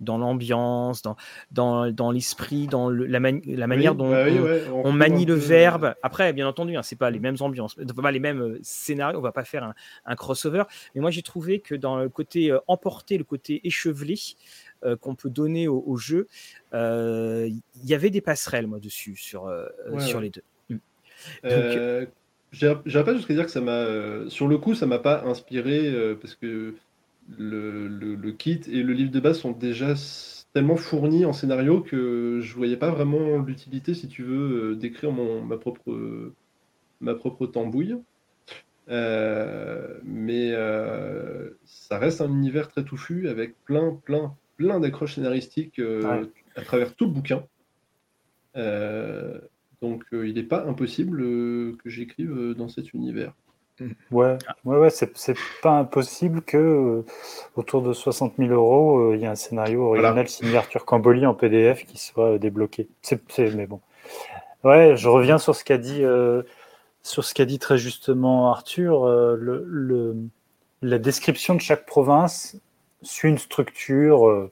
dans 0.00 0.16
l'ambiance, 0.16 1.02
dans, 1.02 1.16
dans, 1.50 1.92
dans 1.92 2.10
l'esprit, 2.10 2.68
dans 2.68 2.88
la, 2.88 3.18
la, 3.18 3.66
manière 3.66 3.94
dont 3.94 4.10
bah 4.10 4.24
on, 4.72 4.92
manie 4.92 5.26
le 5.26 5.34
verbe. 5.34 5.94
Après, 6.02 6.32
bien 6.32 6.48
entendu, 6.48 6.74
hein, 6.74 6.82
c'est 6.82 6.96
pas 6.96 7.10
les 7.10 7.18
mêmes 7.18 7.36
ambiances, 7.40 7.74
pas 7.74 8.10
les 8.10 8.18
mêmes 8.18 8.40
euh, 8.40 8.58
scénarios, 8.62 9.18
on 9.18 9.22
va 9.22 9.30
pas 9.30 9.44
faire 9.44 9.74
un, 10.06 10.16
crossover. 10.16 10.62
Mais 10.94 11.02
moi, 11.02 11.10
j'ai 11.10 11.20
trouvé 11.20 11.60
que 11.60 11.74
dans 11.74 11.98
le 11.98 12.08
côté 12.08 12.50
euh, 12.50 12.60
emporté, 12.66 13.18
le 13.18 13.24
côté 13.24 13.60
échevelé 13.64 14.18
qu'on 15.02 15.14
peut 15.14 15.28
donner 15.28 15.68
au, 15.68 15.96
jeu, 15.98 16.26
il 16.72 17.60
y 17.84 17.92
avait 17.92 18.08
des 18.08 18.22
passerelles, 18.22 18.66
moi, 18.66 18.80
dessus, 18.80 19.14
sur, 19.16 19.54
sur 19.98 20.22
les 20.22 20.30
deux. 20.30 20.42
Donc, 21.44 22.08
J'irais 22.52 23.04
pas 23.04 23.14
jusqu'à 23.14 23.34
dire 23.34 23.44
que 23.44 23.50
ça 23.50 23.60
m'a. 23.60 23.72
Euh, 23.72 24.28
sur 24.28 24.48
le 24.48 24.58
coup, 24.58 24.74
ça 24.74 24.86
m'a 24.86 24.98
pas 24.98 25.22
inspiré 25.24 25.86
euh, 25.86 26.16
parce 26.16 26.34
que 26.34 26.74
le, 27.38 27.86
le, 27.86 28.32
kit 28.32 28.60
et 28.68 28.82
le 28.82 28.92
livre 28.92 29.12
de 29.12 29.20
base 29.20 29.38
sont 29.38 29.52
déjà 29.52 29.94
tellement 30.52 30.76
fourni 30.76 31.24
en 31.24 31.32
scénario 31.32 31.80
que 31.80 32.40
je 32.42 32.54
voyais 32.56 32.76
pas 32.76 32.90
vraiment 32.90 33.38
l'utilité, 33.38 33.94
si 33.94 34.08
tu 34.08 34.24
veux, 34.24 34.74
d'écrire 34.74 35.12
mon 35.12 35.42
ma 35.42 35.56
propre, 35.56 36.32
ma 37.00 37.14
propre 37.14 37.46
tambouille. 37.46 37.96
mais 38.88 40.52
ça 41.64 41.98
reste 41.98 42.20
un 42.20 42.28
univers 42.32 42.66
très 42.66 42.82
touffu 42.84 43.28
avec 43.28 43.54
plein, 43.64 43.96
plein, 44.04 44.34
plein 44.56 44.80
d'accroches 44.80 45.14
scénaristiques, 45.14 45.80
à 46.56 46.62
travers 46.62 46.96
tout 46.96 47.04
le 47.04 47.12
bouquin. 47.12 47.44
Donc 49.82 50.04
il 50.12 50.34
n'est 50.34 50.42
pas 50.42 50.64
impossible, 50.66 51.18
que 51.18 51.76
j'écrive, 51.86 52.54
dans 52.56 52.68
cet 52.68 52.92
univers. 52.92 53.32
Mmh. 53.80 53.92
Ouais, 54.10 54.36
ouais, 54.64 54.76
ouais 54.76 54.90
c'est 54.90 55.36
pas 55.62 55.78
impossible 55.78 56.42
que 56.42 56.56
euh, 56.56 57.04
autour 57.56 57.82
de 57.82 57.92
60 57.92 58.34
000 58.38 58.50
euros, 58.50 58.98
euh, 58.98 59.16
il 59.16 59.22
y 59.22 59.24
ait 59.24 59.28
un 59.28 59.34
scénario 59.34 59.86
original 59.86 60.28
signé 60.28 60.56
Arthur 60.56 60.84
Camboli 60.84 61.24
en 61.26 61.34
PDF 61.34 61.86
qui 61.86 61.98
soit 61.98 62.34
euh, 62.34 62.38
débloqué. 62.38 62.88
C'est, 63.02 63.22
mais 63.54 63.66
bon. 63.66 63.80
Ouais, 64.64 64.96
je 64.96 65.08
reviens 65.08 65.38
sur 65.38 65.56
ce 65.56 65.64
qu'a 65.64 65.78
dit, 65.78 66.02
sur 67.02 67.24
ce 67.24 67.32
qu'a 67.32 67.46
dit 67.46 67.58
très 67.58 67.78
justement 67.78 68.50
Arthur. 68.50 69.06
Le, 69.06 69.64
le, 69.66 70.14
la 70.82 70.98
description 70.98 71.54
de 71.54 71.60
chaque 71.60 71.86
province 71.86 72.56
suit 73.00 73.30
une 73.30 73.38
structure 73.38 74.50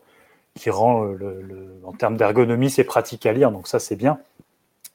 qui 0.55 0.71
rend, 0.71 1.05
le, 1.05 1.45
en 1.85 1.93
termes 1.93 2.17
d'ergonomie, 2.17 2.71
c'est 2.71 2.85
pratique 2.85 3.27
à 3.27 3.35
lire, 3.35 3.53
donc 3.53 3.69
ça 3.69 3.79
c'est 3.79 3.97
bien. 3.97 4.19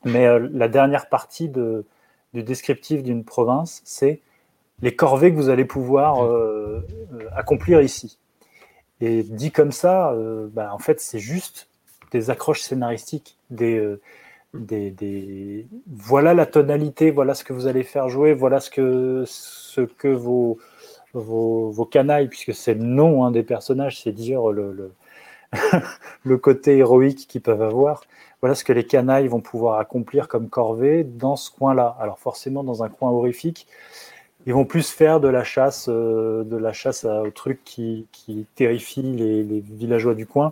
Mais 0.06 0.28
la 0.40 0.68
dernière 0.68 1.08
partie 1.08 1.50
de, 1.50 1.86
du 2.34 2.44
descriptif 2.44 3.04
d'une 3.04 3.24
province, 3.24 3.82
c'est 3.86 4.22
les 4.82 4.96
corvées 4.96 5.32
que 5.32 5.38
vous 5.38 5.50
allez 5.50 5.66
pouvoir 5.66 6.24
euh, 6.24 6.86
euh, 7.14 7.28
accomplir 7.36 7.82
ici. 7.82 8.18
Et 9.02 9.24
dit 9.24 9.52
comme 9.52 9.72
ça, 9.72 10.12
euh, 10.12 10.48
bah, 10.52 10.72
en 10.74 10.80
fait, 10.80 11.00
c'est 11.00 11.20
juste 11.20 11.68
des 12.12 12.30
accroches 12.30 12.62
scénaristiques, 12.62 13.38
des, 13.50 13.98
des, 14.54 15.68
voilà 15.88 16.34
la 16.34 16.46
tonalité, 16.46 17.12
voilà 17.12 17.34
ce 17.34 17.44
que 17.44 17.54
vous 17.54 17.66
allez 17.66 17.84
faire 17.84 18.10
jouer, 18.10 18.34
voilà 18.34 18.60
ce 18.60 18.70
que, 18.70 19.24
ce 19.26 19.82
que 19.82 20.08
vos, 20.08 20.60
vos, 21.14 21.86
canailles, 21.86 22.28
puisque 22.28 22.54
c'est 22.54 22.76
le 22.76 22.84
nom 22.84 23.26
hein, 23.26 23.32
des 23.32 23.44
personnages, 23.44 24.02
c'est 24.02 24.12
dire 24.12 24.48
le, 24.50 24.72
le, 24.74 24.92
le 26.24 26.38
côté 26.38 26.78
héroïque 26.78 27.28
qu'ils 27.28 27.42
peuvent 27.42 27.62
avoir 27.62 28.04
voilà 28.44 28.56
ce 28.56 28.66
que 28.66 28.74
les 28.74 28.86
canailles 28.86 29.30
vont 29.30 29.40
pouvoir 29.40 29.80
accomplir 29.80 30.28
comme 30.28 30.50
corvée 30.50 31.06
dans 31.06 31.38
ce 31.38 31.50
coin-là. 31.50 31.96
Alors 31.98 32.20
forcément, 32.20 32.62
dans 32.62 32.84
un 32.84 32.90
coin 32.90 33.10
horrifique, 33.10 33.68
ils 34.46 34.54
vont 34.54 34.66
plus 34.66 34.90
faire 34.90 35.22
de 35.22 35.30
la 35.30 35.46
chasse, 35.46 35.88
euh, 35.88 36.44
de 36.44 36.58
la 36.58 36.74
chasse 36.74 37.06
aux 37.06 37.32
trucs 37.32 37.64
qui, 37.64 38.06
qui 38.12 38.46
terrifient 38.56 39.16
les, 39.16 39.62
villageois 39.62 40.14
du 40.14 40.28
coin. 40.28 40.52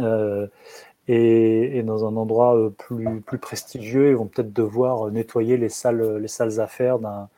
Euh, 0.00 0.46
et, 1.06 1.82
dans 1.82 2.06
un 2.06 2.16
endroit 2.16 2.56
euh, 2.56 2.70
plus, 2.70 3.38
prestigieux, 3.38 4.08
ils 4.08 4.16
vont 4.16 4.24
peut-être 4.26 4.54
devoir 4.54 5.10
nettoyer 5.10 5.58
les 5.58 5.68
sales, 5.68 6.16
les 6.16 6.28
sales 6.28 6.60
affaires 6.60 6.98
d'un, 6.98 7.28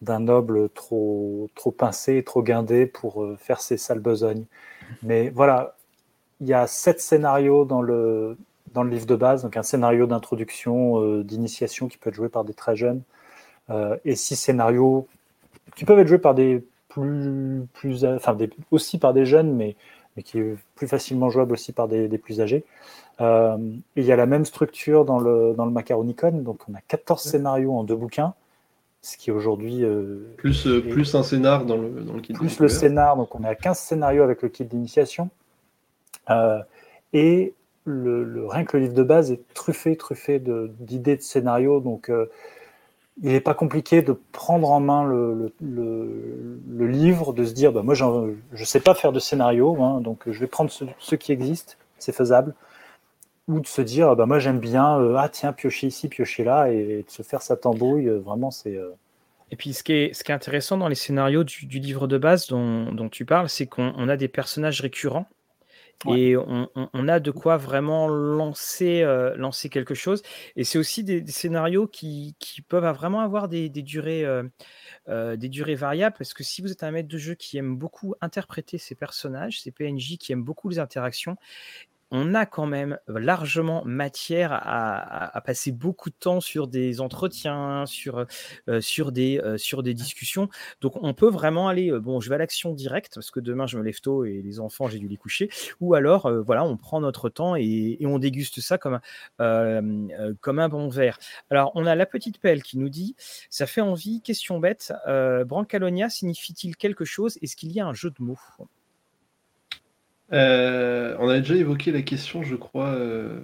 d'un 0.00 0.20
noble 0.20 0.68
trop, 0.68 1.50
trop 1.56 1.72
pincé, 1.72 2.22
trop 2.22 2.44
guindé 2.44 2.86
pour 2.86 3.26
faire 3.40 3.60
ses 3.60 3.78
sales 3.78 3.98
besognes. 3.98 4.44
Mais 5.02 5.30
voilà, 5.30 5.74
il 6.42 6.48
y 6.48 6.54
a 6.54 6.66
sept 6.66 7.00
scénarios 7.00 7.64
dans 7.64 7.82
le, 7.82 8.36
dans 8.74 8.82
le 8.82 8.90
livre 8.90 9.06
de 9.06 9.14
base, 9.14 9.44
donc 9.44 9.56
un 9.56 9.62
scénario 9.62 10.06
d'introduction, 10.06 11.00
euh, 11.00 11.22
d'initiation 11.22 11.86
qui 11.86 11.98
peut 11.98 12.10
être 12.10 12.16
joué 12.16 12.28
par 12.28 12.44
des 12.44 12.52
très 12.52 12.74
jeunes, 12.74 13.02
euh, 13.70 13.96
et 14.04 14.16
six 14.16 14.34
scénarios 14.34 15.06
qui 15.76 15.84
peuvent 15.84 16.00
être 16.00 16.08
joués 16.08 16.18
par 16.18 16.34
des 16.34 16.64
plus, 16.88 17.62
plus 17.72 18.04
enfin 18.04 18.36
aussi 18.72 18.98
par 18.98 19.14
des 19.14 19.24
jeunes, 19.24 19.54
mais, 19.54 19.76
mais 20.16 20.24
qui 20.24 20.40
est 20.40 20.56
plus 20.74 20.88
facilement 20.88 21.30
jouable 21.30 21.52
aussi 21.52 21.72
par 21.72 21.86
des, 21.86 22.08
plus 22.18 22.40
âgés. 22.40 22.64
Euh, 23.20 23.56
il 23.94 24.04
y 24.04 24.10
a 24.10 24.16
la 24.16 24.26
même 24.26 24.44
structure 24.44 25.04
dans 25.04 25.20
le, 25.20 25.54
dans 25.56 25.64
le 25.64 25.70
Macaronicon, 25.70 26.32
donc 26.32 26.68
on 26.68 26.74
a 26.74 26.80
14 26.88 27.22
scénarios 27.22 27.72
en 27.72 27.84
deux 27.84 27.94
bouquins, 27.94 28.34
ce 29.00 29.16
qui 29.16 29.30
aujourd'hui... 29.30 29.84
plus, 30.38 30.66
plus 30.90 31.14
un 31.14 31.22
scénar 31.22 31.66
dans 31.66 31.76
le, 31.76 31.88
dans 32.02 32.14
le 32.14 32.20
kit 32.20 32.32
Plus 32.32 32.58
le 32.58 32.68
scénar, 32.68 33.16
donc 33.16 33.32
on 33.36 33.44
a 33.44 33.54
15 33.54 33.78
scénarios 33.78 34.24
avec 34.24 34.42
le 34.42 34.48
kit 34.48 34.64
d'initiation. 34.64 35.30
Et 37.12 37.54
le, 37.84 38.46
rien 38.46 38.64
que 38.64 38.76
le 38.76 38.84
livre 38.84 38.94
de 38.94 39.02
base 39.02 39.32
est 39.32 39.40
truffé, 39.54 39.96
truffé 39.96 40.40
d'idées 40.40 41.16
de, 41.16 41.22
scénarios. 41.22 41.80
Donc, 41.80 42.08
euh, 42.08 42.26
il 43.22 43.32
n'est 43.32 43.40
pas 43.40 43.54
compliqué 43.54 44.02
de 44.02 44.18
prendre 44.32 44.70
en 44.70 44.80
main 44.80 45.04
le, 45.04 45.52
livre, 46.86 47.32
de 47.32 47.44
se 47.44 47.52
dire, 47.52 47.72
bah, 47.72 47.82
moi, 47.82 47.94
je 47.94 48.04
ne 48.04 48.64
sais 48.64 48.80
pas 48.80 48.94
faire 48.94 49.12
de 49.12 49.20
scénario, 49.20 49.82
hein, 49.82 50.00
donc 50.00 50.22
je 50.26 50.38
vais 50.38 50.46
prendre 50.46 50.70
ceux 50.70 51.16
qui 51.16 51.32
existent, 51.32 51.74
c'est 51.98 52.14
faisable. 52.14 52.54
Ou 53.48 53.60
de 53.60 53.66
se 53.66 53.82
dire, 53.82 54.14
bah, 54.16 54.26
moi, 54.26 54.38
j'aime 54.38 54.60
bien, 54.60 54.98
euh, 54.98 55.16
ah 55.18 55.28
tiens, 55.28 55.52
piocher 55.52 55.88
ici, 55.88 56.08
piocher 56.08 56.44
là, 56.44 56.70
et, 56.70 57.04
de 57.06 57.10
se 57.10 57.22
faire 57.22 57.42
sa 57.42 57.56
tambouille, 57.56 58.08
euh, 58.08 58.18
vraiment, 58.18 58.50
c'est. 58.50 58.78
Et 59.50 59.56
puis, 59.56 59.74
ce 59.74 59.82
qui, 59.82 59.92
est, 59.92 60.14
ce 60.14 60.24
qui 60.24 60.32
est 60.32 60.34
intéressant 60.34 60.78
dans 60.78 60.88
les 60.88 60.94
scénarios 60.94 61.44
du, 61.44 61.66
livre 61.66 62.06
de 62.06 62.16
base 62.16 62.46
dont, 62.46 62.90
dont 62.92 63.10
tu 63.10 63.26
parles, 63.26 63.50
c'est 63.50 63.66
qu'on 63.66 64.08
a 64.08 64.16
des 64.16 64.28
personnages 64.28 64.80
récurrents 64.80 65.26
et 66.08 66.36
on, 66.36 67.08
a 67.08 67.20
de 67.20 67.30
quoi 67.30 67.56
vraiment 67.56 68.08
lancer, 68.08 69.02
euh, 69.02 69.36
lancer 69.36 69.68
quelque 69.68 69.94
chose. 69.94 70.22
Et 70.56 70.64
c'est 70.64 70.78
aussi 70.78 71.04
des, 71.04 71.24
scénarios 71.26 71.86
qui, 71.86 72.34
peuvent 72.68 72.84
vraiment 72.94 73.20
avoir 73.20 73.48
des, 73.48 73.68
durées, 73.70 74.24
euh, 74.24 74.42
euh, 75.08 75.36
des 75.36 75.48
durées 75.48 75.74
variables, 75.74 76.16
parce 76.16 76.34
que 76.34 76.42
si 76.42 76.62
vous 76.62 76.72
êtes 76.72 76.82
un 76.82 76.90
maître 76.90 77.08
de 77.08 77.18
jeu 77.18 77.34
qui 77.34 77.58
aime 77.58 77.76
beaucoup 77.76 78.14
interpréter 78.20 78.78
ses 78.78 78.94
personnages, 78.94 79.60
ses 79.60 79.70
PNJ, 79.70 80.16
qui 80.18 80.32
aime 80.32 80.42
beaucoup 80.42 80.68
les 80.68 80.78
interactions, 80.78 81.36
on 82.12 82.34
a 82.34 82.44
quand 82.44 82.66
même 82.66 82.98
largement 83.08 83.82
matière 83.86 84.52
à, 84.52 85.40
passer 85.44 85.72
beaucoup 85.72 86.10
de 86.10 86.14
temps 86.14 86.40
sur 86.40 86.68
des 86.68 87.00
entretiens, 87.00 87.86
sur, 87.86 88.26
euh, 88.68 88.80
sur, 88.80 89.12
des, 89.12 89.38
euh, 89.38 89.56
sur 89.56 89.82
des 89.82 89.94
discussions. 89.94 90.48
Donc 90.82 91.02
on 91.02 91.14
peut 91.14 91.30
vraiment 91.30 91.68
aller, 91.68 91.90
euh, 91.90 92.00
bon, 92.00 92.20
je 92.20 92.28
vais 92.28 92.34
à 92.34 92.38
l'action 92.38 92.74
directe 92.74 93.14
parce 93.14 93.30
que 93.30 93.40
demain 93.40 93.66
je 93.66 93.78
me 93.78 93.82
lève 93.82 94.00
tôt 94.00 94.24
et 94.24 94.42
les 94.42 94.60
enfants, 94.60 94.88
j'ai 94.88 94.98
dû 94.98 95.08
les 95.08 95.16
coucher. 95.16 95.48
Ou 95.80 95.94
alors, 95.94 96.30
voilà, 96.44 96.64
on 96.64 96.76
prend 96.76 97.00
notre 97.00 97.30
temps 97.30 97.56
et, 97.56 97.98
on 98.02 98.18
déguste 98.18 98.60
ça 98.60 98.76
comme, 98.76 99.00
comme 99.38 100.58
un 100.58 100.68
bon 100.68 100.88
verre. 100.90 101.18
Alors 101.48 101.72
on 101.74 101.86
a 101.86 101.94
la 101.94 102.04
petite 102.04 102.38
pelle 102.38 102.62
qui 102.62 102.76
nous 102.76 102.90
dit, 102.90 103.16
ça 103.48 103.66
fait 103.66 103.80
envie, 103.80 104.20
question 104.20 104.58
bête, 104.58 104.92
Brancalonia 105.06 106.10
signifie-t-il 106.10 106.76
quelque 106.76 107.06
chose? 107.06 107.38
Est-ce 107.40 107.56
qu'il 107.56 107.72
y 107.72 107.80
a 107.80 107.86
un 107.86 107.94
jeu 107.94 108.10
de 108.10 108.22
mots? 108.22 108.38
Euh, 110.32 111.16
on 111.18 111.28
a 111.28 111.38
déjà 111.38 111.54
évoqué 111.56 111.92
la 111.92 112.02
question, 112.02 112.42
je 112.42 112.56
crois, 112.56 112.88
euh, 112.88 113.40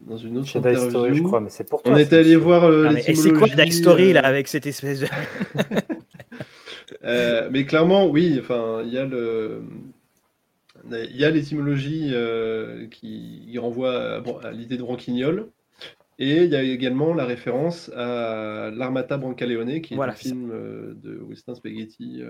dans 0.00 0.16
une 0.16 0.38
autre 0.38 0.56
interview. 0.56 0.90
Story, 0.90 1.14
je 1.14 1.22
crois, 1.22 1.40
mais 1.40 1.50
c'est 1.50 1.68
pour 1.68 1.82
toi. 1.82 1.92
On 1.92 1.96
est 1.96 2.12
allé 2.12 2.36
voir 2.36 2.64
euh, 2.64 2.90
Et 3.06 3.14
c'est 3.14 3.32
quoi 3.32 3.48
Dice 3.48 3.78
Story 3.78 4.12
là 4.12 4.24
avec 4.24 4.48
cette 4.48 4.66
espèce 4.66 5.00
de. 5.00 5.06
mais 7.50 7.64
clairement, 7.64 8.06
oui. 8.06 8.38
Enfin, 8.40 8.82
il 8.84 8.92
y 8.92 8.98
a 8.98 9.04
le. 9.04 9.62
Il 10.90 11.16
y 11.16 11.24
a 11.24 11.30
l'étymologie 11.30 12.14
qui 12.90 13.58
renvoie 13.58 14.22
à, 14.42 14.52
l'idée 14.52 14.78
de 14.78 14.82
branquignol. 14.82 15.48
Et 16.20 16.44
il 16.44 16.50
y 16.50 16.56
a 16.56 16.62
également 16.62 17.14
la 17.14 17.24
référence 17.24 17.90
à 17.94 18.70
l'Armata 18.74 19.16
Brancaleone, 19.18 19.80
qui 19.80 19.94
est 19.94 19.98
un 19.98 20.12
film 20.12 20.48
de 20.50 21.18
Western 21.20 21.56
Spaghetti 21.56 22.22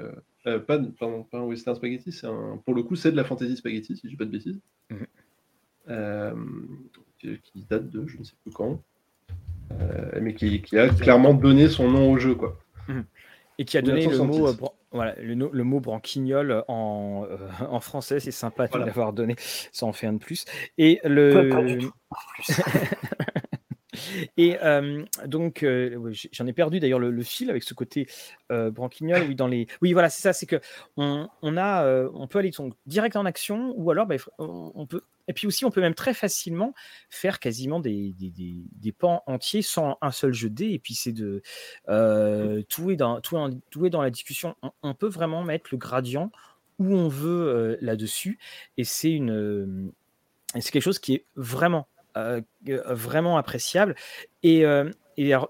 euh, 0.48 0.58
pas, 0.58 0.78
pardon, 0.78 1.24
pas 1.24 1.38
un 1.38 1.42
western 1.42 1.76
spaghetti, 1.76 2.12
c'est 2.12 2.26
un, 2.26 2.60
pour 2.64 2.74
le 2.74 2.82
coup, 2.82 2.96
c'est 2.96 3.10
de 3.10 3.16
la 3.16 3.24
fantasy 3.24 3.56
spaghetti, 3.56 3.96
si 3.96 4.02
je 4.04 4.08
dis 4.08 4.16
pas 4.16 4.24
de 4.24 4.30
bêtises. 4.30 4.60
Mhm. 4.90 5.06
Euh, 5.90 6.34
qui 7.18 7.66
date 7.68 7.88
de 7.90 8.06
je 8.06 8.18
ne 8.18 8.24
sais 8.24 8.34
plus 8.42 8.52
quand. 8.52 8.80
Euh, 9.72 10.18
mais 10.20 10.34
qui, 10.34 10.62
a 10.78 10.88
clairement 10.88 11.34
donné 11.34 11.68
son 11.68 11.90
nom 11.90 12.12
au 12.12 12.18
jeu. 12.18 12.34
Quoi. 12.34 12.58
Mhm. 12.88 13.04
Et 13.58 13.64
qui 13.64 13.76
a 13.76 13.82
donné 13.82 14.06
le 14.06 14.18
mot, 14.18 14.48
voilà, 14.92 15.14
le, 15.20 15.34
le, 15.34 15.64
mot 15.64 15.80
branquignol 15.80 16.64
en, 16.68 17.26
en 17.68 17.80
français, 17.80 18.20
c'est 18.20 18.30
sympa 18.30 18.68
de 18.68 18.78
l'avoir 18.78 19.12
donné, 19.12 19.34
ça 19.72 19.84
en 19.86 19.92
fait 19.92 20.06
un 20.06 20.12
de 20.14 20.18
plus. 20.18 20.44
Et 20.78 21.00
le. 21.04 21.78
Et 24.36 24.56
donc, 25.26 25.64
j'en 26.32 26.46
ai 26.46 26.52
perdu 26.52 26.80
d'ailleurs 26.80 26.98
le, 26.98 27.22
fil 27.22 27.50
avec 27.50 27.62
ce 27.62 27.74
côté 27.74 28.06
branquignol. 28.50 29.22
Oui, 29.28 29.34
dans 29.34 29.48
les... 29.48 29.66
oui 29.82 29.92
voilà, 29.92 30.10
c'est 30.10 30.22
ça, 30.22 30.32
c'est 30.32 30.46
que 30.46 30.60
on, 30.96 31.28
on 31.42 32.26
peut 32.28 32.38
aller 32.38 32.50
direct 32.86 33.16
en 33.16 33.26
action 33.26 33.72
ou 33.76 33.90
alors 33.90 34.06
bah, 34.06 34.16
on 34.38 34.86
peut. 34.86 35.02
Et 35.28 35.34
puis 35.34 35.46
aussi, 35.46 35.64
on 35.64 35.70
peut 35.70 35.82
même 35.82 35.94
très 35.94 36.14
facilement 36.14 36.74
faire 37.10 37.38
quasiment 37.38 37.80
des, 37.80 38.14
des, 38.18 38.32
des, 38.32 38.92
pans 38.92 39.22
entiers 39.26 39.62
sans 39.62 39.98
un 40.00 40.10
seul 40.10 40.32
jeu 40.32 40.48
de 40.48 40.54
dés. 40.54 40.70
Et 40.70 40.78
puis, 40.78 40.94
c'est 40.94 41.12
de. 41.12 41.42
tout, 42.68 42.90
est 42.90 42.96
dans, 42.96 43.20
tout, 43.20 43.36
tout 43.70 43.86
est 43.86 43.90
dans 43.90 44.02
la 44.02 44.10
discussion. 44.10 44.56
On, 44.82 44.94
peut 44.94 45.08
vraiment 45.08 45.44
mettre 45.44 45.68
le 45.70 45.78
gradient 45.78 46.32
où 46.78 46.94
on 46.94 47.08
veut 47.08 47.78
là-dessus. 47.82 48.38
Et 48.78 48.84
c'est 48.84 49.12
une. 49.12 49.92
c'est 50.54 50.70
quelque 50.70 50.82
chose 50.82 50.98
qui 50.98 51.14
est 51.14 51.24
vraiment 51.36 51.86
euh, 51.97 51.97
vraiment 52.86 53.36
appréciable. 53.36 53.94
Et, 54.42 54.64
euh, 54.64 54.90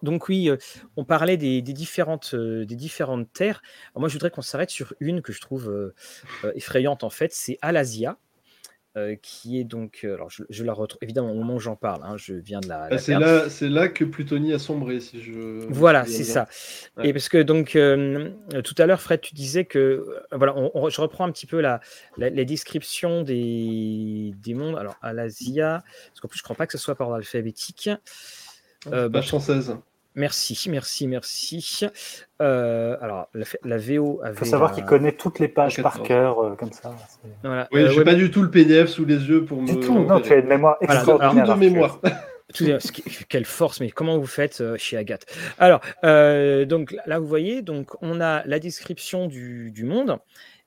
donc 0.02 0.28
oui, 0.28 0.48
euh, 0.48 0.56
on 0.96 1.04
parlait 1.04 1.36
des, 1.36 1.60
différentes, 1.62 2.34
des 2.34 2.76
différentes 2.76 3.32
terres. 3.32 3.62
moi, 3.94 4.08
je 4.08 4.14
voudrais 4.14 4.30
qu'on 4.30 4.42
s'arrête 4.42 4.70
sur 4.70 4.94
une 5.00 5.22
que 5.22 5.32
je 5.32 5.40
trouve 5.40 5.92
effrayante 6.54 7.04
en 7.04 7.10
fait, 7.10 7.32
c'est 7.32 7.58
Alasia. 7.62 8.18
Euh, 8.96 9.16
qui 9.20 9.60
est 9.60 9.64
donc. 9.64 10.00
Euh, 10.04 10.14
alors, 10.14 10.30
je, 10.30 10.64
la 10.64 10.72
retrouve 10.72 10.98
évidemment 11.02 11.30
au 11.30 11.34
moment 11.34 11.56
où 11.56 11.60
j'en 11.60 11.76
parle. 11.76 12.02
Hein, 12.04 12.16
je 12.16 12.34
viens 12.34 12.60
de 12.60 12.68
la. 12.68 12.88
Ah, 12.90 12.98
c'est 12.98 13.18
là, 13.18 13.48
c'est 13.50 13.68
là 13.68 13.88
que 13.88 14.04
Plutonie 14.04 14.52
a 14.54 14.58
sombré, 14.58 15.00
si 15.00 15.20
je. 15.20 15.66
Voilà, 15.68 16.04
c'est 16.06 16.24
ça. 16.24 16.48
Et 17.02 17.12
parce 17.12 17.28
que 17.28 17.38
donc 17.38 17.76
euh, 17.76 18.30
tout 18.64 18.74
à 18.78 18.86
l'heure, 18.86 19.00
Fred, 19.00 19.20
tu 19.20 19.34
disais 19.34 19.66
que 19.66 20.06
voilà, 20.32 20.54
je 20.88 21.00
reprends 21.00 21.26
un 21.26 21.32
petit 21.32 21.46
peu 21.46 21.60
la, 21.60 21.80
la, 22.16 22.44
description 22.44 23.22
des, 23.22 24.32
des 24.36 24.54
mondes. 24.54 24.78
Alors, 24.78 24.96
à 25.02 25.12
l'Asia, 25.12 25.84
parce 26.08 26.20
qu'en 26.20 26.28
plus, 26.28 26.38
je 26.38 26.42
crois 26.42 26.56
pas 26.56 26.66
que 26.66 26.72
ce 26.72 26.78
soit 26.78 26.94
par 26.94 27.08
ordre 27.08 27.18
alphabétique. 27.18 27.90
page 28.90 29.28
116. 29.28 29.76
Merci, 30.18 30.68
merci, 30.68 31.06
merci. 31.06 31.86
Euh, 32.42 32.96
alors, 33.00 33.28
la, 33.62 33.78
VO 33.78 34.20
avait. 34.20 34.34
Il 34.34 34.38
faut 34.38 34.44
savoir 34.44 34.72
qu'il 34.72 34.84
connaît 34.84 35.12
toutes 35.12 35.38
les 35.38 35.46
pages 35.46 35.80
par 35.80 36.02
cœur, 36.02 36.40
euh, 36.40 36.56
comme 36.56 36.72
ça. 36.72 36.92
Voilà. 37.44 37.68
Oui, 37.70 37.82
euh, 37.82 38.04
pas 38.04 38.16
du 38.16 38.28
tout 38.32 38.42
le 38.42 38.50
PDF 38.50 38.88
sous 38.88 39.04
les 39.04 39.28
yeux 39.28 39.44
pour 39.44 39.58
du 39.58 39.72
me. 39.72 39.78
Du 39.78 39.86
tout, 39.86 39.96
non, 39.96 40.20
tu 40.20 40.32
as 40.32 40.38
une 40.38 40.48
mémoire 40.48 40.76
extraordinaire. 40.80 41.44
Voilà, 41.44 41.54
de 41.54 41.60
mémoire. 41.60 42.00
quelle 43.28 43.44
force, 43.44 43.78
mais 43.78 43.90
comment 43.90 44.18
vous 44.18 44.26
faites 44.26 44.60
chez 44.76 44.96
Agathe? 44.96 45.24
Alors, 45.56 45.80
donc 46.02 46.96
là, 47.06 47.20
vous 47.20 47.28
voyez, 47.28 47.62
donc 47.62 47.90
on 48.02 48.20
a 48.20 48.44
la 48.44 48.58
description 48.58 49.28
du, 49.28 49.84
monde, 49.84 50.18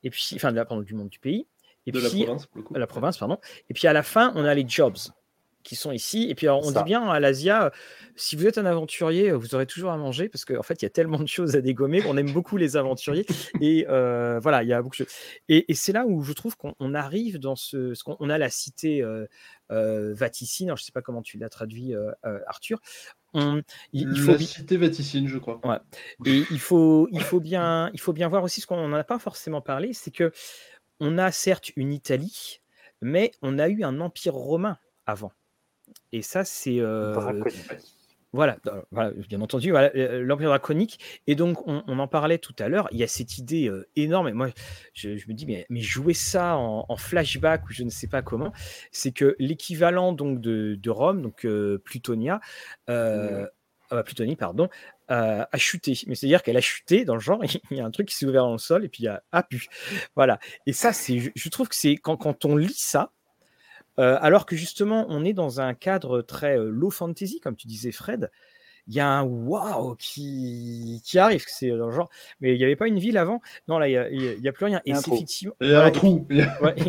et 0.03 0.09
puis, 0.09 0.29
enfin, 0.35 0.53
pardon, 0.53 0.79
du 0.79 0.93
monde 0.93 1.09
du 1.09 1.19
pays, 1.19 1.45
et 1.85 1.91
de 1.91 1.99
puis, 1.99 2.19
la 2.19 2.25
province, 2.25 2.45
pour 2.45 2.57
le 2.57 2.63
coup. 2.63 2.73
La 2.73 2.87
province, 2.87 3.17
pardon. 3.17 3.37
Et 3.69 3.73
puis 3.73 3.87
à 3.87 3.93
la 3.93 4.03
fin, 4.03 4.31
on 4.35 4.45
a 4.45 4.53
les 4.53 4.65
jobs 4.65 4.95
qui 5.63 5.75
sont 5.75 5.91
ici. 5.91 6.27
Et 6.29 6.35
puis 6.35 6.49
on 6.49 6.71
dit 6.71 6.83
bien 6.83 7.03
à 7.09 7.19
l'Asia, 7.19 7.71
si 8.15 8.35
vous 8.35 8.45
êtes 8.47 8.57
un 8.57 8.65
aventurier, 8.65 9.31
vous 9.31 9.55
aurez 9.55 9.65
toujours 9.65 9.91
à 9.91 9.97
manger 9.97 10.29
parce 10.29 10.45
qu'en 10.45 10.63
fait, 10.63 10.81
il 10.81 10.85
y 10.85 10.87
a 10.87 10.89
tellement 10.89 11.19
de 11.19 11.27
choses 11.27 11.55
à 11.55 11.61
dégommer. 11.61 12.03
On 12.07 12.17
aime 12.17 12.31
beaucoup 12.31 12.57
les 12.57 12.77
aventuriers. 12.77 13.25
et 13.61 13.85
euh, 13.89 14.39
voilà, 14.39 14.63
il 14.63 14.69
y 14.69 14.73
a 14.73 14.81
beaucoup 14.81 14.93
de 14.93 15.05
choses. 15.05 15.15
Et, 15.49 15.65
c'est 15.73 15.93
là 15.93 16.05
où 16.05 16.21
je 16.23 16.33
trouve 16.33 16.55
qu'on 16.57 16.93
arrive 16.93 17.39
dans 17.39 17.55
ce. 17.55 17.93
ce 17.93 18.03
on 18.05 18.29
a 18.29 18.37
la 18.37 18.49
cité 18.49 19.01
euh, 19.01 19.25
euh, 19.71 20.13
Vaticine, 20.13 20.67
je 20.69 20.73
ne 20.73 20.77
sais 20.77 20.91
pas 20.91 21.01
comment 21.01 21.21
tu 21.21 21.37
l'as 21.37 21.49
traduit, 21.49 21.93
Arthur. 22.47 22.79
On, 23.33 23.61
il, 23.93 24.13
faut 24.17 24.33
la 24.33 24.37
cité 24.39 24.75
Vaticine, 24.75 25.27
je 25.27 25.37
crois. 25.37 25.61
Ouais. 25.65 25.77
Et 26.25 26.43
il 26.51 26.59
faut, 26.59 27.07
il, 27.11 27.21
faut 27.21 27.39
bien, 27.39 27.89
il 27.93 27.99
faut 27.99 28.11
bien 28.11 28.27
voir 28.27 28.43
aussi 28.43 28.59
ce 28.59 28.67
qu'on 28.67 28.87
n'en 28.87 28.97
a 28.97 29.05
pas 29.05 29.19
forcément 29.19 29.61
parlé 29.61 29.93
c'est 29.93 30.11
que 30.11 30.33
on 30.99 31.17
a 31.17 31.31
certes 31.31 31.71
une 31.75 31.93
Italie, 31.93 32.61
mais 33.01 33.31
on 33.41 33.57
a 33.57 33.69
eu 33.69 33.83
un 33.83 33.99
empire 33.99 34.35
romain 34.35 34.77
avant. 35.05 35.31
Et 36.11 36.21
ça, 36.21 36.43
c'est. 36.43 36.79
Voilà, 38.33 38.57
voilà, 38.91 39.11
bien 39.27 39.41
entendu, 39.41 39.73
l'Empire 39.73 40.47
draconique. 40.47 41.21
Et 41.27 41.35
donc, 41.35 41.67
on, 41.67 41.99
en 41.99 42.07
parlait 42.07 42.37
tout 42.37 42.55
à 42.59 42.69
l'heure. 42.69 42.87
Il 42.91 42.97
y 42.97 43.03
a 43.03 43.07
cette 43.07 43.37
idée 43.37 43.69
énorme. 43.97 44.29
Et 44.29 44.33
moi, 44.33 44.47
je, 44.93 45.09
me 45.09 45.33
dis, 45.33 45.45
mais, 45.45 45.65
mais 45.69 45.81
jouer 45.81 46.13
ça 46.13 46.55
en, 46.55 46.95
flashback 46.95 47.67
ou 47.67 47.73
je 47.73 47.83
ne 47.83 47.89
sais 47.89 48.07
pas 48.07 48.21
comment, 48.21 48.53
c'est 48.91 49.11
que 49.11 49.35
l'équivalent 49.37 50.13
donc 50.13 50.39
de, 50.39 50.89
Rome, 50.89 51.21
donc 51.21 51.45
Plutonia, 51.83 52.39
euh, 52.89 53.47
Plutonie, 54.05 54.37
pardon, 54.37 54.69
a 55.09 55.57
chuté. 55.57 55.99
Mais 56.07 56.15
c'est-à-dire 56.15 56.41
qu'elle 56.41 56.57
a 56.57 56.61
chuté 56.61 57.03
dans 57.03 57.15
le 57.15 57.19
genre. 57.19 57.43
Il 57.71 57.77
y 57.77 57.81
a 57.81 57.85
un 57.85 57.91
truc 57.91 58.07
qui 58.07 58.15
s'est 58.15 58.25
ouvert 58.25 58.43
dans 58.43 58.53
le 58.53 58.57
sol 58.59 58.85
et 58.85 58.89
puis 58.89 59.03
il 59.03 59.05
y 59.07 59.09
a 59.09 59.23
ah 59.33 59.43
pu. 59.43 59.67
Voilà. 60.15 60.39
Et 60.65 60.73
ça, 60.73 60.93
c'est, 60.93 61.33
je, 61.35 61.49
trouve 61.49 61.67
que 61.67 61.75
c'est 61.75 61.97
quand, 61.97 62.15
quand 62.15 62.45
on 62.45 62.55
lit 62.55 62.73
ça, 62.73 63.11
euh, 63.99 64.17
alors 64.21 64.45
que 64.45 64.55
justement, 64.55 65.05
on 65.09 65.23
est 65.25 65.33
dans 65.33 65.61
un 65.61 65.73
cadre 65.73 66.21
très 66.21 66.57
euh, 66.57 66.69
low 66.69 66.89
fantasy, 66.89 67.39
comme 67.39 67.55
tu 67.55 67.67
disais, 67.67 67.91
Fred. 67.91 68.31
Il 68.87 68.95
y 68.95 68.99
a 68.99 69.07
un 69.07 69.23
waouh 69.23 69.95
qui, 69.95 71.01
qui 71.05 71.19
arrive, 71.19 71.43
c'est 71.47 71.69
dans 71.69 71.91
genre. 71.91 72.09
Mais 72.39 72.55
il 72.55 72.57
n'y 72.57 72.63
avait 72.63 72.75
pas 72.75 72.87
une 72.87 72.97
ville 72.97 73.17
avant? 73.17 73.39
Non, 73.67 73.77
là, 73.77 73.87
il 73.87 74.39
n'y 74.41 74.47
a, 74.47 74.51
plus 74.51 74.65
rien. 74.65 74.81
Et 74.85 74.95
c'est 74.95 75.11
effectivement. 75.13 75.53
Il 75.61 75.69
y 75.69 75.75
a 75.75 75.83
un 75.83 75.91
trou. 75.91 76.25
Il 76.31 76.37
y 76.37 76.41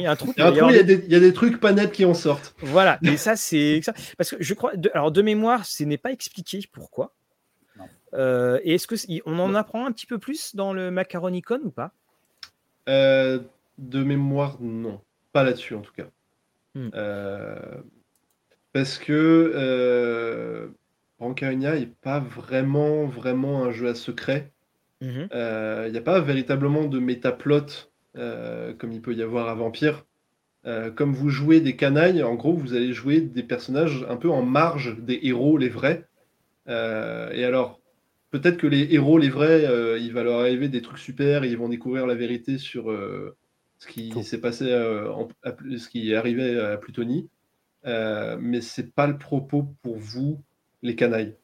a 0.07 0.11
un 0.11 0.16
trou. 0.16 0.32
Il 0.36 0.42
y 0.42 1.14
a, 1.14 1.20
des, 1.20 1.32
trucs 1.34 1.61
pas 1.61 1.72
nets 1.72 1.92
qui 1.92 2.07
en 2.07 2.14
sortent. 2.14 2.55
Voilà. 2.62 2.98
Et 3.03 3.18
ça, 3.18 3.36
c'est. 3.36 3.80
Parce 4.16 4.30
que 4.30 4.36
je 4.40 4.55
crois. 4.55 4.72
alors, 4.94 5.12
de 5.12 5.20
mémoire, 5.20 5.66
ce 5.66 5.84
n'est 5.84 5.98
pas 5.98 6.12
expliqué 6.12 6.61
pourquoi. 6.72 7.14
Euh, 8.14 8.59
et 8.64 8.74
est-ce 8.74 8.86
que 8.86 8.94
on 9.26 9.38
en 9.38 9.55
apprend 9.55 9.86
un 9.86 9.92
petit 9.92 10.07
peu 10.07 10.18
plus 10.18 10.57
dans 10.57 10.72
le 10.72 10.90
Macaronicon 10.90 11.61
ou 11.62 11.70
pas? 11.70 11.92
De 12.86 14.03
mémoire, 14.03 14.57
non. 14.61 15.00
Pas 15.32 15.44
là-dessus, 15.44 15.74
en 15.74 15.82
tout 15.82 15.92
cas. 15.92 16.07
Hmm. 16.75 16.89
Euh, 16.95 17.83
parce 18.73 18.99
que 18.99 19.53
euh, 19.55 20.68
n'est 21.20 21.87
pas 22.01 22.20
vraiment, 22.20 23.07
vraiment 23.07 23.64
un 23.64 23.70
jeu 23.70 23.89
à 23.89 23.95
secret. 23.95 24.51
Mhm. 25.01 25.29
Euh, 25.33 25.85
il 25.87 25.93
n'y 25.93 25.99
a 25.99 26.03
pas 26.03 26.20
véritablement 26.20 26.87
de 26.87 26.99
métaplot 26.99 27.89
euh, 28.16 28.73
comme 28.75 28.93
il 28.93 29.01
peut 29.01 29.14
y 29.14 29.23
avoir 29.23 29.49
à 29.49 29.55
Vampire. 29.55 30.05
comme 30.95 31.12
vous 31.12 31.29
jouez 31.29 31.61
des 31.61 31.77
canailles, 31.77 32.23
en 32.23 32.35
gros, 32.35 32.55
vous 32.55 32.75
allez 32.75 32.93
jouer 32.93 33.20
des 33.20 33.43
personnages 33.43 34.07
un 34.09 34.16
peu 34.16 34.31
en 34.31 34.43
marge 34.43 34.97
des 34.99 35.18
héros, 35.23 35.59
les 35.59 35.68
vrais. 35.68 36.07
et 36.68 37.45
alors, 37.45 37.81
peut-être 38.31 38.59
que 38.59 38.68
les 38.68 38.95
héros, 38.95 39.18
les 39.18 39.29
vrais, 39.29 39.66
il 40.01 40.12
va 40.12 40.23
leur 40.23 40.39
arriver 40.39 40.68
des 40.68 40.81
trucs 40.81 40.99
super 40.99 41.43
et 41.43 41.49
ils 41.49 41.59
vont 41.59 41.68
découvrir 41.68 42.07
la 42.07 42.14
vérité 42.14 42.59
sur 42.59 42.93
ce 43.83 43.89
qui 43.89 44.22
s'est 44.22 44.41
passé, 44.41 44.66
euh, 44.70 45.12
ce 45.45 45.89
qui 45.89 46.12
est 46.12 46.14
arrivé 46.14 46.57
à 46.57 46.76
Plutonie, 46.76 47.28
euh, 47.85 48.37
mais 48.41 48.61
c'est 48.61 48.95
pas 48.95 49.09
le 49.09 49.18
propos 49.18 49.74
pour 49.83 49.97
vous, 49.97 50.41
les 50.83 50.95
canailles. 50.95 51.35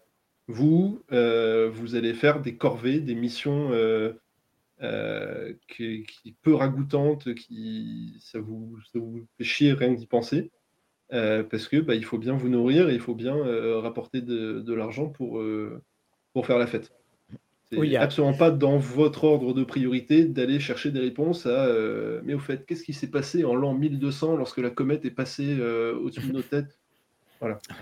Vous, 0.46 1.02
euh, 1.10 1.68
vous 1.68 1.96
allez 1.96 2.14
faire 2.14 2.40
des 2.40 2.56
corvées, 2.56 3.00
des 3.00 3.16
missions 3.16 3.72
qui, 5.66 6.04
qui, 6.04 6.32
peu 6.42 6.54
ragoûtantes, 6.54 7.34
qui 7.34 8.16
ça 8.20 8.38
vous, 8.38 8.78
vous 8.94 9.26
fait 9.36 9.44
chier 9.44 9.72
rien 9.72 9.92
que 9.92 9.98
d'y 9.98 10.06
penser, 10.06 10.52
parce 11.10 11.66
que 11.66 11.80
bah, 11.80 11.96
il 11.96 12.04
faut 12.04 12.18
bien 12.18 12.34
vous 12.34 12.48
nourrir 12.48 12.88
et 12.88 12.94
il 12.94 13.00
faut 13.00 13.16
bien 13.16 13.34
rapporter 13.80 14.20
de, 14.20 14.60
de 14.60 14.74
l'argent 14.74 15.08
pour, 15.08 15.42
pour 16.32 16.46
faire 16.46 16.58
la 16.58 16.68
fête. 16.68 16.92
C'est 17.70 17.96
absolument 17.96 18.34
pas 18.34 18.50
dans 18.50 18.78
votre 18.78 19.24
ordre 19.24 19.52
de 19.52 19.62
priorité 19.64 20.24
d'aller 20.24 20.58
chercher 20.58 20.90
des 20.90 21.00
réponses 21.00 21.44
à 21.46 21.66
euh, 21.66 22.20
mais 22.24 22.32
au 22.34 22.38
fait, 22.38 22.64
qu'est-ce 22.66 22.82
qui 22.82 22.94
s'est 22.94 23.10
passé 23.10 23.44
en 23.44 23.54
l'an 23.54 23.74
1200 23.74 24.36
lorsque 24.36 24.58
la 24.58 24.70
comète 24.70 25.04
est 25.04 25.10
passée 25.10 25.56
euh, 25.58 25.94
au-dessus 25.98 26.28
de 26.28 26.32
nos 26.32 26.42
têtes? 26.42 26.78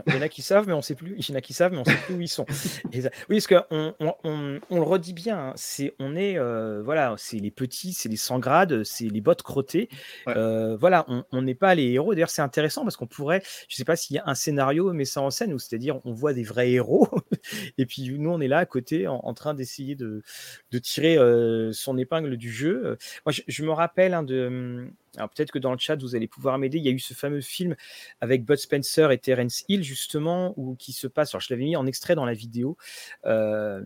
Il 0.07 0.15
y 0.15 0.17
en 0.17 0.23
a 0.23 0.29
qui 0.29 0.43
savent, 0.43 0.67
mais 0.67 0.73
on 0.73 0.83
sait 0.83 0.95
plus. 0.95 1.15
Il 1.17 1.29
y 1.29 1.33
en 1.33 1.37
a 1.37 1.41
qui 1.41 1.55
savent, 1.55 1.73
mais 1.73 1.79
on 1.79 1.85
sait 1.85 1.97
plus 2.07 2.15
où 2.15 2.21
ils 2.21 2.29
sont. 2.29 2.47
oui, 2.93 3.03
parce 3.29 3.47
qu'on 3.47 3.95
on, 4.01 4.61
on, 4.71 4.77
le 4.77 4.83
redit 4.83 5.13
bien. 5.13 5.49
Hein, 5.49 5.53
c'est 5.57 5.95
on 5.99 6.15
est 6.17 6.39
euh, 6.39 6.83
voilà, 6.83 7.15
c'est 7.19 7.39
les 7.39 7.51
petits, 7.51 7.93
c'est 7.93 8.09
les 8.09 8.17
100 8.17 8.39
grades, 8.39 8.85
c'est 8.85 9.09
les 9.09 9.21
bottes 9.21 9.43
crottées. 9.43 9.89
Euh, 10.29 10.77
voilà, 10.77 11.07
on 11.33 11.43
n'est 11.43 11.55
pas 11.55 11.75
les 11.75 11.93
héros. 11.93 12.15
D'ailleurs, 12.15 12.31
c'est 12.31 12.43
intéressant 12.43 12.83
parce 12.83 12.97
qu'on 12.97 13.07
pourrait, 13.07 13.43
je 13.69 13.77
sais 13.77 13.85
pas 13.85 13.97
s'il 13.97 14.17
y 14.17 14.19
a 14.19 14.25
un 14.27 14.35
scénario, 14.35 14.93
mais 14.93 15.05
ça 15.05 15.23
en 15.23 15.31
scène, 15.31 15.53
où 15.53 15.59
c'est-à-dire 15.59 16.01
on 16.05 16.13
voit 16.13 16.33
des 16.33 16.43
vrais 16.43 16.71
héros, 16.71 17.09
et 17.79 17.87
puis 17.87 18.11
nous 18.19 18.31
on 18.31 18.41
est 18.41 18.49
là 18.49 18.59
à 18.59 18.67
côté 18.67 19.07
en, 19.07 19.35
train 19.35 19.55
d'essayer 19.55 19.95
de, 19.95 20.23
de 20.71 20.79
tirer 20.79 21.19
euh, 21.19 21.73
son 21.73 21.99
épingle 21.99 22.37
du 22.37 22.51
jeu. 22.51 22.97
Moi, 23.25 23.35
je, 23.47 23.65
me 23.65 23.71
rappelle 23.71 24.15
hein, 24.15 24.23
de 24.23 24.47
hum, 24.47 24.91
alors 25.17 25.31
peut-être 25.31 25.51
que 25.51 25.59
dans 25.59 25.73
le 25.73 25.79
chat, 25.79 25.97
vous 25.97 26.15
allez 26.15 26.29
pouvoir 26.29 26.59
m'aider. 26.59 26.79
Il 26.79 26.85
y 26.85 26.89
a 26.89 26.93
eu 26.93 26.99
ce 26.99 27.15
fameux 27.15 27.41
film 27.41 27.75
avec 28.21 28.45
Bud 28.45 28.59
Spencer 28.59 29.11
et 29.11 29.19
Terence 29.19 29.65
Hill, 29.69 29.83
justement, 29.83 30.55
où 30.57 30.77
qui 30.77 30.93
se 30.93 31.07
passe, 31.07 31.35
alors 31.35 31.41
je 31.41 31.53
l'avais 31.53 31.65
mis 31.65 31.77
en 31.77 31.87
extrait 31.87 32.15
dans 32.15 32.27
la 32.27 32.35
vidéo, 32.35 32.77
euh, 33.25 33.83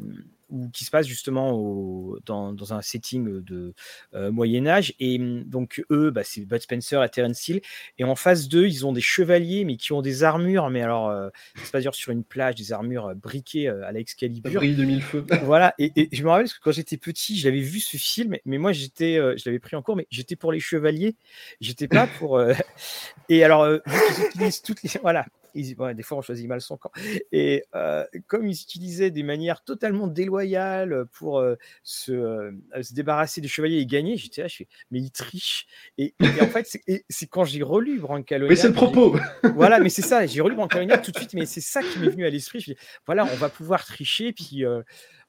ou 0.51 0.69
qui 0.71 0.85
se 0.85 0.91
passe 0.91 1.07
justement 1.07 1.53
au, 1.53 2.19
dans, 2.27 2.53
dans, 2.53 2.75
un 2.75 2.83
setting 2.83 3.43
de 3.43 3.75
euh, 4.15 4.31
Moyen 4.31 4.67
Âge. 4.67 4.95
Et 5.01 5.19
hum, 5.19 5.45
donc 5.45 5.83
eux, 5.91 6.11
bah, 6.11 6.23
c'est 6.25 6.43
Bud 6.43 6.61
Spencer 6.61 7.03
et 7.03 7.09
Terence 7.09 7.49
Hill. 7.49 7.61
Et 7.99 8.05
en 8.05 8.15
face 8.15 8.49
d'eux, 8.49 8.67
ils 8.67 8.87
ont 8.87 8.93
des 8.93 9.01
chevaliers, 9.01 9.65
mais 9.65 9.77
qui 9.77 9.93
ont 9.93 10.03
des 10.03 10.25
armures. 10.25 10.71
Mais 10.71 10.83
alors, 10.83 11.09
euh, 11.09 11.29
c'est 11.57 11.73
pas 11.73 11.81
dire 11.81 11.95
sur 11.95 12.13
une 12.13 12.25
plage, 12.25 12.57
des 12.57 12.73
armures 12.73 13.15
briquées 13.15 13.69
à 13.69 13.93
l'Excalibur. 13.93 14.61
Brille 14.61 14.77
de 14.77 14.85
mille 14.85 15.03
feux. 15.03 15.25
voilà. 15.45 15.75
Et, 15.79 15.93
et, 15.97 16.09
je 16.13 16.23
me 16.23 16.29
rappelle 16.29 16.47
parce 16.47 16.55
que 16.55 16.63
quand 16.63 16.73
j'étais 16.73 16.97
petit, 16.97 17.37
j'avais 17.37 17.61
vu 17.61 17.81
ce 17.81 17.97
film, 17.97 18.37
mais 18.45 18.59
moi 18.59 18.73
j'étais, 18.73 19.15
je 19.15 19.43
l'avais 19.47 19.59
pris 19.59 19.77
en 19.77 19.83
cours, 19.83 19.97
mais 19.97 20.07
j'étais 20.11 20.37
pour 20.37 20.53
les 20.53 20.61
chevaliers. 20.61 21.17
J'étais 21.61 21.89
pas 21.89 22.07
pour. 22.07 22.41
et 23.29 23.45
alors, 23.45 23.69
ils 23.69 24.25
utilisent 24.27 24.63
toutes 24.63 24.83
les, 24.83 24.91
voilà, 25.03 25.27
des 25.55 26.03
fois, 26.03 26.19
on 26.19 26.23
choisit 26.23 26.47
mal 26.47 26.61
son 26.61 26.77
camp. 26.77 26.91
Et 27.33 27.65
euh, 27.75 28.05
comme 28.27 28.47
ils 28.47 28.61
utilisaient 28.61 29.11
des 29.11 29.23
manières 29.23 29.63
totalement 29.63 30.07
déloyales 30.07 31.07
pour 31.13 31.39
euh, 31.39 31.57
se, 31.83 32.53
se, 32.81 32.95
débarrasser 32.95 33.41
des 33.41 33.49
chevaliers 33.49 33.79
et 33.79 33.87
gagner, 33.87 34.17
j'étais 34.17 34.43
là, 34.43 34.49
je 34.49 34.57
fais, 34.57 34.69
mais 34.91 35.01
ils 35.01 35.11
trichent. 35.11 35.67
Et, 35.99 36.15
en 36.21 36.47
fait, 36.47 36.67
c'est 37.09 37.27
quand 37.27 37.45
j'ai 37.45 37.63
relu 37.63 37.99
Brancalonia. 37.99 38.51
Mais 38.51 38.57
c'est 38.57 38.69
le 38.69 38.75
propos 38.75 39.17
Voilà, 39.55 39.81
mais 39.81 39.89
c'est 39.89 40.03
ça, 40.03 40.27
j'ai 40.27 40.41
relu 40.41 40.57
Brancalonia 40.57 40.99
tout 40.99 41.11
de 41.11 41.17
suite, 41.17 41.35
mais 41.35 41.47
c'est 41.47 41.61
ça 41.61 41.83
qui 41.83 41.99
m'est 41.99 42.09
venu 42.09 42.27
à 42.27 42.31
l'esprit. 42.31 42.61
Je 42.61 42.73
dis, 42.73 42.79
voilà, 43.07 43.25
on 43.25 43.37
va 43.37 43.49
pouvoir 43.49 43.85
tricher, 43.85 44.33
puis. 44.33 44.65
Euh, 44.65 44.83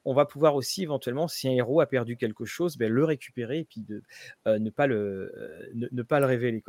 on 0.04 0.14
va 0.14 0.26
pouvoir 0.26 0.56
aussi 0.56 0.82
éventuellement, 0.82 1.28
si 1.28 1.48
un 1.48 1.52
héros 1.52 1.80
a 1.80 1.86
perdu 1.86 2.16
quelque 2.16 2.44
chose, 2.44 2.76
ben, 2.76 2.90
le 2.90 3.04
récupérer 3.04 3.60
et 3.60 3.64
puis 3.64 3.82
de, 3.82 4.02
ne, 4.46 4.70
pas 4.70 4.88
le, 4.88 5.32
ne, 5.74 6.02
pas 6.02 6.18
le 6.18 6.26
révéler. 6.26 6.64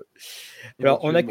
Alors, 0.79 0.99
on 1.03 1.15
a, 1.15 1.23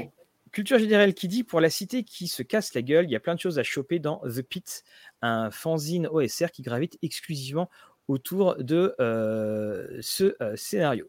Culture 0.53 0.79
générale 0.79 1.15
qui 1.15 1.29
dit 1.29 1.45
pour 1.45 1.61
la 1.61 1.71
cité 1.71 2.05
qui 2.05 2.29
se 2.29 2.43
casse 2.43 2.75
la 2.75 2.83
gueule, 2.83 3.07
il 3.07 3.11
y 3.11 3.17
a 3.17 3.21
plein 3.21 3.35
de 3.35 3.41
choses 3.41 3.59
à 3.59 3.63
choper 3.63 3.99
dans 3.99 4.19
The 4.19 4.43
Pit, 4.43 4.85
un 5.23 5.51
fanzine 5.51 6.07
OSR 6.07 6.51
qui 6.51 6.61
gravite 6.61 6.99
exclusivement 7.01 7.71
autour 8.07 8.57
de 8.57 8.95
euh, 9.01 9.99
ce 10.03 10.37
euh, 10.43 10.55
scénario, 10.57 11.09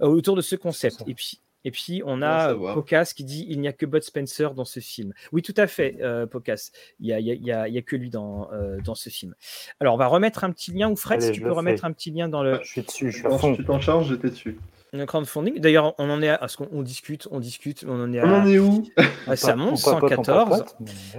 euh, 0.00 0.06
autour 0.06 0.34
de 0.34 0.42
ce 0.42 0.56
concept. 0.56 1.04
Et 1.06 1.14
puis, 1.14 1.40
Et 1.64 1.70
puis, 1.70 2.02
on 2.04 2.22
a 2.22 2.54
Pocas 2.54 3.12
qui 3.16 3.24
dit 3.24 3.46
il 3.48 3.60
n'y 3.60 3.68
a 3.68 3.72
que 3.72 3.86
Bud 3.86 4.02
Spencer 4.02 4.54
dans 4.54 4.64
ce 4.64 4.80
film. 4.80 5.12
Oui, 5.32 5.42
tout 5.42 5.54
à 5.56 5.66
fait, 5.66 5.96
euh, 6.00 6.26
Pocas. 6.26 6.70
Il 7.00 7.06
n'y 7.06 7.12
a, 7.12 7.20
y 7.20 7.52
a, 7.52 7.68
y 7.68 7.78
a, 7.78 7.82
que 7.82 7.96
lui 7.96 8.10
dans, 8.10 8.50
euh, 8.52 8.78
dans 8.84 8.94
ce 8.94 9.10
film. 9.10 9.34
Alors, 9.80 9.94
on 9.94 9.98
va 9.98 10.06
remettre 10.06 10.44
un 10.44 10.50
petit 10.50 10.72
lien. 10.72 10.90
Ou 10.90 10.96
Fred, 10.96 11.22
si 11.22 11.32
tu 11.32 11.40
peux 11.40 11.52
remettre 11.52 11.84
un 11.84 11.92
petit 11.92 12.10
lien 12.10 12.28
dans 12.28 12.42
le. 12.42 12.60
Je 12.62 12.68
suis 12.68 12.82
dessus, 12.82 13.10
je 13.10 13.18
suis 13.18 13.56
Tu 13.56 13.64
t'en 13.64 13.80
charges, 13.80 14.08
j'étais 14.08 14.30
dessus. 14.30 14.58
Le 14.92 15.06
crowdfunding. 15.06 15.58
D'ailleurs, 15.58 15.94
on 15.98 16.08
en 16.08 16.22
est 16.22 16.28
à. 16.28 16.38
Parce 16.38 16.54
qu'on 16.54 16.82
discute, 16.82 17.26
on 17.32 17.40
discute, 17.40 17.84
on 17.88 18.00
en 18.00 18.12
est 18.12 18.20
à. 18.20 18.26
On 18.26 18.42
en 18.42 18.46
est 18.46 18.58
où? 18.58 18.86
Ah, 19.26 19.34
Ça 19.34 19.56
monte, 19.56 19.78
114. 19.78 20.64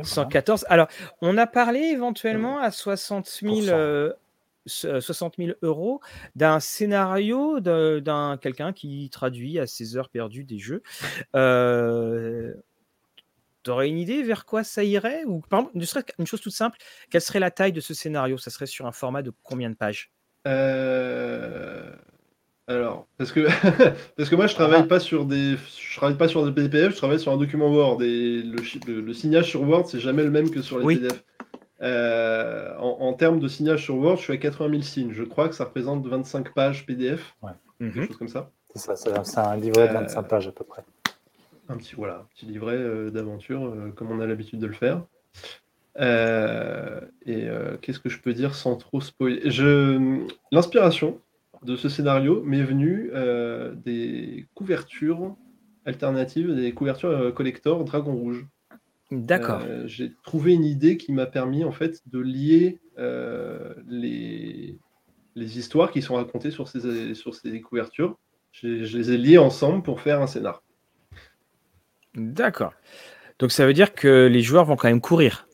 114. 0.04 0.66
Alors, 0.70 0.88
on 1.22 1.38
a 1.38 1.46
parlé 1.46 1.80
éventuellement 1.80 2.60
à 2.60 2.72
60 2.72 3.28
000. 3.28 4.12
60 4.66 5.36
000 5.38 5.52
euros 5.62 6.02
d'un 6.36 6.60
scénario 6.60 7.60
d'un 7.60 8.38
quelqu'un 8.38 8.74
qui 8.74 9.10
traduit 9.10 9.60
à 9.60 9.68
ses 9.68 9.98
heures 9.98 10.10
perdues 10.10 10.44
des 10.44 10.60
jeux. 10.60 10.82
Euh, 11.36 12.54
tu 13.64 13.72
aurais 13.72 13.88
une 13.88 13.98
idée 13.98 14.24
vers 14.24 14.46
quoi 14.46 14.64
ça 14.64 14.84
irait 14.84 15.24
Ou 15.26 15.42
par 15.42 15.66
ne 15.74 15.86
serait 15.86 16.04
une 16.20 16.28
chose 16.28 16.42
toute 16.42 16.54
simple, 16.54 16.78
quelle 17.10 17.22
serait 17.22 17.40
la 17.40 17.52
taille 17.52 17.74
de 17.74 17.82
ce 17.82 17.94
scénario? 17.94 18.38
Ça 18.38 18.52
serait 18.52 18.68
sur 18.68 18.86
un 18.86 18.92
format 18.92 19.22
de 19.22 19.32
combien 19.44 19.70
de 19.70 19.76
pages? 19.76 20.12
Euh, 20.48 21.92
Alors, 22.68 23.08
parce 23.18 23.32
que, 23.32 23.48
parce 24.18 24.30
que 24.30 24.36
moi 24.36 24.48
je 24.48 24.54
travaille 24.54 24.82
ah. 24.84 24.88
pas 24.88 25.00
sur 25.00 25.26
des, 25.26 25.56
je 25.80 25.98
travaille 25.98 26.18
pas 26.18 26.28
sur 26.28 26.46
des 26.46 26.52
PDF, 26.52 26.92
je 26.92 26.98
travaille 26.98 27.20
sur 27.20 27.32
un 27.32 27.38
document 27.38 27.72
Word 27.72 28.04
et 28.04 28.44
le, 28.44 29.02
le, 29.02 29.14
signage 29.14 29.50
sur 29.50 29.64
Word 29.64 29.88
c'est 29.88 30.00
jamais 30.00 30.24
le 30.24 30.32
même 30.32 30.52
que 30.52 30.62
sur 30.62 30.80
les 30.80 30.98
PDF. 30.98 31.24
Euh, 31.82 32.74
en, 32.78 33.14
termes 33.14 33.40
de 33.40 33.48
signage 33.48 33.84
sur 33.84 33.98
Word, 33.98 34.18
je 34.18 34.24
suis 34.24 34.34
à 34.34 34.38
80 34.38 34.70
000 34.70 34.82
signes. 34.82 35.12
Je 35.12 35.24
crois 35.24 35.50
que 35.50 35.56
ça 35.56 35.66
représente 35.66 36.06
25 36.08 36.54
pages 36.54 36.86
PDF, 36.86 37.36
quelque 37.80 37.98
mhm. 38.00 38.08
chose 38.08 38.18
comme 38.18 38.28
ça. 38.28 38.52
C'est 38.74 38.96
ça, 38.96 38.96
c'est 38.96 39.38
un 39.38 39.56
livret 39.56 39.88
de 39.88 39.94
25 39.94 40.20
euh, 40.20 40.24
pages 40.24 40.48
à 40.48 40.52
peu 40.52 40.64
près. 40.64 40.84
Un 41.68 41.78
petit, 41.78 41.96
voilà, 41.96 42.26
petit 42.36 42.46
livret 42.46 42.76
euh, 42.76 43.10
d'aventure, 43.10 43.74
comme 43.96 44.12
on 44.12 44.20
a 44.20 44.26
l'habitude 44.26 44.60
de 44.60 44.68
le 44.68 44.74
faire. 44.74 45.04
et 45.98 47.48
qu'est-ce 47.82 48.00
que 48.00 48.10
je 48.10 48.22
peux 48.22 48.34
dire 48.34 48.56
sans 48.56 48.76
trop 48.76 49.02
spoiler? 49.02 49.42
L'inspiration 50.52 51.20
de 51.64 51.76
ce 51.76 51.90
scénario 51.90 52.42
m'est 52.44 52.64
venue 52.64 53.12
des 53.76 54.46
couvertures 54.54 55.36
alternatives, 55.86 56.56
des 56.56 56.74
couvertures 56.74 57.34
collector 57.34 57.84
Dragon 57.84 58.14
Rouge. 58.14 58.46
D'accord. 59.12 59.62
Euh, 59.64 59.84
j'ai 59.86 60.14
trouvé 60.24 60.54
une 60.54 60.66
idée 60.66 60.98
qui 60.98 61.12
m'a 61.12 61.26
permis 61.26 61.64
en 61.64 61.72
fait 61.72 62.02
de 62.08 62.20
lier 62.20 62.80
euh, 62.98 63.74
les, 63.88 64.78
les 65.36 65.60
histoires 65.60 65.92
qui 65.92 66.02
sont 66.02 66.16
racontées 66.16 66.52
sur 66.52 66.68
ces, 66.68 67.14
sur 67.14 67.36
ces 67.36 67.62
couvertures. 67.62 68.18
Je, 68.52 68.68
les 68.98 69.12
ai 69.12 69.18
liées 69.18 69.38
ensemble 69.38 69.84
pour 69.84 70.02
faire 70.02 70.22
un 70.22 70.28
scénar. 70.28 70.64
D'accord. 72.16 72.74
Donc 73.38 73.52
ça 73.52 73.66
veut 73.66 73.74
dire 73.74 73.94
que 73.94 74.28
les 74.28 74.42
joueurs 74.42 74.66
vont 74.66 74.78
quand 74.78 74.88
même 74.88 75.02
courir. 75.02 75.48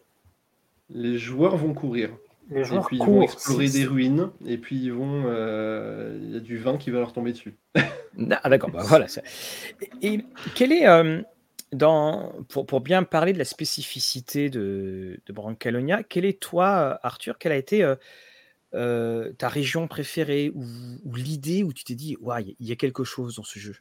Les 0.90 1.18
joueurs 1.18 1.58
vont 1.58 1.74
courir. 1.74 2.12
Les 2.52 2.64
joueurs 2.64 2.84
et 2.84 2.88
puis 2.88 2.98
ils 2.98 3.06
vont 3.06 3.22
explorer 3.24 3.70
des 3.70 3.86
ruines 3.86 4.30
et 4.46 4.58
puis 4.58 4.78
ils 4.78 4.94
vont. 4.94 5.24
Euh, 5.26 6.20
il 6.22 6.32
y 6.32 6.38
a 6.38 6.40
du 6.40 6.58
vin 6.58 6.78
qui 6.78 6.92
va 6.92 7.00
leur 7.00 7.14
tomber 7.14 7.32
dessus. 7.32 7.56
ah, 7.76 8.50
d'accord, 8.50 8.70
bah, 8.70 8.84
voilà. 8.84 9.08
Et, 10.02 10.14
et 10.14 10.26
quel 10.54 10.72
est 10.72 10.86
dans, 11.72 12.34
pour, 12.50 12.66
pour, 12.66 12.82
bien 12.82 13.04
parler 13.04 13.34
de 13.34 13.38
la 13.38 13.46
spécificité 13.46 14.50
de, 14.50 15.20
de 15.26 15.34
Brancalonia, 15.34 16.04
quelle 16.04 16.26
est 16.26 16.40
toi, 16.40 17.00
Arthur, 17.04 17.38
quelle 17.38 17.54
a 17.54 17.58
été 17.58 17.84
euh, 17.84 17.96
euh, 18.74 19.32
ta 19.38 19.48
région 19.48 19.88
préférée 19.88 20.52
ou, 20.54 21.16
l'idée 21.16 21.64
où 21.64 21.74
tu 21.74 21.84
t'es 21.84 21.96
dit, 21.96 22.18
ouais, 22.22 22.56
il 22.60 22.68
y 22.68 22.72
a 22.72 22.76
quelque 22.76 23.04
chose 23.04 23.36
dans 23.36 23.44
ce 23.44 23.60
jeu? 23.60 23.76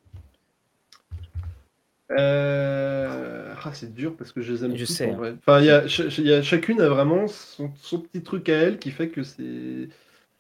Euh... 2.13 3.55
ah, 3.63 3.73
c'est 3.73 3.95
dur 3.95 4.17
parce 4.17 4.33
que 4.33 4.41
je 4.41 4.53
les 4.53 4.65
aime 4.65 4.77
je 4.77 4.85
sais, 4.85 5.11
hein. 5.11 5.37
Enfin, 5.39 5.61
y 5.61 5.71
a, 5.71 5.85
y 6.19 6.33
a, 6.33 6.43
chacune 6.43 6.81
a 6.81 6.89
vraiment 6.89 7.29
son, 7.29 7.71
son, 7.81 8.01
petit 8.01 8.21
truc 8.25 8.49
à 8.49 8.55
elle 8.55 8.81
qui 8.81 8.91
fait 8.91 9.11
que 9.11 9.23
c'est 9.23 9.89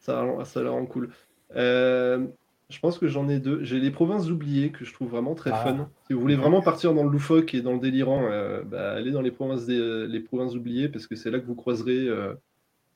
ça, 0.00 0.26
ça 0.44 0.62
la 0.64 0.70
rend 0.70 0.84
cool. 0.86 1.10
Euh, 1.54 2.26
je 2.70 2.78
pense 2.78 2.98
que 2.98 3.08
j'en 3.08 3.28
ai 3.28 3.38
deux. 3.38 3.62
J'ai 3.62 3.80
les 3.80 3.90
provinces 3.90 4.30
oubliées 4.30 4.70
que 4.70 4.84
je 4.84 4.92
trouve 4.92 5.10
vraiment 5.10 5.34
très 5.34 5.50
ah. 5.52 5.56
fun. 5.56 5.90
Si 6.06 6.12
vous 6.12 6.20
voulez 6.20 6.36
vraiment 6.36 6.62
partir 6.62 6.94
dans 6.94 7.04
le 7.04 7.10
loufoque 7.10 7.52
et 7.52 7.60
dans 7.60 7.72
le 7.72 7.80
délirant, 7.80 8.28
euh, 8.30 8.62
bah, 8.62 8.92
allez 8.92 9.10
dans 9.10 9.22
les 9.22 9.32
provinces, 9.32 9.66
des, 9.66 10.06
les 10.06 10.20
provinces 10.20 10.54
oubliées 10.54 10.88
parce 10.88 11.06
que 11.06 11.16
c'est 11.16 11.30
là 11.30 11.40
que 11.40 11.46
vous 11.46 11.56
croiserez 11.56 12.06
euh, 12.08 12.34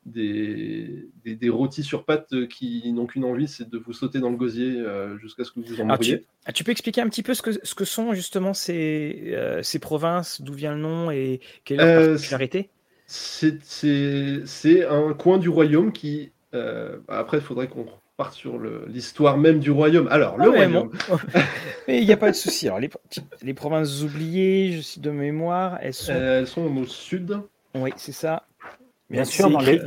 des, 0.07 1.09
des, 1.25 1.49
rôtis 1.49 1.83
sur 1.83 2.05
pattes 2.05 2.47
qui 2.49 2.93
n'ont 2.93 3.07
qu'une 3.07 3.25
envie, 3.25 3.49
c'est 3.49 3.69
de 3.69 3.79
vous 3.79 3.93
sauter 3.93 4.21
dans 4.21 4.31
le 4.31 4.37
gosier 4.37 4.79
euh, 4.79 5.19
jusqu'à 5.19 5.45
ce 5.45 5.51
que 5.51 5.61
vous 5.61 5.81
en 5.81 5.87
mouriez. 5.87 6.21
Tu, 6.21 6.27
ah, 6.47 6.53
tu, 6.53 6.63
peux 6.63 6.73
expliquer 6.73 7.01
un 7.01 7.09
petit 7.09 7.23
peu 7.23 7.35
ce 7.35 7.43
que, 7.43 7.51
ce 7.53 7.75
que 7.75 7.85
sont 7.85 8.15
justement 8.15 8.55
ces, 8.55 9.37
ces 9.63 9.79
provinces, 9.81 10.41
d'où 10.41 10.53
vient 10.53 10.75
le 10.75 10.81
nom 10.81 11.11
et 11.11 11.41
quelle 11.65 11.81
est 11.81 11.95
leur 11.95 12.11
particularité? 12.11 12.71
C'est 13.07 14.87
un 14.87 15.13
coin 15.15 15.39
du 15.39 15.49
royaume 15.49 15.93
qui. 15.93 16.31
après, 17.09 17.39
il 17.39 17.43
faudrait 17.43 17.69
qu'on 17.69 17.87
part 18.17 18.33
sur 18.33 18.59
l'histoire 18.59 19.37
même 19.37 19.59
du 19.59 19.71
royaume. 19.71 20.09
Alors, 20.09 20.37
le 20.39 20.49
royaume. 20.49 20.91
Mais 21.89 22.01
il 22.01 22.07
n'y 22.07 22.13
a 22.13 22.17
pas 22.17 22.31
de 22.31 22.37
souci. 22.37 22.67
Alors, 22.69 22.81
les, 22.81 22.91
les, 23.43 23.55
provinces 23.55 24.03
oubliées, 24.03 24.73
je 24.73 24.81
suis 24.81 25.01
de 25.01 25.11
mémoire, 25.11 25.79
elles 25.81 25.95
sont. 25.95 26.13
Euh, 26.13 26.41
elles 26.41 26.47
sont 26.47 26.63
au 26.63 26.87
sud. 26.87 27.41
Oui, 27.75 27.93
c'est 27.97 28.13
ça. 28.13 28.45
Bien 29.11 29.25
sûr, 29.25 29.51
dans 29.51 29.61
les... 29.61 29.81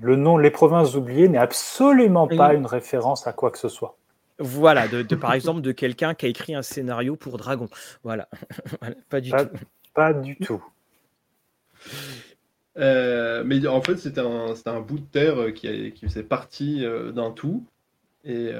le 0.00 0.16
nom 0.16 0.36
Les 0.36 0.50
provinces 0.50 0.94
oubliées 0.94 1.28
n'est 1.28 1.38
absolument 1.38 2.28
pas 2.28 2.54
une 2.54 2.66
référence 2.66 3.26
à 3.26 3.32
quoi 3.32 3.50
que 3.50 3.58
ce 3.58 3.68
soit. 3.68 3.96
Voilà, 4.38 4.88
de, 4.88 5.02
par 5.14 5.34
exemple 5.34 5.60
de 5.60 5.70
quelqu'un 5.70 6.14
qui 6.14 6.24
a 6.24 6.28
écrit 6.30 6.54
un 6.54 6.62
scénario 6.62 7.14
pour 7.14 7.36
Dragon. 7.36 7.68
Voilà, 8.02 8.26
pas 9.10 9.20
du 9.20 9.30
tout. 9.30 9.36
Pas 9.92 10.14
du 10.14 10.36
tout. 10.36 10.64
Euh, 12.78 13.42
mais 13.44 13.66
en 13.66 13.82
fait, 13.82 13.96
c'était 13.96 14.20
un, 14.20 14.80
bout 14.80 14.98
de 14.98 15.04
terre 15.04 15.40
euh, 15.40 15.50
qui, 15.50 15.92
faisait 16.02 16.22
partie 16.22 16.84
euh, 16.84 17.12
d'un 17.12 17.30
tout. 17.30 17.66
Et 18.22 18.50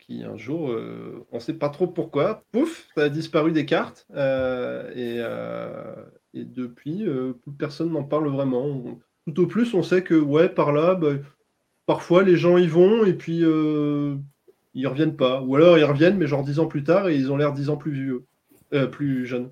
qui 0.00 0.24
un 0.24 0.36
jour, 0.36 0.76
on 1.30 1.36
ne 1.36 1.40
sait 1.40 1.54
pas 1.54 1.68
trop 1.68 1.86
pourquoi, 1.86 2.42
pouf, 2.50 2.88
ça 2.96 3.04
a 3.04 3.08
disparu 3.08 3.52
des 3.52 3.66
cartes. 3.66 4.04
Et, 4.96 5.20
depuis, 6.34 7.04
plus 7.04 7.52
personne 7.56 7.92
n'en 7.92 8.02
parle 8.02 8.28
vraiment. 8.30 8.82
Tout 9.26 9.42
au 9.42 9.46
plus, 9.46 9.74
on 9.74 9.84
sait 9.84 10.02
que, 10.02 10.16
ouais, 10.16 10.48
par 10.48 10.72
là, 10.72 10.96
bah, 10.96 11.12
parfois 11.86 12.24
les 12.24 12.36
gens 12.36 12.58
y 12.58 12.66
vont 12.66 13.04
et 13.04 13.12
puis 13.12 13.44
ils 14.74 14.86
reviennent 14.88 15.16
pas. 15.16 15.40
Ou 15.40 15.54
alors 15.54 15.78
ils 15.78 15.84
reviennent, 15.84 16.18
mais 16.18 16.26
genre 16.26 16.42
dix 16.42 16.58
ans 16.58 16.66
plus 16.66 16.82
tard 16.82 17.08
et 17.08 17.14
ils 17.14 17.30
ont 17.30 17.36
l'air 17.36 17.52
dix 17.52 17.70
ans 17.70 17.76
plus 17.76 17.92
vieux, 17.92 18.24
plus 18.90 19.24
jeunes. 19.24 19.50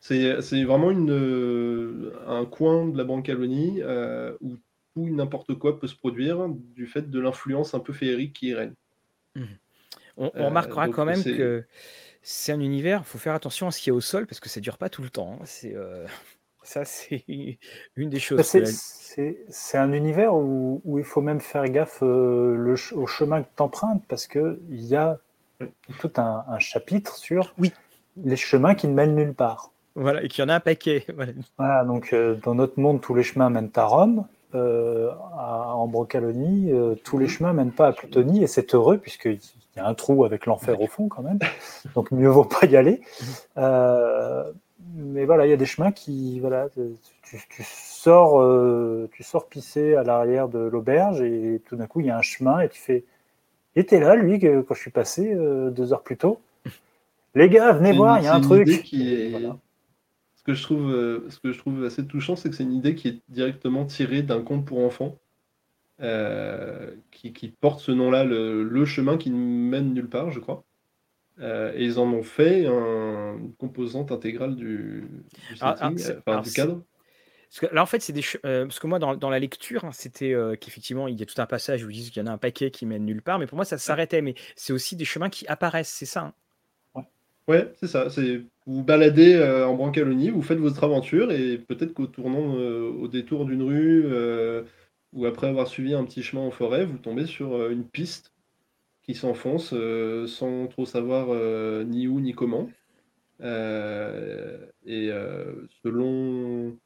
C'est 0.00 0.64
vraiment 0.64 0.90
une, 0.90 1.12
euh, 1.12 2.14
un 2.26 2.46
coin 2.46 2.88
de 2.88 2.96
la 2.96 3.04
Brancalonie 3.04 3.82
euh, 3.82 4.34
où 4.40 4.56
tout 4.94 5.08
n'importe 5.10 5.54
quoi 5.54 5.78
peut 5.78 5.86
se 5.86 5.94
produire 5.94 6.48
du 6.48 6.86
fait 6.86 7.10
de 7.10 7.20
l'influence 7.20 7.74
un 7.74 7.80
peu 7.80 7.92
féerique 7.92 8.32
qui 8.32 8.48
y 8.48 8.54
règne. 8.54 8.72
Mmh. 9.34 9.44
On, 10.16 10.30
euh, 10.34 10.46
remarquera 10.46 10.88
quand 10.88 11.04
même 11.04 11.22
que 11.22 11.64
c'est 12.22 12.52
un 12.52 12.60
univers, 12.60 13.02
il 13.04 13.08
faut 13.08 13.18
faire 13.18 13.34
attention 13.34 13.66
à 13.66 13.70
ce 13.70 13.78
qu'il 13.78 13.90
y 13.90 13.92
a 13.92 13.94
au 13.94 14.00
sol 14.00 14.26
parce 14.26 14.40
que 14.40 14.48
ça 14.48 14.60
ne 14.60 14.64
dure 14.64 14.78
pas 14.78 14.88
tout 14.88 15.02
le 15.02 15.10
temps. 15.10 15.38
Hein. 15.38 15.44
C'est 15.44 15.76
ça, 16.62 16.84
c'est 16.86 17.24
une 17.96 18.08
des 18.08 18.20
choses. 18.20 18.38
Bah, 18.38 18.64
c'est 19.48 19.78
un 19.78 19.92
univers 19.92 20.34
où, 20.34 20.80
où, 20.84 20.98
il 20.98 21.04
faut 21.04 21.20
même 21.20 21.40
faire 21.40 21.64
gaffe 21.68 22.00
le, 22.00 22.74
au 22.92 23.06
chemin 23.06 23.42
que 23.42 23.48
tu 23.54 23.62
empruntes 23.62 24.02
parce 24.08 24.26
qu'il 24.26 24.58
y 24.70 24.96
a 24.96 25.18
tout 25.98 26.12
un, 26.16 26.44
un, 26.48 26.58
chapitre 26.58 27.16
sur 27.16 27.54
oui. 27.58 27.72
les 28.16 28.36
chemins 28.36 28.74
qui 28.74 28.88
ne 28.88 28.94
mènent 28.94 29.14
nulle 29.14 29.34
part. 29.34 29.72
Voilà, 29.94 30.22
et 30.22 30.28
qu'il 30.28 30.42
y 30.42 30.46
en 30.46 30.48
a 30.48 30.54
un 30.54 30.60
paquet. 30.60 31.06
Voilà, 31.58 31.84
donc 31.84 32.12
euh, 32.12 32.36
dans 32.44 32.54
notre 32.54 32.78
monde, 32.78 33.00
tous 33.00 33.14
les 33.14 33.22
chemins 33.22 33.50
mènent 33.50 33.70
à 33.74 33.84
Rome. 33.84 34.26
Euh, 34.54 35.10
en 35.38 35.86
Brocalonie, 35.86 36.72
euh, 36.72 36.96
tous 37.04 37.18
les 37.18 37.28
chemins 37.28 37.52
mènent 37.52 37.70
pas 37.70 37.88
à 37.88 37.92
Plutonie, 37.92 38.42
et 38.42 38.48
c'est 38.48 38.74
heureux, 38.74 38.98
puisqu'il 38.98 39.38
y 39.76 39.80
a 39.80 39.86
un 39.86 39.94
trou 39.94 40.24
avec 40.24 40.46
l'enfer 40.46 40.80
au 40.80 40.86
fond 40.86 41.08
quand 41.08 41.22
même. 41.22 41.38
Donc 41.94 42.10
mieux 42.10 42.28
vaut 42.28 42.44
pas 42.44 42.66
y 42.66 42.76
aller. 42.76 43.00
mais 43.56 45.24
voilà, 45.24 45.46
il 45.46 45.50
y 45.50 45.52
a 45.52 45.56
des 45.56 45.66
chemins 45.66 45.92
qui. 45.92 46.40
Voilà, 46.40 46.68
tu, 47.22 47.38
tu 47.48 47.62
sors, 47.64 48.44
tu 49.12 49.22
sors 49.22 49.46
pisser 49.46 49.94
à 49.94 50.02
l'arrière 50.02 50.48
de 50.48 50.58
l'auberge, 50.58 51.20
et 51.20 51.60
tout 51.68 51.76
d'un 51.76 51.86
coup, 51.86 52.00
il 52.00 52.06
y 52.06 52.10
a 52.10 52.18
un 52.18 52.22
chemin, 52.22 52.60
et 52.60 52.68
tu 52.68 52.80
fais. 52.80 53.04
Et 53.76 53.86
t'es 53.86 54.00
là, 54.00 54.16
lui, 54.16 54.40
quand 54.40 54.74
je 54.74 54.80
suis 54.80 54.90
passé 54.90 55.32
deux 55.32 55.92
heures 55.92 56.02
plus 56.02 56.16
tôt. 56.16 56.40
Les 57.36 57.48
gars, 57.48 57.70
venez 57.72 57.92
voir, 57.92 58.18
il 58.18 58.24
y 58.24 58.28
a 58.28 58.34
un 58.34 58.40
truc. 58.40 58.82
Qui 58.82 59.14
est 59.14 59.50
ce 60.40 60.44
que 60.44 60.54
je 60.54 60.62
trouve, 60.62 60.90
euh, 60.90 61.28
ce 61.28 61.38
que 61.38 61.52
je 61.52 61.58
trouve 61.58 61.84
assez 61.84 62.06
touchant, 62.06 62.34
c'est 62.34 62.48
que 62.48 62.56
c'est 62.56 62.62
une 62.62 62.72
idée 62.72 62.94
qui 62.94 63.08
est 63.08 63.20
directement 63.28 63.84
tirée 63.84 64.22
d'un 64.22 64.40
conte 64.40 64.64
pour 64.64 64.82
enfants, 64.82 65.18
euh, 66.00 66.94
qui, 67.10 67.48
porte 67.48 67.80
ce 67.80 67.92
nom-là, 67.92 68.24
le, 68.24 68.84
chemin 68.86 69.18
qui 69.18 69.28
ne 69.28 69.36
mène 69.36 69.92
nulle 69.92 70.08
part, 70.08 70.30
je 70.30 70.40
crois. 70.40 70.64
Euh, 71.40 71.74
et 71.74 71.84
ils 71.84 71.98
en 71.98 72.06
ont 72.06 72.22
fait 72.22 72.64
un, 72.64 73.36
une 73.36 73.52
composante 73.52 74.12
intégrale 74.12 74.56
du, 74.56 75.04
ah, 75.60 75.76
ah, 75.78 75.90
du, 75.90 76.52
cadre. 76.52 76.82
Parce 77.50 77.60
que 77.60 77.74
là, 77.74 77.82
en 77.82 77.86
fait, 77.86 78.00
c'est 78.00 78.14
des 78.14 78.24
euh, 78.46 78.64
parce 78.64 78.80
que 78.80 78.86
moi, 78.86 78.98
dans, 78.98 79.16
dans 79.16 79.28
la 79.28 79.38
lecture, 79.38 79.84
hein, 79.84 79.92
c'était 79.92 80.32
euh, 80.32 80.56
qu'effectivement, 80.58 81.06
il 81.06 81.20
y 81.20 81.22
a 81.22 81.26
tout 81.26 81.38
un 81.38 81.46
passage 81.46 81.84
où 81.84 81.90
ils 81.90 81.96
disent 81.96 82.10
qu'il 82.10 82.22
y 82.22 82.24
en 82.24 82.28
a 82.28 82.32
un 82.32 82.38
paquet 82.38 82.70
qui 82.70 82.86
mène 82.86 83.04
nulle 83.04 83.20
part, 83.20 83.38
mais 83.38 83.46
pour 83.46 83.56
moi, 83.56 83.66
ça 83.66 83.76
s'arrêtait. 83.76 84.22
Mais 84.22 84.34
c'est 84.56 84.72
aussi 84.72 84.96
des 84.96 85.04
chemins 85.04 85.28
qui 85.28 85.46
apparaissent, 85.48 85.92
c'est 85.92 86.06
ça. 86.06 86.20
Hein. 86.22 86.34
Ouais, 87.50 87.72
c'est 87.80 87.86
ça. 87.88 88.10
C'est 88.10 88.42
vous 88.66 88.84
baladez 88.84 89.34
euh, 89.34 89.66
en 89.66 89.74
Brancalonie, 89.74 90.30
vous 90.30 90.42
faites 90.42 90.58
votre 90.58 90.84
aventure 90.84 91.32
et 91.32 91.58
peut-être 91.58 91.92
qu'au 91.94 92.06
tournant, 92.06 92.54
au 92.54 93.08
détour 93.08 93.44
d'une 93.44 93.62
rue, 93.62 94.06
ou 95.12 95.26
après 95.26 95.48
avoir 95.48 95.66
suivi 95.66 95.94
un 95.94 96.04
petit 96.04 96.22
chemin 96.22 96.42
en 96.42 96.50
forêt, 96.50 96.84
vous 96.84 96.98
tombez 96.98 97.26
sur 97.26 97.68
une 97.70 97.84
piste 97.84 98.32
qui 99.02 99.14
s'enfonce 99.14 99.74
sans 100.26 100.66
trop 100.68 100.86
savoir 100.86 101.28
ni 101.86 102.06
où 102.08 102.20
ni 102.20 102.32
comment. 102.32 102.70
et 103.40 105.10
selon 105.82 106.76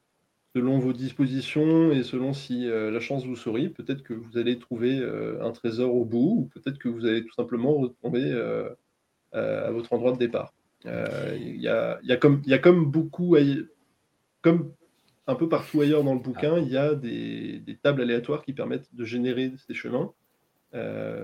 selon 0.55 0.79
vos 0.79 0.93
dispositions 0.93 1.91
et 1.91 2.03
selon 2.03 2.33
si 2.33 2.65
euh, 2.67 2.89
la 2.89 3.01
chance 3.01 3.25
vous 3.25 3.35
sourit, 3.35 3.69
peut-être 3.69 4.03
que 4.03 4.13
vous 4.13 4.37
allez 4.37 4.57
trouver 4.57 4.97
euh, 4.99 5.43
un 5.43 5.51
trésor 5.51 5.93
au 5.93 6.05
bout, 6.05 6.35
ou 6.39 6.49
peut-être 6.53 6.79
que 6.79 6.87
vous 6.87 7.05
allez 7.05 7.25
tout 7.25 7.33
simplement 7.33 7.73
retomber 7.73 8.23
euh, 8.23 8.69
à 9.35 9.71
votre 9.71 9.93
endroit 9.93 10.11
de 10.11 10.17
départ. 10.17 10.53
Il 10.85 11.61
y 11.61 11.67
a, 11.67 11.99
y, 12.03 12.11
a 12.11 12.17
comme, 12.17 12.41
y 12.45 12.53
a 12.53 12.59
comme 12.59 12.85
beaucoup, 12.85 13.35
comme 14.41 14.71
un 15.27 15.35
peu 15.35 15.49
partout 15.49 15.81
ailleurs 15.81 16.03
dans 16.03 16.13
le 16.13 16.19
bouquin, 16.19 16.57
il 16.59 16.69
y 16.69 16.77
a 16.77 16.93
des, 16.93 17.59
des, 17.59 17.75
tables 17.75 18.01
aléatoires 18.01 18.43
qui 18.43 18.53
permettent 18.53 18.93
de 18.93 19.03
générer 19.03 19.51
ces 19.67 19.73
chemins, 19.73 20.11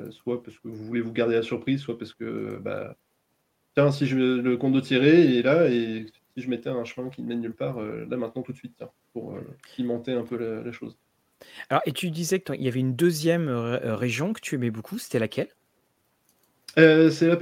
soit 0.10 0.44
parce 0.44 0.58
que 0.58 0.68
vous 0.68 0.86
voulez 0.86 1.02
vous 1.02 1.14
garder 1.14 1.36
la 1.36 1.44
surprise, 1.44 1.82
soit 1.82 1.98
parce 1.98 2.14
que, 2.14 2.60
bah, 2.62 2.96
tiens, 3.76 3.92
si 3.92 4.06
je, 4.06 4.18
le 4.18 4.58
compte 4.58 4.74
de 4.74 4.82
tirer 4.82 5.38
est 5.38 5.42
là, 5.42 5.68
et 5.70 6.06
si 6.36 6.44
je 6.44 6.50
mettais 6.50 6.70
un 6.70 6.84
chemin 6.84 7.10
qui 7.10 7.22
ne 7.22 7.28
mène 7.28 7.42
nulle 7.42 7.54
part, 7.54 7.80
euh, 7.80 8.06
là 8.10 8.18
maintenant 8.18 8.42
tout 8.42 8.52
de 8.52 8.58
suite, 8.58 8.84
pour 9.14 9.36
euh, 9.36 9.42
pimenter 9.76 10.14
un 10.14 10.24
peu 10.24 10.38
la, 10.38 10.72
chose. 10.72 10.98
Alors, 11.70 11.82
et 11.86 11.92
tu 11.92 12.10
disais 12.12 12.40
qu'il 12.40 12.62
y 12.62 12.68
avait 12.68 12.80
une 12.80 12.96
deuxième 12.96 13.48
euh, 13.48 13.96
région 13.96 14.34
que 14.34 14.42
tu 14.42 14.56
aimais 14.56 14.72
beaucoup, 14.72 14.98
c'était 14.98 15.20
laquelle? 15.20 15.50
C'est 16.78 17.28
la 17.28 17.36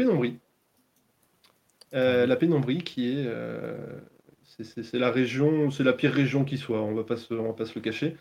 pénombrie. 1.91 2.27
la 2.27 2.35
pénombrie 2.35 2.83
qui 2.83 3.09
est. 3.09 3.27
c'est 4.43 4.99
la 4.99 5.11
région, 5.11 5.71
c'est 5.71 5.83
la 5.83 5.93
pire 5.93 6.13
région 6.13 6.45
qui 6.45 6.57
soit, 6.57 6.81
on 6.81 6.93
va 6.93 7.03
pas 7.03 7.17
se, 7.17 7.33
va 7.33 7.53
pas 7.53 7.65
se 7.65 7.75
le 7.75 7.81
cacher. 7.81 8.15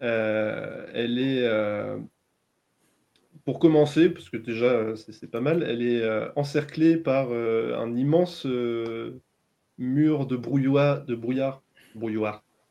elle 0.00 1.18
est. 1.18 1.48
pour 3.44 3.58
commencer, 3.58 4.10
parce 4.10 4.30
que 4.30 4.36
déjà 4.36 4.94
c'est 4.96 5.30
pas 5.30 5.40
mal, 5.40 5.62
elle 5.62 5.82
est 5.82 6.02
encerclée 6.36 6.96
par 6.96 7.32
un 7.32 7.94
immense 7.94 8.46
mur 9.78 10.26
de 10.26 10.36
brouillard, 10.36 11.04
de 11.04 11.14
brouillard, 11.14 11.62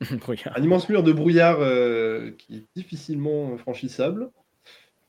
brouillard. 0.20 0.54
un 0.56 0.64
immense 0.64 0.90
mur 0.90 1.04
de 1.04 1.12
brouillard 1.12 1.58
euh, 1.60 2.32
qui 2.38 2.58
est 2.58 2.68
difficilement 2.76 3.58
franchissable. 3.58 4.30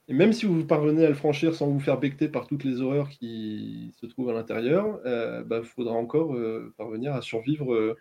Et 0.09 0.13
même 0.13 0.33
si 0.33 0.45
vous 0.47 0.65
parvenez 0.65 1.05
à 1.05 1.09
le 1.09 1.15
franchir 1.15 1.55
sans 1.55 1.67
vous 1.69 1.81
faire 1.81 1.99
becter 1.99 2.29
par 2.29 2.47
toutes 2.47 2.65
les 2.65 2.81
horreurs 2.81 3.09
qui 3.09 3.93
se 4.01 4.07
trouvent 4.07 4.29
à 4.31 4.35
l'intérieur, 4.35 5.01
il 5.05 5.09
euh, 5.09 5.43
bah, 5.45 5.63
faudra 5.63 5.95
encore 5.95 6.35
euh, 6.35 6.75
parvenir 6.77 7.15
à 7.15 7.23
survivre 7.23 7.97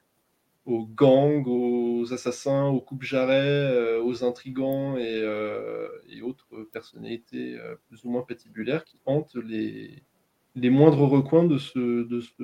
aux 0.65 0.85
gangs, 0.85 1.45
aux 1.45 2.13
assassins, 2.13 2.67
aux 2.67 2.81
coupes-jarrets, 2.81 3.97
aux 3.99 4.23
intrigants 4.23 4.97
et, 4.97 5.23
autres 6.21 6.67
personnalités 6.71 7.57
plus 7.89 8.03
ou 8.05 8.09
moins 8.09 8.21
patibulaires 8.21 8.85
qui 8.85 8.97
hantent 9.05 9.35
les, 9.35 10.03
les 10.55 10.69
moindres 10.69 11.09
recoins 11.09 11.43
de, 11.43 11.57
ce, 11.57 12.03
de, 12.03 12.21
ce, 12.21 12.43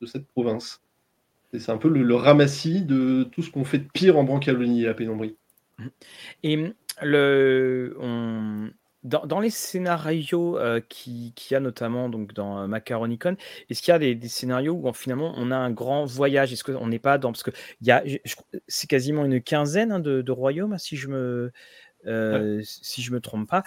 de 0.00 0.06
cette 0.06 0.26
province. 0.28 0.82
C'est 1.52 1.70
un 1.70 1.78
peu 1.78 1.88
le, 1.88 2.14
ramassis 2.14 2.82
de 2.82 3.24
tout 3.24 3.42
ce 3.42 3.50
qu'on 3.50 3.64
fait 3.64 3.78
de 3.78 3.88
pire 3.92 4.18
en 4.18 4.24
Brancalonie 4.24 4.84
et 4.84 4.88
à 4.88 4.94
Pénombrie. 4.94 5.36
Et 6.42 6.58
le, 7.02 7.96
on, 8.00 8.70
dans, 9.04 9.40
les 9.40 9.50
scénarios 9.50 10.58
euh, 10.58 10.80
qu'il 10.80 11.34
qui 11.34 11.52
y 11.52 11.56
a 11.56 11.60
notamment 11.60 12.08
donc 12.08 12.32
dans 12.32 12.60
euh, 12.60 12.66
Macaronicon, 12.66 13.36
est-ce 13.68 13.82
qu'il 13.82 13.92
y 13.92 13.94
a 13.94 13.98
des, 13.98 14.28
scénarios 14.28 14.72
où 14.72 14.92
finalement 14.92 15.34
on 15.36 15.50
a 15.50 15.56
un 15.56 15.70
grand 15.70 16.06
voyage? 16.06 16.52
Est-ce 16.52 16.64
qu'on 16.64 16.86
n'est 16.86 16.98
pas 16.98 17.18
dans 17.18 17.32
parce 17.32 17.42
que 17.42 17.50
c'est 18.66 18.86
quasiment 18.88 19.24
une 19.24 19.42
quinzaine 19.42 19.92
hein, 19.92 20.00
de, 20.00 20.22
de, 20.22 20.32
royaumes 20.32 20.78
si 20.78 20.96
je 20.96 21.08
me 21.08 21.52
euh, 22.06 22.60
si 22.64 23.02
je 23.02 23.12
me 23.12 23.20
trompe 23.20 23.48
pas. 23.48 23.62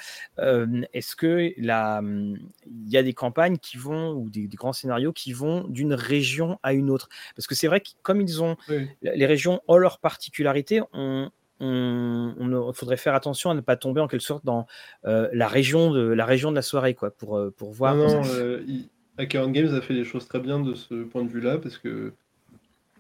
Est-ce 0.94 1.16
que 1.16 1.54
il 1.58 1.66
y 1.66 2.98
a 2.98 3.04
des 3.04 3.14
campagnes 3.14 3.58
qui 3.58 3.78
vont 3.78 4.12
ou 4.12 4.30
des, 4.30 4.48
grands 4.48 4.74
scénarios 4.74 5.14
qui 5.14 5.34
vont 5.34 5.68
d'une 5.68 5.94
région 5.94 6.60
à 6.64 6.74
une 6.74 6.90
autre? 6.90 7.10
Parce 7.36 7.48
que 7.48 7.56
c'est 7.56 7.68
vrai 7.68 7.82
que 7.82 7.90
comme 8.02 8.22
ils 8.22 8.42
ont 8.42 8.58
les 9.02 9.26
régions 9.26 9.62
ont 9.68 9.78
leurs 9.78 10.00
particularités, 10.00 10.82
on, 10.94 11.32
on, 11.60 12.72
faudrait 12.74 12.98
faire 12.98 13.16
attention 13.16 13.50
à 13.50 13.54
ne 13.54 13.62
pas 13.62 13.76
tomber 13.76 14.02
en 14.02 14.08
quelque 14.08 14.22
sorte 14.22 14.46
dans 14.46 14.66
la 15.04 15.48
région 15.48 15.92
de 15.92 16.02
la 16.02 16.26
région 16.26 16.52
de 16.52 16.56
la 16.56 16.62
soirée, 16.62 16.94
quoi, 16.94 17.12
pour 17.12 17.40
pour 17.56 17.72
voir. 17.72 17.96
Non, 17.96 18.22
non 18.22 19.48
Games 19.50 19.74
a 19.74 19.82
fait 19.82 19.94
les 19.94 20.04
choses 20.04 20.28
très 20.28 20.40
bien 20.40 20.60
de 20.60 20.76
ce 20.76 21.04
point 21.04 21.24
de 21.24 21.30
vue-là 21.30 21.58
parce 21.58 21.78
que 21.78 22.14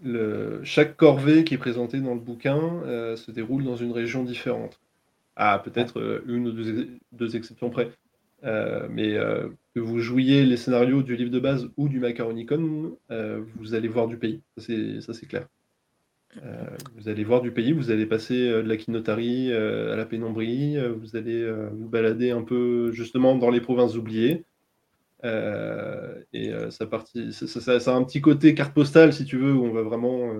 le, 0.04 0.62
chaque 0.64 0.96
corvée 0.98 1.44
qui 1.44 1.54
est 1.54 1.60
présentée 1.60 2.00
dans 2.00 2.14
le 2.14 2.20
bouquin 2.20 2.60
se 3.16 3.32
déroule 3.32 3.64
dans 3.64 3.78
une 3.78 3.92
région 3.92 4.24
différente 4.24 4.80
à 5.38 5.60
peut-être 5.60 6.00
euh, 6.00 6.24
une 6.28 6.48
ou 6.48 6.98
deux, 7.12 7.36
exceptions 7.36 7.70
près. 7.70 7.92
Euh, 8.44 8.88
mais 8.90 9.16
euh, 9.16 9.48
que 9.74 9.80
vous 9.80 10.00
jouiez 10.00 10.46
les 10.46 10.58
scénarios 10.58 11.02
du 11.02 11.16
livre 11.16 11.32
de 11.32 11.40
base 11.40 11.70
ou 11.78 11.88
du 11.88 12.00
Macaronicon, 12.00 12.98
vous 13.10 13.74
allez 13.74 13.88
voir 13.88 14.08
du 14.08 14.18
pays. 14.18 14.42
Ça, 14.58 15.14
c'est 15.14 15.28
clair. 15.28 15.48
Vous 16.96 17.10
allez 17.10 17.24
voir 17.24 17.42
du 17.42 17.52
pays, 17.52 17.72
vous 17.72 17.92
allez 17.92 18.06
passer 18.06 18.50
de 18.50 18.68
la 18.68 18.78
Quinotarie 18.78 19.52
à 19.54 19.96
la 19.96 20.06
pénombrie, 20.06 20.78
vous 21.00 21.16
allez 21.16 21.52
vous 21.72 21.88
balader 21.88 22.32
un 22.32 22.44
peu 22.44 22.92
justement 22.92 23.36
dans 23.36 23.50
les 23.50 23.62
provinces 23.62 23.96
oubliées. 23.96 24.46
et 25.24 26.52
ça, 26.70 26.86
a 26.86 27.96
un 27.96 28.04
petit 28.04 28.22
côté 28.22 28.54
carte 28.56 28.74
postale, 28.74 29.14
si 29.14 29.26
tu 29.26 29.38
veux, 29.38 29.54
où 29.54 29.66
on 29.66 29.72
va 29.72 29.82
vraiment 29.82 30.32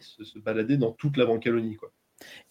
se, 0.00 0.38
balader 0.38 0.76
dans 0.76 0.92
toute 0.92 1.16
la 1.16 1.24
Brancalonie. 1.24 1.76
Quoi. 1.76 1.90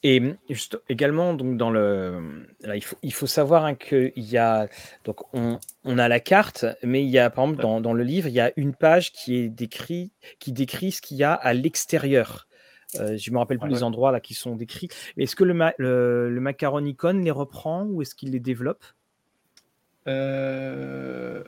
Et 0.03 0.21
juste 0.49 0.79
également, 0.89 1.33
donc 1.33 1.57
dans 1.57 1.69
le, 1.69 2.45
il, 2.73 2.83
faut, 2.83 2.97
il 3.01 3.13
faut 3.13 3.27
savoir 3.27 3.63
hein, 3.63 3.75
qu'il 3.75 4.11
y 4.17 4.37
a, 4.37 4.67
donc 5.05 5.33
on, 5.33 5.59
on, 5.85 5.97
a 5.97 6.07
la 6.09 6.19
carte, 6.19 6.65
mais 6.83 7.03
il 7.03 7.09
y 7.09 7.17
a, 7.17 7.29
par 7.29 7.45
exemple, 7.45 7.61
dans, 7.61 7.79
dans, 7.79 7.93
le 7.93 8.03
livre, 8.03 8.27
il 8.27 8.33
y 8.33 8.41
a 8.41 8.51
une 8.57 8.75
page 8.75 9.13
qui 9.13 9.37
est 9.37 9.49
décrit, 9.49 10.11
qui 10.39 10.51
décrit 10.51 10.91
ce 10.91 11.01
qu'il 11.01 11.17
y 11.17 11.23
a 11.23 11.33
à 11.33 11.53
l'extérieur. 11.53 12.47
Euh, 12.99 13.17
je 13.17 13.31
me 13.31 13.37
rappelle 13.37 13.59
plus 13.59 13.69
les 13.69 13.83
endroits 13.83 14.11
là 14.11 14.19
qui 14.19 14.33
sont 14.33 14.55
décrits. 14.55 14.89
Est-ce 15.17 15.35
que 15.35 15.43
le, 15.43 15.57
le, 15.77 16.29
le, 16.29 16.41
Macaronicon 16.41 17.21
les 17.23 17.31
reprend 17.31 17.85
ou 17.85 18.01
est-ce 18.01 18.13
qu'il 18.13 18.31
les 18.31 18.39
développe? 18.39 18.83
Euh, 20.07 21.43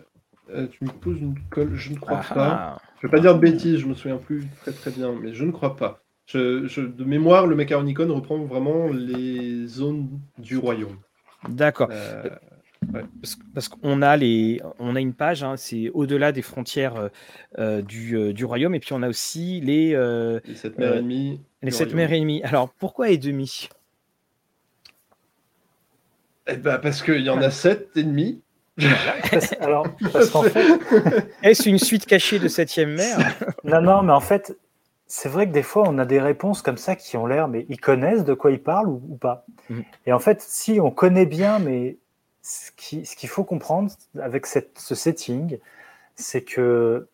euh, 0.49 0.67
Tu 0.67 0.85
me 0.85 0.91
poses 0.91 1.19
une 1.19 1.37
colle, 1.49 1.75
je 1.75 1.91
ne 1.91 1.97
crois 1.97 2.21
ah 2.29 2.33
pas. 2.33 2.49
Ah. 2.49 2.81
Je 3.01 3.05
ne 3.05 3.11
vais 3.11 3.17
pas 3.17 3.21
dire 3.21 3.35
de 3.35 3.39
bêtises, 3.39 3.77
je 3.79 3.85
me 3.85 3.93
souviens 3.93 4.17
plus 4.17 4.47
très 4.61 4.71
très 4.71 4.91
bien, 4.91 5.11
mais 5.11 5.33
je 5.33 5.43
ne 5.43 5.51
crois 5.51 5.75
pas 5.75 6.04
de 6.33 7.03
mémoire, 7.03 7.47
le 7.47 7.55
Macaronicon 7.55 8.13
reprend 8.13 8.37
vraiment 8.39 8.87
les 8.89 9.67
zones 9.67 10.09
du 10.37 10.57
royaume. 10.57 10.97
D'accord. 11.49 11.89
Euh, 11.91 12.29
parce, 13.53 13.67
qu'on 13.67 14.01
a 14.01 14.15
les, 14.17 14.61
on 14.79 14.95
a 14.95 14.99
une 14.99 15.13
page, 15.13 15.43
hein, 15.43 15.55
c'est 15.57 15.89
au-delà 15.93 16.31
des 16.31 16.41
frontières 16.41 16.95
euh, 16.95 17.09
euh, 17.57 17.81
du, 17.81 18.33
du, 18.33 18.45
royaume, 18.45 18.75
et 18.75 18.79
puis 18.79 18.93
on 18.93 19.01
a 19.01 19.09
aussi 19.09 19.59
les, 19.61 19.91
les 20.45 20.55
sept 20.55 20.77
mers 20.77 20.95
ennemies. 20.95 21.39
Les 21.61 21.71
sept 21.71 21.93
mers 21.93 22.11
ennemies. 22.11 22.43
Alors 22.43 22.69
pourquoi 22.69 23.09
et 23.09 23.17
demi? 23.17 23.69
Eh 26.47 26.57
ben, 26.57 26.77
parce 26.77 27.01
qu'il 27.01 27.21
y 27.21 27.29
en 27.29 27.41
a 27.41 27.49
sept 27.49 27.89
ennemis. 27.95 28.41
Alors, 29.61 29.87
parce 30.11 30.29
qu'en 30.29 30.43
fait... 30.43 30.65
Est-ce 31.41 31.67
une 31.67 31.79
suite 31.79 32.05
cachée 32.05 32.39
de 32.39 32.47
septième 32.47 32.93
mer? 32.93 33.17
Non, 33.63 33.81
non, 33.81 34.03
mais 34.03 34.11
en 34.11 34.19
fait, 34.19 34.55
c'est 35.07 35.29
vrai 35.29 35.47
que 35.47 35.51
des 35.51 35.63
fois, 35.63 35.83
on 35.87 35.97
a 35.97 36.05
des 36.05 36.19
réponses 36.19 36.61
comme 36.61 36.77
ça 36.77 36.95
qui 36.95 37.15
ont 37.17 37.27
l'air, 37.27 37.47
mais 37.47 37.65
ils 37.69 37.79
connaissent 37.79 38.23
de 38.23 38.33
quoi 38.33 38.51
ils 38.51 38.61
parlent 38.61 38.89
ou, 38.89 39.17
pas. 39.19 39.45
Mhm. 39.69 39.83
Et 40.07 40.13
en 40.13 40.19
fait, 40.19 40.41
si 40.41 40.79
on 40.79 40.91
connaît 40.91 41.25
bien, 41.27 41.59
mais 41.59 41.97
ce 42.41 42.71
qu'il 42.75 43.05
ce 43.05 43.27
faut 43.27 43.43
comprendre 43.43 43.91
avec 44.19 44.45
cette, 44.45 44.79
ce 44.79 44.95
setting, 44.95 45.59
c'est 46.15 46.41
que, 46.41 47.07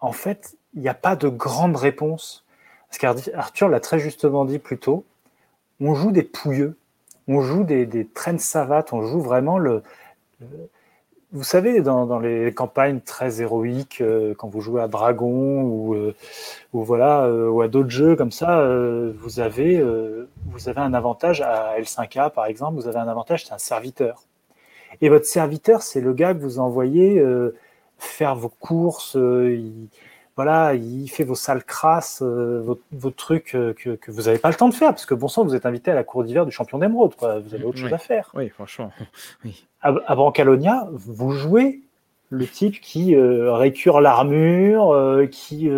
en 0.00 0.12
fait, 0.12 0.56
il 0.74 0.82
n'y 0.82 0.88
a 0.88 0.94
pas 0.94 1.16
de 1.16 1.28
grande 1.28 1.76
réponse. 1.76 2.44
Parce 2.88 2.98
qu'Arthur 2.98 3.68
l'a 3.68 3.80
très 3.80 4.00
justement 4.00 4.44
dit 4.44 4.58
plus 4.58 4.78
tôt, 4.78 5.04
on 5.80 5.94
joue 5.94 6.10
des 6.10 6.24
pouilleux, 6.24 6.76
on 7.28 7.40
joue 7.40 7.62
des, 7.62 7.86
des 7.86 8.06
traînes 8.06 8.40
savates, 8.40 8.92
on 8.92 9.02
joue 9.02 9.20
vraiment 9.20 9.58
le 9.58 9.82
vous 11.32 11.44
savez, 11.44 11.80
dans, 11.80 12.18
les 12.18 12.52
campagnes 12.52 13.00
très 13.00 13.40
héroïques, 13.40 14.00
euh, 14.00 14.34
quand 14.34 14.48
vous 14.48 14.60
jouez 14.60 14.82
à 14.82 14.88
Dragon 14.88 15.62
ou, 15.62 15.94
euh, 15.94 16.14
ou 16.72 16.82
voilà, 16.82 17.24
euh, 17.24 17.48
ou 17.48 17.62
à 17.62 17.68
d'autres 17.68 17.90
jeux 17.90 18.16
comme 18.16 18.32
ça, 18.32 18.66
vous 19.14 19.40
avez 19.40 19.82
vous 20.46 20.68
avez 20.68 20.80
un 20.80 20.94
avantage 20.94 21.40
à 21.40 21.78
L5A 21.78 22.30
par 22.30 22.46
exemple. 22.46 22.74
Vous 22.74 22.88
avez 22.88 22.98
un 22.98 23.08
avantage, 23.08 23.46
c'est 23.46 23.52
un 23.54 23.58
serviteur. 23.58 24.24
Et 25.00 25.08
votre 25.08 25.26
serviteur, 25.26 25.82
c'est 25.82 26.00
le 26.00 26.12
gars 26.12 26.34
que 26.34 26.40
vous 26.40 26.58
envoyez 26.58 27.24
faire 27.98 28.34
vos 28.34 28.48
courses. 28.48 29.16
Voilà, 30.36 30.74
il 30.74 31.08
fait 31.08 31.24
vos 31.24 31.34
sales 31.34 31.64
crasses, 31.64 32.22
vos, 32.22 32.80
vos, 32.92 33.10
trucs 33.10 33.52
que, 33.52 33.72
que, 33.72 34.10
vous 34.10 34.22
n'avez 34.22 34.38
pas 34.38 34.48
le 34.48 34.54
temps 34.54 34.68
de 34.68 34.74
faire, 34.74 34.90
parce 34.90 35.06
que 35.06 35.14
bon 35.14 35.28
sang, 35.28 35.44
vous 35.44 35.54
êtes 35.54 35.66
invité 35.66 35.90
à 35.90 35.94
la 35.94 36.04
cour 36.04 36.24
d'hiver 36.24 36.46
du 36.46 36.52
champion 36.52 36.78
d'émeraude, 36.78 37.14
vous 37.18 37.54
avez 37.54 37.64
autre 37.64 37.78
chose 37.78 37.92
à 37.92 37.98
faire. 37.98 38.30
Oui, 38.34 38.48
franchement. 38.48 38.92
Oui. 39.44 39.66
À, 39.82 39.94
à 40.06 40.14
Brancalonia, 40.14 40.88
vous 40.92 41.32
jouez 41.32 41.80
le 42.30 42.46
type 42.46 42.80
qui 42.80 43.16
récure 43.16 44.00
l'armure, 44.00 45.26
qui 45.30 45.68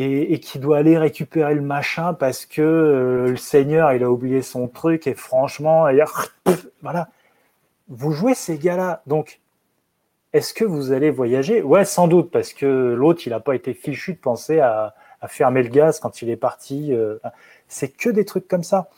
et, 0.00 0.40
qui 0.40 0.58
doit 0.58 0.78
aller 0.78 0.96
récupérer 0.96 1.54
le 1.54 1.60
machin 1.60 2.14
parce 2.14 2.46
que 2.46 2.62
euh, 2.62 3.30
le 3.30 3.36
seigneur 3.36 3.92
il 3.92 4.02
a 4.02 4.10
oublié 4.10 4.42
son 4.42 4.68
truc 4.68 5.06
et 5.06 5.14
franchement 5.14 5.86
voilà 6.82 7.08
vous 7.88 8.12
jouez 8.12 8.34
ces 8.34 8.58
gars-là 8.58 9.02
donc 9.06 9.40
est-ce 10.32 10.52
que 10.54 10.64
vous 10.64 10.92
allez 10.92 11.10
voyager? 11.10 11.62
Ouais 11.62 11.84
sans 11.84 12.08
doute 12.08 12.30
parce 12.30 12.52
que 12.52 12.66
l'autre 12.66 13.22
il 13.26 13.30
n'a 13.30 13.40
pas 13.40 13.54
été 13.54 13.74
fichu 13.74 14.14
de 14.14 14.18
penser 14.18 14.60
à, 14.60 14.94
fermer 15.26 15.62
le 15.64 15.68
gaz 15.68 15.98
quand 15.98 16.22
il 16.22 16.30
est 16.30 16.36
parti 16.36 16.92
euh, 16.92 17.18
c'est 17.66 17.88
que 17.88 18.08
des 18.10 18.24
trucs 18.24 18.46
comme 18.46 18.62
ça. 18.62 18.88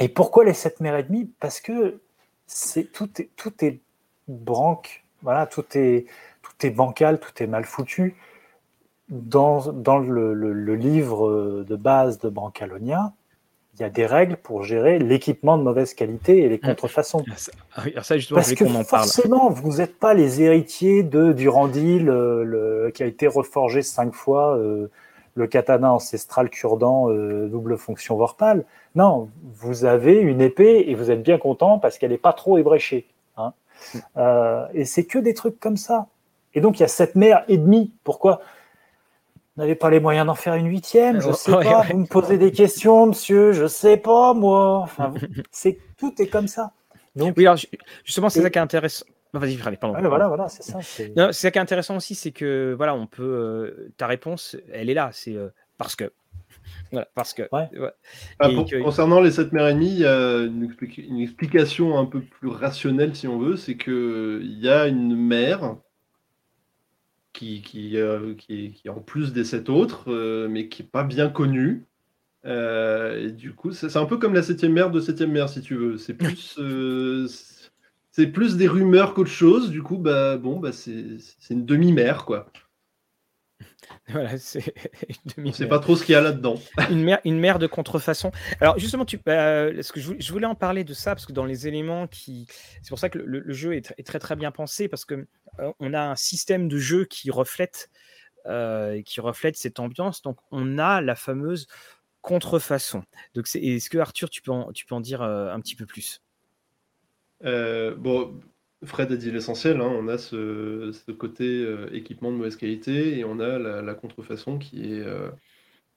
Et 0.00 0.08
pourquoi 0.08 0.44
les 0.44 0.54
7 0.54 0.80
mères 0.80 0.96
et 0.96 1.04
demie? 1.04 1.30
Parce 1.40 1.60
que 1.60 2.00
c'est 2.46 2.90
tout 2.92 3.10
est 3.20 3.30
tout 3.36 3.52
est 3.64 3.80
branque 4.28 5.04
voilà 5.22 5.46
tout 5.46 5.64
est 5.74 6.06
tout 6.42 6.66
est 6.66 6.70
bancal 6.70 7.20
tout 7.20 7.42
est 7.42 7.46
mal 7.46 7.64
foutu. 7.64 8.16
Dans, 9.10 9.72
dans 9.72 9.96
le, 9.96 10.34
le, 10.34 10.74
livre 10.74 11.64
de 11.66 11.76
base 11.76 12.18
de 12.18 12.28
Brancalonia, 12.28 13.14
il 13.78 13.82
y 13.82 13.86
a 13.86 13.90
des 13.90 14.06
règles 14.06 14.36
pour 14.36 14.64
gérer 14.64 14.98
l'équipement 14.98 15.56
de 15.56 15.62
mauvaise 15.62 15.94
qualité 15.94 16.38
et 16.38 16.48
les 16.48 16.58
ah, 16.62 16.68
contrefaçons. 16.68 17.24
Ah 17.76 17.82
ça, 18.02 18.16
justement, 18.16 18.40
Parce 18.40 18.54
que 18.54 18.64
en 18.64 18.84
forcément, 18.84 19.50
vous 19.50 19.76
n'êtes 19.76 19.98
pas 19.98 20.14
les 20.14 20.42
héritiers 20.42 21.02
de 21.02 21.32
Durandil, 21.32 22.04
le, 22.04 22.90
qui 22.94 23.02
a 23.02 23.06
été 23.06 23.28
reforgé 23.28 23.82
cinq 23.82 24.14
fois, 24.14 24.56
euh, 24.56 24.90
le 25.34 25.46
katana 25.46 25.92
ancestral 25.92 26.50
cure-dent 26.50 27.10
euh, 27.10 27.46
double 27.46 27.78
fonction 27.78 28.16
Vorpal. 28.16 28.64
Non, 28.96 29.30
vous 29.54 29.84
avez 29.84 30.16
une 30.16 30.40
épée 30.40 30.86
et 30.88 30.94
vous 30.94 31.10
êtes 31.10 31.22
bien 31.22 31.38
content 31.38 31.78
parce 31.78 31.98
qu'elle 31.98 32.10
n'est 32.10 32.18
pas 32.18 32.32
trop 32.32 32.58
ébréchée. 32.58 33.06
Hein. 33.36 33.52
Mm. 33.94 33.98
Euh, 34.16 34.66
et 34.74 34.84
c'est 34.84 35.04
que 35.04 35.18
des 35.18 35.34
trucs 35.34 35.60
comme 35.60 35.76
ça. 35.76 36.08
Et 36.54 36.60
donc, 36.60 36.78
il 36.78 36.82
y 36.82 36.84
a 36.84 36.88
cette 36.88 37.14
mère 37.14 37.44
et 37.46 37.58
demie. 37.58 37.92
Pourquoi? 38.02 38.40
N'avez 39.58 39.74
pas 39.74 39.90
les 39.90 40.00
moyens 40.00 40.26
d'en 40.26 40.34
faire 40.34 40.54
une 40.54 40.68
huitième, 40.68 41.20
je 41.20 41.32
sais 41.32 41.50
pas. 41.52 41.82
Vous 41.82 41.98
me 41.98 42.06
posez 42.06 42.38
des 42.38 42.52
questions, 42.52 43.06
monsieur, 43.06 43.52
je 43.52 43.66
sais 43.66 43.96
pas, 43.96 44.32
moi. 44.32 44.78
Enfin, 44.78 45.12
c'est 45.50 45.78
tout 45.98 46.14
est 46.20 46.28
comme 46.28 46.48
ça. 46.48 46.72
Donc, 47.16 47.34
oui, 47.36 47.46
alors 47.46 47.58
justement, 48.04 48.28
c'est 48.28 48.40
ça 48.40 48.50
qui 48.50 48.58
est 48.58 48.62
intéressant. 48.62 49.04
Vas-y, 49.34 49.58
pardon. 49.58 49.94
voilà, 50.08 50.28
voilà, 50.28 50.48
c'est 50.48 50.62
ça. 50.62 50.78
C'est 50.80 51.12
ça 51.32 51.50
qui 51.50 51.58
est 51.58 51.60
intéressant 51.60 51.96
aussi, 51.96 52.14
c'est 52.14 52.30
que 52.30 52.74
voilà, 52.76 52.94
on 52.94 53.06
peut. 53.06 53.22
Euh, 53.22 53.92
ta 53.98 54.06
réponse, 54.06 54.56
elle 54.72 54.88
est 54.88 54.94
là. 54.94 55.10
C'est 55.12 55.34
euh, 55.34 55.48
parce 55.76 55.96
que. 55.96 56.04
Voilà, 56.92 57.08
parce 57.14 57.34
que. 57.34 57.42
Ouais. 57.52 57.68
Ah, 58.38 58.48
concernant 58.82 59.20
les 59.20 59.30
7 59.30 59.52
mères 59.52 59.68
et 59.68 59.74
demie, 59.74 59.90
il 59.90 59.98
y 60.00 60.06
a 60.06 60.40
une, 60.40 60.74
une, 60.96 61.20
explication 61.20 61.98
un 61.98 62.04
peu 62.06 62.20
plus 62.20 62.48
rationnelle, 62.48 63.14
si 63.14 63.26
on 63.26 63.38
veut, 63.38 63.56
c'est 63.56 63.76
que 63.76 64.40
il 64.42 64.58
y 64.58 64.68
a 64.68 64.86
une 64.86 65.16
mère 65.16 65.76
qui, 67.38 67.62
qui, 67.62 67.96
euh, 67.96 68.34
qui, 68.34 68.72
qui, 68.72 68.88
en 68.88 69.00
plus 69.00 69.32
des 69.32 69.44
sept 69.44 69.68
autres, 69.68 70.10
euh, 70.12 70.48
mais 70.50 70.68
qui 70.68 70.82
n'est 70.82 70.88
pas 70.88 71.04
bien 71.04 71.28
connu. 71.28 71.84
Euh, 72.44 73.28
et 73.28 73.32
du 73.32 73.52
coup, 73.54 73.70
c'est 73.72 73.96
un 73.96 74.06
peu 74.06 74.16
comme 74.16 74.34
la 74.34 74.42
septième 74.42 74.72
mère 74.72 74.90
de 74.90 75.00
septième 75.00 75.30
mère, 75.30 75.48
si 75.48 75.60
tu 75.60 75.76
veux. 75.76 75.98
C'est 75.98 76.14
plus, 76.14 76.58
c'est 78.10 78.26
plus 78.26 78.56
des 78.56 78.66
rumeurs 78.66 79.14
qu'autre 79.14 79.30
chose. 79.30 79.70
Du 79.70 79.82
coup, 79.82 79.98
bah, 79.98 80.36
bon, 80.36 80.58
bah, 80.58 80.72
c'est 80.72 81.20
une 81.50 81.64
demi-mère, 81.64 82.24
quoi. 82.24 82.50
Voilà, 84.08 84.38
c'est 84.38 84.74
une 85.36 85.52
sait 85.52 85.68
pas 85.68 85.78
trop 85.78 85.96
ce 85.96 86.04
qu'il 86.04 86.12
y 86.14 86.16
a 86.16 86.20
là-dedans. 86.20 86.56
une 86.90 87.38
mère 87.38 87.58
de 87.58 87.66
contrefaçon. 87.66 88.30
Alors 88.60 88.78
justement, 88.78 89.04
tu, 89.04 89.20
euh, 89.28 89.82
ce 89.82 89.92
que 89.92 90.00
je, 90.00 90.32
voulais 90.32 90.46
en 90.46 90.54
parler 90.54 90.84
de 90.84 90.94
ça 90.94 91.14
parce 91.14 91.26
que 91.26 91.32
dans 91.32 91.44
les 91.44 91.66
éléments 91.66 92.06
qui, 92.06 92.46
c'est 92.82 92.88
pour 92.88 92.98
ça 92.98 93.08
que 93.08 93.18
le, 93.18 93.52
jeu 93.52 93.74
est, 93.74 94.02
très 94.04 94.18
très 94.18 94.36
bien 94.36 94.50
pensé 94.50 94.88
parce 94.88 95.04
que 95.04 95.26
euh, 95.60 95.72
on 95.80 95.94
a 95.94 96.00
un 96.00 96.16
système 96.16 96.68
de 96.68 96.78
jeu 96.78 97.04
qui 97.04 97.30
reflète, 97.30 97.90
euh, 98.46 99.02
qui 99.02 99.20
reflète 99.20 99.56
cette 99.56 99.80
ambiance. 99.80 100.22
Donc 100.22 100.38
on 100.50 100.78
a 100.78 101.00
la 101.00 101.14
fameuse 101.14 101.66
contrefaçon. 102.22 103.04
Donc 103.34 103.46
est-ce 103.54 103.90
que 103.90 103.98
Arthur, 103.98 104.30
tu 104.30 104.42
peux 104.42 104.52
en, 104.52 104.72
tu 104.72 104.86
peux 104.86 104.94
en 104.94 105.00
dire 105.00 105.22
un 105.22 105.60
petit 105.60 105.76
peu 105.76 105.86
plus? 105.86 106.22
Bon, 107.42 108.40
Fred 108.84 109.10
a 109.10 109.16
dit 109.16 109.30
l'essentiel, 109.32 109.80
hein. 109.80 109.90
on 109.90 110.06
a 110.06 110.18
ce, 110.18 111.10
côté 111.12 111.44
euh, 111.44 111.88
équipement 111.92 112.30
de 112.30 112.36
mauvaise 112.36 112.56
qualité 112.56 113.18
et 113.18 113.24
on 113.24 113.40
a 113.40 113.58
la, 113.58 113.94
contrefaçon 113.94 114.58
qui 114.58 114.94
est 114.94 115.00
euh, 115.00 115.30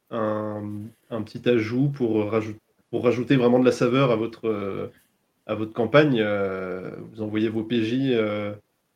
un, 0.10 1.22
petit 1.22 1.48
ajout 1.48 1.90
pour, 1.90 2.32
rajouter 2.32 3.36
vraiment 3.36 3.60
de 3.60 3.66
la 3.66 3.72
saveur 3.72 4.10
à 4.12 4.16
votre, 4.16 4.48
euh, 4.48 4.88
à 5.45 5.53
votre 5.53 5.74
campagne. 5.74 6.24
vous 7.12 7.22
envoyez 7.22 7.49
vos 7.49 7.64
PJ 7.64 8.16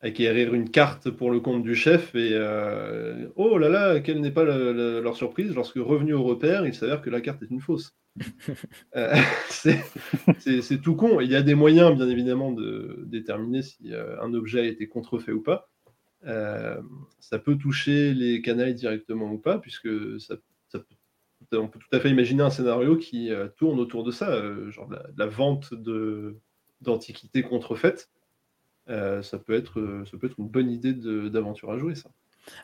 acquérir 0.00 0.52
une 0.54 0.70
carte 0.70 1.10
pour 1.10 1.30
le 1.30 1.40
compte 1.40 1.62
du 1.62 1.74
chef 1.74 2.14
et 2.14 2.30
euh, 2.32 3.28
oh 3.34 3.56
là 3.58 3.68
là, 3.68 4.00
quelle 4.00 4.20
n'est 4.20 4.30
pas 4.30 4.44
leur 4.44 5.16
surprise 5.16 5.54
lorsque 5.54 5.76
revenu 5.76 6.12
au 6.12 6.22
repère, 6.22 6.66
il 6.66 6.74
s'avère 6.74 7.00
que 7.00 7.10
la 7.10 7.20
carte 7.20 7.42
est 7.42 7.50
une 7.50 7.60
fausse. 7.60 7.94
Euh, 8.96 9.14
c'est 9.50 10.80
tout 10.80 10.96
con. 10.96 11.20
Il 11.20 11.30
y 11.30 11.36
a 11.36 11.42
des 11.42 11.54
moyens, 11.54 11.94
bien 11.94 12.08
évidemment, 12.08 12.50
de 12.50 13.04
déterminer 13.06 13.60
si 13.60 13.92
euh, 13.92 14.18
un 14.22 14.32
objet 14.32 14.60
a 14.60 14.64
été 14.64 14.88
contrefait 14.88 15.32
ou 15.32 15.42
pas. 15.42 15.68
ça 16.22 17.38
peut 17.38 17.56
toucher 17.56 18.14
les 18.14 18.40
canailles 18.40 18.74
directement 18.74 19.30
ou 19.30 19.38
pas, 19.38 19.58
puisque 19.58 19.88
ça, 20.18 20.36
on 21.52 21.68
peut 21.68 21.78
tout 21.78 21.94
à 21.94 22.00
fait 22.00 22.08
imaginer 22.08 22.42
un 22.42 22.48
scénario 22.48 22.96
qui 22.96 23.30
tourne 23.56 23.78
autour 23.78 24.02
de 24.02 24.10
ça, 24.12 24.42
genre 24.70 24.90
la, 24.90 25.06
la 25.18 25.26
vente 25.26 25.74
d'antiquités 26.80 27.42
contrefaites. 27.42 28.08
Euh, 28.88 29.22
ça, 29.22 29.38
peut 29.38 29.54
être, 29.54 29.80
euh, 29.80 30.04
ça 30.10 30.16
peut 30.16 30.26
être 30.26 30.38
une 30.38 30.48
bonne 30.48 30.70
idée 30.70 30.92
d'aventure 30.94 31.70
à 31.70 31.78
jouer, 31.78 31.94
ça. 31.94 32.08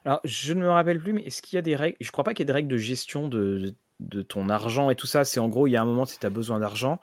Alors, 0.05 0.21
je 0.23 0.53
ne 0.53 0.61
me 0.61 0.71
rappelle 0.71 1.01
plus, 1.01 1.13
mais 1.13 1.23
est-ce 1.23 1.43
qu'il 1.43 1.57
y 1.57 1.59
a 1.59 1.63
des 1.63 1.75
règles 1.75 1.97
Je 2.01 2.13
crois 2.13 2.23
pas 2.23 2.35
qu'il 2.35 2.45
y 2.45 2.45
ait 2.45 2.47
des 2.47 2.53
règles 2.53 2.69
de 2.69 2.77
gestion 2.77 3.27
de, 3.27 3.75
de 3.99 4.23
ton 4.23 4.49
argent 4.49 4.91
et 4.91 4.95
tout 4.95 5.09
ça. 5.09 5.25
C'est 5.25 5.41
en 5.41 5.49
gros, 5.49 5.67
il 5.67 5.73
y 5.73 5.77
a 5.77 5.83
un 5.83 5.85
moment, 5.85 6.05
si 6.05 6.21
tu 6.21 6.27
as 6.27 6.31
besoin 6.31 6.61
d'argent, 6.61 7.01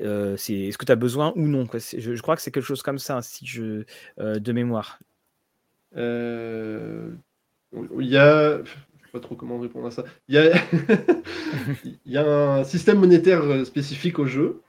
euh, 0.00 0.36
c'est 0.36 0.54
est-ce 0.54 0.76
que 0.76 0.84
tu 0.84 0.92
as 0.92 0.96
besoin 0.96 1.32
ou 1.36 1.48
non 1.48 1.66
quoi? 1.66 1.80
Je, 1.80 2.14
je, 2.14 2.22
crois 2.22 2.36
que 2.36 2.42
c'est 2.42 2.50
quelque 2.50 2.66
chose 2.66 2.82
comme 2.82 2.98
ça, 2.98 3.22
si 3.22 3.46
je, 3.46 3.84
de 4.18 4.52
mémoire. 4.52 4.98
il 5.96 7.16
y 8.00 8.18
a. 8.18 8.62
Je 8.62 8.70
sais 8.70 9.12
pas 9.12 9.20
trop 9.20 9.36
comment 9.36 9.58
répondre 9.58 9.86
à 9.86 9.90
ça. 9.90 10.04
Il 10.28 10.34
y 10.34 10.38
a, 10.38 10.54
il 11.84 12.12
y 12.12 12.18
a 12.18 12.56
un 12.56 12.64
système 12.64 12.98
monétaire 12.98 13.64
spécifique 13.64 14.18
au 14.18 14.26
jeu. 14.26 14.60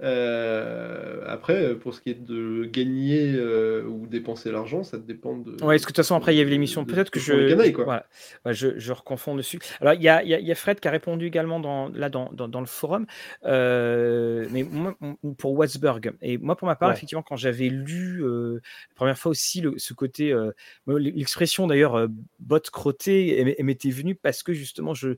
Euh, 0.00 1.22
après, 1.28 1.74
pour 1.74 1.94
ce 1.94 2.00
qui 2.00 2.10
est 2.10 2.20
de 2.20 2.64
gagner 2.64 3.34
euh, 3.34 3.84
ou 3.84 4.06
dépenser 4.06 4.50
l'argent, 4.50 4.82
ça 4.82 4.98
dépend 4.98 5.36
de. 5.36 5.62
Ouais, 5.62 5.76
est-ce 5.76 5.84
que 5.84 5.92
de 5.92 5.96
toute 5.96 5.96
façon, 5.96 6.16
après, 6.16 6.34
il 6.34 6.38
y 6.38 6.40
avait 6.40 6.50
l'émission. 6.50 6.84
Peut-être 6.84 7.10
que 7.10 7.20
je. 7.20 7.70
quoi. 7.70 8.04
je, 8.46 8.78
je 8.78 8.92
reconfonds 8.92 9.36
dessus. 9.36 9.60
Alors, 9.80 9.94
il 9.94 10.02
y 10.02 10.08
a, 10.08 10.24
y 10.24 10.50
a, 10.50 10.54
Fred 10.54 10.80
qui 10.80 10.88
a 10.88 10.90
répondu 10.90 11.26
également 11.26 11.60
dans, 11.60 11.88
là, 11.88 12.08
dans, 12.08 12.30
dans, 12.32 12.60
le 12.60 12.66
forum, 12.66 13.06
euh, 13.44 14.46
mais 14.50 14.62
moi, 14.64 14.96
pour 15.38 15.52
Wattsburg. 15.52 16.12
Et 16.22 16.38
moi, 16.38 16.56
pour 16.56 16.66
ma 16.66 16.76
part, 16.76 16.92
effectivement, 16.92 17.22
quand 17.22 17.36
j'avais 17.36 17.68
lu 17.68 18.22
la 18.22 18.94
première 18.94 19.18
fois 19.18 19.30
aussi 19.30 19.60
le, 19.60 19.74
ce 19.78 19.92
côté, 19.94 20.34
l'expression 20.86 21.66
d'ailleurs, 21.66 22.08
botte 22.40 22.70
crottée, 22.70 23.56
m'était 23.60 23.90
venue 23.90 24.14
parce 24.14 24.42
que 24.42 24.52
justement, 24.52 24.94
je, 24.94 25.10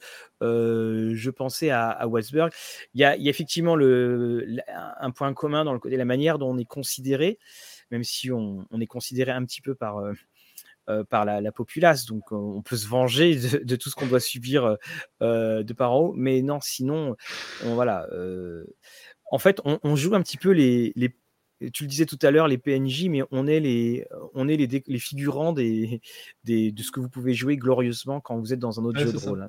je 0.43 1.31
pensais 1.31 1.71
à, 1.71 1.89
à 1.89 2.07
Wattsburg. 2.07 2.51
Il 2.95 3.01
y 3.01 3.05
a, 3.05 3.17
y 3.17 3.29
a 3.29 3.31
effectivement 3.31 3.77
le 3.77 4.45
un 4.75 5.11
point 5.11 5.33
commun 5.35 5.65
dans 5.65 5.73
le 5.73 5.79
côté 5.79 5.97
la 5.97 6.05
manière 6.05 6.39
dont 6.39 6.51
on 6.51 6.59
est 6.59 6.65
considéré, 6.65 7.39
même 7.91 8.05
si 8.05 8.31
on, 8.31 8.67
est 8.81 8.87
considéré 8.87 9.31
un 9.31 9.45
petit 9.45 9.61
peu 9.61 9.75
par, 9.75 9.99
euh, 9.99 10.13
euh, 10.89 11.05
par 11.05 11.25
la, 11.25 11.53
populace, 11.53 12.07
donc 12.07 12.33
on 12.33 12.63
peut 12.63 12.77
se 12.77 12.87
venger 12.87 13.37
de, 13.37 13.77
tout 13.77 13.91
ce 13.91 13.95
qu'on 13.95 14.07
doit 14.07 14.21
subir 14.21 14.77
euh, 15.23 15.63
de 15.63 15.73
par 15.73 15.93
en 15.93 15.99
haut, 15.99 16.13
mais 16.15 16.43
non, 16.43 16.61
sinon, 16.61 17.17
on, 17.65 17.75
voilà. 17.75 18.09
en 19.31 19.39
fait, 19.39 19.61
on, 19.65 19.97
joue 19.97 20.15
un 20.15 20.23
petit 20.23 20.39
peu 20.39 20.51
les, 20.51 20.93
tu 21.73 21.85
le 21.85 21.89
disais 21.89 22.07
tout 22.07 22.19
à 22.23 22.31
l'heure, 22.31 22.49
les 22.49 22.59
PNJ, 22.59 23.09
mais 23.09 23.23
on 23.31 23.47
est 23.47 23.61
les, 23.61 24.07
on 24.35 24.49
est 24.49 24.57
les, 24.57 24.83
les 24.87 24.99
figurants 24.99 25.53
des, 25.53 26.01
des, 26.45 26.73
de 26.73 26.83
ce 26.83 26.91
que 26.91 27.01
vous 27.01 27.09
pouvez 27.09 27.35
jouer 27.35 27.57
glorieusement 27.57 28.21
quand 28.21 28.39
vous 28.39 28.53
êtes 28.53 28.59
dans 28.59 28.81
un 28.81 28.85
autre 28.85 28.99
jeu 28.99 29.13
de 29.13 29.19
rôle. 29.19 29.43
Hein, 29.43 29.49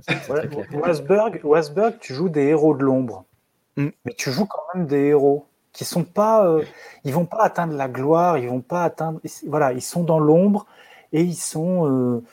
Wasberg, 1.44 2.00
tu 2.00 2.14
joues 2.14 2.30
des 2.30 2.44
héros 2.44 2.76
de 2.76 2.84
l'ombre. 2.84 3.26
Mm. 3.78 3.88
Mais 4.06 4.14
tu 4.14 4.32
joues 4.32 4.46
quand 4.46 4.64
même 4.74 4.88
des 4.88 5.08
héros 5.08 5.46
qui 5.74 5.84
sont 5.84 6.04
pas, 6.04 6.48
euh, 6.48 6.64
ils 7.04 7.14
vont 7.14 7.26
pas 7.26 7.42
atteindre 7.42 7.76
la 7.76 7.90
gloire, 7.90 8.38
ils 8.38 8.48
vont 8.48 8.62
pas 8.62 8.86
atteindre, 8.86 9.20
voilà, 9.46 9.74
ils 9.74 9.82
sont 9.82 10.04
dans 10.04 10.20
l'ombre 10.20 10.66
et 11.12 11.22
ils 11.22 11.36
sont, 11.36 11.90
euh, 11.90 12.24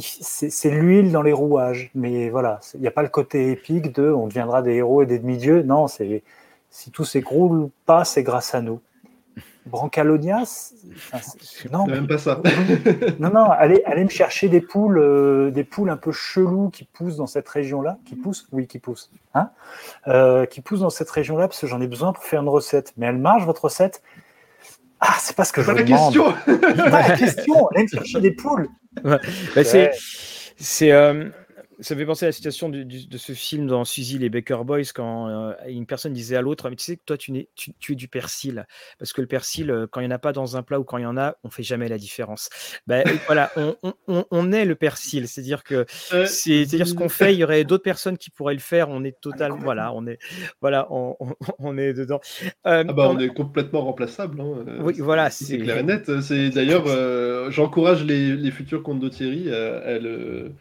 c'est 0.00 0.70
l'huile 0.70 1.12
dans 1.12 1.22
les 1.22 1.34
rouages. 1.34 1.90
Mais 1.94 2.30
voilà, 2.30 2.60
il 2.74 2.80
n'y 2.80 2.86
a 2.86 2.90
pas 2.90 3.02
le 3.02 3.08
côté 3.08 3.50
épique 3.50 3.94
de, 3.94 4.10
on 4.10 4.26
deviendra 4.26 4.62
des 4.62 4.74
héros 4.74 5.02
et 5.02 5.06
des 5.06 5.18
demi-dieux. 5.18 5.62
Non, 5.62 5.88
c'est 5.88 6.22
si 6.70 6.90
tout 6.90 7.04
s'écroule 7.04 7.68
pas, 7.86 8.04
c'est 8.04 8.22
grâce 8.22 8.54
à 8.54 8.62
nous. 8.62 8.80
Brancalonia, 9.66 10.42
non, 11.72 11.86
même 11.86 12.06
pas 12.06 12.18
ça. 12.18 12.42
non, 13.18 13.30
non, 13.30 13.50
allez, 13.50 13.82
allez 13.86 14.04
me 14.04 14.10
chercher 14.10 14.48
des 14.48 14.60
poules, 14.60 14.98
euh, 14.98 15.50
des 15.50 15.64
poules 15.64 15.88
un 15.88 15.96
peu 15.96 16.12
chelous 16.12 16.68
qui 16.68 16.84
poussent 16.84 17.16
dans 17.16 17.26
cette 17.26 17.48
région-là, 17.48 17.98
qui 18.04 18.14
poussent, 18.14 18.46
oui, 18.52 18.66
qui 18.66 18.78
poussent, 18.78 19.10
hein, 19.32 19.50
euh, 20.06 20.44
qui 20.44 20.60
poussent 20.60 20.80
dans 20.80 20.90
cette 20.90 21.10
région-là 21.10 21.48
parce 21.48 21.60
que 21.60 21.66
j'en 21.66 21.80
ai 21.80 21.86
besoin 21.86 22.12
pour 22.12 22.24
faire 22.24 22.42
une 22.42 22.48
recette. 22.48 22.92
Mais 22.98 23.06
elle 23.06 23.16
marche 23.16 23.44
votre 23.44 23.64
recette? 23.64 24.02
Ah, 25.00 25.14
c'est 25.18 25.36
pas 25.36 25.44
ce 25.44 25.52
que 25.52 25.62
je 25.62 25.66
pas 25.66 25.74
la 25.74 25.82
demande. 25.82 26.12
question. 26.12 26.34
pas 26.90 27.08
la 27.08 27.16
question. 27.16 27.68
Allez 27.68 27.84
me 27.84 27.88
chercher 27.88 28.20
des 28.20 28.32
poules. 28.32 28.68
Ouais. 29.02 29.18
Bah, 29.54 29.64
c'est, 29.64 29.92
c'est, 30.56 30.92
euh, 30.92 31.30
ça 31.80 31.94
me 31.94 32.00
fait 32.00 32.06
penser 32.06 32.24
à 32.26 32.28
la 32.28 32.32
situation 32.32 32.68
du- 32.68 32.84
du- 32.84 33.06
de 33.06 33.18
ce 33.18 33.32
film 33.32 33.66
dans 33.66 33.84
Suzy 33.84 34.18
les 34.18 34.28
Baker 34.30 34.58
Boys 34.64 34.82
quand 34.94 35.28
euh, 35.28 35.52
une 35.68 35.86
personne 35.86 36.12
disait 36.12 36.36
à 36.36 36.42
l'autre 36.42 36.70
mais 36.70 36.76
tu 36.76 36.84
sais 36.84 36.96
que 36.96 37.02
toi 37.04 37.16
tu, 37.16 37.32
n'es, 37.32 37.48
tu, 37.54 37.72
tu 37.78 37.92
es 37.92 37.94
du 37.94 38.08
persil 38.08 38.66
parce 38.98 39.12
que 39.12 39.20
le 39.20 39.26
persil 39.26 39.70
euh, 39.70 39.86
quand 39.90 40.00
il 40.00 40.06
n'y 40.06 40.12
en 40.12 40.16
a 40.16 40.18
pas 40.18 40.32
dans 40.32 40.56
un 40.56 40.62
plat 40.62 40.78
ou 40.80 40.84
quand 40.84 40.98
il 40.98 41.02
y 41.02 41.06
en 41.06 41.16
a 41.16 41.36
on 41.44 41.50
fait 41.50 41.62
jamais 41.62 41.88
la 41.88 41.98
différence 41.98 42.48
ben 42.86 43.04
voilà 43.26 43.50
on, 43.56 43.74
on- 44.08 44.24
on, 44.30 44.52
est 44.52 44.64
le 44.64 44.74
persil 44.74 45.26
c'est 45.28 45.40
à 45.40 45.44
dire 45.44 45.62
que 45.64 45.84
Ouais. 46.12 46.26
c'est 46.26 46.62
à 46.62 46.64
dire 46.64 46.86
ce 46.86 46.94
qu'on 46.94 47.08
fait 47.08 47.34
il 47.34 47.38
y 47.40 47.44
aurait 47.44 47.64
d'autres 47.64 47.82
personnes 47.82 48.18
qui 48.18 48.30
pourraient 48.30 48.54
le 48.54 48.60
faire 48.60 48.88
on 48.88 49.02
est 49.04 49.20
totalement 49.20 49.56
voilà 49.58 49.92
on 49.94 50.06
est 50.06 50.18
voilà 50.60 50.86
on, 50.90 51.16
on- 51.20 51.34
on 51.58 51.78
est 51.78 51.92
dedans 51.94 52.20
Euh, 52.66 52.84
Ah 52.88 52.92
bah, 52.92 53.08
on 53.10 53.16
on- 53.16 53.18
est 53.18 53.28
complètement 53.28 53.82
remplaçable. 53.84 54.40
hein, 54.40 54.64
euh, 54.68 54.78
oui 54.82 54.94
voilà 54.98 55.30
C'est 55.30 55.58
clair 55.58 55.78
et 55.78 55.82
net. 55.82 56.20
C'est 56.20 56.50
d'ailleurs, 56.50 56.84
euh, 56.86 57.50
j'encourage 57.50 58.04
les, 58.04 58.36
les 58.36 58.50
futurs 58.50 58.82
comptes 58.82 59.00
de 59.00 59.08
Thierry 59.08 59.52
à, 59.52 59.78
à 59.78 59.98
le, 59.98 60.52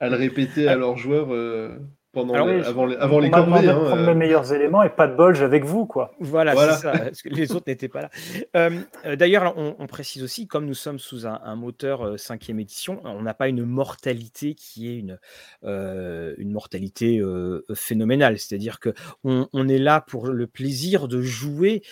à 0.00 0.08
le 0.08 0.16
répéter 0.16 0.68
à 0.68 0.76
leurs 0.76 0.96
joueurs 0.96 1.32
euh, 1.32 1.78
pendant 2.12 2.34
Alors, 2.34 2.46
les- 2.48 2.56
oui, 2.56 2.62
je- 2.62 2.68
avant 2.68 2.86
les, 2.86 2.96
avant 2.96 3.16
On 3.22 3.30
corvées. 3.30 3.68
hein, 3.68 3.74
prendre 3.74 4.02
euh. 4.02 4.06
mes 4.06 4.14
meilleurs 4.14 4.52
éléments 4.52 4.82
et 4.82 4.88
pas 4.90 5.06
de 5.06 5.14
bol, 5.14 5.36
avec 5.36 5.64
vous, 5.64 5.86
quoi. 5.86 6.12
Voilà, 6.18 6.54
Voilà. 6.54 6.74
c'est 6.74 6.82
ça, 6.82 6.92
parce 6.92 7.22
que 7.22 7.28
les 7.28 7.52
autres 7.52 7.64
n'étaient 7.68 7.88
pas 7.88 8.02
là. 8.02 8.10
Euh, 8.56 8.70
euh, 9.06 9.14
D'ailleurs, 9.16 9.54
on, 9.56 9.76
on 9.78 9.86
précise 9.86 10.22
aussi, 10.24 10.46
comme 10.48 10.66
nous 10.66 10.74
sommes 10.74 10.98
sous 10.98 11.26
un, 11.26 11.40
un 11.44 11.54
moteur 11.54 12.02
euh, 12.04 12.16
cinquième 12.16 12.58
édition, 12.58 13.00
on 13.04 13.22
n'a 13.22 13.32
pas 13.34 13.46
une 13.48 13.64
mortalité 13.64 14.54
qui 14.54 14.88
est 14.88 14.98
une, 14.98 15.18
euh, 15.64 16.34
une 16.38 16.50
mortalité 16.50 17.18
euh, 17.20 17.64
phénoménale. 17.74 18.38
C'est-à-dire 18.38 18.80
que 18.80 18.92
on, 19.22 19.46
on 19.52 19.68
est 19.68 19.78
là 19.78 20.00
pour 20.00 20.26
le 20.26 20.46
plaisir 20.48 21.06
de 21.06 21.22
jouer 21.22 21.82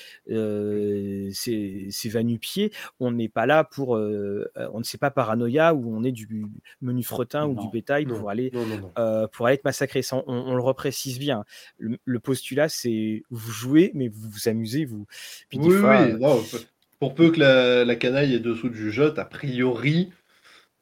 ces, 1.32 1.86
ces 1.90 2.08
va-nu-pieds. 2.08 2.72
On 3.00 3.12
n'est 3.12 3.28
pas 3.28 3.46
là 3.46 3.64
pour, 3.64 3.96
euh, 3.96 4.50
on 4.72 4.78
ne 4.78 4.84
sait 4.84 4.98
pas 4.98 5.10
paranoïa 5.10 5.74
ou 5.74 5.94
on 5.96 6.02
est 6.04 6.12
du 6.12 6.46
menu 6.82 7.02
fretin 7.02 7.46
ou 7.46 7.54
du 7.54 7.68
bétail 7.72 8.06
non. 8.06 8.18
pour 8.18 8.30
aller 8.30 8.50
Non, 8.52 8.66
non, 8.66 8.76
non. 8.78 8.90
euh, 8.98 9.26
pour 9.28 9.46
aller 9.46 9.54
être 9.54 9.64
massacré. 9.64 10.02
Ça, 10.09 10.16
on, 10.26 10.35
on 10.35 10.55
le 10.55 10.62
reprécise 10.62 11.18
bien. 11.18 11.44
Le, 11.78 11.98
le 12.05 12.20
postulat, 12.20 12.68
c'est 12.68 13.22
vous 13.30 13.52
jouez, 13.52 13.93
mais 13.94 14.09
vous 14.09 14.28
vous 14.30 14.48
amusez, 14.48 14.85
vous. 14.85 15.06
Puis 15.48 15.59
des 15.59 15.70
Oui, 15.70 15.70
fois, 15.70 16.10
oui, 16.10 16.18
non, 16.18 16.43
pour 17.01 17.14
peu 17.14 17.30
que 17.30 17.40
la, 17.40 17.85
la 17.85 17.97
canaille 17.97 18.35
est 18.35 18.40
dessous 18.40 18.68
du 18.70 18.90
jeu, 18.93 19.12
a 19.18 19.24
priori, 19.24 20.10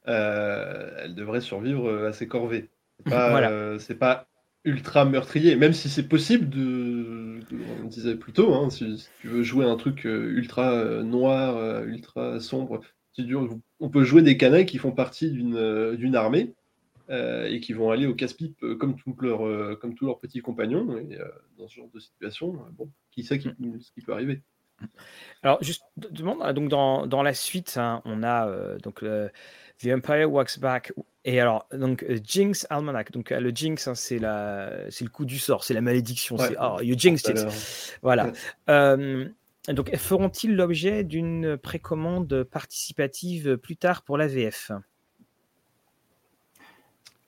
euh, 0.09 0.91
elle 1.05 1.15
devrait 1.15 1.41
survivre 1.41 1.89
euh, 1.89 2.09
à 2.09 2.13
ses 2.13 2.29
corvées. 2.29 2.71
C'est 2.99 3.09
pas, 3.09 3.33
Voilà. 3.33 3.51
euh, 3.51 3.79
pas 4.01 4.29
ultra 4.65 5.05
meurtrier, 5.05 5.57
même 5.57 5.73
si 5.73 5.89
c'est 5.89 6.09
possible 6.09 6.49
de. 6.51 7.41
On 7.83 7.87
disait 7.89 8.17
plus 8.17 8.33
tôt, 8.33 8.55
hein, 8.55 8.71
si, 8.71 8.99
si 8.99 9.09
tu 9.21 9.29
veux 9.29 9.43
jouer 9.43 9.67
un 9.67 9.77
truc 9.77 10.07
euh, 10.07 10.31
ultra 10.31 10.73
euh, 10.73 11.03
noir, 11.03 11.57
euh, 11.57 11.85
ultra 11.87 12.41
sombre, 12.41 12.81
on 13.81 13.89
peut 13.91 14.05
jouer 14.05 14.23
des 14.23 14.37
canailles 14.37 14.67
qui 14.67 14.79
font 14.79 14.93
partie 14.93 15.33
euh, 15.55 15.97
d'une 15.97 16.17
armée. 16.17 16.55
Euh, 17.11 17.47
et 17.47 17.61
qui 17.61 17.73
vont 17.73 17.91
aller 17.91 18.07
au 18.07 18.15
casse-pipe 18.15 18.63
euh, 18.63 18.77
comme, 18.77 18.97
tous 18.97 19.15
leurs, 19.21 19.47
euh, 19.47 19.77
comme 19.81 19.95
tous 19.95 20.07
leurs 20.07 20.19
petits 20.19 20.41
compagnons. 20.41 20.97
Et 20.99 21.19
euh, 21.21 21.25
dans 21.59 21.69
ce 21.69 21.77
genre 21.77 21.89
de 21.95 22.01
situation, 22.01 22.55
bon, 22.73 22.91
qui 23.11 23.23
sait 23.25 23.39
qui- 23.39 23.51
ce 23.81 23.91
qui 23.93 24.01
peut 24.01 24.13
arriver 24.13 24.43
Alors, 25.43 25.63
juste 25.63 25.83
de- 25.97 26.09
demande, 26.09 26.39
ah, 26.43 26.53
donc 26.53 26.69
dans, 26.69 27.07
dans 27.07 27.23
la 27.23 27.33
suite, 27.35 27.77
hein, 27.77 28.03
on 28.05 28.23
a 28.23 28.77
donc 28.83 29.01
The 29.03 29.87
Empire 29.87 30.31
Walks 30.31 30.59
Back. 30.59 30.93
Et 31.25 31.41
alors, 31.41 31.67
donc 31.73 32.05
Jinx 32.23 32.67
Almanac. 32.71 33.11
Donc 33.13 33.31
le 33.31 33.51
Jinx, 33.51 33.89
hein, 33.89 33.95
c'est 33.95 34.19
la, 34.19 34.89
c'est 34.91 35.05
le 35.05 35.11
coup 35.11 35.25
du 35.25 35.39
sort, 35.39 35.65
c'est 35.65 35.75
la 35.75 35.81
malédiction. 35.81 36.37
Ouais. 36.37 36.49
C'est 36.49 36.57
oh, 36.61 36.81
you 36.83 36.97
jinxed 36.97 37.35
Tout 37.35 37.41
it. 37.41 37.99
Voilà. 38.03 38.27
Ouais. 38.27 38.33
Euh, 38.71 39.29
donc, 39.69 39.93
feront-ils 39.97 40.55
l'objet 40.55 41.03
d'une 41.03 41.57
précommande 41.57 42.45
participative 42.45 43.57
plus 43.57 43.77
tard 43.77 44.03
pour 44.03 44.17
la 44.17 44.29
VF 44.29 44.71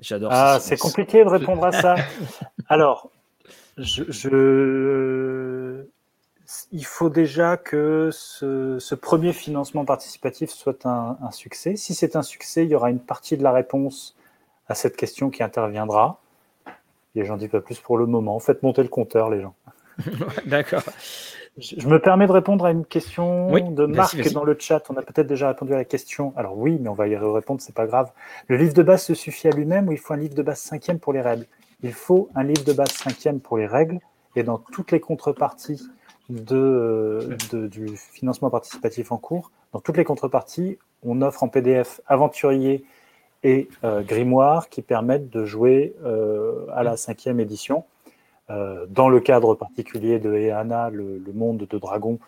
J'adore. 0.01 0.31
Ah, 0.33 0.59
c'est 0.61 0.77
compliqué 0.77 1.25
de 1.25 1.29
répondre 1.29 1.65
à 1.65 1.73
ça. 1.73 1.97
Alors, 2.69 3.11
je, 3.77 4.05
je- 4.09 5.85
il 6.73 6.85
faut 6.85 7.11
déjà 7.11 7.57
que 7.57 8.11
ce, 8.13 8.79
ce 8.79 8.95
premier 8.95 9.33
financement 9.33 9.85
participatif 9.85 10.51
soit 10.51 10.87
un, 10.87 11.17
un 11.23 11.31
succès. 11.31 11.77
Si 11.77 11.95
c'est 11.95 12.17
un 12.17 12.23
succès, 12.23 12.65
il 12.65 12.71
y 12.71 12.75
aura 12.75 12.91
une 12.91 13.01
partie 13.01 13.37
de 13.37 13.43
la 13.43 13.53
réponse 13.53 14.17
à 14.69 14.75
cette 14.75 14.97
question 14.97 15.31
qui 15.31 15.43
interviendra. 15.43 16.21
Et 17.15 17.25
j'en 17.25 17.37
dis 17.37 17.49
pas 17.49 17.61
plus 17.61 17.79
pour 17.81 17.99
le 17.99 18.07
moment. 18.07 18.39
Faites 18.39 18.63
monter 18.63 18.83
le 18.83 18.89
compteur, 18.89 19.29
les 19.31 19.41
gens. 19.43 19.55
D'accord. 20.47 20.83
Je 21.59 21.89
me 21.89 21.99
permets 21.99 22.27
de 22.27 22.33
répondre 22.33 22.65
à 22.65 22.71
une 22.71 22.85
question 22.85 23.51
Oui, 23.51 23.63
de 23.63 23.87
Marc 23.87 24.17
dans 24.33 24.45
le 24.45 24.57
chat. 24.59 24.83
On 24.91 24.97
a 24.97 25.03
peut-être 25.03 25.27
déjà 25.27 25.49
répondu 25.49 25.75
à 25.75 25.77
la 25.77 25.85
question. 25.85 26.33
Alors 26.37 26.57
oui, 26.57 26.79
mais 26.81 26.89
on 26.89 26.95
va 26.95 27.09
y 27.09 27.17
répondre, 27.17 27.61
c'est 27.61 27.75
pas 27.75 27.87
grave. 27.87 28.11
Le 28.47 28.57
livre 28.57 28.75
de 28.75 28.83
base 28.83 29.03
se 29.03 29.15
suffit 29.15 29.49
à 29.49 29.51
lui-même 29.51 29.89
ou 29.89 29.93
il 29.93 29.99
faut 29.99 30.15
un 30.15 30.19
livre 30.19 30.35
de 30.35 30.43
base 30.43 30.59
cinquième 30.61 30.99
pour 30.99 31.13
les 31.13 31.21
règles? 31.21 31.47
Il 31.83 31.93
faut 31.93 32.29
un 32.35 32.45
livre 32.45 32.65
de 32.65 32.73
base 32.73 32.91
cinquième 32.91 33.41
pour 33.41 33.59
les 33.59 33.67
règles 33.67 33.99
et 34.37 34.43
dans 34.43 34.59
toutes 34.59 34.93
les 34.93 35.01
contreparties 35.01 35.89
de, 36.29 37.37
de- 37.53 37.67
du 37.67 37.97
financement 37.97 38.51
participatif 38.51 39.13
en 39.13 39.17
cours, 39.19 39.51
dans 39.73 39.81
toutes 39.81 39.97
les 39.97 40.05
contreparties, 40.05 40.79
on 41.03 41.23
offre 41.23 41.43
en 41.43 41.49
PDF 41.49 42.01
aventurier 42.07 42.85
et 43.45 43.69
euh, 43.85 44.03
grimoire 44.03 44.69
qui 44.69 44.83
permettent 44.83 45.31
de 45.31 45.45
jouer 45.45 45.95
euh, 46.05 46.67
à 46.75 46.83
la 46.83 46.97
cinquième 46.97 47.41
édition. 47.41 47.85
Euh, 48.51 48.87
dans 48.89 49.11
le 49.11 49.21
cadre 49.21 49.55
particulier 49.55 50.19
de 50.19 50.33
Eana, 50.33 50.89
le, 50.91 51.19
le 51.19 51.33
monde 51.35 51.67
de 51.69 51.79
dragon 51.79 52.19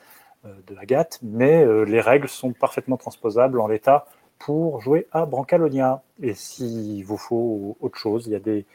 euh, 0.44 0.48
de 0.66 0.76
Agathe, 0.76 1.18
mais 1.22 1.64
euh, 1.64 1.84
les 1.84 2.00
règles 2.02 2.28
sont 2.28 2.52
parfaitement 2.52 2.98
transposables 2.98 3.58
en 3.58 3.68
l'état 3.68 4.06
pour 4.38 4.82
jouer 4.82 5.06
à 5.12 5.24
Brancalonia. 5.24 6.02
Et 6.22 6.34
s'il 6.34 7.04
vous 7.06 7.16
faut 7.16 7.76
autre 7.80 7.96
chose, 7.96 8.26
il 8.26 8.32
y 8.32 8.36
a 8.36 8.40
des 8.40 8.66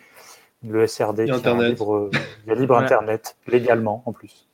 le 0.64 0.88
SRD 0.88 1.20
Il 1.20 1.28
y 1.28 1.32
a 1.32 1.40
qui 1.40 1.48
est 1.48 1.70
libre, 1.70 2.10
il 2.46 2.50
y 2.50 2.52
a 2.52 2.56
libre 2.56 2.74
Voilà. 2.74 2.86
internet 2.86 3.36
légalement 3.46 4.02
en 4.08 4.14
plus. 4.14 4.48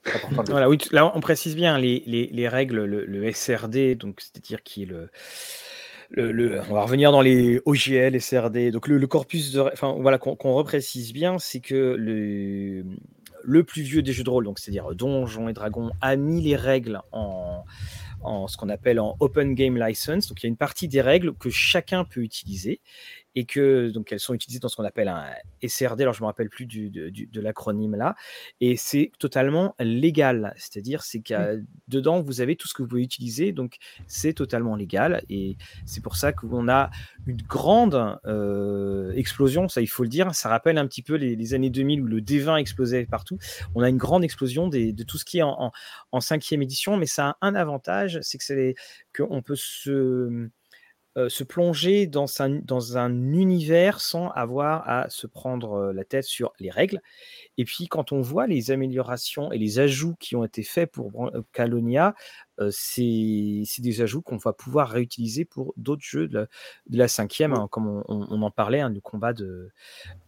Voilà, 0.49 0.68
oui, 0.69 0.77
là 0.91 1.09
on 1.15 1.22
précise 1.22 1.55
bien 1.55 1.77
les, 1.77 2.03
les, 2.05 2.27
les 2.27 2.47
règles, 2.49 2.84
le, 2.84 3.05
le 3.05 3.31
SRD, 3.31 3.95
donc 3.95 4.19
c'est-à-dire 4.19 4.63
qui 4.63 4.84
est 4.84 4.88
le, 4.88 5.09
on 6.17 6.73
va 6.73 6.83
revenir 6.83 7.11
dans 7.11 7.21
les 7.21 7.61
OGL, 7.65 8.19
SRD, 8.19 8.71
donc 8.71 8.88
le, 8.88 9.05
corpus 9.07 9.51
de, 9.51 9.61
enfin 9.61 9.95
voilà, 9.99 10.17
qu'on 10.17 10.53
reprécise 10.53 11.13
bien, 11.13 11.39
c'est 11.39 11.59
que 11.59 11.95
le, 11.97 13.63
plus 13.63 13.81
vieux 13.81 14.01
des 14.01 14.13
jeux 14.13 14.23
de 14.23 14.29
rôle, 14.29 14.49
c'est-à-dire 14.57 14.93
Donjons 14.93 15.47
et 15.47 15.53
Dragons, 15.53 15.91
a 16.01 16.15
mis 16.15 16.41
les 16.41 16.55
règles 16.55 17.01
en, 17.11 17.63
en 18.23 18.47
ce 18.47 18.57
qu'on 18.57 18.69
appelle 18.69 18.99
en 18.99 19.15
Open 19.19 19.55
Game 19.55 19.77
License. 19.77 20.27
Donc 20.27 20.41
il 20.41 20.45
y 20.45 20.47
a 20.47 20.49
une 20.49 20.57
partie 20.57 20.88
des 20.88 21.01
règles 21.01 21.33
que 21.33 21.49
chacun 21.49 22.03
peut 22.03 22.21
utiliser 22.21 22.81
et 23.35 23.45
que 23.45 23.89
donc 23.89 24.11
elles 24.11 24.19
sont 24.19 24.33
utilisées 24.33 24.59
dans 24.59 24.67
ce 24.67 24.75
qu'on 24.75 24.83
appelle 24.83 25.07
un 25.07 25.25
SRD. 25.65 26.01
Alors 26.01 26.13
je 26.13 26.21
me 26.21 26.25
rappelle 26.27 26.49
plus 26.49 26.65
du, 26.65 26.89
de, 26.89 27.09
du- 27.09 27.27
de 27.27 27.41
l'acronyme 27.41 27.95
là, 27.95 28.15
et 28.59 28.75
c'est 28.77 29.11
totalement 29.19 29.75
légal. 29.79 30.53
C'est-à-dire 30.57 31.03
c'est 31.03 31.21
qu'à 31.21 31.53
dedans 31.87 32.21
vous 32.21 32.41
avez 32.41 32.55
tout 32.55 32.67
ce 32.67 32.73
que 32.73 32.81
vous 32.81 32.87
pouvez 32.89 33.03
utiliser, 33.03 33.51
donc 33.51 33.77
c'est 34.07 34.33
totalement 34.33 34.75
légal 34.75 35.23
et 35.29 35.55
c'est 35.85 36.01
pour 36.01 36.15
ça 36.15 36.33
qu'on 36.33 36.67
a 36.67 36.89
une 37.27 37.41
grande 37.41 38.17
euh, 38.25 39.11
explosion. 39.13 39.67
Ça 39.69 39.81
il 39.81 39.87
faut 39.87 40.03
le 40.03 40.09
dire. 40.09 40.33
Ça 40.35 40.49
rappelle 40.49 40.77
un 40.77 40.87
petit 40.87 41.01
peu 41.01 41.15
les, 41.15 41.35
les 41.35 41.53
années 41.53 41.69
2000 41.69 42.01
où 42.01 42.05
le 42.07 42.21
D20 42.21 42.57
explosait 42.59 43.05
partout. 43.05 43.37
On 43.75 43.81
a 43.81 43.89
une 43.89 43.97
grande 43.97 44.23
explosion 44.23 44.67
des- 44.67 44.93
de 44.93 45.03
tout 45.03 45.17
ce 45.17 45.25
qui 45.25 45.39
est 45.39 45.43
en, 45.43 45.55
en- 45.57 45.71
en 46.11 46.19
cinquième 46.21 46.61
édition, 46.61 46.97
mais 46.97 47.05
ça 47.05 47.29
a 47.29 47.37
un 47.47 47.55
avantage, 47.55 48.19
c'est 48.21 48.37
que 48.37 48.43
c'est 48.43 48.75
qu'on 49.15 49.41
peut 49.41 49.55
se 49.55 50.49
euh, 51.17 51.27
se 51.27 51.43
plonger 51.43 52.07
dans 52.07 52.41
un, 52.41 53.31
univers 53.33 53.99
sans 53.99 54.29
avoir 54.29 54.88
à 54.89 55.09
se 55.09 55.27
prendre 55.27 55.73
euh, 55.73 55.93
la 55.93 56.05
tête 56.05 56.23
sur 56.23 56.53
les 56.59 56.69
règles. 56.69 57.01
Et 57.61 57.63
puis, 57.63 57.88
quand 57.88 58.11
on 58.11 58.21
voit 58.21 58.47
les 58.47 58.71
améliorations 58.71 59.51
et 59.51 59.59
les 59.59 59.77
ajouts 59.77 60.15
qui 60.19 60.35
ont 60.35 60.43
été 60.43 60.63
faits 60.63 60.91
pour 60.91 61.27
euh, 61.27 61.43
Calonia, 61.53 62.15
euh, 62.59 62.69
c'est 62.71 63.63
des 63.81 64.01
ajouts 64.01 64.23
qu'on 64.23 64.38
va 64.38 64.51
pouvoir 64.51 64.89
réutiliser 64.89 65.45
pour 65.45 65.75
d'autres 65.77 66.01
jeux 66.03 66.27
de 66.27 66.39
la, 66.39 66.45
de 66.89 66.97
la 66.97 67.07
cinquième, 67.07 67.53
hein, 67.53 67.67
comme 67.69 67.88
on, 67.88 68.03
on- 68.07 68.25
on 68.31 68.41
en 68.41 68.49
parlait, 68.49 68.79
hein, 68.79 68.89
le 68.89 68.99
combat 68.99 69.33
de 69.33 69.69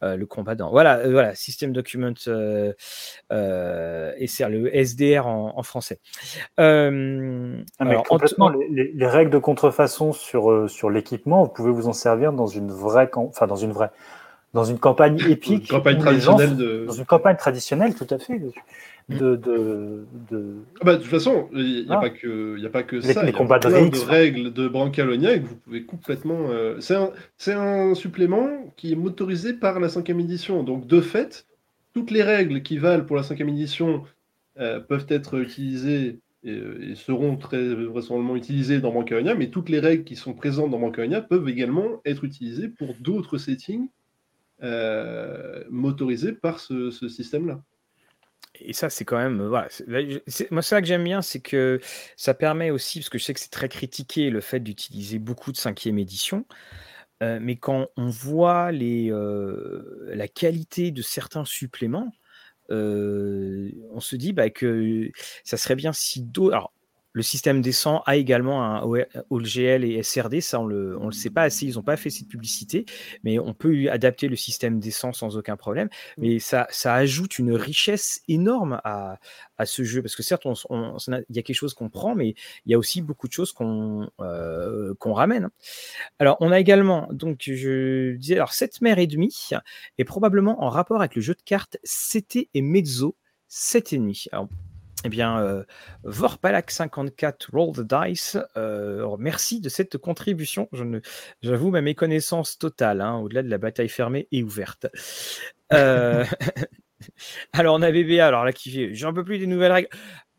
euh, 0.03 0.15
le 0.15 0.25
combat 0.27 0.53
dans 0.53 0.69
voilà 0.69 0.99
euh, 0.99 1.11
voilà 1.11 1.33
System 1.33 1.73
Document 1.73 2.13
et 3.31 4.27
c'est 4.27 4.47
le 4.49 4.75
SDR 4.75 5.25
en, 5.25 5.57
en 5.57 5.63
français. 5.63 5.99
Ah, 7.79 7.83
alors, 7.89 8.01
en- 8.01 8.03
complètement, 8.03 8.45
en- 8.45 8.49
les, 8.51 8.67
les- 8.69 8.91
les 8.93 9.07
règles 9.07 9.31
de 9.31 9.39
contrefaçon 9.39 10.13
sur, 10.13 10.69
sur 10.69 10.89
l'équipement, 10.91 11.43
vous 11.43 11.49
pouvez 11.49 11.71
vous 11.71 11.87
en 11.87 11.93
servir 11.93 12.31
dans 12.31 12.47
une 12.47 12.71
vraie, 12.71 13.09
enfin 13.15 13.47
dans 13.47 13.55
une 13.55 13.71
vraie, 13.71 13.89
dans 14.53 14.63
une 14.63 14.77
campagne 14.77 15.19
épique. 15.29 15.67
campagne 15.69 15.97
traditionnelle 15.97 16.55
de... 16.55 16.85
Dans 16.85 16.93
une 16.93 17.05
campagne 17.05 17.37
traditionnelle, 17.37 17.95
tout 17.95 18.07
à 18.09 18.19
fait. 18.19 18.39
De, 19.09 19.35
de, 19.35 20.05
de... 20.29 20.55
Ah 20.79 20.85
bah, 20.85 20.95
de 20.95 21.01
toute 21.01 21.09
façon, 21.09 21.49
il 21.53 21.85
n'y 21.85 21.91
a, 21.91 21.97
ah. 21.97 21.99
pas 21.99 22.09
que, 22.11 22.57
y 22.59 22.65
a 22.65 22.69
pas 22.69 22.83
que 22.83 22.97
les, 22.97 23.13
ça. 23.13 23.23
Les 23.23 23.33
combats 23.33 23.59
de, 23.59 23.67
règles 24.07 24.53
de 24.53 24.67
Brancalonia 24.67 25.33
et 25.33 25.41
que 25.41 25.47
vous 25.47 25.55
pouvez 25.55 25.83
complètement. 25.83 26.49
Euh, 26.49 26.79
c'est 26.79 26.95
un, 26.95 27.11
un, 27.47 27.95
supplément 27.95 28.71
qui 28.77 28.93
est 28.93 28.95
motorisé 28.95 29.53
par 29.53 29.79
la 29.79 29.89
5 29.89 30.07
édition. 30.11 30.63
Donc, 30.63 30.87
de 30.87 31.01
fait, 31.01 31.47
toutes 31.93 32.11
les 32.11 32.23
règles 32.23 32.61
qui 32.61 32.77
valent 32.77 33.03
pour 33.03 33.15
la 33.15 33.23
5 33.23 33.41
édition 33.41 34.03
euh, 34.59 34.79
peuvent 34.79 35.07
être 35.09 35.39
utilisées 35.39 36.19
euh, 36.45 36.91
et, 36.91 36.95
seront 36.95 37.37
très 37.37 37.73
vraisemblablement 37.73 38.35
utilisées 38.35 38.79
dans 38.79 38.91
Brancalonia, 38.91 39.33
mais 39.33 39.47
toutes 39.47 39.69
les 39.69 39.79
règles 39.79 40.03
qui 40.03 40.15
sont 40.15 40.33
présentes 40.33 40.69
dans 40.69 40.79
Brancalonia 40.79 41.21
peuvent 41.21 41.49
également 41.49 42.01
être 42.05 42.23
utilisées 42.23 42.67
pour 42.67 42.93
d'autres 43.01 43.39
settings 43.39 43.89
motorisés 45.69 46.33
par 46.33 46.59
ce, 46.59 46.91
système-là 46.91 47.61
et 48.59 48.71
ça, 48.71 48.91
c'est 48.91 49.03
quand 49.03 49.17
même. 49.17 49.41
Voilà, 49.47 49.67
moi, 50.51 50.61
ça 50.61 50.79
que 50.79 50.87
j'aime 50.87 51.03
bien, 51.03 51.23
c'est 51.23 51.39
que 51.39 51.79
ça 52.15 52.35
permet 52.35 52.69
aussi, 52.69 52.99
parce 52.99 53.09
que 53.09 53.17
je 53.17 53.23
sais 53.23 53.33
que 53.33 53.39
c'est 53.39 53.49
très 53.49 53.67
critiqué 53.67 54.29
le 54.29 54.41
fait 54.41 54.59
d'utiliser 54.59 55.17
beaucoup 55.17 55.51
de 55.51 55.57
cinquième 55.57 55.97
édition, 55.97 56.45
mais 57.19 57.55
quand 57.55 57.87
on 57.97 58.09
voit 58.09 58.71
les, 58.71 59.11
la 59.11 60.27
qualité 60.27 60.91
de 60.91 61.01
certains 61.01 61.45
suppléments, 61.45 62.11
on 62.69 63.99
se 63.99 64.15
dit 64.15 64.33
bah, 64.33 64.51
que 64.51 65.09
ça 65.43 65.57
serait 65.57 65.75
bien 65.75 65.91
si 65.91 66.21
d'autres. 66.21 66.71
Le 67.13 67.21
système 67.21 67.61
descend 67.61 68.01
a 68.05 68.15
également 68.15 68.63
un 68.63 68.83
OLGL 69.29 69.83
et 69.83 70.01
SRD, 70.03 70.41
ça 70.41 70.59
on 70.59 70.65
le, 70.65 70.97
on 70.99 71.05
le 71.05 71.11
sait 71.11 71.29
pas 71.29 71.43
assez, 71.43 71.67
ils 71.67 71.75
n'ont 71.75 71.83
pas 71.83 71.95
fait 71.95 72.09
cette 72.09 72.27
publicité, 72.27 72.85
mais 73.23 73.39
on 73.39 73.53
peut 73.53 73.89
adapter 73.91 74.27
le 74.27 74.35
système 74.35 74.79
descend 74.79 75.15
sans 75.15 75.37
aucun 75.37 75.55
problème. 75.55 75.89
Mais 76.17 76.39
ça, 76.39 76.67
ça 76.71 76.95
ajoute 76.95 77.37
une 77.37 77.53
richesse 77.53 78.21
énorme 78.27 78.81
à, 78.83 79.19
à 79.57 79.65
ce 79.65 79.83
jeu, 79.83 80.01
parce 80.01 80.15
que 80.15 80.23
certes, 80.23 80.45
on, 80.45 80.53
il 81.07 81.35
y 81.35 81.39
a 81.39 81.43
quelque 81.43 81.53
chose 81.55 81.73
qu'on 81.73 81.89
prend, 81.89 82.15
mais 82.15 82.35
il 82.65 82.71
y 82.71 82.73
a 82.73 82.77
aussi 82.77 83.01
beaucoup 83.01 83.27
de 83.27 83.33
choses 83.33 83.51
qu'on 83.51 84.09
euh, 84.19 84.93
qu'on 84.99 85.13
ramène. 85.13 85.49
Alors, 86.19 86.37
on 86.39 86.51
a 86.51 86.59
également, 86.59 87.07
donc 87.11 87.41
je 87.45 88.15
disais, 88.15 88.35
alors 88.35 88.53
cette 88.53 88.81
mer 88.81 88.99
et 88.99 89.07
demi 89.07 89.49
est 89.97 90.03
probablement 90.03 90.63
en 90.63 90.69
rapport 90.69 90.99
avec 90.99 91.15
le 91.15 91.21
jeu 91.21 91.33
de 91.35 91.41
cartes 91.43 91.77
CT 91.83 92.49
et 92.53 92.61
Mezzo 92.61 93.15
7,5. 93.49 94.29
Alors, 94.31 94.49
eh 95.03 95.09
bien, 95.09 95.39
euh, 95.39 95.63
Vorpalak54 96.05 97.51
Roll 97.51 97.75
the 97.75 97.81
Dice, 97.81 98.37
euh, 98.57 99.15
merci 99.19 99.59
de 99.59 99.69
cette 99.69 99.97
contribution. 99.97 100.69
j'avoue 101.41 101.71
ma 101.71 101.81
méconnaissance 101.81 102.57
totale, 102.57 103.01
hein, 103.01 103.17
au-delà 103.17 103.43
de 103.43 103.49
la 103.49 103.57
bataille 103.57 103.89
fermée 103.89 104.27
et 104.31 104.43
ouverte. 104.43 104.87
Euh, 105.73 106.23
alors, 107.53 107.75
on 107.75 107.81
a 107.81 107.91
BBA, 107.91 108.25
alors 108.25 108.45
là, 108.45 108.51
qui 108.51 108.71
fait 108.71 108.93
J'en 108.93 109.13
peux 109.13 109.23
plus 109.23 109.39
des 109.39 109.47
nouvelles 109.47 109.71
règles. 109.71 109.89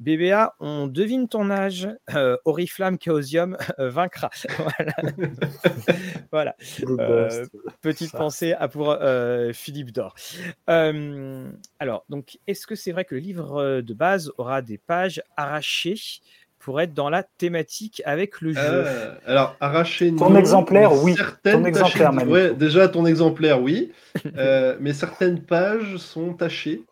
BBA, 0.00 0.54
on 0.60 0.86
devine 0.86 1.28
ton 1.28 1.50
âge. 1.50 1.88
Euh, 2.14 2.36
Oriflamme 2.44 2.98
Chaosium 2.98 3.56
euh, 3.78 3.90
vaincra. 3.90 4.30
voilà. 6.32 6.56
Euh, 6.84 7.46
petite 7.80 8.12
pensée 8.12 8.52
à 8.52 8.68
pour 8.68 8.90
euh, 8.90 9.52
Philippe 9.52 9.92
Dor. 9.92 10.14
alors, 10.66 12.04
donc, 12.08 12.38
est-ce 12.46 12.66
que 12.66 12.74
c'est 12.74 12.92
vrai 12.92 13.04
que 13.04 13.14
le 13.14 13.20
livre 13.20 13.80
de 13.80 13.94
base 13.94 14.30
aura 14.38 14.62
des 14.62 14.78
pages 14.78 15.22
arrachées 15.36 16.00
pour 16.58 16.80
être 16.80 16.94
dans 16.94 17.10
la 17.10 17.22
thématique 17.22 18.02
avec 18.04 18.40
le 18.40 18.52
jeu? 18.52 18.84
Alors, 19.26 19.56
arraché 19.60 20.14
Ton 20.14 20.34
exemplaire, 20.36 20.92
oui. 20.92 21.14
Ton 21.42 21.64
exemplaire, 21.64 22.12
déjà, 22.54 22.88
ton 22.88 23.06
exemplaire, 23.06 23.62
oui. 23.62 23.92
mais 24.80 24.92
certaines 24.92 25.40
pages 25.42 25.96
sont 25.96 26.34
tachées. 26.34 26.84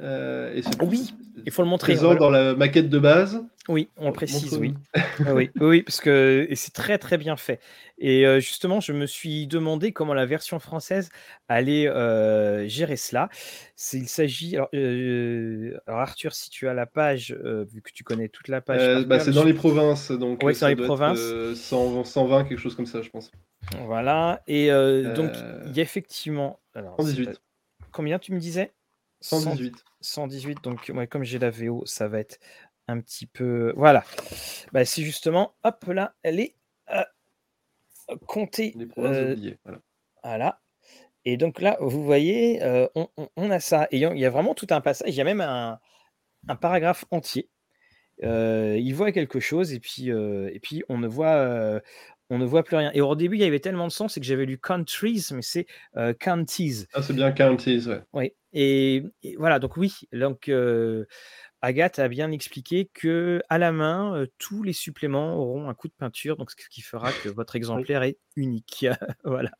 Euh, 0.00 0.54
et 0.54 0.62
oui, 0.82 1.12
il 1.44 1.52
faut 1.52 1.62
le 1.62 1.68
montrer. 1.68 1.92
Présent 1.92 2.14
dans 2.14 2.30
la 2.30 2.54
maquette 2.54 2.88
de 2.88 2.98
base. 2.98 3.44
Oui, 3.68 3.88
on 3.96 4.06
le 4.06 4.12
précise, 4.12 4.54
oui. 4.54 4.74
Ah 4.94 5.34
oui. 5.34 5.50
oui. 5.60 5.82
parce 5.82 6.00
que 6.00 6.48
c'est 6.54 6.72
très 6.72 6.98
très 6.98 7.18
bien 7.18 7.36
fait. 7.36 7.60
Et 7.98 8.26
euh, 8.26 8.40
justement, 8.40 8.80
je 8.80 8.92
me 8.92 9.06
suis 9.06 9.46
demandé 9.46 9.92
comment 9.92 10.14
la 10.14 10.26
version 10.26 10.58
française 10.58 11.10
allait 11.46 11.86
euh, 11.86 12.66
gérer 12.66 12.96
cela. 12.96 13.28
Il 13.92 14.08
s'agit. 14.08 14.56
Alors, 14.56 16.00
Arthur, 16.00 16.34
si 16.34 16.48
tu 16.48 16.68
as 16.68 16.74
la 16.74 16.86
page, 16.86 17.32
vu 17.32 17.82
que 17.82 17.92
tu 17.92 18.02
connais 18.02 18.28
toute 18.28 18.48
la 18.48 18.60
page. 18.60 19.04
Bah, 19.04 19.20
c'est 19.20 19.32
dans 19.32 19.44
les 19.44 19.54
provinces, 19.54 20.10
donc. 20.10 20.40
Oui, 20.42 20.54
c'est 20.54 20.74
dans 20.74 20.80
les 20.80 20.86
provinces. 20.86 21.20
120, 21.54 22.44
quelque 22.44 22.58
chose 22.58 22.74
comme 22.74 22.86
ça, 22.86 23.02
je 23.02 23.10
pense. 23.10 23.30
Voilà. 23.86 24.42
Et 24.46 24.68
donc, 25.14 25.32
il 25.66 25.76
y 25.76 25.80
a 25.80 25.82
effectivement. 25.82 26.60
Alors, 26.74 26.96
118. 26.98 27.40
Combien 27.92 28.18
tu 28.18 28.32
me 28.32 28.38
disais? 28.38 28.72
118. 29.22 29.84
118, 30.00 30.62
donc 30.62 30.88
moi, 30.90 31.06
comme 31.06 31.24
j'ai 31.24 31.38
la 31.38 31.50
VO, 31.50 31.84
ça 31.86 32.08
va 32.08 32.18
être 32.18 32.38
un 32.88 33.00
petit 33.00 33.26
peu. 33.26 33.72
Voilà. 33.76 34.04
Bah, 34.72 34.84
c'est 34.84 35.02
justement, 35.02 35.54
hop 35.64 35.84
là, 35.86 36.14
elle 36.22 36.40
est 36.40 36.56
euh, 36.90 37.02
comptée. 38.26 38.74
Euh, 38.98 39.36
voilà. 40.22 40.60
Et 41.24 41.36
donc 41.36 41.60
là, 41.60 41.76
vous 41.80 42.04
voyez, 42.04 42.62
euh, 42.62 42.88
on, 43.36 43.50
a 43.50 43.60
ça. 43.60 43.86
Et 43.92 43.98
il 43.98 44.18
y 44.18 44.26
a 44.26 44.30
vraiment 44.30 44.54
tout 44.54 44.66
un 44.70 44.80
passage. 44.80 45.08
Il 45.08 45.14
y 45.14 45.20
a 45.20 45.24
même 45.24 45.40
un, 45.40 45.78
paragraphe 46.56 47.04
entier. 47.10 47.48
il 48.22 48.92
voit 48.92 49.12
quelque 49.12 49.38
chose 49.38 49.72
et 49.72 49.78
puis, 49.78 50.08
et 50.08 50.60
puis 50.60 50.82
on 50.88 50.98
ne 50.98 51.06
voit, 51.06 51.80
on 52.32 52.38
ne 52.38 52.46
voit 52.46 52.64
plus 52.64 52.76
rien. 52.76 52.90
Et 52.94 53.02
au 53.02 53.14
début, 53.14 53.36
il 53.36 53.42
y 53.42 53.44
avait 53.44 53.60
tellement 53.60 53.86
de 53.86 53.92
sens, 53.92 54.14
c'est 54.14 54.20
que 54.20 54.26
j'avais 54.26 54.46
lu 54.46 54.56
countries, 54.56 55.26
mais 55.32 55.42
c'est 55.42 55.66
euh, 55.98 56.14
counties. 56.14 56.86
Ah, 56.94 57.02
c'est 57.02 57.12
bien 57.12 57.30
counties, 57.30 57.86
ouais. 57.86 58.00
Oui. 58.14 58.32
Et, 58.52 59.04
voilà, 59.38 59.58
donc 59.58 59.76
oui, 59.76 60.00
donc 60.12 60.48
euh, 60.48 61.06
Agathe 61.62 61.98
a 61.98 62.08
bien 62.08 62.30
expliqué 62.32 62.90
que 62.92 63.42
à 63.48 63.58
la 63.58 63.72
main, 63.72 64.14
euh, 64.16 64.26
tous 64.38 64.62
les 64.62 64.72
suppléments 64.72 65.36
auront 65.36 65.68
un 65.68 65.74
coup 65.74 65.88
de 65.88 65.94
peinture, 65.96 66.36
donc 66.36 66.50
ce 66.50 66.56
qui 66.68 66.82
fera 66.82 67.10
que 67.12 67.28
votre 67.34 67.56
exemplaire 67.56 68.02
est 68.02 68.18
unique. 68.36 68.86
voilà. 69.24 69.50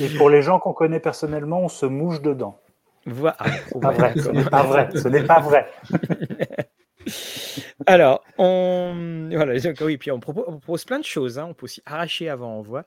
Et 0.00 0.08
pour 0.16 0.30
les 0.30 0.42
gens 0.42 0.58
qu'on 0.58 0.72
connaît 0.72 1.00
personnellement, 1.00 1.60
on 1.60 1.68
se 1.68 1.86
mouche 1.86 2.22
dedans. 2.22 2.60
Voilà. 3.04 3.36
pas 3.80 3.92
vrai, 3.92 4.14
ce 4.16 4.28
n'est 4.30 4.44
pas 4.44 4.62
vrai. 4.62 4.88
Ce 4.94 5.08
n'est 5.08 5.24
pas 5.24 5.40
vrai. 5.40 5.68
Alors, 7.86 8.24
on 8.38 9.28
voilà, 9.30 9.54
oui, 9.80 9.98
puis 9.98 10.10
on 10.10 10.20
propose, 10.20 10.84
plein 10.84 10.98
de 10.98 11.04
choses. 11.04 11.38
Hein. 11.38 11.46
On 11.50 11.54
peut 11.54 11.64
aussi 11.64 11.82
arracher 11.86 12.28
avant 12.28 12.58
envoi 12.58 12.84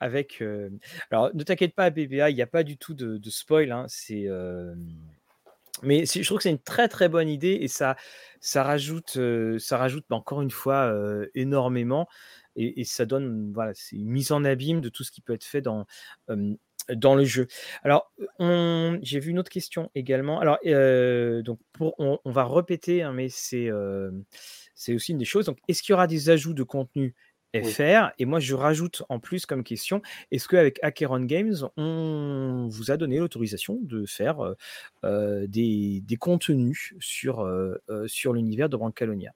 avec. 0.00 0.42
Euh, 0.42 0.70
alors, 1.10 1.30
ne 1.34 1.42
t'inquiète 1.42 1.74
pas, 1.74 1.90
BBA, 1.90 2.30
il 2.30 2.34
n'y 2.34 2.42
a 2.42 2.46
pas 2.46 2.62
du 2.62 2.76
tout 2.76 2.94
de, 2.94 3.20
spoil. 3.30 3.72
Hein. 3.72 3.86
euh, 4.10 4.74
mais 5.82 6.04
je 6.06 6.22
trouve 6.24 6.38
que 6.38 6.44
c'est 6.44 6.50
une 6.50 6.58
très 6.58 6.88
très 6.88 7.08
bonne 7.08 7.28
idée 7.28 7.58
et 7.60 7.68
ça, 7.68 7.96
ça 8.40 8.62
rajoute, 8.62 9.16
euh, 9.16 9.58
ça 9.58 9.78
rajoute 9.78 10.04
bah, 10.08 10.16
encore 10.16 10.42
une 10.42 10.50
fois 10.50 10.92
énormément 11.34 12.08
et, 12.54 12.84
ça 12.84 13.06
donne, 13.06 13.50
voilà, 13.54 13.72
c'est 13.74 13.96
une 13.96 14.10
mise 14.10 14.30
en 14.30 14.44
abîme 14.44 14.82
de 14.82 14.90
tout 14.90 15.04
ce 15.04 15.10
qui 15.10 15.22
peut 15.22 15.32
être 15.32 15.44
fait 15.44 15.62
dans 15.62 15.86
dans 16.88 17.14
le 17.14 17.24
jeu. 17.24 17.46
Alors, 17.82 18.12
j'ai 19.02 19.20
vu 19.20 19.30
une 19.30 19.38
autre 19.38 19.50
question 19.50 19.90
également. 19.94 20.40
Alors, 20.40 20.58
donc 21.44 21.58
pour, 21.72 21.94
on, 21.98 22.18
va 22.24 22.44
répéter, 22.46 23.02
hein, 23.02 23.12
mais 23.12 23.28
c'est 23.28 23.70
c'est 24.74 24.94
aussi 24.94 25.12
une 25.12 25.18
des 25.18 25.24
choses. 25.24 25.46
Donc, 25.46 25.58
est-ce 25.68 25.82
qu'il 25.82 25.92
y 25.92 25.94
aura 25.94 26.06
des 26.06 26.30
ajouts 26.30 26.54
de 26.54 26.62
contenu 26.62 27.14
FR 27.54 28.10
Et 28.18 28.24
moi, 28.24 28.40
je 28.40 28.54
rajoute 28.54 29.02
en 29.10 29.20
plus 29.20 29.44
comme 29.44 29.62
question 29.62 30.00
est-ce 30.30 30.48
qu'avec 30.48 30.78
Acheron 30.82 31.20
Games, 31.20 31.68
on 31.76 32.66
vous 32.70 32.90
a 32.90 32.96
donné 32.96 33.18
l'autorisation 33.18 33.78
de 33.82 34.06
faire 34.06 34.54
des, 35.02 36.00
des, 36.02 36.16
contenus 36.16 36.94
sur, 37.00 37.48
sur 38.06 38.32
l'univers 38.32 38.68
de 38.68 38.76
Brancalonia? 38.76 39.32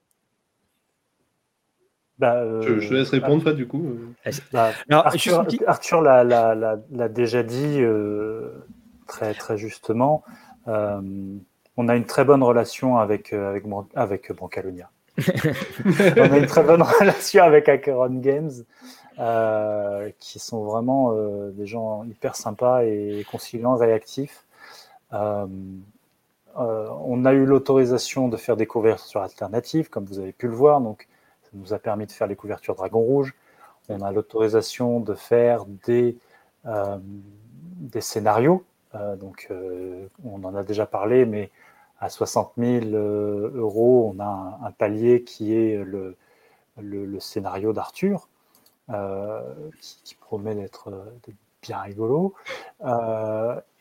Bah, 2.19 2.43
je, 2.61 2.79
je, 2.79 2.93
laisse 2.95 3.09
répondre, 3.09 3.43
bah, 3.43 3.53
du 3.53 3.67
coup. 3.67 3.95
Bah, 4.51 4.71
Arthur, 4.89 6.01
l'a 6.01 7.09
déjà 7.09 7.43
dit 7.43 7.77
euh, 7.81 8.53
très, 9.05 9.35
très 9.35 9.57
justement. 9.57 10.23
Euh, 10.67 10.99
on 11.77 11.87
a 11.87 11.95
une 11.95 12.05
très 12.05 12.25
bonne 12.25 12.41
relation 12.41 12.97
avec, 12.97 13.33
euh, 13.33 13.51
avec, 13.51 13.63
avec 13.93 14.31
Brancalonia. 14.31 14.89
on 15.17 16.31
a 16.31 16.37
une 16.37 16.47
très 16.47 16.63
bonne 16.63 16.81
relation 16.81 17.43
avec 17.43 17.69
Acheron 17.69 18.19
Games, 18.19 18.51
qui 20.19 20.39
sont 20.39 20.63
vraiment 20.63 21.13
des 21.51 21.67
gens 21.67 22.03
hyper 22.03 22.35
sympas 22.35 22.83
et 22.83 23.23
conciliants, 23.29 23.75
réactifs. 23.75 24.43
on 25.11 25.81
a 27.25 27.33
eu 27.33 27.45
l'autorisation 27.45 28.27
de 28.27 28.37
faire 28.37 28.57
des 28.57 28.65
couvertures 28.65 29.21
alternatives, 29.21 29.89
comme 29.89 30.05
vous 30.05 30.17
avez 30.17 30.33
pu 30.33 30.47
le 30.47 30.55
voir. 30.55 30.81
Donc, 30.81 31.07
nous 31.57 31.73
a 31.73 31.79
permis 31.79 32.05
de 32.05 32.11
faire 32.11 32.27
les 32.27 32.35
couvertures 32.35 32.75
Dragon 32.75 32.99
Rouge. 32.99 33.33
On 33.89 34.01
a 34.01 34.11
l'autorisation 34.11 34.99
de 34.99 35.13
faire 35.13 35.65
des, 35.85 36.17
euh, 36.65 36.97
scénarios. 37.99 38.63
Euh, 38.95 39.15
donc, 39.15 39.47
euh, 39.51 40.07
on 40.23 40.43
en 40.43 40.55
a 40.55 40.63
déjà 40.63 40.85
parlé, 40.85 41.25
mais 41.25 41.51
à 41.99 42.09
60 42.09 42.53
000 42.57 42.85
euros, 42.95 44.13
on 44.13 44.19
a 44.19 44.59
un, 44.63 44.71
palier 44.71 45.23
qui 45.23 45.55
est 45.55 45.83
le, 45.83 46.15
scénario 47.19 47.73
d'Arthur, 47.73 48.29
qui, 49.79 50.15
promet 50.15 50.53
d'être 50.53 50.91
bien 51.67 51.79
rigolo. 51.79 52.33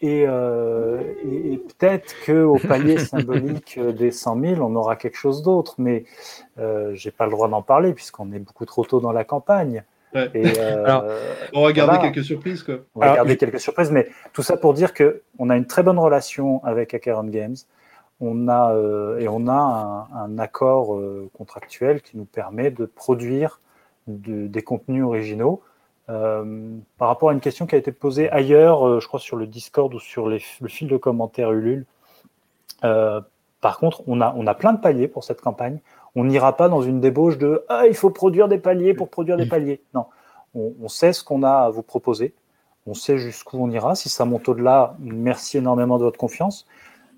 et, 0.00 0.22
et, 0.22 1.62
peut-être 1.78 2.14
qu'au 2.24 2.58
palier 2.58 2.98
symbolique 2.98 3.78
des 3.78 4.10
100 4.10 4.40
000, 4.40 4.60
on 4.60 4.74
aura 4.76 4.96
quelque 4.96 5.16
chose 5.16 5.42
d'autre, 5.42 5.74
mais 5.78 6.04
j'ai 6.92 7.10
pas 7.10 7.24
le 7.24 7.30
droit 7.30 7.48
d'en 7.48 7.62
parler 7.62 7.94
puisqu'on 7.94 8.32
est 8.32 8.38
beaucoup 8.38 8.66
trop 8.66 8.84
tôt 8.84 9.00
dans 9.00 9.12
la 9.12 9.24
campagne. 9.24 9.84
on 10.14 11.62
va 11.64 11.72
garder 11.72 11.98
quelques 11.98 12.24
surprises. 12.24 12.62
Quoi. 12.62 12.76
On 12.94 13.00
va 13.00 13.16
garder 13.16 13.36
quelques 13.36 13.60
surprises, 13.60 13.90
mais 13.90 14.08
tout 14.32 14.42
ça 14.42 14.56
pour 14.56 14.72
dire 14.72 14.94
qu'on 14.94 15.50
a 15.50 15.56
une 15.56 15.66
très 15.66 15.82
bonne 15.82 15.98
relation 15.98 16.64
avec 16.64 16.94
Acheron 16.94 17.24
Games 17.24 17.56
on 18.20 18.48
a, 18.48 18.74
euh, 18.74 19.18
et 19.18 19.28
on 19.28 19.46
a 19.48 20.08
un, 20.14 20.38
accord 20.38 20.96
euh, 20.96 21.28
contractuel 21.34 22.00
qui 22.02 22.16
nous 22.16 22.24
permet 22.24 22.70
de 22.70 22.86
produire 22.86 23.60
des 24.06 24.62
contenus 24.62 25.04
originaux. 25.04 25.62
Euh, 26.08 26.76
par 26.98 27.08
rapport 27.08 27.30
à 27.30 27.32
une 27.32 27.40
question 27.40 27.66
qui 27.66 27.74
a 27.74 27.78
été 27.78 27.92
posée 27.92 28.30
ailleurs, 28.30 29.00
je 29.00 29.06
crois 29.06 29.20
sur 29.20 29.36
le 29.36 29.46
Discord 29.46 29.92
ou 29.92 29.98
sur 29.98 30.28
le 30.28 30.38
fil 30.38 30.88
de 30.88 30.96
commentaires 30.96 31.52
Ulule. 31.52 31.86
par 32.80 33.78
contre, 33.78 34.02
on 34.06 34.20
a, 34.20 34.32
on 34.36 34.46
a 34.46 34.54
plein 34.54 34.72
de 34.72 34.80
paliers 34.80 35.08
pour 35.08 35.24
cette 35.24 35.40
campagne. 35.40 35.80
On 36.14 36.24
n'ira 36.24 36.56
pas 36.56 36.68
dans 36.68 36.82
une 36.82 37.00
débauche 37.00 37.38
de 37.38 37.64
ah, 37.68 37.86
il 37.86 37.94
faut 37.94 38.10
produire 38.10 38.48
des 38.48 38.58
paliers 38.58 38.94
pour 38.94 39.10
produire 39.10 39.36
des 39.36 39.46
paliers. 39.46 39.82
Non, 39.94 40.06
on, 40.54 40.72
on 40.82 40.88
sait 40.88 41.12
ce 41.12 41.24
qu'on 41.24 41.42
a 41.42 41.66
à 41.66 41.70
vous 41.70 41.82
proposer. 41.82 42.34
On 42.86 42.94
sait 42.94 43.18
jusqu'où 43.18 43.58
on 43.58 43.70
ira. 43.70 43.96
Si 43.96 44.08
ça 44.08 44.24
monte 44.24 44.48
au-delà, 44.48 44.96
merci 45.00 45.58
énormément 45.58 45.98
de 45.98 46.04
votre 46.04 46.18
confiance 46.18 46.66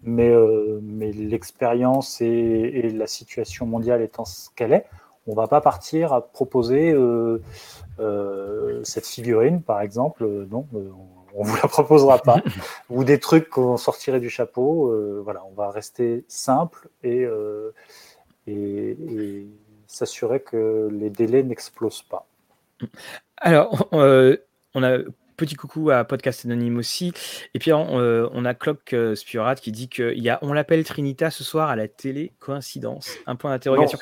mais, 0.03 0.29
euh, 0.29 0.81
mais 0.83 1.13
l'expérience 1.13 2.21
et, 2.21 2.91
la 2.95 3.07
situation 3.07 3.67
mondiale 3.67 4.03
étant 4.03 4.25
ce 4.25 4.51
qu'elle 4.55 4.73
est, 4.73 4.87
on 5.29 5.33
ne 5.33 5.37
va 5.37 5.47
pas 5.47 5.61
partir 5.61 6.13
à 6.13 6.27
proposer 6.27 6.91
euh, 6.91 7.41
euh, 8.01 8.81
cette 8.83 9.07
figurine, 9.07 9.63
par 9.63 9.81
exemple. 9.81 10.27
non, 10.51 10.67
on 11.35 11.45
ne 11.45 11.49
vous 11.49 11.57
la 11.57 11.69
proposera 11.69 12.19
pas. 12.19 12.43
ou 12.91 13.05
des 13.05 13.21
trucs 13.21 13.49
qu'on 13.49 13.77
sortirait 13.77 14.21
du 14.21 14.31
chapeau. 14.31 14.93
voilà, 15.23 15.45
on 15.45 15.55
va 15.55 15.71
rester 15.71 16.25
simple 16.27 16.89
et, 17.05 17.27
et, 18.47 18.91
et 18.91 19.47
s'assurer 19.87 20.41
que 20.41 20.89
les 20.91 21.11
délais 21.11 21.43
n'explosent 21.43 22.03
pas. 22.03 22.27
Alors, 23.37 23.89
on 23.93 24.83
a 24.83 24.99
petit 25.39 25.55
coucou 25.55 25.91
à 25.91 26.05
Podcast 26.05 26.45
Anonyme 26.45 26.77
aussi. 26.77 27.13
Et 27.55 27.59
puis 27.59 27.73
on, 27.73 27.99
euh, 27.99 28.45
a 28.45 28.55
Clock 28.55 28.93
euh, 28.93 29.15
Spiorat 29.15 29.55
qui 29.55 29.73
dit 29.73 29.89
qu'il 29.89 30.19
y 30.19 30.29
a 30.29 30.39
On 30.43 30.53
l'appelle 30.53 30.85
Trinita 30.85 31.31
ce 31.31 31.45
soir 31.45 31.71
à 31.71 31.77
la 31.77 31.89
télé. 31.89 32.33
Coïncidence 32.41 33.17
Un 33.27 33.37
point 33.37 33.51
d'interrogation. 33.53 33.99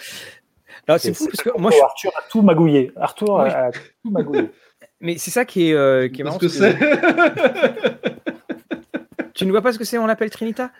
C'est 0.98 1.14
fou 1.14 1.26
parce 1.26 1.42
que 1.42 1.58
moi 1.58 1.70
je... 1.70 1.82
Arthur 1.82 2.10
a 2.16 2.22
tout 2.30 2.42
magouillé. 2.42 2.92
Arthur 2.96 3.40
a 3.40 3.70
tout 3.70 4.10
magouillé. 4.10 4.50
Mais 5.00 5.18
c'est 5.18 5.30
ça 5.30 5.44
qui 5.44 5.70
est, 5.70 5.74
euh, 5.74 6.08
qui 6.08 6.22
est 6.22 6.24
marrant. 6.24 6.38
Que 6.38 6.48
c'est. 6.48 6.76
tu 9.34 9.44
ne 9.44 9.50
vois 9.50 9.60
pas 9.62 9.72
ce 9.72 9.78
que 9.78 9.84
c'est 9.84 9.98
On 9.98 10.06
l'appelle 10.06 10.30
Trinita? 10.30 10.70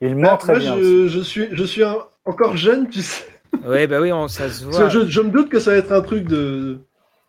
Il 0.00 0.16
ment 0.16 0.36
très 0.36 0.58
bien. 0.58 0.76
Je, 0.76 1.08
je, 1.08 1.20
suis, 1.20 1.48
je 1.52 1.64
suis 1.64 1.82
encore 2.24 2.56
jeune, 2.56 2.88
tu 2.88 3.02
sais. 3.02 3.24
Ouais, 3.64 3.86
bah 3.86 4.00
oui, 4.00 4.12
on, 4.12 4.28
ça 4.28 4.50
se 4.50 4.64
voit. 4.64 4.88
Je, 4.88 5.06
je, 5.06 5.20
me 5.20 5.30
doute 5.30 5.48
que 5.48 5.60
ça 5.60 5.72
va 5.72 5.76
être 5.76 5.92
un 5.92 6.00
truc 6.00 6.26
de, 6.26 6.80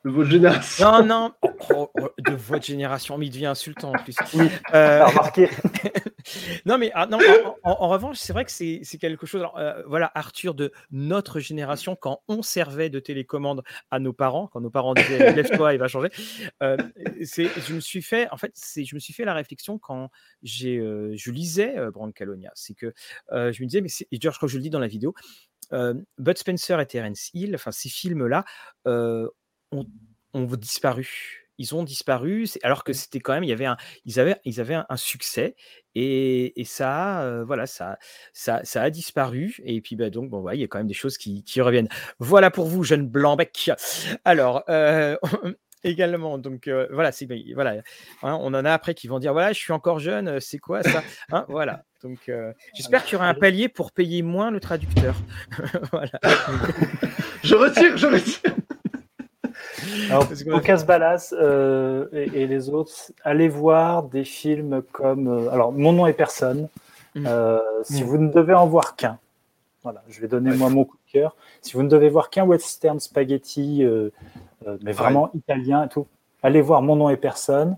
de 0.06 0.10
votre 0.10 0.30
génération. 0.30 0.92
Non, 0.92 1.06
non, 1.06 1.34
oh, 1.70 1.90
oh, 2.00 2.10
de 2.18 2.34
votre 2.34 2.66
génération, 2.66 3.18
mais 3.18 3.28
il 3.28 3.32
devient 3.32 3.46
insultant 3.46 3.92
en 3.92 4.04
plus. 4.04 4.16
Oui, 4.34 4.50
euh... 4.74 5.06
remarqué. 5.06 5.50
non, 6.66 6.78
mais 6.78 6.92
ah, 6.94 7.06
non, 7.06 7.20
en, 7.64 7.88
revanche, 7.88 8.18
c'est 8.18 8.34
vrai 8.34 8.44
que 8.44 8.52
c'est 8.52 8.82
quelque 9.00 9.26
chose. 9.26 9.46
Euh, 9.56 9.84
voilà, 9.88 10.12
Arthur, 10.14 10.56
de 10.56 10.72
notre 10.92 11.40
génération, 11.40 11.96
quand 11.96 12.22
on 12.28 12.42
servait 12.42 12.90
de 12.90 13.00
télécommande 13.00 13.64
à 13.92 14.00
nos 14.00 14.14
parents, 14.14 14.48
quand 14.48 14.62
nos 14.62 14.70
parents 14.70 14.94
disaient 14.94 15.34
lève-toi, 15.34 15.74
il 15.74 15.80
va 15.80 15.88
changer, 15.88 16.10
euh, 16.64 16.78
je 16.98 17.74
me 17.74 17.80
suis 17.80 18.02
fait, 18.02 18.30
en 18.32 18.38
fait, 18.38 18.54
je 18.76 18.96
me 18.96 19.00
suis 19.00 19.14
fait 19.14 19.26
la 19.26 19.34
réflexion 19.34 19.78
quand 19.80 20.10
j'ai, 20.42 20.78
euh, 20.78 21.14
je 21.16 21.32
lisais 21.32 21.76
Brancalonia. 21.92 22.52
C'est 22.56 22.74
que 22.74 22.94
je 23.32 23.62
me 23.62 23.66
disais, 23.68 23.82
mais 23.82 23.90
et 24.12 24.20
je 24.22 24.30
crois 24.30 24.48
que 24.48 24.52
je 24.52 24.58
le 24.58 24.64
dis 24.64 24.70
dans 24.70 24.80
la 24.80 24.88
vidéo, 24.88 25.14
Bud 25.72 26.38
Spencer 26.38 26.80
et 26.80 26.86
Terence 26.86 27.30
Hill, 27.34 27.56
enfin 27.56 27.72
ces 27.72 27.90
films-là, 27.90 28.44
ont, 29.74 30.46
disparu 30.58 31.40
ils 31.60 31.76
ont 31.76 31.84
disparu, 31.84 32.48
alors 32.64 32.84
que 32.84 32.94
c'était 32.94 33.20
quand 33.20 33.32
même, 33.34 33.44
il 33.44 33.50
y 33.50 33.54
avait 33.54 33.68
un, 33.68 33.78
ils 34.06 34.20
avaient, 34.20 34.38
ils 34.44 34.60
avaient 34.60 34.74
un, 34.74 34.98
succès 34.98 35.56
et, 35.94 36.52
ça, 36.66 37.44
voilà, 37.46 37.68
ça, 37.68 38.00
ça, 38.34 38.62
ça 38.64 38.82
a 38.82 38.90
disparu 38.90 39.58
et 39.64 39.80
puis 39.80 39.96
bah, 39.96 40.10
donc 40.10 40.32
bon, 40.32 40.42
ouais, 40.42 40.58
il 40.58 40.62
y 40.62 40.64
a 40.64 40.68
quand 40.68 40.80
même 40.80 40.88
des 40.88 40.96
choses 40.96 41.18
qui, 41.18 41.44
reviennent. 41.62 41.90
Voilà 42.18 42.50
pour 42.50 42.66
vous, 42.66 42.84
jeune 42.84 43.08
blanc 43.08 43.36
bec. 43.36 43.70
Alors. 44.26 44.64
également. 45.84 46.38
Donc 46.38 46.70
voilà, 46.92 47.12
c'est 47.12 47.28
voilà, 47.54 47.82
hein, 48.24 48.38
on 48.42 48.54
en 48.54 48.66
a 48.66 48.72
après 48.72 48.94
qui 48.94 49.08
vont 49.08 49.20
dire 49.20 49.34
voilà, 49.34 49.54
je 49.54 49.60
suis 49.60 49.74
encore 49.74 50.00
jeune, 50.00 50.40
c'est 50.40 50.58
quoi 50.58 50.84
ça 50.84 51.04
hein, 51.32 51.46
Voilà. 51.50 51.84
Donc 52.02 52.32
j'espère 52.76 53.04
qu'il 53.04 53.14
y 53.14 53.16
aura 53.16 53.28
un 53.28 53.34
palier 53.34 53.70
pour 53.70 53.92
payer 53.92 54.22
moins 54.22 54.52
le 54.52 54.60
traducteur. 54.60 55.16
voilà. 55.92 56.20
je 57.44 57.56
retire, 57.56 57.98
je 57.98 58.08
retire. 58.08 58.56
Alors, 60.10 60.28
Lucas 60.46 60.84
Ballas 60.86 61.34
euh, 61.34 62.08
et, 62.12 62.48
les 62.48 62.70
autres, 62.70 62.92
allez 63.24 63.48
voir 63.48 64.04
des 64.04 64.24
films 64.24 64.82
comme. 64.92 65.28
Euh, 65.28 65.52
alors, 65.52 65.72
Mon 65.72 65.94
nom 65.94 66.08
est 66.08 66.14
personne. 66.14 66.68
Mm. 67.16 67.26
Euh, 67.28 67.60
si 67.84 68.04
mm. 68.04 68.06
vous 68.06 68.18
ne 68.18 68.32
devez 68.32 68.54
en 68.54 68.68
voir 68.68 68.96
qu'un, 68.96 69.20
voilà, 69.84 70.04
je 70.10 70.22
vais 70.22 70.28
donner 70.28 70.56
moi 70.56 70.70
mon 70.70 70.86
coup 70.86 70.98
de 71.08 71.12
cœur. 71.12 71.36
Si 71.62 71.74
vous 71.74 71.84
ne 71.84 71.90
devez 71.90 72.10
voir 72.10 72.30
qu'un 72.30 72.46
western 72.46 73.00
spaghetti, 73.00 73.86
mais 74.82 74.92
vraiment 74.92 75.30
italien 75.34 75.84
et 75.86 75.90
tout, 75.90 76.08
allez 76.42 76.62
voir 76.62 76.82
Mon 76.82 76.96
nom 76.96 77.10
est 77.10 77.18
personne. 77.18 77.78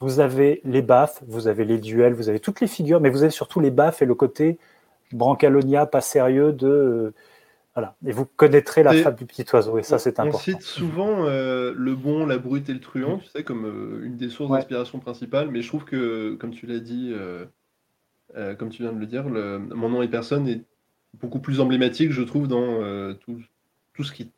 Vous 0.00 0.20
avez 0.20 0.60
les 0.64 0.82
baffes, 0.82 1.22
vous 1.26 1.46
avez 1.46 1.64
les 1.64 1.78
duels, 1.78 2.14
vous 2.14 2.28
avez 2.28 2.40
toutes 2.40 2.60
les 2.60 2.66
figures, 2.66 3.00
mais 3.00 3.10
vous 3.10 3.22
avez 3.22 3.30
surtout 3.30 3.60
les 3.60 3.70
baffes 3.70 4.00
et 4.00 4.06
le 4.06 4.14
côté 4.14 4.58
Brancalonia 5.12 5.86
pas 5.86 6.00
sérieux 6.00 6.52
de 6.52 7.12
voilà. 7.74 7.96
Et 8.04 8.10
vous 8.10 8.26
connaîtrez 8.26 8.82
la 8.82 8.92
fable 8.94 9.16
du 9.16 9.26
petit 9.26 9.44
oiseau, 9.52 9.78
et 9.78 9.82
ça, 9.82 9.98
c'est 9.98 10.18
important. 10.18 10.38
On 10.38 10.40
cite 10.40 10.62
souvent 10.62 11.26
euh, 11.26 11.72
le 11.76 11.94
bon, 11.94 12.26
la 12.26 12.38
brute 12.38 12.68
et 12.68 12.72
le 12.72 12.80
truand, 12.80 13.18
tu 13.18 13.28
sais, 13.28 13.44
comme 13.44 13.64
euh, 13.64 14.04
une 14.04 14.16
des 14.16 14.28
sources 14.28 14.50
d'inspiration 14.50 14.98
principales, 14.98 15.50
mais 15.50 15.62
je 15.62 15.68
trouve 15.68 15.84
que, 15.84 16.34
comme 16.34 16.50
tu 16.50 16.66
l'as 16.66 16.80
dit, 16.80 17.12
euh, 17.14 17.46
comme 18.56 18.70
tu 18.70 18.82
viens 18.82 18.92
de 18.92 18.98
le 18.98 19.06
dire, 19.06 19.28
le, 19.28 19.58
Mon 19.58 19.88
nom 19.88 20.02
et 20.02 20.08
personne 20.08 20.48
est 20.48 20.62
beaucoup 21.14 21.38
plus 21.38 21.60
emblématique, 21.60 22.10
je 22.10 22.22
trouve, 22.22 22.48
dans 22.48 23.14
tout, 23.14 23.40
tout, 23.94 24.04
ce 24.04 24.12
qui, 24.12 24.32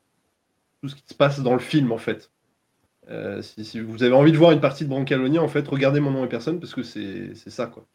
tout 0.83 0.89
ce 0.89 0.95
qui 0.95 1.05
se 1.07 1.15
passe 1.15 1.41
dans 1.41 1.55
le 1.55 1.61
film, 1.61 1.91
en 1.91 1.99
fait. 1.99 2.31
Si, 3.41 3.81
vous 3.81 4.03
avez 4.03 4.13
envie 4.13 4.33
de 4.33 4.37
voir 4.37 4.53
une 4.53 4.61
partie 4.61 4.85
de 4.85 4.91
Brancalonia, 4.91 5.43
en 5.43 5.49
fait, 5.49 5.67
regardez 5.67 6.01
Mon 6.01 6.11
nom 6.11 6.25
et 6.25 6.29
personne, 6.29 6.61
parce 6.61 6.75
que 6.75 6.83
c'est 6.83 7.35
ça, 7.35 7.67
quoi. 7.67 7.87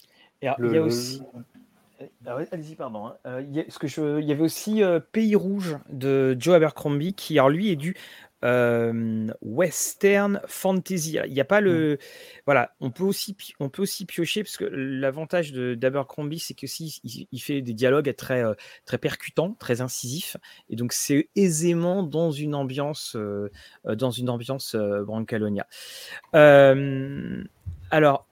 il 0.41 0.47
y 0.47 0.77
a 0.77 0.81
aussi... 0.81 1.21
Ah 2.25 2.37
allez-y, 2.51 2.75
pardon. 2.75 3.07
Hein. 3.07 3.17
Euh, 3.25 3.41
il, 3.41 3.57
y 3.57 3.65
que 3.65 3.87
je, 3.87 4.19
il 4.19 4.27
y 4.27 4.31
avait 4.31 4.43
aussi 4.43 4.83
euh, 4.83 4.99
Pays 4.99 5.35
Rouge 5.35 5.77
de 5.89 6.35
Joe 6.39 6.55
Abercrombie 6.55 7.13
qui, 7.13 7.39
alors 7.39 7.49
lui, 7.49 7.71
est 7.71 7.75
du 7.75 7.95
euh, 8.43 9.27
western 9.41 10.41
fantasy. 10.45 11.17
Il 11.25 11.33
n'y 11.33 11.41
a 11.41 11.45
pas 11.45 11.59
le. 11.59 11.93
Mm. 11.93 11.97
Voilà, 12.45 12.71
on 12.81 12.91
peut, 12.91 13.03
aussi, 13.03 13.35
on 13.59 13.69
peut 13.69 13.81
aussi 13.81 14.05
piocher 14.05 14.43
parce 14.43 14.57
que 14.57 14.65
l'avantage 14.65 15.53
d'Abercrombie, 15.53 16.39
c'est 16.39 16.53
que 16.53 16.67
si 16.67 16.99
il, 17.31 17.39
fait 17.39 17.61
des 17.61 17.73
dialogues 17.73 18.13
très, 18.15 18.43
très 18.85 18.99
percutants, 18.99 19.55
très 19.57 19.81
incisifs, 19.81 20.37
et 20.69 20.75
donc 20.75 20.93
c'est 20.93 21.29
aisément 21.35 22.03
dans 22.03 22.31
une 22.31 22.53
ambiance, 22.53 23.17
dans 23.85 24.11
une 24.11 24.29
ambiance 24.29 24.75
Brancalonia. 24.75 25.65
alors, 27.89 28.27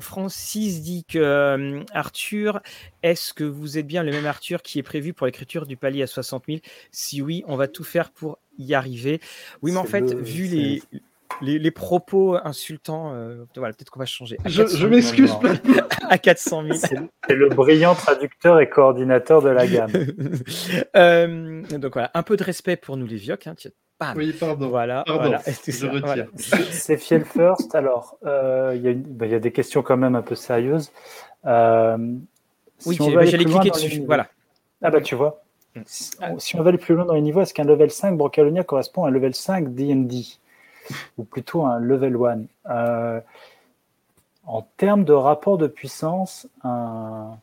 Francis 0.00 0.82
dit 0.82 1.04
que 1.04 1.18
euh, 1.18 1.82
Arthur, 1.92 2.60
est-ce 3.02 3.34
que 3.34 3.44
vous 3.44 3.78
êtes 3.78 3.86
bien 3.86 4.02
le 4.02 4.12
même 4.12 4.26
Arthur 4.26 4.62
qui 4.62 4.78
est 4.78 4.82
prévu 4.82 5.12
pour 5.12 5.26
l'écriture 5.26 5.66
du 5.66 5.76
palier 5.76 6.02
à 6.02 6.06
60 6.06 6.44
000 6.48 6.58
Si 6.90 7.22
oui, 7.22 7.44
on 7.46 7.56
va 7.56 7.68
tout 7.68 7.84
faire 7.84 8.10
pour 8.10 8.38
y 8.58 8.74
arriver. 8.74 9.20
Oui, 9.62 9.72
mais 9.72 9.78
en 9.78 9.84
fait, 9.84 10.14
vu 10.14 10.44
les, 10.44 10.82
les, 11.40 11.70
propos 11.70 12.36
insultants, 12.42 13.12
euh, 13.14 13.44
voilà, 13.56 13.74
peut-être 13.74 13.90
qu'on 13.90 14.00
va 14.00 14.06
changer. 14.06 14.38
Je, 14.46 14.86
m'excuse. 14.86 15.32
à 16.08 16.18
400 16.18 16.62
000. 16.62 16.74
C'est 16.74 17.34
le 17.34 17.48
brillant 17.48 17.94
traducteur 17.94 18.60
et 18.60 18.68
coordinateur 18.68 19.42
de 19.42 19.50
la 19.50 19.66
gamme. 19.66 19.92
Euh, 20.96 21.62
donc 21.78 21.92
voilà, 21.92 22.10
un 22.14 22.22
peu 22.22 22.36
de 22.36 22.44
respect 22.44 22.76
pour 22.76 22.96
nous 22.96 23.06
les. 23.06 23.30
Hein, 23.30 23.36
oui, 24.16 24.32
pardon. 24.32 24.68
Voilà, 24.68 25.04
voilà. 25.06 25.40
je 25.46 25.86
retire. 25.86 26.26
C'est 26.36 26.96
Fiel 26.98 27.24
First. 27.24 27.74
Alors, 27.74 28.18
euh, 28.24 28.72
bah, 28.94 29.26
il 29.26 29.32
y, 29.32 29.34
a 29.34 29.38
des 29.38 29.52
questions 29.52 29.82
quand 29.82 29.96
même 29.96 30.14
un 30.14 30.22
peu 30.22 30.34
sérieuses. 30.34 30.92
Euh, 31.46 31.96
oui, 32.84 32.98
j'allais 33.00 33.44
cliquer 33.44 33.70
dessus. 33.70 34.04
Voilà. 34.06 34.28
Ah 34.82 34.90
bah 34.90 35.00
tu 35.00 35.14
vois. 35.14 35.42
Mm. 35.74 35.80
Si 36.38 36.56
on 36.56 36.62
va 36.62 36.68
aller 36.68 36.78
plus 36.78 36.94
loin 36.94 37.04
dans 37.04 37.14
les 37.14 37.22
niveaux, 37.22 37.40
est-ce 37.40 37.54
qu'un 37.54 37.64
level 37.64 37.90
5 37.90 38.16
Brocalonia 38.16 38.64
correspond 38.64 39.04
à 39.04 39.08
un 39.08 39.10
level 39.10 39.34
5 39.34 39.74
D&D 39.74 40.24
Ou 41.16 41.24
plutôt 41.24 41.64
à 41.64 41.74
un 41.74 41.78
level 41.78 42.16
1 42.16 42.70
euh, 42.70 43.20
En 44.46 44.62
termes 44.76 45.04
de 45.04 45.12
rapport 45.12 45.58
de 45.58 45.66
puissance, 45.66 46.48
un, 46.62 47.38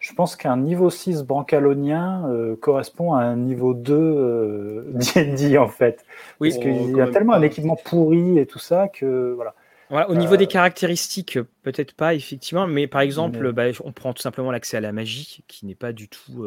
je 0.00 0.14
pense 0.14 0.34
qu'un 0.34 0.56
niveau 0.56 0.88
6 0.88 1.24
brancalonien 1.24 2.26
euh, 2.30 2.56
correspond 2.56 3.12
à 3.12 3.20
un 3.20 3.36
niveau 3.36 3.74
2 3.74 4.92
D&D 4.94 5.54
euh, 5.54 5.60
en 5.60 5.68
fait. 5.68 6.04
Oui, 6.40 6.48
Parce 6.48 6.62
qu'il 6.62 6.96
y 6.96 7.00
a 7.02 7.08
tellement 7.08 7.34
un 7.34 7.42
équipement 7.42 7.76
pourri 7.76 8.38
et 8.38 8.46
tout 8.46 8.58
ça 8.58 8.88
que 8.88 9.36
voilà. 9.36 10.08
au 10.08 10.14
niveau 10.14 10.38
des 10.38 10.46
caractéristiques, 10.46 11.38
peut-être 11.62 11.92
pas 11.92 12.14
effectivement, 12.14 12.66
mais 12.66 12.86
par 12.86 13.02
exemple, 13.02 13.52
bah, 13.52 13.64
on 13.84 13.92
prend 13.92 14.14
tout 14.14 14.22
simplement 14.22 14.50
l'accès 14.50 14.78
à 14.78 14.80
la 14.80 14.92
magie, 14.92 15.44
qui 15.46 15.66
n'est 15.66 15.74
pas 15.74 15.92
du 15.92 16.08
tout. 16.08 16.46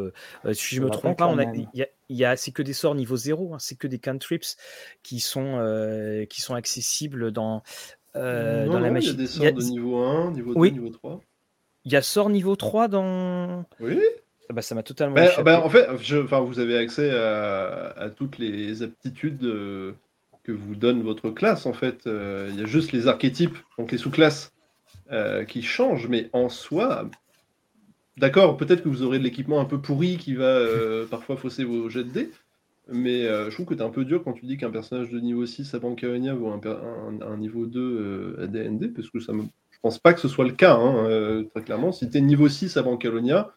si 0.52 0.76
je 0.76 0.82
me 0.82 0.90
trompe 0.90 1.20
pas, 1.20 1.34
il 1.54 2.18
y 2.18 2.26
a, 2.26 2.36
c'est 2.36 2.52
que 2.52 2.64
des 2.64 2.74
sorts 2.74 2.96
niveau 2.96 3.16
0, 3.16 3.54
hein, 3.54 3.58
c'est 3.60 3.78
que 3.78 3.88
des 3.88 4.00
cantrips 4.00 4.58
qui 5.04 5.20
sont 5.20 6.26
qui 6.28 6.42
sont 6.42 6.56
accessibles 6.56 7.32
dans 7.32 7.62
dans 8.16 8.80
la 8.80 8.90
magie. 8.90 9.12
Il 9.12 9.44
y 9.44 9.46
a 9.46 9.52
des 9.52 9.62
sorts 9.62 9.64
de 9.64 9.70
niveau 9.70 9.98
1, 9.98 10.32
niveau 10.32 10.56
2, 10.56 10.70
niveau 10.70 10.90
3. 10.90 11.22
Il 11.86 11.92
y 11.92 11.96
a 11.96 12.02
sort 12.02 12.30
niveau 12.30 12.56
3 12.56 12.88
dans. 12.88 13.66
Oui. 13.80 14.00
Ah 14.50 14.54
bah, 14.54 14.62
ça 14.62 14.76
m'a 14.76 14.84
totalement. 14.84 15.16
Bah, 15.16 15.42
bah, 15.44 15.62
en 15.64 15.70
fait, 15.70 15.88
je, 16.02 16.18
vous 16.18 16.60
avez 16.60 16.78
accès 16.78 17.12
à, 17.12 18.10
toutes 18.16 18.38
les 18.38 18.84
aptitudes 18.84 19.44
euh, 19.44 19.94
que 20.44 20.52
vous 20.52 20.76
donne 20.76 21.02
votre 21.02 21.30
classe. 21.30 21.66
En 21.66 21.74
fait, 21.74 22.08
euh, 22.08 22.50
il 22.52 22.60
y 22.60 22.64
a 22.64 22.66
juste 22.66 22.92
les 22.92 23.08
archétypes, 23.08 23.58
donc 23.78 23.92
les 23.92 23.98
sous-classes, 23.98 24.54
euh, 25.12 25.44
qui 25.46 25.62
changent, 25.62 26.08
mais 26.08 26.30
en 26.34 26.50
soi, 26.50 27.10
d'accord, 28.18 28.58
peut-être 28.58 28.84
que 28.84 28.90
vous 28.90 29.04
aurez 29.04 29.20
de 29.20 29.24
l'équipement 29.24 29.60
un 29.60 29.66
peu 29.66 29.80
pourri 29.80 30.18
qui 30.18 30.36
va 30.36 30.60
parfois 31.10 31.38
fausser 31.38 31.64
vos 31.64 31.90
jets 31.90 32.04
de 32.04 32.10
dés. 32.10 32.32
Mais 32.90 33.24
je 33.24 33.50
trouve 33.52 33.66
que 33.66 33.74
tu 33.74 33.80
es 33.80 33.84
un 33.84 33.90
peu 33.90 34.04
dur 34.04 34.26
quand 34.26 34.34
tu 34.34 34.46
dis 34.46 34.58
qu'un 34.58 34.70
personnage 34.70 35.10
de 35.10 35.20
niveau 35.22 35.46
6 35.46 35.74
à 35.74 35.80
Bancaronia 35.80 36.34
vaut 36.34 36.50
un, 36.50 36.60
un, 37.22 37.38
niveau 37.38 37.66
2 37.66 38.40
à 38.42 38.48
DND, 38.48 38.94
parce 38.94 39.10
que 39.10 39.22
ça 39.22 39.32
me, 39.32 39.44
pense 39.84 40.00
pas 40.00 40.14
que 40.14 40.20
ce 40.20 40.28
soit 40.28 40.46
le 40.46 40.52
cas, 40.52 40.76
hein, 40.76 41.44
très 41.52 41.62
clairement. 41.62 41.92
Si 41.92 42.10
tu 42.10 42.18
es 42.18 42.22
niveau 42.22 42.50
6 42.50 42.78
à 42.78 42.82
Bancalonia, 42.82 43.54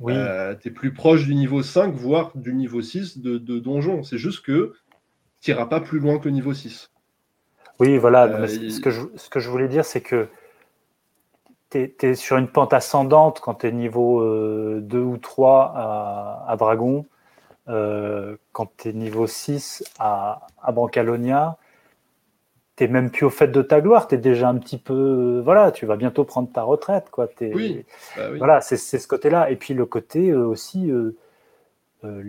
oui. 0.00 0.12
Euh, 0.16 0.54
tu 0.54 0.68
es 0.68 0.70
plus 0.70 0.92
proche 0.92 1.24
du 1.24 1.34
niveau 1.34 1.62
5, 1.62 1.94
voire 1.94 2.30
du 2.34 2.54
niveau 2.54 2.80
6 2.80 3.18
de, 3.18 3.38
donjon. 3.58 4.02
C'est 4.02 4.18
juste 4.18 4.44
que 4.44 4.74
tu 5.40 5.50
n'iras 5.50 5.66
pas 5.66 5.80
plus 5.80 5.98
loin 5.98 6.18
que 6.18 6.26
le 6.26 6.30
niveau 6.30 6.54
6. 6.54 6.90
Oui, 7.80 7.98
voilà. 7.98 8.24
Euh, 8.24 8.46
ce, 8.46 8.80
que 8.80 8.90
je, 8.90 9.02
ce, 9.16 9.28
que 9.28 9.40
je, 9.40 9.50
voulais 9.50 9.68
dire, 9.68 9.84
c'est 9.84 10.00
que 10.00 10.28
tu 11.70 11.92
es, 12.00 12.14
sur 12.14 12.36
une 12.36 12.48
pente 12.48 12.72
ascendante 12.72 13.40
quand 13.40 13.54
tu 13.54 13.66
es 13.66 13.72
niveau 13.72 14.20
2 14.20 14.98
euh, 14.98 15.02
ou 15.02 15.16
3 15.18 15.72
à, 15.74 16.44
à 16.48 16.56
Dragon. 16.56 17.04
quand 17.66 18.70
tu 18.76 18.88
es 18.88 18.92
niveau 18.92 19.26
6 19.26 19.84
à, 19.98 20.46
à 20.62 20.72
Brancalonia, 20.72 21.58
t'es 22.78 22.86
même 22.86 23.10
plus 23.10 23.26
au 23.26 23.30
fait 23.30 23.48
de 23.48 23.60
ta 23.60 23.80
gloire, 23.80 24.06
tu 24.06 24.14
es 24.14 24.18
déjà 24.18 24.48
un 24.48 24.56
petit 24.56 24.78
peu, 24.78 25.42
voilà, 25.44 25.72
tu 25.72 25.84
vas 25.84 25.96
bientôt 25.96 26.22
prendre 26.22 26.48
ta 26.48 26.62
retraite, 26.62 27.10
quoi. 27.10 27.28
oui, 27.40 27.84
bah 28.16 28.22
Voilà, 28.38 28.60
c'est 28.60 28.76
ce 28.76 29.08
côté-là. 29.08 29.50
Et 29.50 29.56
puis 29.56 29.74
le 29.74 29.84
côté 29.84 30.30
euh, 30.30 30.46
aussi, 30.46 30.88
euh, 30.88 31.16
euh, 32.04 32.22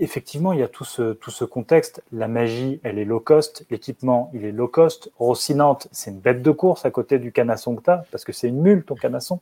effectivement, 0.00 0.54
il 0.54 0.60
y 0.60 0.62
a 0.62 0.68
tout 0.68 0.86
ce, 0.86 1.12
tout 1.12 1.30
ce 1.30 1.44
contexte. 1.44 2.02
La 2.12 2.28
magie, 2.28 2.80
elle 2.82 2.98
est 2.98 3.04
low 3.04 3.20
cost, 3.20 3.66
l'équipement, 3.68 4.30
il 4.32 4.46
est 4.46 4.52
low 4.52 4.68
cost. 4.68 5.12
Rocinante, 5.18 5.88
c'est 5.92 6.10
une 6.10 6.20
bête 6.20 6.40
de 6.40 6.50
course 6.50 6.86
à 6.86 6.90
côté 6.90 7.18
du 7.18 7.30
canasson 7.30 7.76
que 7.76 7.82
tu 7.82 8.08
parce 8.10 8.24
que 8.24 8.32
c'est 8.32 8.48
une 8.48 8.62
mule, 8.62 8.84
ton 8.84 8.94
canasson. 8.94 9.40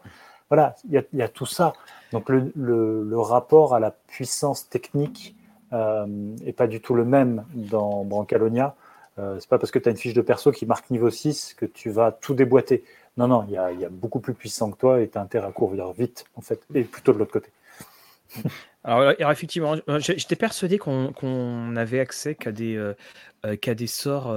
Voilà, 0.51 0.75
il 0.87 0.95
y 0.95 0.99
a, 0.99 1.03
y 1.13 1.23
a, 1.23 1.29
tout 1.29 1.47
ça. 1.47 1.73
Donc 2.11 2.29
le, 2.31 2.51
le, 2.57 3.05
le, 3.05 3.19
rapport 3.21 3.77
à 3.77 3.81
la 3.81 3.93
puissance 3.93 4.69
technique 4.69 5.37
n'est 5.73 6.53
pas 6.53 6.67
du 6.67 6.81
tout 6.81 6.95
le 6.95 7.05
même 7.05 7.45
dans 7.55 8.05
Brancalonia. 8.05 8.75
Euh, 9.19 9.37
c'est 9.39 9.49
pas 9.49 9.59
parce 9.59 9.71
que 9.71 9.79
tu 9.79 9.89
as 9.89 9.93
une 9.93 9.97
fiche 9.97 10.15
de 10.15 10.23
perso 10.23 10.51
qui 10.51 10.67
marque 10.67 10.91
niveau 10.91 11.11
6 11.11 11.55
que 11.55 11.67
tu 11.67 11.91
vas 11.91 12.13
tout 12.13 12.35
déboîter. 12.35 12.85
Non, 13.17 13.29
non, 13.29 13.45
il 13.49 13.53
y 13.53 13.57
a, 13.57 13.89
beaucoup 13.89 14.19
plus 14.19 14.35
puissant 14.35 14.71
que 14.73 14.79
toi 14.79 15.01
et 15.01 15.09
tu 15.09 15.19
as 15.19 15.21
intérêt 15.21 15.47
à 15.47 15.53
courir 15.53 15.93
vite, 15.93 16.25
en 16.35 16.41
fait, 16.41 16.61
et 16.75 16.83
plutôt 16.83 17.13
de 17.13 17.19
l'autre 17.19 17.33
côté. 17.33 17.51
Alors, 18.87 19.15
effectivement, 19.31 19.77
j'étais 19.99 20.37
persuadé 20.37 20.77
qu'on 20.79 21.77
avait 21.77 22.01
accès 22.01 22.35
qu'à 22.35 22.53
des, 22.53 22.77
euh, 22.77 22.93
euh, 23.47 23.57
des 23.57 23.87
sorts 23.87 24.37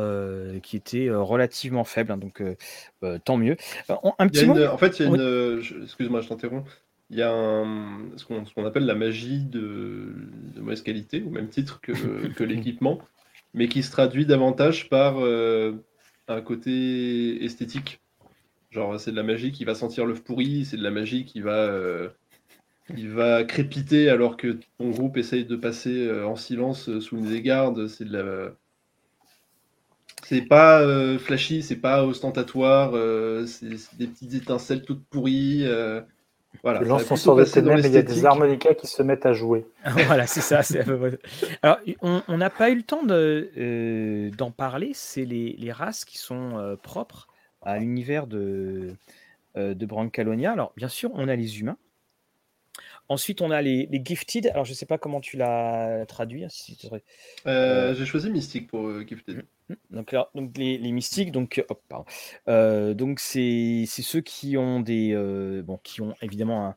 qui 0.62 0.78
étaient 0.78 1.10
relativement 1.10 1.84
faibles, 1.84 2.14
hein, 2.14 2.18
donc 2.18 2.42
tant 3.26 3.36
mieux. 3.38 3.58
un 3.90 4.28
petit 4.30 4.50
en 4.50 4.78
fait, 4.78 5.00
il 5.00 5.06
y 5.06 5.06
a 5.06 5.10
une. 5.10 5.84
Excuse-moi, 5.84 6.22
je 6.22 6.30
t'interromps. 6.30 6.70
Il 7.10 7.18
y 7.18 7.24
a 7.24 7.34
ce 8.16 8.26
qu'on 8.26 8.66
appelle 8.66 8.86
la 8.86 8.96
magie 8.96 9.44
de, 9.44 10.14
mauvaise 10.58 10.82
qualité, 10.82 11.24
au 11.26 11.30
même 11.30 11.50
titre 11.50 11.82
que, 11.82 11.92
que 12.36 12.44
l'équipement 12.44 13.02
mais 13.54 13.68
qui 13.68 13.84
se 13.84 13.92
traduit 13.92 14.26
davantage 14.26 14.90
par 14.90 15.20
euh, 15.20 15.74
un 16.28 16.42
côté 16.42 17.44
esthétique. 17.44 18.02
Genre, 18.72 19.00
c'est 19.00 19.12
de 19.12 19.16
la 19.16 19.24
magie 19.24 19.52
qui 19.52 19.66
va 19.66 19.76
sentir 19.76 20.06
l'œuf 20.06 20.24
pourri, 20.24 20.66
c'est 20.66 20.78
de 20.78 20.84
la 20.84 20.92
magie 20.92 21.26
qui 21.26 21.42
va, 21.42 21.56
euh, 21.56 22.10
qui 22.96 23.08
va 23.08 23.44
crépiter 23.44 24.10
alors 24.10 24.38
que 24.38 24.60
ton 24.78 24.90
groupe 24.90 25.18
essaye 25.18 25.46
de 25.46 25.56
passer 25.56 26.08
euh, 26.08 26.28
en 26.28 26.36
silence 26.36 27.00
sous 27.00 27.24
les 27.24 27.42
gardes. 27.42 27.88
C'est 27.88 28.06
de 28.06 28.18
la. 28.18 28.52
C'est 30.24 30.42
pas 30.42 31.18
flashy, 31.20 31.64
c'est 31.64 31.78
pas 31.78 32.04
ostentatoire, 32.04 32.92
c'est 33.48 33.70
des 33.98 34.08
petites 34.08 34.34
étincelles 34.34 34.84
toutes 34.84 35.06
pourries. 35.06 35.66
Voilà, 36.64 36.80
tu 36.80 36.86
lances 36.86 37.06
ton 37.06 37.16
sort 37.16 37.36
de 37.36 37.44
ténèbres 37.44 37.86
et 37.86 37.88
il 37.88 37.94
y 37.94 37.98
a 37.98 38.02
des 38.02 38.26
harmonicas 38.26 38.74
qui 38.74 38.88
se 38.88 39.04
mettent 39.04 39.26
à 39.26 39.34
jouer. 39.34 39.66
voilà, 40.08 40.28
c'est 40.28 40.42
ça. 40.42 40.62
Alors, 41.62 41.78
on 42.02 42.38
n'a 42.38 42.50
pas 42.50 42.70
eu 42.70 42.76
le 42.76 42.84
temps 42.84 43.02
euh, 43.10 44.32
d'en 44.32 44.52
parler. 44.52 44.92
C'est 44.94 45.26
les, 45.26 45.56
les, 45.58 45.72
races 45.72 46.06
qui 46.06 46.18
sont 46.18 46.58
euh, 46.58 46.76
propres 46.76 47.28
à 47.62 47.78
l'univers 47.80 48.28
de, 48.28 48.96
euh, 49.56 49.74
de 49.74 49.86
Brancalonia. 49.86 50.52
Alors, 50.52 50.74
bien 50.76 50.88
sûr, 50.88 51.12
on 51.14 51.28
a 51.28 51.36
les 51.36 51.60
humains. 51.60 51.78
Ensuite, 53.10 53.42
on 53.42 53.52
a 53.52 53.62
les, 53.62 53.88
les 53.90 54.02
gifted. 54.04 54.48
Alors, 54.48 54.66
je 54.66 54.72
ne 54.72 54.76
sais 54.76 54.86
pas 54.86 54.98
comment 54.98 55.22
tu 55.22 55.38
l'as 55.38 56.06
traduit. 56.08 56.44
Hein, 56.44 56.50
si 56.50 56.78
J'ai 57.46 58.06
choisi 58.06 58.30
mystique 58.30 58.68
pour 58.68 58.92
gifted. 59.08 59.46
Donc, 59.90 60.16
donc 60.34 60.58
les, 60.58 60.92
mystiques, 60.92 61.32
donc, 61.32 61.64
euh, 62.48 62.94
donc 62.94 63.20
c'est 63.20 63.86
ceux 63.86 64.22
qui 64.22 64.56
ont 64.58 64.80
des, 64.80 65.12
euh, 65.14 65.62
bon, 65.62 65.78
qui 65.84 66.02
ont 66.02 66.16
évidemment 66.22 66.68
un, 66.68 66.76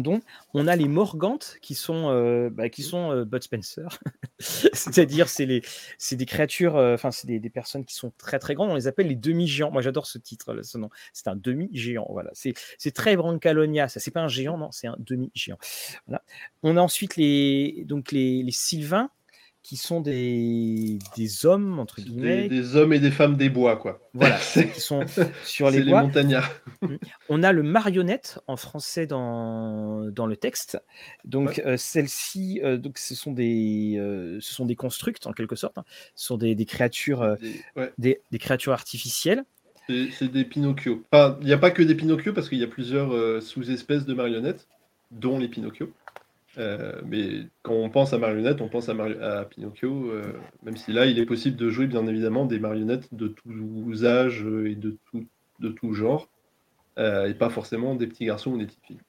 don. 0.00 0.20
On 0.54 0.66
a 0.66 0.76
les 0.76 0.88
morgantes 0.88 1.56
qui 1.60 1.74
sont, 1.74 2.10
euh, 2.10 2.50
bah, 2.50 2.68
qui 2.68 2.82
sont 2.82 3.22
Bud 3.24 3.42
Spencer, 3.42 3.98
c'est-à-dire 4.38 5.28
c'est 5.28 5.46
les, 5.46 5.62
c'est 5.98 6.16
des 6.16 6.26
créatures, 6.26 6.76
enfin 6.76 7.10
c'est 7.10 7.26
des, 7.26 7.50
personnes 7.50 7.84
qui 7.84 7.94
sont 7.94 8.12
très 8.16 8.38
très 8.38 8.54
grandes. 8.54 8.70
On 8.70 8.74
les 8.74 8.86
appelle 8.86 9.08
les 9.08 9.16
demi-géants. 9.16 9.70
Moi 9.70 9.82
j'adore 9.82 10.06
ce 10.06 10.18
titre, 10.18 10.62
ce 10.62 10.78
nom. 10.78 10.90
C'est 11.12 11.28
un 11.28 11.36
demi-géant. 11.36 12.06
Voilà, 12.10 12.30
c'est 12.34 12.54
très 12.94 13.16
Brancalonia. 13.16 13.88
Ça 13.88 14.00
c'est 14.00 14.10
pas 14.10 14.22
un 14.22 14.28
géant, 14.28 14.58
non, 14.58 14.70
c'est 14.70 14.86
un 14.86 14.96
demi-géant. 14.98 15.58
Voilà. 16.06 16.22
On 16.62 16.76
a 16.76 16.80
ensuite 16.80 17.16
les, 17.16 17.84
donc 17.86 18.12
les, 18.12 18.42
les 18.42 18.52
Sylvains 18.52 19.10
qui 19.62 19.76
sont 19.76 20.00
des, 20.00 20.98
des 21.16 21.46
hommes, 21.46 21.78
entre 21.78 22.00
guillemets. 22.00 22.48
Des, 22.48 22.74
hommes 22.74 22.92
et 22.92 22.98
des 22.98 23.12
femmes 23.12 23.36
des 23.36 23.48
bois, 23.48 23.76
quoi. 23.76 24.00
Voilà, 24.12 24.38
qui 24.74 24.80
sont 24.80 25.04
sur 25.44 25.70
les 25.70 25.82
bois. 25.82 26.00
les 26.00 26.06
montagnards. 26.06 26.50
On 27.28 27.42
a 27.42 27.52
le 27.52 27.62
marionnette 27.62 28.40
en 28.48 28.56
français 28.56 29.06
dans, 29.06 30.10
dans 30.10 30.26
le 30.26 30.36
texte. 30.36 30.82
Donc, 31.24 31.60
euh, 31.64 31.76
celle-ci, 31.76 32.60
euh, 32.64 32.76
donc 32.76 32.98
ce 32.98 33.14
sont 33.14 33.32
des, 33.32 33.94
euh, 33.98 34.38
ce 34.40 34.52
sont 34.52 34.66
des 34.66 34.76
constructs, 34.76 35.26
en 35.26 35.32
quelque 35.32 35.54
sorte. 35.54 35.78
Hein. 35.78 35.84
Ce 36.16 36.26
sont 36.26 36.36
des, 36.36 36.56
des 36.56 36.66
créatures, 36.66 37.36
des, 37.98 38.20
des, 38.30 38.38
créatures 38.38 38.72
artificielles. 38.72 39.44
C'est 39.88 40.30
des 40.30 40.44
Pinocchio. 40.44 41.04
Enfin, 41.12 41.38
il 41.40 41.46
n'y 41.46 41.52
a 41.52 41.58
pas 41.58 41.70
que 41.70 41.82
des 41.82 41.94
Pinocchio, 41.94 42.32
parce 42.32 42.48
qu'il 42.48 42.58
y 42.58 42.64
a 42.64 42.68
plusieurs 42.68 43.42
sous-espèces 43.42 44.06
de 44.06 44.14
marionnettes, 44.14 44.66
dont 45.12 45.38
les 45.38 45.48
Pinocchio. 45.48 45.92
Euh, 46.58 47.00
mais 47.06 47.46
quand 47.62 47.74
on 47.74 47.88
pense 47.88 48.12
à 48.12 48.18
marionnettes, 48.18 48.60
on 48.60 48.68
pense 48.68 48.88
à, 48.88 49.44
Pinocchio, 49.44 50.10
euh, 50.10 50.22
même 50.62 50.76
si 50.76 50.92
là, 50.92 51.06
il 51.06 51.18
est 51.18 51.26
possible 51.26 51.56
de 51.56 51.70
jouer 51.70 51.86
bien 51.86 52.06
évidemment 52.06 52.44
des 52.44 52.58
marionnettes 52.58 53.12
de 53.12 53.28
tous 53.28 54.04
âges 54.04 54.44
et 54.66 54.74
de 54.74 54.96
tout, 55.10 55.26
de 55.60 55.68
tout 55.70 55.94
genre, 55.94 56.28
euh, 56.98 57.26
et 57.26 57.34
pas 57.34 57.48
forcément 57.48 57.94
des 57.94 58.06
petits 58.06 58.26
garçons 58.26 58.52
ou 58.52 58.58
des 58.58 58.66
petites 58.66 58.84
filles. 58.84 59.00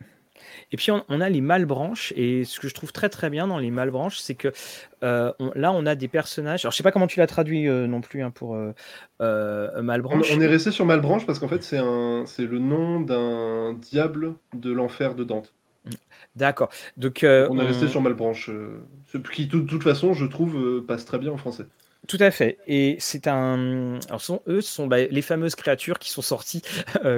Et 0.71 0.77
puis 0.77 0.89
on, 0.91 1.21
a 1.21 1.29
les 1.29 1.41
malbranches, 1.41 2.11
et 2.15 2.43
ce 2.43 2.59
que 2.59 2.67
je 2.67 2.73
trouve 2.73 2.91
très 2.91 3.07
très 3.07 3.29
bien 3.29 3.47
dans 3.47 3.59
les 3.59 3.69
malbranches, 3.69 4.17
c'est 4.17 4.33
que 4.33 4.51
là 5.01 5.71
on 5.71 5.85
a 5.85 5.95
des 5.95 6.07
personnages. 6.07 6.65
Alors 6.65 6.71
je 6.71 6.77
sais 6.77 6.83
pas 6.83 6.91
comment 6.91 7.07
tu 7.07 7.19
l'as 7.19 7.27
traduit 7.27 7.69
non 7.69 8.01
plus 8.01 8.23
hein, 8.23 8.31
pour 8.31 8.57
malbranche. 9.19 10.31
On, 10.33 10.37
on, 10.37 10.41
est 10.41 10.47
resté 10.47 10.71
sur 10.71 10.85
malbranche 10.85 11.27
parce 11.27 11.37
qu'en 11.37 11.47
fait 11.47 11.61
c'est 11.61 11.77
le 11.77 12.59
nom 12.59 12.99
d'un 12.99 13.73
diable 13.73 14.33
de 14.53 14.71
l'enfer 14.71 15.13
de 15.13 15.23
Dante. 15.23 15.53
D'accord. 16.35 16.69
Donc, 16.97 17.23
euh, 17.23 17.47
on 17.51 17.59
est 17.59 17.65
resté 17.65 17.87
sur 17.87 18.01
Malbranche, 18.01 18.49
euh, 18.49 18.83
ce 19.11 19.17
qui, 19.17 19.45
de 19.45 19.59
toute 19.59 19.83
façon, 19.83 20.13
je 20.13 20.25
trouve, 20.25 20.57
euh, 20.57 20.85
passe 20.85 21.05
très 21.05 21.19
bien 21.19 21.31
en 21.31 21.37
français. 21.37 21.65
Tout 22.07 22.17
à 22.19 22.31
fait. 22.31 22.57
Et 22.67 22.97
c'est 22.99 23.27
un. 23.27 23.99
Alors, 24.09 24.19
sont, 24.19 24.41
eux, 24.47 24.59
ce 24.59 24.69
sont 24.69 24.87
bah, 24.87 25.05
les 25.05 25.21
fameuses 25.21 25.55
créatures 25.55 25.99
qui 25.99 26.09
sont 26.09 26.21
sorties 26.21 26.61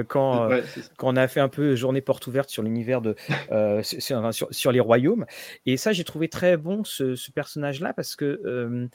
quand, 0.08 0.48
quand 0.96 1.12
on 1.12 1.16
a 1.16 1.26
fait 1.26 1.40
un 1.40 1.48
peu 1.48 1.74
journée 1.74 2.00
porte 2.00 2.24
ouverte 2.28 2.50
sur 2.50 2.62
l'univers 2.62 3.00
de. 3.00 3.16
sur, 3.82 4.30
sur, 4.52 4.70
les 4.70 4.78
royaumes. 4.78 5.26
Et 5.64 5.76
ça, 5.76 5.92
j'ai 5.92 6.04
trouvé 6.04 6.28
très 6.28 6.56
bon 6.56 6.84
ce, 6.84 7.16
ce 7.16 7.32
personnage-là 7.32 7.94
parce 7.94 8.14
que 8.14 8.88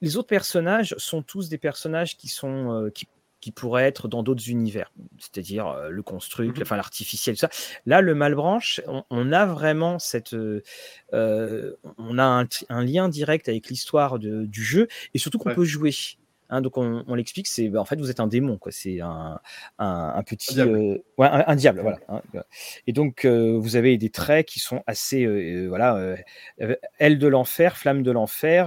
les 0.00 0.16
autres 0.16 0.28
personnages 0.28 0.94
sont 0.96 1.20
tous 1.20 1.50
des 1.50 1.58
personnages 1.58 2.16
qui 2.16 2.28
sont. 2.28 2.90
qui 2.94 3.06
qui 3.44 3.52
pourrait 3.52 3.84
être 3.84 4.08
dans 4.08 4.22
d'autres 4.22 4.48
univers, 4.48 4.90
c'est-à-dire 5.18 5.66
euh, 5.68 5.90
le 5.90 6.02
construit, 6.02 6.48
mmh 6.48 6.62
enfin 6.62 6.76
l'artificiel, 6.76 7.36
tout 7.36 7.40
ça. 7.40 7.50
Là, 7.84 8.00
le 8.00 8.14
Malbranche, 8.14 8.80
on, 9.10 9.32
a 9.32 9.44
vraiment 9.44 9.98
cette, 9.98 10.32
euh, 10.32 10.62
euh, 11.12 11.74
on 11.98 12.16
a 12.16 12.46
un, 12.70 12.84
lien 12.84 13.10
direct 13.10 13.50
avec 13.50 13.68
l'histoire 13.68 14.18
du 14.18 14.64
jeu 14.64 14.88
et 15.12 15.18
surtout 15.18 15.36
qu'on 15.36 15.54
peut 15.54 15.66
jouer. 15.66 15.92
Hein, 16.50 16.60
donc 16.60 16.76
on, 16.76 17.14
l'explique, 17.14 17.46
c'est 17.46 17.68
bah, 17.68 17.80
en 17.80 17.84
fait 17.84 17.96
vous 17.96 18.10
êtes 18.10 18.20
un 18.20 18.26
démon, 18.26 18.58
quoi. 18.58 18.72
C'est 18.72 19.00
un, 19.00 19.40
un, 19.78 20.22
petit, 20.22 20.60
un 20.60 20.64
diable, 20.64 21.02
un, 21.18 21.56
diable 21.56 21.80
voilà. 21.80 21.98
Hein, 22.08 22.22
et 22.86 22.92
donc 22.92 23.24
vous 23.26 23.76
avez 23.76 23.96
des 23.96 24.10
traits 24.10 24.46
qui 24.46 24.60
sont 24.60 24.82
assez, 24.86 25.26
voilà, 25.66 26.16
aile 26.98 27.18
de 27.18 27.28
l'enfer, 27.28 27.76
flamme 27.76 28.02
de 28.02 28.10
l'enfer, 28.10 28.66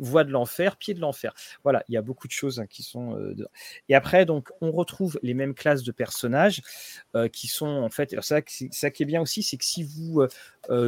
voix 0.00 0.24
de 0.24 0.30
l'enfer, 0.30 0.76
pied 0.76 0.94
de 0.94 1.00
l'enfer. 1.00 1.34
Voilà, 1.64 1.82
il 1.88 1.94
y 1.94 1.96
a 1.96 2.02
beaucoup 2.02 2.26
de 2.26 2.32
choses 2.32 2.60
hein, 2.60 2.66
qui 2.66 2.82
sont. 2.82 3.18
Et 3.88 3.94
après 3.94 4.26
donc 4.26 4.50
on 4.60 4.70
retrouve 4.70 5.18
les 5.22 5.34
mêmes 5.34 5.54
classes 5.54 5.82
de 5.82 5.92
personnages 5.92 6.62
qui 7.32 7.48
sont 7.48 7.66
en 7.66 7.90
fait. 7.90 8.12
Alors 8.12 8.24
ça, 8.24 8.40
ça 8.70 8.90
qui 8.90 9.02
est 9.02 9.06
bien 9.06 9.22
aussi, 9.22 9.42
c'est 9.42 9.56
que 9.56 9.64
si 9.64 9.82
vous 9.82 10.26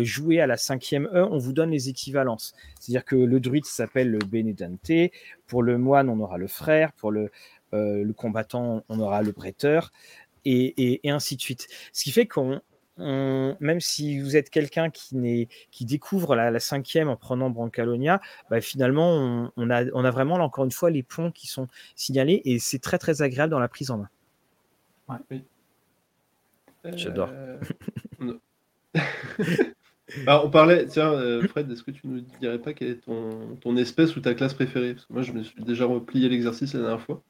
jouez 0.03 0.41
à 0.41 0.47
la 0.47 0.57
cinquième 0.57 1.09
E, 1.15 1.27
on 1.31 1.39
vous 1.39 1.53
donne 1.53 1.71
les 1.71 1.89
équivalences. 1.89 2.55
C'est-à-dire 2.79 3.05
que 3.05 3.17
le 3.17 3.41
druide 3.41 3.65
s'appelle 3.65 4.11
le 4.11 4.19
Benedante, 4.19 5.11
pour 5.51 5.65
le 5.65 5.77
moine, 5.79 6.09
on 6.09 6.21
aura 6.21 6.39
le 6.39 6.47
frère, 6.47 6.93
pour 6.93 7.11
le, 7.11 7.33
euh, 7.75 8.05
le 8.05 8.13
combattant, 8.13 8.85
on 8.89 9.01
aura 9.01 9.21
le 9.23 9.33
prêteur, 9.33 9.91
et, 10.45 11.01
et, 11.05 11.11
ainsi 11.11 11.37
de 11.37 11.41
suite. 11.43 11.67
Ce 11.93 12.05
qui 12.05 12.13
fait 12.13 12.27
qu'on, 12.27 12.61
même 12.97 13.81
si 13.81 14.21
vous 14.21 14.37
êtes 14.37 14.49
quelqu'un 14.49 14.91
qui, 14.91 15.49
qui 15.73 15.85
découvre 15.85 16.37
la, 16.37 16.61
cinquième 16.61 17.09
en 17.09 17.17
prenant 17.17 17.51
Brancalonia, 17.51 18.21
bah, 18.49 18.61
finalement, 18.61 19.51
on, 19.57 19.71
a, 19.71 19.85
on 19.93 20.05
a 20.05 20.11
vraiment, 20.13 20.39
là, 20.39 20.45
encore 20.45 20.65
une 20.65 20.71
fois, 20.71 20.89
les 20.89 21.03
ponts 21.03 21.33
qui 21.33 21.49
sont 21.49 21.67
signalés, 21.97 22.41
et 22.45 22.61
c'est 22.61 22.79
très, 22.79 22.99
très 22.99 23.21
agréable 23.21 23.51
dans 23.51 23.59
la 23.59 23.69
prise 23.69 23.91
en 23.91 23.99
main. 23.99 24.09
Oui. 25.31 25.43
J'adore. 26.85 27.31
Euh, 27.33 27.59
on 30.27 30.51
parlait, 30.51 30.87
tiens, 30.87 31.13
euh, 31.13 31.47
Fred, 31.49 31.71
est-ce 31.71 31.83
que 31.83 31.91
tu 31.91 32.07
ne 32.07 32.21
dirais 32.41 32.59
pas 32.59 32.73
quelle 32.73 32.91
est 32.91 33.05
ton, 33.05 33.31
ton 33.61 33.77
espèce 33.77 34.17
ou 34.17 34.21
ta 34.21 34.35
classe 34.35 34.55
préférée? 34.55 34.95
Parce 34.95 35.07
que 35.07 35.13
moi, 35.13 35.23
je 35.23 35.33
me 35.33 35.43
suis 35.43 35.63
déjà 35.63 35.85
replié 35.85 36.29
l'exercice 36.29 36.75
la 36.75 36.81
dernière 36.81 37.01
fois. 37.01 37.23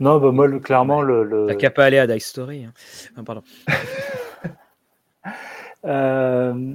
Non, 0.00 0.18
bah 0.18 0.32
moi, 0.32 0.48
clairement, 0.60 1.00
le. 1.02 1.24
le... 1.24 1.46
T'as 1.46 1.54
qu'à 1.54 1.70
pas 1.70 1.84
aller 1.84 1.98
à 1.98 2.06
Dice 2.06 2.26
Story. 2.26 2.64
Hein. 2.64 3.24
pardon. 3.24 3.42
Euh, 5.86 6.74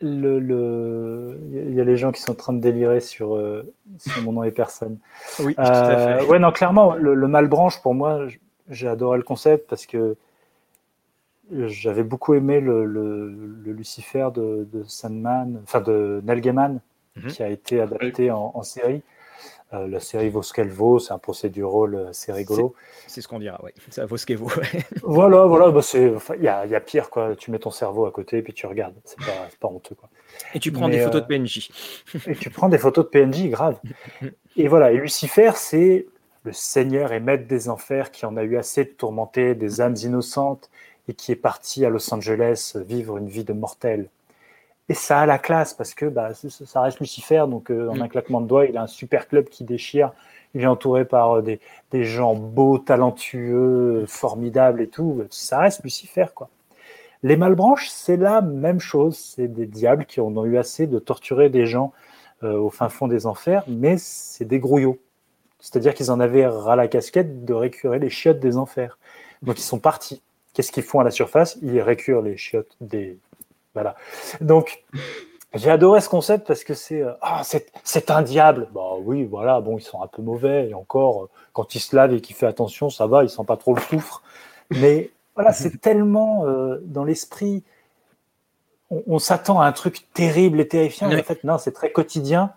le, 0.00 1.38
Il 1.52 1.72
y 1.72 1.80
a 1.80 1.84
les 1.84 1.96
gens 1.96 2.10
qui 2.10 2.20
sont 2.20 2.32
en 2.32 2.34
train 2.34 2.52
de 2.52 2.60
délirer 2.60 2.98
sur, 2.98 3.36
euh, 3.36 3.72
sur 3.98 4.20
mon 4.24 4.32
nom 4.32 4.42
et 4.42 4.50
personne. 4.50 4.98
Oui, 5.38 5.54
tout 5.54 5.60
à 5.60 6.18
fait. 6.18 6.26
Ouais, 6.26 6.40
non, 6.40 6.50
clairement, 6.50 6.96
le, 6.96 7.14
le 7.14 7.28
Malbranche, 7.28 7.80
pour 7.80 7.94
moi, 7.94 8.26
j'ai 8.68 8.88
adoré 8.88 9.18
le 9.18 9.22
concept 9.22 9.70
parce 9.70 9.86
que 9.86 10.16
j'avais 11.52 12.02
beaucoup 12.02 12.34
aimé 12.34 12.60
le, 12.60 12.84
Lucifer 13.64 14.28
de, 14.34 14.66
Sandman, 14.86 15.60
enfin 15.62 15.80
de 15.80 16.20
Neil 16.24 16.40
Gaiman, 16.40 16.80
mhm. 17.16 17.28
qui 17.28 17.42
a 17.42 17.48
été 17.48 17.80
adapté 17.80 18.30
en, 18.30 18.62
série. 18.62 19.02
Euh, 19.74 19.86
la 19.86 20.00
série 20.00 20.30
vaut 20.30 20.42
ce 20.42 20.54
qu'elle 20.54 20.70
vaut, 20.70 20.98
c'est 20.98 21.12
un 21.12 21.18
procédural 21.18 22.08
assez 22.08 22.32
rigolo. 22.32 22.74
C'est 23.06 23.20
ce 23.20 23.28
qu'on 23.28 23.38
dira, 23.38 23.60
oui. 23.62 23.70
Ça 23.90 24.06
vaut 24.06 24.16
ce 24.16 24.24
qu'elle 24.24 24.38
vaut. 24.38 24.50
voilà, 25.02 25.44
voilà, 25.44 25.70
bah 25.70 25.82
il 25.92 26.14
enfin, 26.16 26.36
y, 26.36 26.48
a, 26.48 26.64
y, 26.64 26.74
a, 26.74 26.80
pire, 26.80 27.10
quoi. 27.10 27.36
Tu 27.36 27.50
mets 27.50 27.58
ton 27.58 27.70
cerveau 27.70 28.06
à 28.06 28.10
côté 28.10 28.38
et 28.38 28.42
puis 28.42 28.54
tu 28.54 28.66
regardes. 28.66 28.94
C'est 29.04 29.18
pas, 29.18 29.48
pas 29.60 29.68
honteux, 29.68 29.94
quoi. 29.94 30.08
Et 30.54 30.58
tu 30.58 30.72
prends 30.72 30.88
des 30.88 31.00
photos 31.00 31.20
de 31.20 31.34
euh, 31.34 31.38
PNJ. 31.38 31.70
et 32.26 32.34
tu 32.34 32.48
prends 32.48 32.70
des 32.70 32.78
photos 32.78 33.04
de 33.04 33.10
PNJ, 33.10 33.50
grave. 33.50 33.78
et 34.56 34.68
voilà, 34.68 34.90
et 34.90 34.96
Lucifer, 34.96 35.52
c'est 35.56 36.06
le 36.44 36.52
seigneur 36.52 37.12
et 37.12 37.20
maître 37.20 37.46
des 37.46 37.68
enfers 37.68 38.10
qui 38.10 38.24
en 38.24 38.38
a 38.38 38.44
eu 38.44 38.56
assez 38.56 38.84
de 38.84 38.90
tourmenter 38.90 39.54
des 39.54 39.82
âmes 39.82 39.96
innocentes 40.02 40.70
et 41.08 41.14
qui 41.14 41.32
est 41.32 41.36
parti 41.36 41.84
à 41.84 41.88
Los 41.88 42.12
Angeles 42.12 42.76
vivre 42.76 43.16
une 43.16 43.28
vie 43.28 43.44
de 43.44 43.52
mortel. 43.52 44.08
Et 44.88 44.94
ça 44.94 45.20
a 45.20 45.26
la 45.26 45.38
classe 45.38 45.74
parce 45.74 45.94
que 45.94 46.06
bah, 46.06 46.30
ça 46.34 46.80
reste 46.80 47.00
Lucifer, 47.00 47.44
donc 47.48 47.70
euh, 47.70 47.88
en 47.88 47.96
mm. 47.96 48.02
un 48.02 48.08
claquement 48.08 48.40
de 48.40 48.46
doigts, 48.46 48.66
il 48.66 48.76
a 48.76 48.82
un 48.82 48.86
super 48.86 49.28
club 49.28 49.48
qui 49.48 49.64
déchire. 49.64 50.12
Il 50.54 50.62
est 50.62 50.66
entouré 50.66 51.04
par 51.04 51.38
euh, 51.38 51.42
des, 51.42 51.60
des, 51.90 52.04
gens 52.04 52.34
beaux, 52.34 52.78
talentueux, 52.78 54.04
formidables 54.06 54.80
et 54.80 54.88
tout. 54.88 55.24
Ça 55.30 55.58
reste 55.58 55.82
Lucifer, 55.84 56.26
quoi. 56.34 56.48
Les 57.22 57.36
Malbranches, 57.36 57.88
c'est 57.88 58.16
la 58.16 58.40
même 58.40 58.80
chose. 58.80 59.16
C'est 59.18 59.48
des 59.48 59.66
diables 59.66 60.06
qui 60.06 60.20
en 60.20 60.34
ont 60.36 60.44
eu 60.44 60.56
assez 60.56 60.86
de 60.86 60.98
torturer 60.98 61.50
des 61.50 61.66
gens 61.66 61.92
euh, 62.44 62.56
au 62.56 62.70
fin 62.70 62.88
fond 62.88 63.08
des 63.08 63.26
enfers, 63.26 63.64
mais 63.66 63.96
c'est 63.98 64.44
des 64.44 64.60
grouillots. 64.60 64.98
C'est-à-dire 65.58 65.92
qu'ils 65.94 66.12
en 66.12 66.20
avaient 66.20 66.46
ras 66.46 66.76
la 66.76 66.86
casquette 66.86 67.44
de 67.44 67.52
récurer 67.52 67.98
les 67.98 68.10
chiottes 68.10 68.38
des 68.38 68.56
enfers. 68.56 68.98
Donc 69.42 69.58
ils 69.58 69.64
sont 69.64 69.80
partis. 69.80 70.22
Qu'est-ce 70.58 70.72
qu'ils 70.72 70.82
font 70.82 70.98
à 70.98 71.04
la 71.04 71.12
surface? 71.12 71.56
Ils 71.62 71.80
récurent 71.80 72.20
les 72.20 72.36
chiottes 72.36 72.76
des. 72.80 73.16
Voilà. 73.74 73.94
Donc, 74.40 74.82
j'ai 75.54 75.70
adoré 75.70 76.00
ce 76.00 76.08
concept 76.08 76.48
parce 76.48 76.64
que 76.64 76.74
c'est 76.74 77.00
euh, 77.00 77.12
ah, 77.22 77.42
c'est 77.84 78.10
un 78.10 78.22
diable. 78.22 78.66
Bah 78.74 78.94
oui, 79.00 79.22
voilà, 79.22 79.60
bon, 79.60 79.78
ils 79.78 79.82
sont 79.82 80.02
un 80.02 80.08
peu 80.08 80.20
mauvais 80.20 80.68
et 80.68 80.74
encore, 80.74 81.22
euh, 81.22 81.30
quand 81.52 81.76
ils 81.76 81.78
se 81.78 81.94
lavent 81.94 82.12
et 82.12 82.20
qu'il 82.20 82.34
fait 82.34 82.48
attention, 82.48 82.90
ça 82.90 83.06
va, 83.06 83.22
ils 83.22 83.30
sent 83.30 83.44
pas 83.46 83.56
trop 83.56 83.72
le 83.72 83.80
soufre. 83.80 84.24
Mais 84.70 85.12
voilà, 85.36 85.52
c'est 85.52 85.78
tellement 85.80 86.44
euh, 86.48 86.80
dans 86.82 87.04
l'esprit. 87.04 87.62
On, 88.90 89.20
s'attend 89.20 89.60
à 89.60 89.66
un 89.66 89.72
truc 89.72 90.08
terrible 90.12 90.58
et 90.58 90.66
terrifiant. 90.66 91.06
en 91.16 91.22
fait, 91.22 91.44
non, 91.44 91.58
c'est 91.58 91.70
très 91.70 91.92
quotidien. 91.92 92.52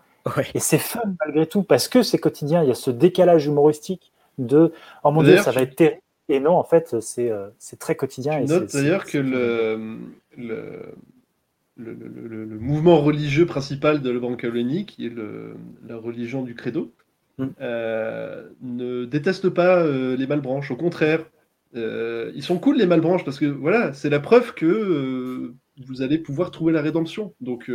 Et 0.54 0.58
c'est 0.58 0.78
fun 0.78 1.02
malgré 1.20 1.46
tout 1.46 1.62
parce 1.62 1.86
que 1.86 2.02
c'est 2.02 2.18
quotidien. 2.18 2.64
Il 2.64 2.68
y 2.68 2.72
a 2.72 2.74
ce 2.74 2.90
décalage 2.90 3.46
humoristique 3.46 4.10
de 4.38 4.72
oh 5.04 5.12
mon 5.12 5.22
dieu, 5.22 5.36
ça 5.36 5.52
va 5.52 5.62
être 5.62 5.76
terrible. 5.76 6.02
Et 6.32 6.40
non, 6.40 6.52
en 6.52 6.64
fait, 6.64 6.98
c'est 7.00 7.30
euh, 7.30 7.48
très 7.78 7.94
quotidien. 7.94 8.40
Je 8.40 8.50
note 8.50 8.72
d'ailleurs 8.72 9.04
que 9.04 9.18
le, 9.18 9.98
le, 10.38 10.94
le, 11.76 12.58
mouvement 12.58 13.02
religieux 13.02 13.44
principal 13.44 14.00
de 14.00 14.08
l'Evangelonie, 14.08 14.86
qui 14.86 15.04
est 15.04 15.12
la 15.86 15.98
religion 15.98 16.42
du 16.42 16.54
credo, 16.54 16.90
mm. 17.36 17.48
euh, 17.60 18.48
ne 18.62 19.04
déteste 19.04 19.50
pas 19.50 19.82
euh, 19.82 20.16
les 20.16 20.26
malbranches. 20.26 20.70
Au 20.70 20.76
contraire, 20.76 21.22
ils 21.74 22.42
sont 22.42 22.58
cool 22.58 22.78
les 22.78 22.86
malbranches 22.86 23.26
parce 23.26 23.38
que 23.38 23.44
voilà, 23.44 23.92
c'est 23.92 24.08
la 24.08 24.20
preuve 24.20 24.54
que 24.54 25.52
vous 25.86 26.00
allez 26.00 26.16
pouvoir 26.16 26.50
trouver 26.50 26.72
la 26.72 26.80
rédemption. 26.80 27.34
Donc 27.42 27.70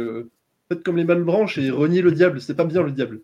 faites 0.68 0.82
comme 0.82 0.98
les 0.98 1.06
malbranches 1.06 1.60
et 1.60 1.70
reniez 1.70 2.02
le 2.02 2.12
diable. 2.12 2.42
C'est 2.42 2.56
pas 2.56 2.66
bien 2.66 2.82
le 2.82 2.92
diable. 2.92 3.22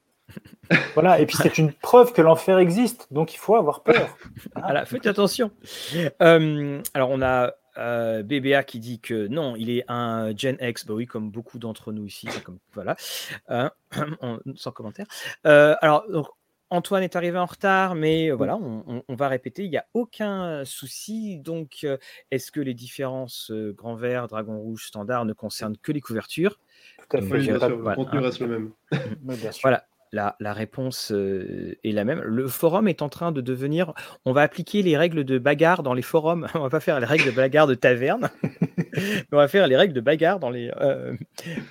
Voilà, 0.93 1.19
et 1.19 1.25
puis 1.25 1.37
c'est 1.37 1.57
une 1.57 1.73
preuve 1.73 2.13
que 2.13 2.21
l'enfer 2.21 2.57
existe, 2.57 3.07
donc 3.11 3.33
il 3.33 3.37
faut 3.37 3.55
avoir 3.55 3.83
peur. 3.83 4.17
Voilà, 4.55 4.85
faites 4.85 5.05
attention. 5.05 5.51
Euh, 6.21 6.81
alors 6.93 7.09
on 7.09 7.21
a 7.21 7.53
euh, 7.77 8.23
BBA 8.23 8.63
qui 8.63 8.79
dit 8.79 8.99
que 8.99 9.27
non, 9.27 9.55
il 9.55 9.69
est 9.69 9.83
un 9.87 10.35
Gen 10.35 10.57
X, 10.61 10.85
bah 10.85 10.93
oui, 10.93 11.05
comme 11.05 11.31
beaucoup 11.31 11.59
d'entre 11.59 11.91
nous 11.91 12.05
ici, 12.05 12.27
comme, 12.43 12.59
voilà, 12.73 12.95
euh, 13.49 13.69
sans 14.55 14.71
commentaire. 14.71 15.07
alors, 15.43 16.05
donc, 16.09 16.27
Antoine 16.69 17.03
est 17.03 17.15
arrivé 17.15 17.37
en 17.37 17.45
retard, 17.45 17.93
mais 17.93 18.31
voilà, 18.31 18.57
on, 18.57 19.15
va 19.15 19.27
répéter, 19.27 19.63
il 19.63 19.69
n'y 19.69 19.77
a 19.77 19.85
aucun 19.93 20.65
souci. 20.65 21.37
Donc, 21.37 21.85
est-ce 22.31 22.51
que 22.51 22.59
les 22.59 22.73
différences 22.73 23.51
grand 23.51 23.93
vert, 23.93 24.27
dragon 24.27 24.57
rouge, 24.57 24.87
standard 24.87 25.25
ne 25.25 25.33
concernent 25.33 25.77
que 25.77 25.91
les 25.91 26.01
couvertures? 26.01 26.59
Tout 26.97 27.17
à 27.17 27.21
fait, 27.21 27.37
le 27.37 27.95
contenu 27.95 28.19
reste 28.19 28.39
le 28.39 28.47
même. 28.47 28.71
Voilà, 29.61 29.85
la, 30.14 30.53
réponse 30.53 31.11
euh, 31.11 31.76
est 31.84 31.91
la 31.91 32.06
même. 32.06 32.22
Le 32.22 32.48
forum 32.48 32.88
est 32.88 33.02
en 33.02 33.10
train 33.10 33.31
de 33.31 33.41
devenir. 33.41 33.94
On 34.26 34.31
va 34.31 34.41
appliquer 34.41 34.81
les 34.81 34.95
règles 34.95 35.23
de 35.23 35.38
bagarre 35.38 35.84
dans 35.84 35.94
les 35.94 36.02
forums. 36.02 36.48
on 36.56 36.60
va 36.60 36.69
pas 36.69 36.80
faire 36.80 36.99
les 36.99 37.06
règles 37.06 37.26
de 37.26 37.31
bagarre 37.31 37.68
de 37.68 37.76
taverne. 37.76 38.30
on 39.31 39.38
va 39.38 39.48
faire 39.48 39.68
les 39.68 39.76
règles 39.76 39.94
de 39.94 40.02
bagarre 40.02 40.40
dans 40.40 40.49
les, 40.49 40.72
euh, 40.80 41.15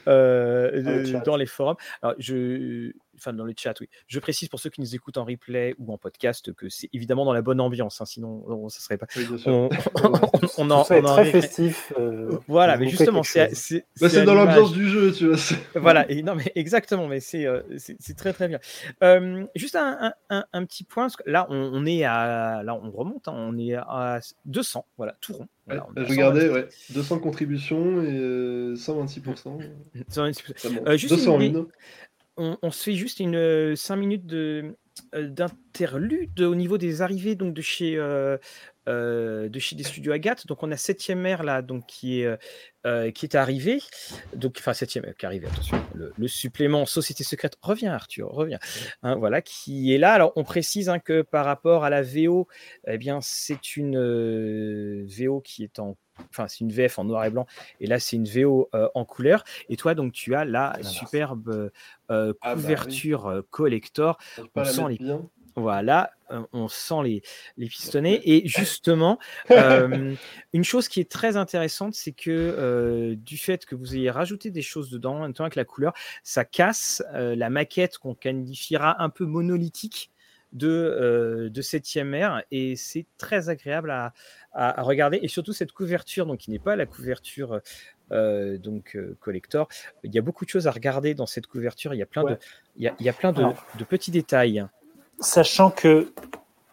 euh, 0.08 1.20
dans 1.24 1.36
les 1.36 1.46
forums. 1.46 1.76
Alors, 2.02 2.16
je, 2.18 2.92
enfin 3.22 3.32
dans 3.32 3.44
le 3.44 3.54
chat, 3.56 3.78
oui. 3.80 3.88
Je 4.06 4.18
précise 4.18 4.48
pour 4.48 4.60
ceux 4.60 4.70
qui 4.70 4.80
nous 4.80 4.94
écoutent 4.94 5.16
en 5.16 5.24
replay 5.24 5.74
ou 5.78 5.92
en 5.92 5.98
podcast 5.98 6.52
que 6.52 6.68
c'est 6.68 6.88
évidemment 6.92 7.24
dans 7.24 7.32
la 7.32 7.42
bonne 7.42 7.60
ambiance, 7.60 8.00
hein, 8.00 8.04
sinon 8.04 8.68
ça 8.68 8.80
serait 8.80 8.98
pas. 8.98 9.06
on, 9.46 9.68
on, 10.58 10.70
en, 10.70 10.80
on 10.80 11.02
très 11.02 11.24
festif. 11.26 11.92
Euh, 11.98 12.38
voilà, 12.48 12.76
mais 12.76 12.88
justement, 12.88 13.22
c'est 13.22 13.86
bah, 14.00 14.08
dans 14.24 14.34
l'ambiance 14.34 14.72
du 14.72 14.88
jeu, 14.88 15.12
tu 15.12 15.28
vois. 15.28 15.36
voilà, 15.76 16.10
et 16.10 16.22
non 16.22 16.34
mais 16.34 16.50
exactement, 16.54 17.06
mais 17.06 17.20
c'est 17.20 17.46
euh, 17.46 17.62
c'est 17.76 18.16
très 18.16 18.32
très 18.32 18.48
bien. 18.48 18.58
Euh, 19.02 19.44
juste 19.54 19.76
un, 19.76 20.12
un, 20.30 20.44
un, 20.52 20.64
petit 20.64 20.84
point, 20.84 21.04
parce 21.04 21.16
que 21.16 21.28
là 21.28 21.46
on, 21.48 21.86
est 21.86 22.04
à, 22.04 22.62
là 22.64 22.74
on 22.74 22.90
remonte, 22.90 23.28
hein, 23.28 23.34
on 23.36 23.58
est 23.58 23.74
à 23.74 24.20
200, 24.46 24.86
voilà, 24.96 25.16
tout 25.20 25.34
rond. 25.34 25.48
Voilà, 25.66 25.86
je 25.96 26.02
regardais, 26.02 26.50
ouais, 26.50 26.68
200 26.90 27.20
contributions 27.20 28.02
et 28.02 28.74
126%. 28.74 29.60
126%. 30.10 30.96
juste 30.96 31.14
201 31.14 31.66
on, 32.36 32.70
se 32.70 32.82
fait 32.84 32.94
juste 32.94 33.20
une 33.20 33.76
5 33.76 33.94
euh, 33.94 33.96
minutes 33.96 34.26
de, 34.26 34.76
euh, 35.14 35.28
d'interlude 35.28 36.40
au 36.40 36.54
niveau 36.54 36.78
des 36.78 37.02
arrivées 37.02 37.34
donc 37.34 37.54
de 37.54 37.62
chez 37.62 37.96
euh, 37.96 38.38
de 38.86 39.58
chez 39.58 39.76
des 39.76 39.84
studios 39.84 40.12
Agathe. 40.12 40.46
Donc 40.46 40.62
on 40.62 40.72
a 40.72 40.76
septième 40.76 41.24
ère 41.26 41.42
là 41.42 41.62
donc 41.62 41.86
qui 41.86 42.22
est 42.22 43.12
qui 43.12 43.26
est 43.26 43.34
arrivé. 43.34 43.80
Donc 44.34 44.56
enfin 44.58 44.72
septième 44.72 45.04
qui 45.04 45.24
est 45.24 45.26
arrivé. 45.26 45.46
Attention, 45.46 45.84
le, 45.94 46.28
supplément 46.28 46.86
Société 46.86 47.22
secrète 47.22 47.56
revient 47.60 47.88
Arthur 47.88 48.28
revient. 48.30 48.58
Hein, 49.02 49.14
voilà 49.16 49.42
qui 49.42 49.94
est 49.94 49.98
là. 49.98 50.12
Alors 50.14 50.32
on 50.36 50.44
précise 50.44 50.88
hein, 50.88 50.98
que 50.98 51.22
par 51.22 51.44
rapport 51.44 51.84
à 51.84 51.90
la 51.90 52.02
VO, 52.02 52.48
eh 52.86 52.98
bien 52.98 53.20
c'est 53.20 53.76
une 53.76 55.06
VO 55.06 55.40
qui 55.40 55.64
est 55.64 55.78
en 55.78 55.96
enfin 56.30 56.48
c'est 56.48 56.60
une 56.60 56.72
VF 56.72 56.98
en 56.98 57.04
noir 57.04 57.24
et 57.24 57.30
blanc, 57.30 57.46
et 57.80 57.86
là 57.86 57.98
c'est 57.98 58.16
une 58.16 58.26
VO 58.26 58.70
en 58.94 59.04
couleur. 59.04 59.44
Et 59.68 59.76
toi 59.76 59.94
donc 59.94 60.12
tu 60.12 60.34
as 60.34 60.44
la 60.44 60.82
superbe 60.82 61.70
ah 62.08 62.32
bah 62.32 62.54
couverture 62.54 63.42
collector. 63.50 64.18
On 64.54 64.64
sent 64.64 64.82
les... 64.88 64.98
Voilà, 65.54 66.12
on 66.52 66.66
sent 66.68 67.02
les, 67.04 67.22
les 67.58 67.66
pistonnets. 67.66 68.22
Et 68.24 68.48
justement, 68.48 69.18
une 69.50 70.64
chose 70.64 70.88
qui 70.88 71.00
est 71.00 71.10
très 71.10 71.36
intéressante, 71.36 71.94
c'est 71.94 72.12
que 72.12 73.14
du 73.14 73.36
fait 73.36 73.66
que 73.66 73.74
vous 73.74 73.94
ayez 73.94 74.10
rajouté 74.10 74.50
des 74.50 74.62
choses 74.62 74.90
dedans, 74.90 75.16
en 75.16 75.22
même 75.22 75.34
temps 75.34 75.44
avec 75.44 75.56
la 75.56 75.64
couleur, 75.64 75.92
ça 76.22 76.44
casse 76.44 77.02
la 77.12 77.50
maquette 77.50 77.98
qu'on 77.98 78.14
qualifiera 78.14 79.02
un 79.02 79.10
peu 79.10 79.26
monolithique 79.26 80.11
de, 80.52 81.50
de 81.52 81.62
7e 81.62 82.14
ère 82.14 82.42
et 82.50 82.76
c'est 82.76 83.06
très 83.18 83.48
agréable 83.48 83.90
à, 83.90 84.12
à, 84.52 84.82
regarder 84.82 85.18
et 85.22 85.28
surtout 85.28 85.52
cette 85.52 85.72
couverture 85.72 86.26
donc 86.26 86.38
qui 86.38 86.50
n'est 86.50 86.58
pas 86.58 86.76
la 86.76 86.86
couverture 86.86 87.60
donc 88.10 88.98
collector 89.20 89.68
il 90.04 90.14
y 90.14 90.18
a 90.18 90.22
beaucoup 90.22 90.44
de 90.44 90.50
choses 90.50 90.66
à 90.66 90.70
regarder 90.70 91.14
dans 91.14 91.24
cette 91.24 91.46
couverture 91.46 91.94
il 91.94 91.98
y 91.98 92.02
a 92.02 92.06
plein 92.06 92.24
de 92.24 92.36
il 92.76 92.84
y 92.84 92.88
a, 92.88 92.94
il 93.00 93.06
y 93.06 93.08
a 93.08 93.14
plein 93.14 93.32
de, 93.32 93.42
de, 93.78 93.84
petits 93.84 94.10
détails 94.10 94.66
Sachant 95.22 95.70
que. 95.70 96.12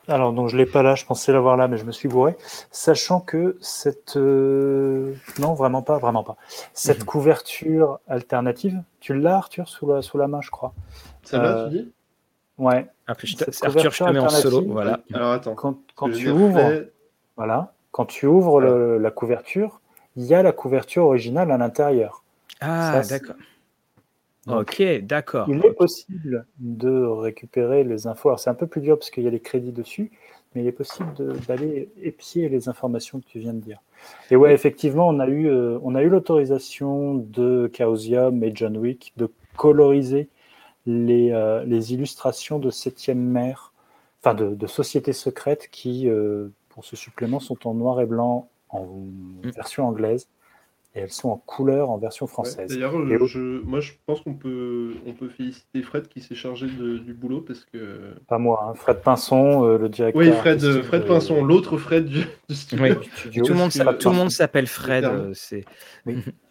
Alors, 0.07 0.34
donc 0.34 0.49
je 0.49 0.56
ne 0.56 0.61
l'ai 0.61 0.65
pas 0.65 0.81
là, 0.81 0.95
je 0.95 1.06
pensais 1.06 1.31
l'avoir 1.31 1.56
là, 1.56 1.68
mais 1.68 1.77
je 1.77 1.85
me 1.85 1.91
suis 1.91 2.10
bourré. 2.10 2.35
Sachant 2.72 3.19
que 3.19 3.57
cette. 3.61 4.18
Euh, 4.18 5.14
non, 5.38 5.53
vraiment 5.53 5.84
pas, 5.84 5.99
vraiment 5.99 6.23
pas. 6.23 6.35
Cette 6.73 6.99
mhm. 6.99 7.06
couverture 7.06 7.99
alternative, 8.07 8.81
tu 8.99 9.14
l'as, 9.14 9.35
Arthur, 9.35 9.69
sous 9.69 9.88
la, 9.88 10.01
sous 10.01 10.18
la 10.18 10.27
main, 10.27 10.41
je 10.41 10.49
crois. 10.49 10.73
Ça 11.23 11.39
va, 11.39 11.69
tu 11.69 11.77
dis? 11.77 11.91
Ouais. 12.57 12.88
Arthur, 13.10 13.91
je 13.91 14.03
te 14.03 14.11
mets 14.11 14.19
en 14.19 14.30
solo. 14.30 14.64
Voilà. 14.68 15.02
Alors, 15.14 15.31
attends. 15.31 15.56
Quand, 15.56 16.10
tu 16.11 16.30
ouvres. 16.30 16.86
Voilà. 17.36 17.73
Quand 17.91 18.06
tu 18.06 18.27
ouvres 18.27 18.61
la 18.61 19.11
couverture, 19.11 19.81
il 20.15 20.26
y 20.26 20.34
a 20.34 20.44
la 20.44 20.52
couverture 20.52 21.06
originale 21.06 21.52
à 21.52 21.57
l'intérieur. 21.57 22.23
Ah, 22.61 23.02
d'accord. 23.10 23.36
Ok, 24.48 24.81
d'accord. 25.03 25.48
Il 25.49 25.64
est 25.65 25.73
possible 25.73 26.45
de 26.60 27.03
récupérer 27.03 27.84
les 27.84 28.07
infos. 28.07 28.30
Alors 28.30 28.40
c'est 28.40 28.49
un 28.49 28.56
peu 28.56 28.68
plus 28.68 28.81
dur 28.81 28.98
parce 28.98 29.11
qu'il 29.11 29.23
y 29.23 29.27
a 29.27 29.31
les 29.31 29.40
crédits 29.40 29.72
dessus, 29.72 30.11
mais 30.53 30.61
il 30.61 30.68
est 30.68 30.72
possible 30.72 31.10
d'aller 31.48 31.90
épier 32.02 32.49
les 32.49 32.68
informations 32.68 33.19
que 33.19 33.26
tu 33.26 33.40
viens 33.40 33.53
de 33.53 33.60
dire. 33.60 33.80
Et 34.31 34.36
ouais, 34.36 34.53
effectivement, 34.53 35.07
on 35.07 35.19
a 35.19 35.27
eu, 35.27 35.48
euh, 35.48 35.77
on 35.84 35.94
a 35.94 36.02
eu 36.02 36.10
l'autorisation 36.10 37.15
de 37.15 37.69
Chaosium 37.73 38.44
et 38.44 38.52
John 38.56 38.77
Wick 38.77 39.14
de 39.18 39.30
coloriser 39.56 40.30
les, 40.90 41.32
euh, 41.32 41.64
les 41.66 41.94
illustrations 41.94 42.60
de 42.60 42.70
Septième 42.70 43.20
Mer, 43.20 43.74
enfin 44.22 44.34
de, 44.34 44.56
de 44.56 44.68
Sociétés 44.68 45.14
secrètes 45.14 45.70
qui, 45.72 46.10
euh, 46.10 46.49
pour 46.70 46.84
ce 46.84 46.95
supplément, 46.95 47.40
sont 47.40 47.68
en 47.68 47.74
noir 47.74 48.02
et 48.02 48.06
blanc 48.06 48.49
en 48.70 48.86
mm. 48.86 49.52
version 49.56 49.88
anglaise 49.88 50.28
et 50.95 51.02
elles 51.02 51.11
sont 51.11 51.30
en 51.30 51.38
couleur 51.38 51.91
en 51.91 51.99
version 51.99 52.26
française. 52.26 52.72
D'ailleurs, 52.72 52.94
moi 52.98 53.80
je 53.80 53.91
pense 54.07 54.22
qu'on 54.22 54.34
peut, 54.34 54.95
on 55.06 55.14
peut 55.14 55.30
féliciter 55.30 55.84
Fred 55.84 56.07
qui 56.07 56.22
s'est 56.22 56.34
chargé 56.34 56.66
du 56.66 57.14
boulot 57.14 57.41
parce 57.41 57.64
que. 57.66 58.16
Pas 58.28 58.40
moi, 58.40 58.66
hein. 58.68 58.74
Fred 58.74 59.02
Pinson, 59.02 59.64
euh, 59.64 59.78
le 59.78 59.90
directeur. 59.90 60.20
Oui, 60.20 60.32
Fred, 60.32 60.60
Fred 60.82 61.06
Pinson, 61.06 61.44
l'autre 61.44 61.78
Fred 61.78 62.06
du, 62.06 62.24
studio. 62.49 63.45
Tout, 63.45 63.53
le 63.53 64.16
monde 64.16 64.32
s'appelle 64.32 64.68
Fred. 64.68 65.34
C'est. 65.34 65.64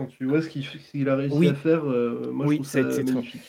Quand 0.00 0.06
tu 0.06 0.24
vois 0.26 0.42
ce 0.42 0.48
qu'il 0.48 1.08
a 1.08 1.16
réussi 1.16 1.48
à 1.48 1.54
faire, 1.54 1.84
moi 1.84 2.46
je 2.48 2.54
trouve 2.54 2.66
ça 2.66 2.82
magnifique. 2.82 3.42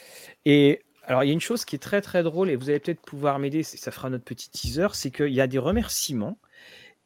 Et 0.45 0.81
alors, 1.03 1.23
il 1.23 1.27
y 1.27 1.29
a 1.29 1.33
une 1.33 1.41
chose 1.41 1.65
qui 1.65 1.75
est 1.75 1.79
très 1.79 2.01
très 2.01 2.23
drôle 2.23 2.49
et 2.49 2.55
vous 2.55 2.69
allez 2.69 2.79
peut-être 2.79 3.01
pouvoir 3.01 3.39
m'aider, 3.39 3.63
ça 3.63 3.91
fera 3.91 4.09
notre 4.09 4.23
petit 4.23 4.49
teaser, 4.49 4.87
c'est 4.93 5.11
qu'il 5.11 5.33
y 5.33 5.41
a 5.41 5.47
des 5.47 5.57
remerciements 5.57 6.37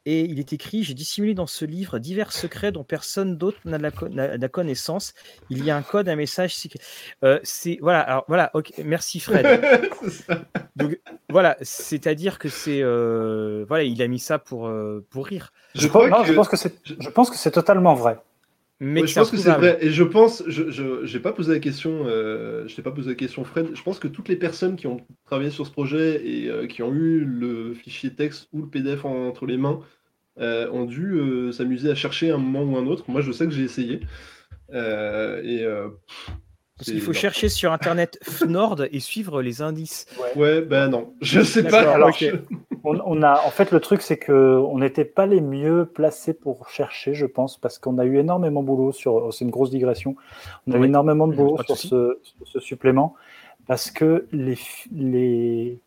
et 0.06 0.20
il 0.20 0.38
est 0.38 0.52
écrit 0.52 0.84
J'ai 0.84 0.94
dissimulé 0.94 1.34
dans 1.34 1.48
ce 1.48 1.64
livre 1.64 1.98
divers 1.98 2.32
secrets 2.32 2.70
dont 2.70 2.84
personne 2.84 3.36
d'autre 3.36 3.58
n'a 3.64 3.78
la, 3.78 4.48
connaissance. 4.48 5.14
Il 5.50 5.64
y 5.64 5.70
a 5.70 5.76
un 5.76 5.82
code, 5.82 6.08
un 6.08 6.14
message. 6.14 6.56
Euh, 7.24 7.40
c'est 7.42 7.78
voilà. 7.82 8.00
Alors 8.00 8.24
voilà. 8.28 8.52
merci 8.84 9.18
Fred. 9.18 9.44
Donc 10.76 11.00
voilà, 11.28 11.56
c'est-à-dire 11.60 12.38
que 12.38 12.48
c'est 12.48 12.82
euh, 12.82 13.64
voilà, 13.66 13.82
il 13.82 14.00
a 14.00 14.06
mis 14.06 14.20
ça 14.20 14.38
pour 14.38 14.68
euh, 14.68 15.04
pour 15.10 15.26
rire. 15.26 15.52
Je, 15.74 15.88
pense 15.88 16.48
que 16.48 16.56
c'est 16.56 16.74
je 16.84 17.10
pense 17.10 17.28
que 17.28 17.36
c'est 17.36 17.50
totalement 17.50 17.94
vrai. 17.94 18.18
Mais 18.78 19.06
je 19.06 19.14
pense 19.14 19.30
que 19.30 19.36
c'est 19.36 19.50
vrai. 19.50 19.78
Et 19.80 19.90
je 19.90 20.04
pense, 20.04 20.42
je 20.48 21.12
n'ai 21.12 21.20
pas 21.20 21.32
posé 21.32 21.52
la 21.52 21.60
question, 21.60 22.04
je 22.04 22.74
t'ai 22.74 22.82
pas 22.82 22.90
posé 22.90 23.10
la 23.10 23.14
question, 23.16 23.44
Fred. 23.44 23.68
Je 23.74 23.82
pense 23.82 23.98
que 23.98 24.08
toutes 24.08 24.28
les 24.28 24.36
personnes 24.36 24.76
qui 24.76 24.86
ont 24.86 24.98
travaillé 25.24 25.50
sur 25.50 25.66
ce 25.66 25.72
projet 25.72 26.22
et 26.26 26.68
qui 26.68 26.82
ont 26.82 26.92
eu 26.92 27.24
le 27.24 27.72
fichier 27.74 28.10
texte 28.14 28.48
ou 28.52 28.62
le 28.62 28.68
PDF 28.68 29.04
entre 29.04 29.46
les 29.46 29.56
mains 29.56 29.80
euh, 30.38 30.70
ont 30.70 30.84
dû 30.84 31.14
euh, 31.14 31.50
s'amuser 31.50 31.90
à 31.90 31.94
chercher 31.94 32.30
un 32.30 32.36
moment 32.36 32.62
ou 32.62 32.76
un 32.76 32.86
autre. 32.86 33.04
Moi, 33.08 33.22
je 33.22 33.32
sais 33.32 33.46
que 33.46 33.52
j'ai 33.52 33.62
essayé. 33.62 34.00
Euh, 34.72 35.42
et 35.42 35.64
parce 36.76 36.90
qu'il 36.90 37.00
faut 37.00 37.14
chercher 37.14 37.48
sur 37.48 37.72
internet 37.72 38.18
Fnord 38.22 38.82
et 38.90 39.00
suivre 39.00 39.40
les 39.40 39.62
indices. 39.62 40.06
Ouais, 40.36 40.60
ben 40.60 40.88
non, 40.88 41.14
je 41.22 41.40
sais 41.40 41.62
pas. 41.62 41.92
Alors, 41.92 42.14
on, 42.84 43.22
a, 43.22 43.40
en 43.44 43.50
fait, 43.50 43.72
le 43.72 43.80
truc, 43.80 44.02
c'est 44.02 44.18
que 44.18 44.32
on 44.32 44.78
n'était 44.78 45.06
pas 45.06 45.26
les 45.26 45.40
mieux 45.40 45.86
placés 45.86 46.34
pour 46.34 46.68
chercher, 46.68 47.14
je 47.14 47.26
pense, 47.26 47.56
parce 47.56 47.78
qu'on 47.78 47.98
a 47.98 48.04
eu 48.04 48.18
énormément 48.18 48.62
de 48.62 48.66
boulot 48.66 48.92
sur. 48.92 49.14
Oh, 49.14 49.32
c'est 49.32 49.44
une 49.44 49.50
grosse 49.50 49.70
digression. 49.70 50.16
On 50.66 50.72
a 50.72 50.78
eu 50.78 50.84
énormément 50.84 51.26
de 51.26 51.34
boulot 51.34 51.58
sur 51.64 51.76
ce, 51.76 52.18
ce, 52.44 52.60
supplément 52.60 53.16
parce 53.66 53.90
que 53.90 54.26
les, 54.30 54.56
les, 54.94 55.78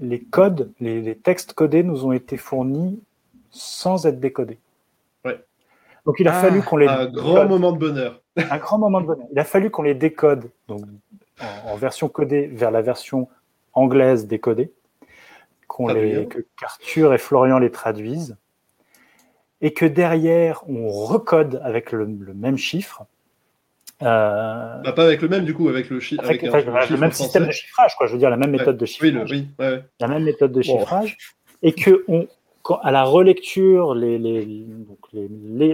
les 0.00 0.20
codes, 0.20 0.72
les, 0.80 1.02
les, 1.02 1.16
textes 1.16 1.52
codés 1.52 1.82
nous 1.82 2.06
ont 2.06 2.12
été 2.12 2.36
fournis 2.36 2.98
sans 3.50 4.06
être 4.06 4.20
décodé. 4.20 4.58
Ouais. 5.24 5.38
Donc 6.06 6.16
il 6.20 6.28
a 6.28 6.32
fallu 6.32 6.62
qu'on 6.62 6.76
les. 6.76 6.86
Un 6.86 7.06
grand 7.06 7.46
moment 7.46 7.72
de 7.72 7.78
bonheur. 7.78 8.22
Un 8.36 8.58
grand 8.58 8.78
moment 8.78 9.00
de 9.00 9.06
bonheur. 9.06 9.26
Il 9.32 9.38
a 9.38 9.44
fallu 9.44 9.70
qu'on 9.70 9.82
les 9.82 9.94
décode 9.94 10.50
donc, 10.68 10.82
en, 11.40 11.76
version 11.76 12.08
codée 12.08 12.46
vers 12.46 12.70
la 12.70 12.82
version 12.82 13.28
anglaise 13.72 14.26
décodée, 14.26 14.72
qu'on 15.68 15.88
les, 15.88 16.26
que 16.26 16.44
Arthur 16.62 17.14
et 17.14 17.18
Florian 17.18 17.58
les 17.58 17.70
traduisent, 17.70 18.36
et 19.60 19.72
que 19.72 19.84
derrière 19.84 20.62
on 20.68 20.88
recode 20.88 21.60
avec 21.64 21.92
le, 21.92 22.06
même 22.06 22.58
chiffre. 22.58 23.04
Euh, 24.02 24.82
bah, 24.82 24.92
pas 24.92 25.04
avec 25.04 25.22
le 25.22 25.28
même 25.28 25.44
du 25.44 25.54
coup, 25.54 25.68
avec 25.68 25.88
le, 25.88 26.00
chiffre. 26.00 26.22
avec, 26.22 26.42
le 26.42 26.96
même 26.98 27.12
système 27.12 27.46
de 27.46 27.52
chiffrage, 27.52 27.96
quoi. 27.96 28.06
Je 28.06 28.12
veux 28.12 28.18
dire 28.18 28.30
la 28.30 28.36
même 28.36 28.50
méthode 28.50 28.76
de 28.76 28.86
chiffrage. 28.86 29.30
Oui, 29.30 29.48
oui, 29.58 29.66
la 30.00 30.08
même 30.08 30.24
méthode 30.24 30.52
de 30.52 30.62
chiffrage, 30.62 31.16
et 31.62 31.72
que 31.72 32.04
à 32.74 32.90
la 32.90 33.04
relecture, 33.04 33.94
les, 33.94 34.28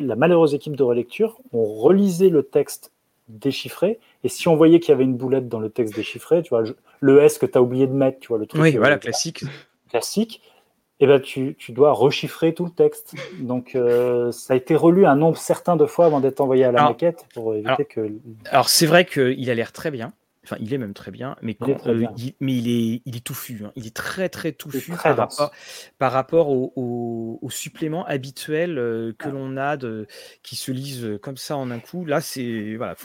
la 0.01 0.17
malheureuse 0.17 0.55
équipe 0.55 0.77
de 0.77 0.83
relecture, 0.83 1.39
on 1.53 1.65
relisait 1.65 2.29
le 2.29 2.43
texte 2.43 2.93
déchiffré, 3.29 3.99
et 4.25 4.29
si 4.29 4.49
on 4.49 4.57
voyait 4.57 4.81
qu'il 4.81 4.91
y 4.91 4.95
avait 4.95 5.05
une 5.05 5.17
boulette 5.17 5.49
dans 5.49 5.61
le 5.61 5.71
texte 5.71 5.95
déchiffré, 5.95 6.43
tu 6.43 6.51
vois, 6.51 6.65
le 7.01 7.23
S 7.23 7.39
que 7.39 7.47
tu 7.47 7.59
as 7.59 7.63
oublié 7.63 7.87
de 7.87 7.93
mettre, 7.93 8.21
tu 8.21 8.29
vois, 8.29 8.39
le 8.39 8.47
truc. 8.47 8.61
Oui, 8.61 8.77
voilà, 8.77 8.99
classique. 8.99 9.45
Classique. 9.91 10.43
Eh 11.01 11.07
ben, 11.07 11.21
tu, 11.21 11.57
dois 11.71 11.93
rechiffrer 11.93 12.55
tout 12.55 12.65
le 12.65 12.71
texte. 12.71 13.15
Donc, 13.41 13.75
euh, 13.75 14.31
ça 14.31 14.55
a 14.55 14.57
été 14.57 14.77
relu 14.77 15.05
un 15.05 15.17
nombre 15.17 15.37
certain 15.37 15.75
de 15.75 15.85
fois 15.85 16.07
avant 16.07 16.21
d'être 16.21 16.41
envoyé 16.41 16.65
à 16.65 16.71
la 16.71 16.85
maquette 16.85 17.27
pour 17.35 17.55
éviter 17.57 17.85
que. 17.85 18.09
Alors, 18.51 18.69
c'est 18.69 18.87
vrai 18.87 19.05
qu'il 19.05 19.51
a 19.51 19.55
l'air 19.55 19.73
très 19.73 19.91
bien. 19.91 20.13
Enfin, 20.45 20.57
il 20.59 20.75
est 20.75 20.79
même 20.79 20.93
très 20.93 21.13
bien, 21.13 21.37
mais, 21.41 21.57
euh, 21.87 22.05
il, 22.17 22.35
mais 22.41 22.55
il, 22.55 22.69
est, 22.69 23.03
il 23.05 23.17
est 23.17 23.25
touffu. 23.25 23.63
Hein. 23.65 23.71
Il 23.77 23.87
est 23.87 23.95
très, 23.95 24.29
très 24.29 24.51
touffu 24.51 24.91
par, 24.91 25.17
rapport, 25.17 25.53
par, 25.99 26.13
rapport, 26.13 26.49
au, 26.51 27.39
au, 27.41 27.51
supplément 27.51 28.05
habituel 28.07 28.77
euh, 28.77 29.13
que 29.17 29.29
l'on 29.29 29.57
a, 29.57 29.77
de, 29.77 30.09
qui 30.43 30.57
se 30.57 30.73
lisent 30.73 31.19
comme 31.23 31.37
ça 31.37 31.57
en 31.57 31.71
un 31.71 31.79
coup. 31.79 32.05
Là, 32.05 32.21
c'est. 32.21 32.75
Voilà, 32.77 32.97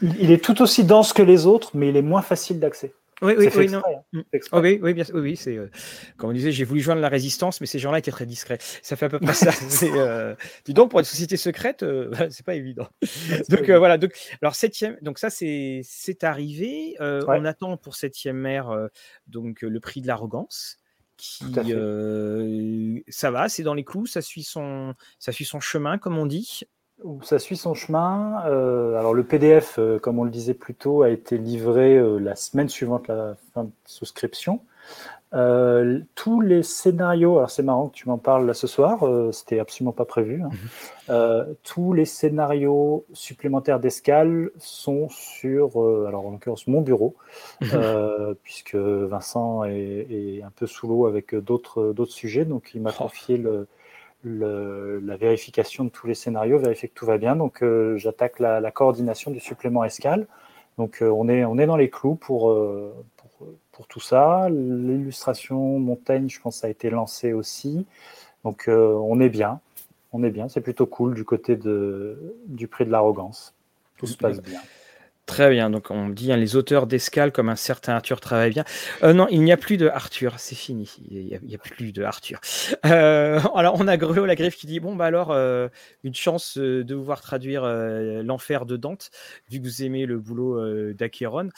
il, 0.00 0.30
est 0.30 0.42
tout 0.42 0.62
aussi 0.62 0.82
dense 0.82 1.12
que 1.12 1.22
les 1.22 1.44
autres, 1.44 1.72
mais 1.74 1.90
il 1.90 1.96
est 1.96 2.02
moins 2.02 2.22
facile 2.22 2.58
d'accès. 2.58 2.94
Oui, 3.22 3.34
oui, 3.36 3.48
oui, 3.54 3.68
non. 3.68 3.82
Hein. 3.84 4.02
Mm. 4.12 4.20
Oh, 4.52 4.60
oui, 4.60 4.78
oui, 4.82 4.94
bien, 4.94 5.04
oui, 5.12 5.20
oui, 5.20 5.36
c'est 5.36 5.56
euh, 5.56 5.70
comme 6.16 6.30
on 6.30 6.32
disait, 6.32 6.52
j'ai 6.52 6.64
voulu 6.64 6.80
joindre 6.80 7.00
la 7.00 7.08
résistance, 7.08 7.60
mais 7.60 7.66
ces 7.66 7.78
gens-là 7.78 7.98
étaient 7.98 8.10
très 8.10 8.26
discrets. 8.26 8.58
Ça 8.82 8.96
fait 8.96 9.06
à 9.06 9.08
peu 9.08 9.18
près 9.18 9.34
ça. 9.34 9.50
Euh, 9.98 10.34
dis 10.64 10.74
donc, 10.74 10.90
pour 10.90 11.00
une 11.00 11.04
société 11.04 11.36
secrète, 11.36 11.82
euh, 11.82 12.10
c'est 12.30 12.44
pas 12.44 12.54
évident. 12.54 12.88
donc 13.48 13.70
voilà. 13.70 13.96
Donc, 13.96 14.12
alors 14.42 14.54
septième, 14.54 14.96
donc 15.02 15.18
ça 15.18 15.30
c'est 15.30 15.80
c'est 15.84 16.24
arrivé. 16.24 16.96
On 17.00 17.44
attend 17.44 17.76
pour 17.76 17.96
septième 17.96 18.36
mère 18.36 18.88
donc 19.26 19.62
le 19.62 19.80
prix 19.80 20.00
de 20.00 20.06
l'arrogance. 20.06 20.78
Qui, 21.16 21.44
ça 23.08 23.30
va, 23.32 23.48
c'est 23.48 23.64
dans 23.64 23.74
les 23.74 23.84
clous, 23.84 24.06
ça 24.06 24.22
suit 24.22 24.44
son, 24.44 24.94
ça 25.18 25.32
suit 25.32 25.44
son 25.44 25.58
chemin, 25.58 25.98
comme 25.98 26.16
on 26.16 26.26
dit 26.26 26.62
ça 27.22 27.38
suit 27.38 27.56
son 27.56 27.74
chemin. 27.74 28.42
Euh, 28.46 28.96
alors 28.98 29.14
le 29.14 29.24
PDF, 29.24 29.76
euh, 29.78 29.98
comme 29.98 30.18
on 30.18 30.24
le 30.24 30.30
disait 30.30 30.54
plus 30.54 30.74
tôt, 30.74 31.02
a 31.02 31.10
été 31.10 31.38
livré 31.38 31.96
euh, 31.96 32.18
la 32.18 32.34
semaine 32.34 32.68
suivante 32.68 33.08
la 33.08 33.36
fin 33.54 33.64
de 33.64 33.70
souscription. 33.84 34.60
tous 36.14 36.40
les 36.40 36.62
scénarios, 36.62 37.36
alors 37.36 37.50
c'est 37.50 37.62
marrant 37.62 37.88
que 37.88 37.94
tu 37.94 38.08
m'en 38.08 38.18
parles 38.18 38.46
là 38.46 38.54
ce 38.54 38.66
soir, 38.66 39.04
c'était 39.32 39.58
absolument 39.58 39.92
pas 39.92 40.06
prévu. 40.06 40.42
Hein. 40.42 40.50
Mhm. 41.08 41.54
tous 41.62 41.92
les 41.92 42.06
scénarios 42.06 43.04
supplémentaires 43.12 43.78
d'escale 43.78 44.50
sont 44.58 45.08
sur, 45.10 45.76
alors 46.06 46.26
en 46.26 46.30
l'occurrence 46.30 46.66
mon 46.66 46.80
bureau, 46.80 47.14
mhm. 47.60 48.34
puisque 48.42 48.74
Vincent 48.74 49.64
est, 49.64 50.40
un 50.42 50.50
peu 50.56 50.66
sous 50.66 50.88
l'eau 50.88 51.06
avec 51.06 51.34
d'autres 51.34 51.92
d'autres 51.92 52.12
sujets, 52.12 52.46
donc 52.46 52.70
il 52.74 52.80
m'a 52.80 52.92
oh. 52.98 53.02
confié 53.02 53.36
le, 53.36 53.68
la 54.24 55.16
vérification 55.16 55.84
de 55.84 55.90
tous 55.90 56.06
les 56.06 56.14
scénarios, 56.14 56.58
vérifier 56.58 56.88
que 56.88 56.94
tout 56.94 57.06
va 57.06 57.18
bien. 57.18 57.36
Donc, 57.36 57.64
j'attaque 57.96 58.40
la, 58.40 58.70
coordination 58.70 59.30
du 59.30 59.40
supplément 59.40 59.84
escale. 59.84 60.26
Donc, 60.76 60.98
on, 61.00 61.28
est, 61.28 61.44
on 61.44 61.58
est 61.58 61.66
dans 61.66 61.76
les 61.76 61.90
clous 61.90 62.14
pour, 62.14 62.54
pour, 63.72 63.86
tout 63.86 64.00
ça. 64.00 64.48
L'illustration 64.50 65.78
montagne, 65.78 66.28
je 66.28 66.40
pense, 66.40 66.64
a 66.64 66.68
été 66.68 66.90
lancé 66.90 67.32
aussi. 67.32 67.86
Donc, 68.44 68.64
on 68.68 69.20
est 69.20 69.28
bien. 69.30 69.60
On 70.12 70.22
est 70.22 70.30
bien. 70.30 70.48
C'est 70.48 70.60
plutôt 70.60 70.86
cool 70.86 71.14
du 71.14 71.24
côté 71.24 71.56
de, 71.56 72.34
du 72.46 72.66
prix 72.66 72.84
de 72.84 72.90
l'arrogance. 72.90 73.54
Tout 73.98 74.06
se 74.06 74.16
passe 74.16 74.40
bien. 74.42 74.60
Très 75.28 75.50
bien, 75.50 75.68
donc 75.68 75.90
on 75.90 76.08
dit 76.08 76.32
hein, 76.32 76.38
les 76.38 76.56
auteurs 76.56 76.86
d'escale 76.86 77.32
comme 77.32 77.50
un 77.50 77.54
certain 77.54 77.92
Arthur 77.92 78.18
travaillent 78.18 78.50
bien. 78.50 78.64
Euh, 79.02 79.12
non, 79.12 79.28
il 79.28 79.42
n'y 79.42 79.52
a 79.52 79.58
plus 79.58 79.76
de 79.76 79.86
Arthur, 79.86 80.40
c'est 80.40 80.54
fini. 80.54 80.90
Il 81.10 81.38
n'y 81.42 81.54
a, 81.54 81.58
plus 81.58 81.92
de 81.92 82.02
Arthur. 82.02 82.40
Euh, 82.86 83.38
alors 83.54 83.76
on 83.78 83.86
a 83.88 83.98
Grelo 83.98 84.24
la 84.24 84.34
griffe 84.36 84.56
qui 84.56 84.66
dit 84.66 84.80
bon 84.80 84.96
bah 84.96 85.04
alors 85.04 85.30
euh, 85.30 85.68
une 86.02 86.14
chance 86.14 86.56
de 86.56 86.94
vous 86.94 87.04
voir 87.04 87.20
traduire 87.20 87.62
l'enfer 88.24 88.64
de 88.64 88.78
Dante 88.78 89.10
vu 89.50 89.58
que 89.60 89.64
vous 89.64 89.82
aimez 89.82 90.06
le 90.06 90.18
boulot 90.18 90.94
d'Acheron. 90.94 91.50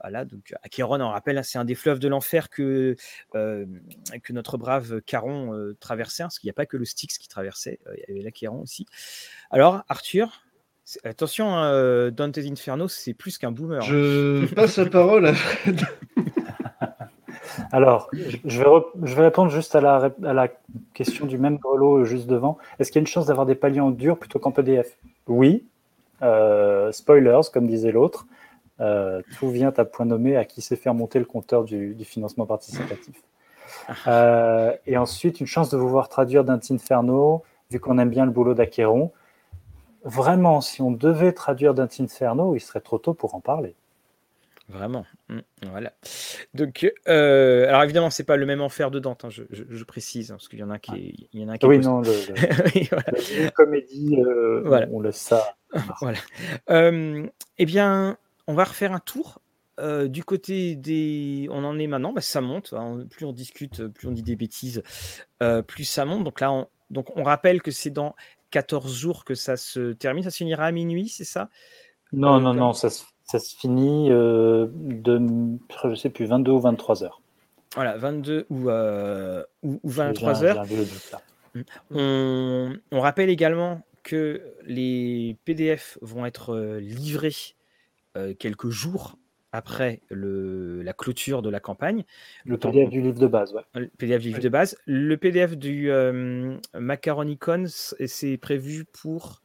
Voilà, 0.00 0.24
donc 0.24 0.54
Acheron, 0.62 0.98
on 1.02 1.10
rappelle, 1.10 1.36
hein, 1.36 1.42
c'est 1.42 1.58
un 1.58 1.66
des 1.66 1.74
fleuves 1.74 1.98
de 1.98 2.08
l'enfer 2.08 2.48
que, 2.48 2.96
que 3.34 4.32
notre 4.32 4.56
brave 4.56 5.02
Caron 5.02 5.74
traversait, 5.78 6.22
hein, 6.22 6.26
parce 6.26 6.38
qu'il 6.38 6.46
n'y 6.46 6.52
a 6.52 6.54
pas 6.54 6.64
que 6.64 6.78
le 6.78 6.86
Styx 6.86 7.18
qui 7.18 7.28
traversait, 7.28 7.80
il 8.08 8.14
y 8.14 8.18
avait 8.18 8.22
l'Acheron 8.22 8.62
aussi. 8.62 8.86
Alors, 9.50 9.82
Arthur, 9.90 10.42
Attention, 11.04 11.54
hein, 11.54 11.72
euh, 11.72 12.10
Dante's 12.10 12.46
Inferno, 12.46 12.88
c'est 12.88 13.14
plus 13.14 13.38
qu'un 13.38 13.52
boomer. 13.52 13.82
Je 13.82 14.46
passe 14.54 14.78
la 14.78 14.86
parole 14.86 15.26
à 15.26 15.34
Fred. 15.34 15.80
Alors, 17.72 18.08
je 18.12 18.58
vais, 18.58 18.66
je 19.02 19.14
vais 19.14 19.22
répondre 19.22 19.50
juste 19.50 19.74
à 19.76 19.80
la, 19.80 20.10
à 20.24 20.32
la 20.32 20.48
question 20.94 21.26
du 21.26 21.38
même 21.38 21.58
grelot 21.58 22.04
juste 22.04 22.26
devant. 22.26 22.58
Est-ce 22.78 22.90
qu'il 22.90 22.98
y 22.98 23.00
a 23.00 23.02
une 23.02 23.06
chance 23.06 23.26
d'avoir 23.26 23.46
des 23.46 23.54
paliers 23.54 23.80
en 23.80 23.90
dur 23.90 24.18
plutôt 24.18 24.38
qu'en 24.38 24.50
PDF 24.50 24.96
Oui. 25.28 25.64
Euh, 26.22 26.90
spoilers, 26.92 27.50
comme 27.52 27.66
disait 27.66 27.92
l'autre. 27.92 28.26
Euh, 28.80 29.20
tout 29.38 29.50
vient 29.50 29.72
à 29.76 29.84
point 29.84 30.06
nommé 30.06 30.36
à 30.36 30.44
qui 30.44 30.62
sait 30.62 30.76
faire 30.76 30.94
monter 30.94 31.18
le 31.18 31.24
compteur 31.24 31.64
du, 31.64 31.94
financement 32.04 32.46
participatif. 32.46 33.22
et 34.86 34.96
ensuite, 34.96 35.40
une 35.40 35.46
chance 35.46 35.70
de 35.70 35.76
vous 35.76 35.88
voir 35.88 36.08
traduire 36.08 36.44
Dante's 36.44 36.70
Inferno, 36.70 37.42
vu 37.70 37.78
qu'on 37.78 37.98
aime 37.98 38.10
bien 38.10 38.24
le 38.24 38.32
boulot 38.32 38.54
d'Aqueron 38.54 39.12
vraiment, 40.04 40.60
si 40.60 40.82
on 40.82 40.90
devait 40.90 41.32
traduire 41.32 41.74
Dante 41.74 42.00
Inferno, 42.00 42.54
il 42.54 42.60
serait 42.60 42.80
trop 42.80 42.98
tôt 42.98 43.14
pour 43.14 43.34
en 43.34 43.40
parler. 43.40 43.74
Vraiment. 44.70 45.04
Mmh, 45.28 45.38
voilà. 45.70 45.92
Donc, 46.54 46.90
euh, 47.08 47.68
alors 47.68 47.82
évidemment, 47.82 48.10
c'est 48.10 48.24
pas 48.24 48.36
le 48.36 48.46
même 48.46 48.60
enfer 48.60 48.90
de 48.90 49.00
Dante, 49.00 49.24
hein, 49.24 49.28
je, 49.30 49.84
précise, 49.84 50.30
hein, 50.30 50.34
parce 50.34 50.48
qu'il 50.48 50.60
y 50.60 50.62
en 50.62 50.70
a 50.70 50.78
qui, 50.78 51.28
il 51.32 51.40
y 51.40 51.44
en 51.44 51.48
a 51.48 51.58
qui 51.58 51.66
Oui, 51.66 51.80
non, 51.80 52.00
le, 52.02 53.50
comédie, 53.50 54.16
euh, 54.20 54.86
on 54.92 55.00
le 55.00 55.10
sait. 55.10 55.36
voilà. 56.00 56.18
Euh, 56.70 57.26
eh 57.58 57.66
bien, 57.66 58.16
on 58.46 58.54
va 58.54 58.64
refaire 58.64 58.92
un 58.92 59.00
tour. 59.00 59.40
du 60.06 60.22
côté 60.22 60.76
des. 60.76 61.48
On 61.50 61.64
en 61.64 61.78
est 61.78 61.88
maintenant, 61.88 62.12
bah, 62.12 62.20
ça 62.20 62.40
monte. 62.40 62.72
Hein, 62.72 63.06
plus 63.10 63.26
on 63.26 63.32
discute, 63.32 63.88
plus 63.88 64.06
on 64.06 64.12
dit 64.12 64.22
des 64.22 64.36
bêtises, 64.36 64.82
plus 65.66 65.84
ça 65.84 66.04
monte. 66.04 66.22
Donc 66.22 66.40
là, 66.40 66.52
on, 66.52 66.68
donc 66.90 67.16
on 67.16 67.24
rappelle 67.24 67.60
que 67.60 67.70
c'est 67.70 67.90
dans 67.90 68.14
14 68.50 68.92
jours 68.92 69.24
que 69.24 69.34
ça 69.34 69.56
se 69.56 69.92
termine. 69.92 70.24
Ça 70.24 70.30
se 70.30 70.38
finira 70.38 70.64
à 70.64 70.72
minuit, 70.72 71.08
c'est 71.08 71.24
ça? 71.24 71.48
Non, 72.12 72.36
euh, 72.36 72.40
non, 72.40 72.54
non, 72.54 72.72
ça 72.72 72.90
se, 72.90 73.04
ça 73.24 73.38
se 73.38 73.56
finit 73.56 74.10
euh, 74.10 74.66
de, 74.72 75.20
je 75.84 75.94
sais 75.94 76.10
plus, 76.10 76.26
22 76.26 76.52
ou 76.52 76.60
23 76.60 77.04
heures. 77.04 77.22
Voilà, 77.74 77.96
22 77.96 78.46
ou, 78.50 78.68
euh, 78.68 79.44
ou, 79.62 79.78
23 79.84 80.44
heures. 80.44 80.64
Mmh. 81.54 81.60
On, 81.92 82.76
on, 82.90 83.00
rappelle 83.00 83.30
également 83.30 83.82
que 84.02 84.42
les 84.64 85.36
PDF 85.44 85.98
vont 86.00 86.26
être 86.26 86.56
livrés 86.78 87.34
quelques 88.38 88.70
jours 88.70 89.16
après 89.52 90.00
le, 90.08 90.82
la 90.82 90.92
clôture 90.92 91.42
de 91.42 91.50
la 91.50 91.60
campagne. 91.60 92.04
Le 92.44 92.56
PDF 92.56 92.90
du 92.90 93.00
livre 93.00 93.18
de 93.18 93.26
base, 93.26 93.52
ouais. 93.52 93.62
Le 93.74 93.88
PDF 93.88 94.22
du 94.22 94.28
livre 94.28 94.40
de 94.40 94.48
base. 94.48 94.76
Le 94.86 95.16
PDF 95.16 95.56
du 95.56 95.90
euh, 95.90 96.56
Macaronicon, 96.74 97.64
c'est 97.68 98.36
prévu 98.36 98.84
pour? 98.84 99.42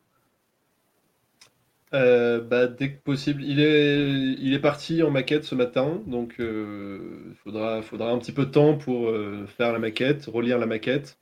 Euh, 1.95 2.41
bah, 2.41 2.67
dès 2.67 2.91
que 2.93 3.01
possible. 3.01 3.43
Il 3.43 3.59
est, 3.59 4.35
il 4.39 4.53
est 4.53 4.59
parti 4.59 5.01
en 5.03 5.11
maquette 5.11 5.45
ce 5.45 5.55
matin, 5.55 6.01
donc 6.07 6.35
il 6.39 6.45
euh, 6.45 7.33
faudra, 7.43 7.81
faudra 7.81 8.11
un 8.11 8.17
petit 8.17 8.31
peu 8.33 8.45
de 8.45 8.51
temps 8.51 8.77
pour 8.77 9.07
euh, 9.09 9.45
faire 9.57 9.71
la 9.71 9.79
maquette, 9.79 10.25
relire 10.25 10.57
la 10.57 10.65
maquette, 10.65 11.17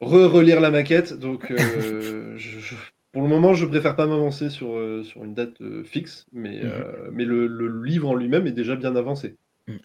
re-relire 0.00 0.60
la 0.60 0.70
maquette. 0.70 1.14
Donc 1.14 1.52
je, 1.56 2.74
pour 3.16 3.22
le 3.22 3.30
moment, 3.30 3.54
je 3.54 3.64
préfère 3.64 3.96
pas 3.96 4.06
m'avancer 4.06 4.50
sur, 4.50 4.76
euh, 4.76 5.02
sur 5.02 5.24
une 5.24 5.32
date 5.32 5.58
euh, 5.62 5.82
fixe, 5.84 6.26
mais, 6.32 6.60
mhm. 6.60 6.70
euh, 6.70 7.08
mais 7.12 7.24
le, 7.24 7.82
livre 7.82 8.10
en 8.10 8.14
lui-même 8.14 8.46
est 8.46 8.52
déjà 8.52 8.76
bien 8.76 8.94
avancé. 8.94 9.38
Mm. 9.68 9.76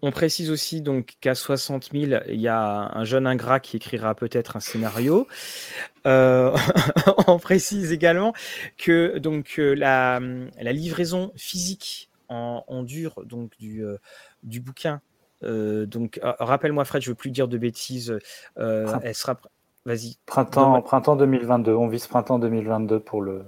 On 0.00 0.10
précise 0.10 0.50
aussi 0.50 0.80
donc 0.80 1.16
qu'à 1.20 1.34
60 1.34 1.90
000, 1.92 2.22
il 2.26 2.40
y 2.40 2.48
a 2.48 2.90
un 2.96 3.04
jeune 3.04 3.26
ingrat 3.26 3.60
qui 3.60 3.76
écrira 3.76 4.14
peut-être 4.14 4.56
un 4.56 4.60
scénario. 4.60 5.28
on 6.06 7.38
précise 7.38 7.92
également 7.92 8.32
que 8.78 9.18
donc 9.18 9.56
la, 9.58 10.18
la 10.58 10.72
livraison 10.72 11.32
physique 11.36 12.08
en, 12.30 12.64
en 12.66 12.82
dur 12.82 13.26
donc 13.26 13.58
du, 13.58 13.84
du 14.42 14.60
bouquin. 14.60 15.02
donc 15.42 16.18
rappelle-moi 16.22 16.86
Fred, 16.86 17.02
je 17.02 17.10
veux 17.10 17.14
plus 17.14 17.30
dire 17.30 17.46
de 17.46 17.58
bêtises. 17.58 18.18
elle 18.56 19.14
sera 19.14 19.38
Vas-y. 19.86 20.16
Printemps, 20.24 20.80
printemps 20.80 21.16
2022. 21.16 21.72
On 21.72 21.88
vise 21.88 22.06
printemps 22.06 22.38
2022 22.38 23.00
pour, 23.00 23.20
le, 23.20 23.44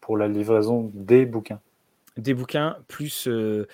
pour 0.00 0.16
la 0.16 0.28
livraison 0.28 0.90
des 0.94 1.26
bouquins. 1.26 1.60
Des 2.16 2.34
bouquins 2.34 2.76
plus, 2.86 3.26
euh, 3.26 3.66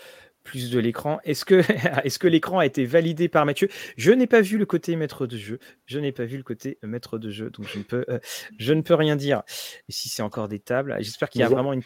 plus 0.42 0.70
de 0.70 0.78
l'écran. 0.78 1.20
Est-ce 1.24 1.44
que, 1.44 1.56
est 2.06 2.18
que 2.18 2.26
l'écran 2.26 2.60
a 2.60 2.66
été 2.66 2.86
validé 2.86 3.28
par 3.28 3.44
Mathieu? 3.44 3.68
Je 3.98 4.10
n'ai 4.10 4.26
pas 4.26 4.40
vu 4.40 4.56
le 4.56 4.64
côté 4.64 4.96
maître 4.96 5.26
de 5.26 5.36
jeu. 5.36 5.58
Je 5.84 5.98
n'ai 5.98 6.12
pas 6.12 6.24
vu 6.24 6.38
le 6.38 6.42
côté 6.42 6.78
maître 6.82 7.18
de 7.18 7.28
jeu, 7.28 7.50
donc 7.50 7.66
je 7.68 7.78
ne 7.78 7.84
peux, 7.84 8.06
euh, 8.08 8.18
je 8.58 8.72
ne 8.72 8.80
peux 8.80 8.94
rien 8.94 9.14
dire. 9.14 9.42
Et 9.90 9.92
si 9.92 10.08
c'est 10.08 10.22
encore 10.22 10.48
des 10.48 10.60
tables, 10.60 10.96
j'espère 11.00 11.28
qu'il 11.28 11.42
y 11.42 11.44
a 11.44 11.48
vraiment 11.48 11.74
une, 11.74 11.82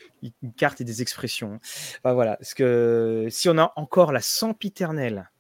carte 0.57 0.81
et 0.81 0.85
des 0.85 1.03
expressions. 1.03 1.59
voilà. 2.05 2.36
Parce 2.36 2.55
que 2.55 3.27
si 3.28 3.49
on 3.49 3.59
a 3.59 3.73
encore 3.74 4.12
la 4.12 4.20
sempiternelle 4.20 5.31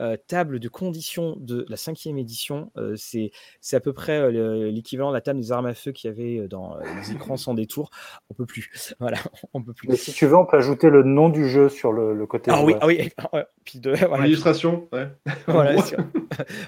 euh, 0.00 0.16
table 0.26 0.60
de 0.60 0.68
conditions 0.68 1.36
de 1.38 1.66
la 1.68 1.76
cinquième 1.76 2.16
édition. 2.16 2.70
Euh, 2.78 2.94
c'est 2.96 3.30
à 3.72 3.80
peu 3.80 3.92
près 3.92 4.18
euh, 4.18 4.70
l'équivalent 4.70 5.10
de 5.10 5.14
la 5.14 5.20
table 5.20 5.40
des 5.40 5.52
armes 5.52 5.66
à 5.66 5.74
feu 5.74 5.92
qu'il 5.92 6.08
y 6.08 6.12
avait 6.12 6.48
dans 6.48 6.78
les 6.78 7.12
écrans 7.12 7.36
sans 7.36 7.52
détour. 7.52 7.90
On 8.30 8.34
peut 8.34 8.46
plus. 8.46 8.70
Voilà, 9.00 9.18
on 9.54 9.62
peut 9.62 9.72
plus. 9.72 9.88
Mais 9.88 9.96
si 9.96 10.12
tu 10.12 10.26
veux, 10.26 10.36
on 10.36 10.44
peut 10.44 10.58
ajouter 10.58 10.90
le 10.90 11.02
nom 11.02 11.28
du 11.28 11.48
jeu 11.48 11.68
sur 11.68 11.92
le, 11.92 12.26
côté. 12.26 12.50
Ah 12.52 12.62
oui, 12.62 12.74
ah 12.80 12.86
oui. 12.86 13.10
Puis 13.64 13.78
de, 13.78 13.94
voilà, 13.94 14.24
L'illustration, 14.24 14.88
ouais. 14.92 15.08
voilà, 15.46 15.76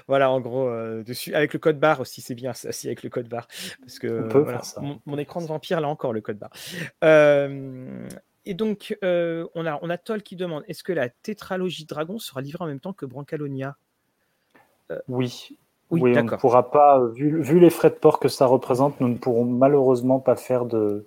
voilà, 0.07 0.31
en 0.31 0.39
gros, 0.39 0.69
dessus, 1.03 1.33
avec 1.33 1.53
le 1.53 1.59
code 1.59 1.79
barre 1.79 1.99
aussi, 1.99 2.21
c'est 2.21 2.35
bien 2.35 2.53
ça, 2.53 2.69
avec 2.85 3.03
le 3.03 3.09
code 3.09 3.27
barre. 3.27 3.47
Parce 3.81 3.99
que 3.99 4.29
Mon, 4.79 4.99
mon, 5.05 5.17
écran 5.17 5.41
de 5.41 5.47
vampire, 5.47 5.79
là 5.81 5.89
encore, 5.89 6.13
le 6.13 6.21
code 6.21 6.39
barre. 6.39 6.51
Et 8.45 8.53
donc, 8.53 8.97
euh, 9.03 9.47
on, 9.55 9.65
a, 9.65 9.79
on 9.81 9.89
a 9.89 9.97
Toll 9.97 10.21
qui 10.21 10.35
demande 10.35 10.63
est-ce 10.67 10.83
que 10.83 10.91
la 10.91 11.09
tétralogie 11.09 11.85
Dragon 11.85 12.19
sera 12.19 12.41
livrée 12.41 12.65
en 12.65 12.67
même 12.67 12.79
temps 12.79 12.93
que 12.93 13.05
Brancalonia? 13.05 13.77
Euh, 14.91 14.99
Oui. 15.07 15.57
Oui, 15.91 16.01
on 16.17 16.23
ne 16.23 16.37
pourra 16.37 16.71
pas, 16.71 17.05
vu, 17.05 17.59
les 17.59 17.69
frais 17.69 17.91
de 17.91 17.95
port 17.95 18.19
que 18.19 18.27
ça 18.27 18.47
représente, 18.47 18.99
nous 18.99 19.09
ne 19.09 19.15
pourrons 19.15 19.45
malheureusement 19.45 20.19
pas 20.19 20.35
faire 20.35 20.65
de. 20.65 21.05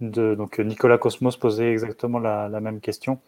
de 0.00 0.34
donc, 0.34 0.58
Nicolas 0.58 0.96
Cosmos 0.96 1.36
posait 1.36 1.70
exactement 1.70 2.18
la, 2.18 2.48
même 2.60 2.80
question. 2.80 3.18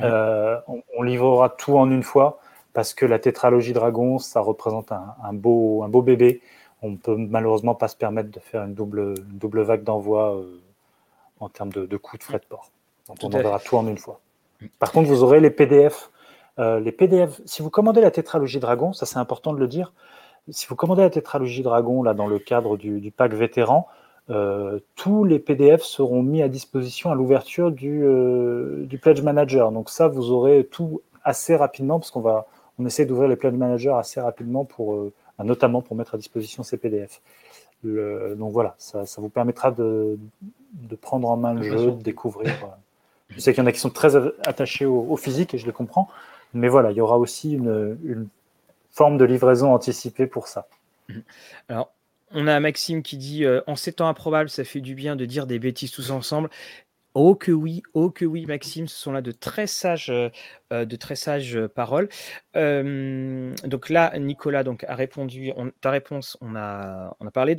Euh, 0.00 0.58
on, 0.96 1.02
livrera 1.02 1.50
tout 1.50 1.76
en 1.76 1.90
une 1.90 2.02
fois 2.02 2.40
parce 2.72 2.94
que 2.94 3.04
la 3.04 3.18
tétralogie 3.18 3.74
Dragon, 3.74 4.18
ça 4.18 4.40
représente 4.40 4.90
un, 4.90 5.32
beau, 5.34 5.82
un 5.82 5.88
beau 5.90 6.00
bébé. 6.00 6.40
On 6.80 6.90
ne 6.90 6.96
peut 6.96 7.16
malheureusement 7.16 7.74
pas 7.74 7.88
se 7.88 7.96
permettre 7.96 8.30
de 8.30 8.40
faire 8.40 8.62
une 8.62 8.74
double, 8.74 9.14
double 9.18 9.62
vague 9.62 9.82
d'envoi 9.82 10.42
en 11.40 11.48
termes 11.48 11.70
de, 11.70 11.96
coûts 11.96 12.18
de 12.18 12.22
frais 12.22 12.38
de 12.38 12.44
port. 12.44 12.70
Donc 13.08 13.18
on 13.22 13.26
enverra 13.26 13.60
tout 13.60 13.76
en 13.76 13.86
une 13.86 13.98
fois. 13.98 14.20
Par 14.78 14.92
contre, 14.92 15.08
vous 15.08 15.22
aurez 15.22 15.40
les 15.40 15.50
PDF. 15.50 16.10
Euh, 16.58 16.80
les 16.80 16.92
PDF, 16.92 17.40
si 17.44 17.62
vous 17.62 17.70
commandez 17.70 18.00
la 18.00 18.10
tétralogie 18.10 18.58
Dragon, 18.58 18.92
ça 18.92 19.04
c'est 19.04 19.18
important 19.18 19.52
de 19.52 19.58
le 19.58 19.68
dire, 19.68 19.92
si 20.48 20.66
vous 20.66 20.74
commandez 20.74 21.02
la 21.02 21.10
tétralogie 21.10 21.62
Dragon 21.62 22.02
là 22.02 22.14
dans 22.14 22.26
le 22.26 22.38
cadre 22.38 22.78
du, 22.78 23.12
pack 23.14 23.34
vétéran, 23.34 23.86
euh, 24.30 24.80
tous 24.94 25.24
les 25.24 25.38
PDF 25.38 25.82
seront 25.82 26.22
mis 26.22 26.42
à 26.42 26.48
disposition 26.48 27.10
à 27.10 27.14
l'ouverture 27.14 27.70
du, 27.70 28.02
euh, 28.04 28.86
du, 28.86 28.98
Pledge 28.98 29.20
Manager. 29.20 29.70
Donc 29.70 29.90
ça, 29.90 30.08
vous 30.08 30.30
aurez 30.30 30.64
tout 30.64 31.02
assez 31.22 31.54
rapidement 31.54 31.98
parce 31.98 32.10
qu'on 32.10 32.22
va, 32.22 32.46
on 32.78 32.86
essaie 32.86 33.04
d'ouvrir 33.04 33.28
les 33.28 33.36
Pledge 33.36 33.54
Manager 33.54 33.96
assez 33.98 34.20
rapidement 34.20 34.64
pour, 34.64 35.10
notamment 35.38 35.82
pour 35.82 35.94
mettre 35.94 36.14
à 36.14 36.18
disposition 36.18 36.62
ces 36.62 36.78
PDF 36.78 37.20
donc 37.84 38.52
voilà, 38.52 38.74
ça, 38.78 39.04
vous 39.18 39.28
permettra 39.28 39.70
de, 39.70 40.18
prendre 41.00 41.28
en 41.28 41.36
main 41.36 41.54
le 41.54 41.62
jeu, 41.62 41.92
de 41.92 42.02
découvrir. 42.02 42.52
je 43.28 43.40
sais 43.40 43.52
qu'il 43.52 43.62
y 43.62 43.64
en 43.64 43.68
a 43.68 43.72
qui 43.72 43.80
sont 43.80 43.90
très 43.90 44.16
attachés 44.46 44.86
au, 44.86 45.16
physique 45.16 45.54
et 45.54 45.58
je 45.58 45.66
le 45.66 45.72
comprends, 45.72 46.08
mais 46.54 46.68
voilà, 46.68 46.90
il 46.90 46.96
y 46.96 47.00
aura 47.00 47.18
aussi 47.18 47.52
une, 47.52 48.28
forme 48.90 49.18
de 49.18 49.26
livraison 49.26 49.74
anticipée 49.74 50.26
pour 50.26 50.48
ça. 50.48 50.68
Mmh. 51.10 51.18
Alors, 51.68 51.92
on 52.32 52.46
a 52.46 52.58
Maxime 52.60 53.02
qui 53.02 53.18
dit 53.18 53.44
En 53.66 53.76
ces 53.76 53.92
temps 53.92 54.08
improbables, 54.08 54.48
ça 54.48 54.64
fait 54.64 54.80
du 54.80 54.94
bien 54.94 55.16
de 55.16 55.26
dire 55.26 55.46
des 55.46 55.58
bêtises 55.58 55.90
tous 55.90 56.10
ensemble. 56.10 56.50
Oh 57.18 57.34
que 57.34 57.50
oui, 57.50 57.82
oh 57.94 58.10
que 58.10 58.26
oui, 58.26 58.44
Maxime, 58.44 58.86
ce 58.88 58.98
sont 58.98 59.10
là 59.10 59.22
de 59.22 59.32
très 59.32 59.66
sages, 59.66 60.08
de 60.70 60.96
très 60.96 61.16
sages 61.16 61.58
paroles. 61.68 62.10
donc 62.54 63.88
là, 63.88 64.18
Nicolas 64.18 64.62
donc, 64.62 64.84
a 64.84 64.94
répondu, 64.94 65.50
ta 65.80 65.90
réponse, 65.90 66.36
on 66.42 66.54
a, 66.56 67.16
on 67.18 67.26
a 67.26 67.30
parlé. 67.30 67.56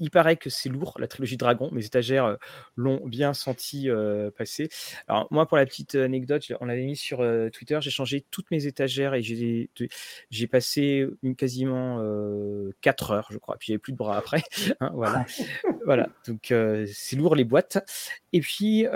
Il 0.00 0.10
paraît 0.10 0.36
que 0.36 0.50
c'est 0.50 0.70
lourd, 0.70 0.96
la 0.98 1.06
trilogie 1.06 1.36
Dragon. 1.36 1.68
Mes 1.72 1.84
étagères 1.84 2.24
euh, 2.24 2.36
l'ont 2.74 3.06
bien 3.06 3.34
senti 3.34 3.88
euh, 3.88 4.30
passer. 4.30 4.68
Alors, 5.06 5.28
moi, 5.30 5.46
pour 5.46 5.58
la 5.58 5.66
petite 5.66 5.94
anecdote, 5.94 6.50
on 6.60 6.64
l'avait 6.64 6.84
mis 6.84 6.96
sur 6.96 7.20
euh, 7.20 7.50
Twitter, 7.50 7.78
j'ai 7.82 7.90
changé 7.90 8.24
toutes 8.30 8.50
mes 8.50 8.66
étagères 8.66 9.14
et 9.14 9.22
j'ai 9.22 10.46
passé 10.46 11.06
une, 11.22 11.36
quasiment 11.36 12.02
4 12.80 13.10
heures, 13.10 13.28
je 13.30 13.38
crois. 13.38 13.56
Puis, 13.58 13.68
j'avais 13.68 13.78
plus 13.78 13.92
de 13.92 13.98
bras 13.98 14.16
après. 14.16 14.42
Hein, 14.82 14.92
voilà. 14.94 15.26
voilà. 15.84 16.08
Donc, 16.26 16.54
c'est 16.86 17.16
lourd 17.16 17.34
les 17.34 17.44
boîtes. 17.44 17.78
Et 18.32 18.40
puis, 18.40 18.86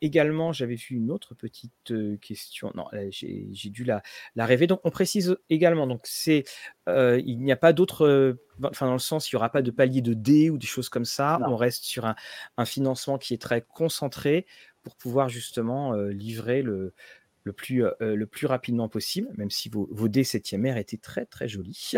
également, 0.00 0.52
j'avais 0.52 0.76
vu 0.76 0.96
une 0.96 1.10
autre 1.10 1.34
petite 1.34 1.92
question. 2.20 2.72
Non, 2.74 2.86
j'ai 3.10 3.70
dû 3.70 3.84
la, 3.84 4.02
la 4.36 4.46
rêver. 4.46 4.66
Donc, 4.66 4.80
on 4.84 4.90
précise 4.90 5.36
également, 5.50 5.86
donc, 5.86 6.00
c'est, 6.04 6.44
il 6.86 7.38
n'y 7.40 7.52
a 7.52 7.56
pas 7.56 7.72
d'autres 7.72 8.38
enfin 8.62 8.86
dans 8.86 8.92
le 8.92 8.98
sens, 8.98 9.30
il 9.30 9.34
n'y 9.34 9.38
aura 9.38 9.50
pas 9.50 9.62
de 9.62 9.70
palier 9.70 10.00
de 10.00 10.14
D 10.14 10.50
ou 10.50 10.58
des 10.58 10.66
choses 10.66 10.88
comme 10.88 11.04
ça. 11.04 11.38
On 11.48 11.56
reste 11.56 11.84
sur 11.84 12.04
un, 12.06 12.64
financement 12.64 13.18
qui 13.18 13.34
est 13.34 13.42
très 13.42 13.62
concentré 13.62 14.46
pour 14.82 14.96
pouvoir 14.96 15.28
justement 15.28 15.94
euh, 15.94 16.10
livrer 16.10 16.62
le, 16.62 16.94
le, 17.42 17.52
plus, 17.52 17.84
euh, 17.84 17.92
le 18.00 18.26
plus 18.26 18.46
rapidement 18.46 18.88
possible, 18.88 19.28
même 19.36 19.50
si 19.50 19.68
vos, 19.68 19.88
vos 19.90 20.08
dés 20.08 20.22
7e 20.22 20.72
R 20.72 20.76
étaient 20.76 20.98
très 20.98 21.26
très 21.26 21.48
jolis. 21.48 21.94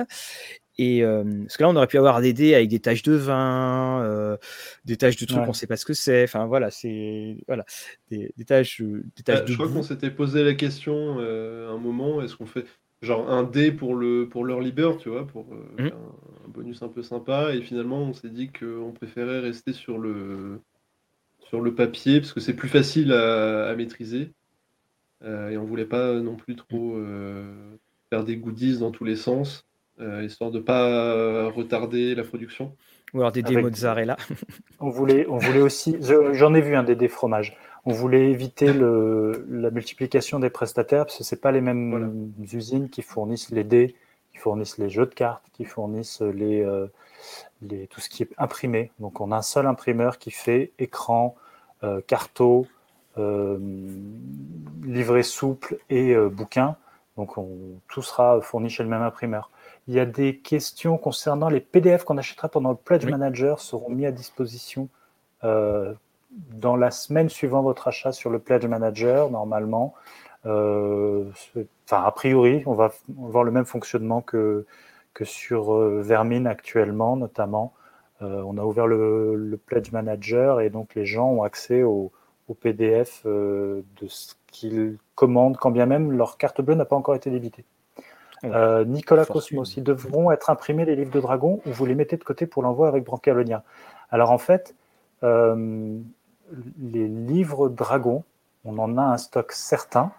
Et 0.78 1.03
euh, 1.03 1.24
parce 1.43 1.57
que 1.57 1.62
là, 1.62 1.70
on 1.70 1.77
aurait 1.77 1.87
pu 1.87 1.99
avoir 1.99 2.20
des 2.20 2.33
dés 2.33 2.55
avec 2.55 2.69
des 2.69 2.81
taches 2.81 3.03
de 3.03 3.15
vin, 3.15 4.37
des 4.85 4.97
taches 4.97 5.16
de 5.16 5.24
trucs, 5.24 5.39
on 5.39 5.49
ne 5.49 5.53
sait 5.53 5.66
pas 5.66 5.77
ce 5.77 5.85
que 5.85 5.95
c'est. 5.95 6.24
Enfin 6.24 6.47
voilà, 6.47 6.70
c'est 6.70 7.39
voilà 7.47 7.65
des, 8.11 8.33
des 8.37 8.45
taches, 8.45 8.83
des 8.83 9.23
taches 9.23 9.49
Je 9.49 9.55
crois 9.55 9.69
qu'on 9.69 9.83
s'était 9.83 10.11
posé 10.11 10.45
la 10.45 10.55
question 10.55 11.19
un 11.19 11.78
moment. 11.78 12.23
Est-ce 12.23 12.37
qu'on 12.37 12.47
fait 12.47 12.66
genre 13.02 13.31
un 13.31 13.43
dé 13.43 13.73
pour 13.73 13.94
le 13.94 14.28
pour 14.28 14.44
l'early 14.44 14.73
bird, 14.73 14.98
tu 14.98 15.09
vois, 15.09 15.27
pour 15.27 15.47
mmh. 15.47 15.86
un, 15.86 16.48
bonus 16.48 16.82
un 16.82 16.89
peu 16.89 17.02
sympa. 17.02 17.55
Et 17.55 17.60
finalement, 17.62 18.02
on 18.02 18.12
s'est 18.12 18.31
dit 18.31 18.51
qu'on 18.51 18.93
préférait 18.93 19.40
rester 19.40 19.73
sur 19.73 19.98
le 19.98 20.60
sur 21.48 21.60
le 21.60 21.74
papier 21.74 22.20
parce 22.20 22.32
que 22.32 22.40
c'est 22.40 22.55
plus 22.55 22.68
facile 22.68 23.12
à, 23.12 23.74
maîtriser. 23.77 24.32
Euh, 25.24 25.51
et 25.51 25.56
on 25.56 25.64
voulait 25.64 25.86
pas 25.86 26.14
non 26.14 26.36
plus 26.36 26.56
trop 26.56 26.97
euh, 26.97 27.77
faire 28.10 28.24
des 28.24 28.36
goodies 28.36 28.78
dans 28.78 28.90
tous 28.90 29.05
les 29.05 29.16
sens, 29.16 29.64
euh, 30.01 30.24
histoire 30.24 30.51
de 30.51 30.60
pas 30.60 31.48
retarder 31.51 32.14
la 32.14 32.24
production. 32.24 32.77
Ou 33.14 33.20
alors 33.20 33.32
des 33.32 33.43
dés 33.43 33.56
mozzarella. 33.56 34.16
on 34.81 34.90
voulait, 34.90 35.27
on 35.28 35.39
voulait 35.39 35.62
aussi, 35.62 35.97
j'en 36.01 36.55
ai 36.55 36.60
vu 36.60 36.74
un 36.74 36.82
des 36.82 36.97
dés 36.97 37.09
fromage. 37.09 37.56
On 37.89 37.93
voulait 37.93 38.31
éviter 38.33 38.73
le, 38.73 39.47
la 39.49 39.71
multiplication 39.71 40.41
des 40.41 40.51
prestataires 40.51 41.07
parce 41.07 41.19
que 41.19 41.23
c'est 41.23 41.41
pas 41.41 41.53
les 41.53 41.61
mêmes 41.61 42.33
usines 42.53 42.91
qui 42.91 43.01
fournissent 43.01 43.51
les 43.51 43.63
dés, 43.63 43.95
qui 44.33 44.39
fournissent 44.39 44.79
les 44.79 44.91
jeux 44.91 45.07
de 45.07 45.15
cartes, 45.15 45.45
qui 45.53 45.65
fournissent 45.65 46.21
les, 46.21 46.63
euh, 46.63 46.89
les, 47.63 47.87
tout 47.87 48.01
ce 48.01 48.09
qui 48.09 48.25
est 48.25 48.31
imprimé. 48.39 48.91
Donc 48.99 49.21
on 49.21 49.31
a 49.31 49.37
un 49.37 49.43
seul 49.43 49.69
imprimeur 49.69 50.19
qui 50.19 50.33
fait 50.33 50.73
écran, 50.81 51.37
euh, 51.85 52.01
carto, 52.05 52.67
euh, 53.19 53.57
livret 54.83 55.23
souple 55.23 55.79
et 55.89 56.17
bouquin. 56.17 56.75
Donc 57.17 57.39
on, 57.39 57.49
tout 57.89 58.03
sera 58.03 58.41
fourni 58.41 58.69
chez 58.69 58.83
le 58.83 58.89
même 58.89 59.03
imprimeur. 59.03 59.49
Il 59.87 59.95
y 59.95 60.01
a 60.01 60.07
des 60.07 60.39
questions 60.39 60.99
concernant 60.99 61.49
les 61.49 61.61
PDF 61.61 62.03
qu'on 62.03 62.19
achètera 62.19 62.49
pendant 62.49 62.71
le 62.71 62.77
Pledge 62.77 63.07
Manager 63.07 63.61
seront 63.61 63.91
mis 63.91 64.07
à 64.07 64.11
disposition 64.11 64.89
dans 66.31 66.77
la 66.77 66.90
semaine 66.90 67.28
suivant 67.28 67.62
votre 67.62 67.89
achat 67.89 68.12
sur 68.12 68.31
le 68.31 68.39
Pledge 68.39 68.66
Manager, 68.66 69.31
normalement. 69.31 69.94
Euh, 70.47 71.24
enfin, 71.85 72.03
a 72.03 72.11
priori, 72.11 72.62
on 72.66 72.74
va 72.74 72.93
avoir 73.24 73.44
le 73.44 73.51
même 73.51 73.65
fonctionnement 73.65 74.20
que, 74.20 74.66
que 75.15 75.24
sur 75.24 75.74
euh, 75.74 76.03
Vermin 76.03 76.47
actuellement, 76.47 77.16
notamment. 77.16 77.74
Euh, 78.23 78.43
on 78.47 78.57
a 78.57 78.62
ouvert 78.62 78.86
le, 78.86 79.59
Pledge 79.66 79.93
Manager 79.93 80.61
et 80.61 80.70
donc 80.70 80.94
les 80.94 81.05
gens 81.05 81.28
ont 81.28 81.43
accès 81.43 81.82
au, 81.82 82.12
PDF 82.61 83.27
de 83.27 83.82
ce 84.07 84.35
qu'ils 84.47 84.98
commandent, 85.16 85.57
quand 85.57 85.73
bien 85.73 85.85
même 85.85 86.12
leur 86.12 86.39
carte 86.39 86.61
bleue 86.61 86.77
n'a 86.77 86.85
pas 86.85 86.94
encore 86.94 87.16
été 87.16 87.28
débitée. 87.28 87.65
Nicolas 88.44 89.24
Cosmos, 89.24 89.77
ils 89.77 89.82
devront 89.82 90.31
être 90.31 90.48
imprimés 90.48 90.85
les 90.85 90.94
livres 90.94 91.11
de 91.11 91.20
Dragon 91.20 91.61
ou 91.66 91.73
vous 91.73 91.86
les 91.86 91.97
mettez 91.97 92.16
de 92.16 92.23
côté 92.23 92.47
pour 92.47 92.62
l'envoi 92.62 92.86
avec 92.86 93.03
Brancalonia 93.03 93.65
Alors 94.12 94.31
en 94.31 94.39
fait, 94.39 94.77
les 95.23 97.09
livres 97.09 97.69
Dragon, 97.69 98.25
on 98.65 98.79
en 98.79 98.99
a 98.99 99.03
un 99.03 99.19
stock 99.19 99.53
certain 99.53 100.13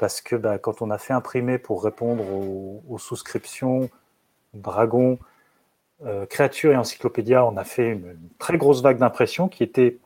parce 0.00 0.22
que 0.22 0.34
bah, 0.34 0.58
quand 0.58 0.80
on 0.80 0.90
a 0.90 0.96
fait 0.96 1.12
imprimer 1.12 1.58
pour 1.58 1.84
répondre 1.84 2.24
aux, 2.88 2.98
souscriptions 2.98 3.90
Dragon, 4.54 5.18
euh, 6.06 6.24
Créature 6.24 6.72
et 6.72 6.76
Encyclopédia, 6.76 7.44
on 7.44 7.58
a 7.58 7.64
fait 7.64 7.90
une, 7.90 8.16
très 8.38 8.56
grosse 8.56 8.80
vague 8.80 8.96
d'impression 8.96 9.48
qui 9.48 9.62
était 9.62 9.98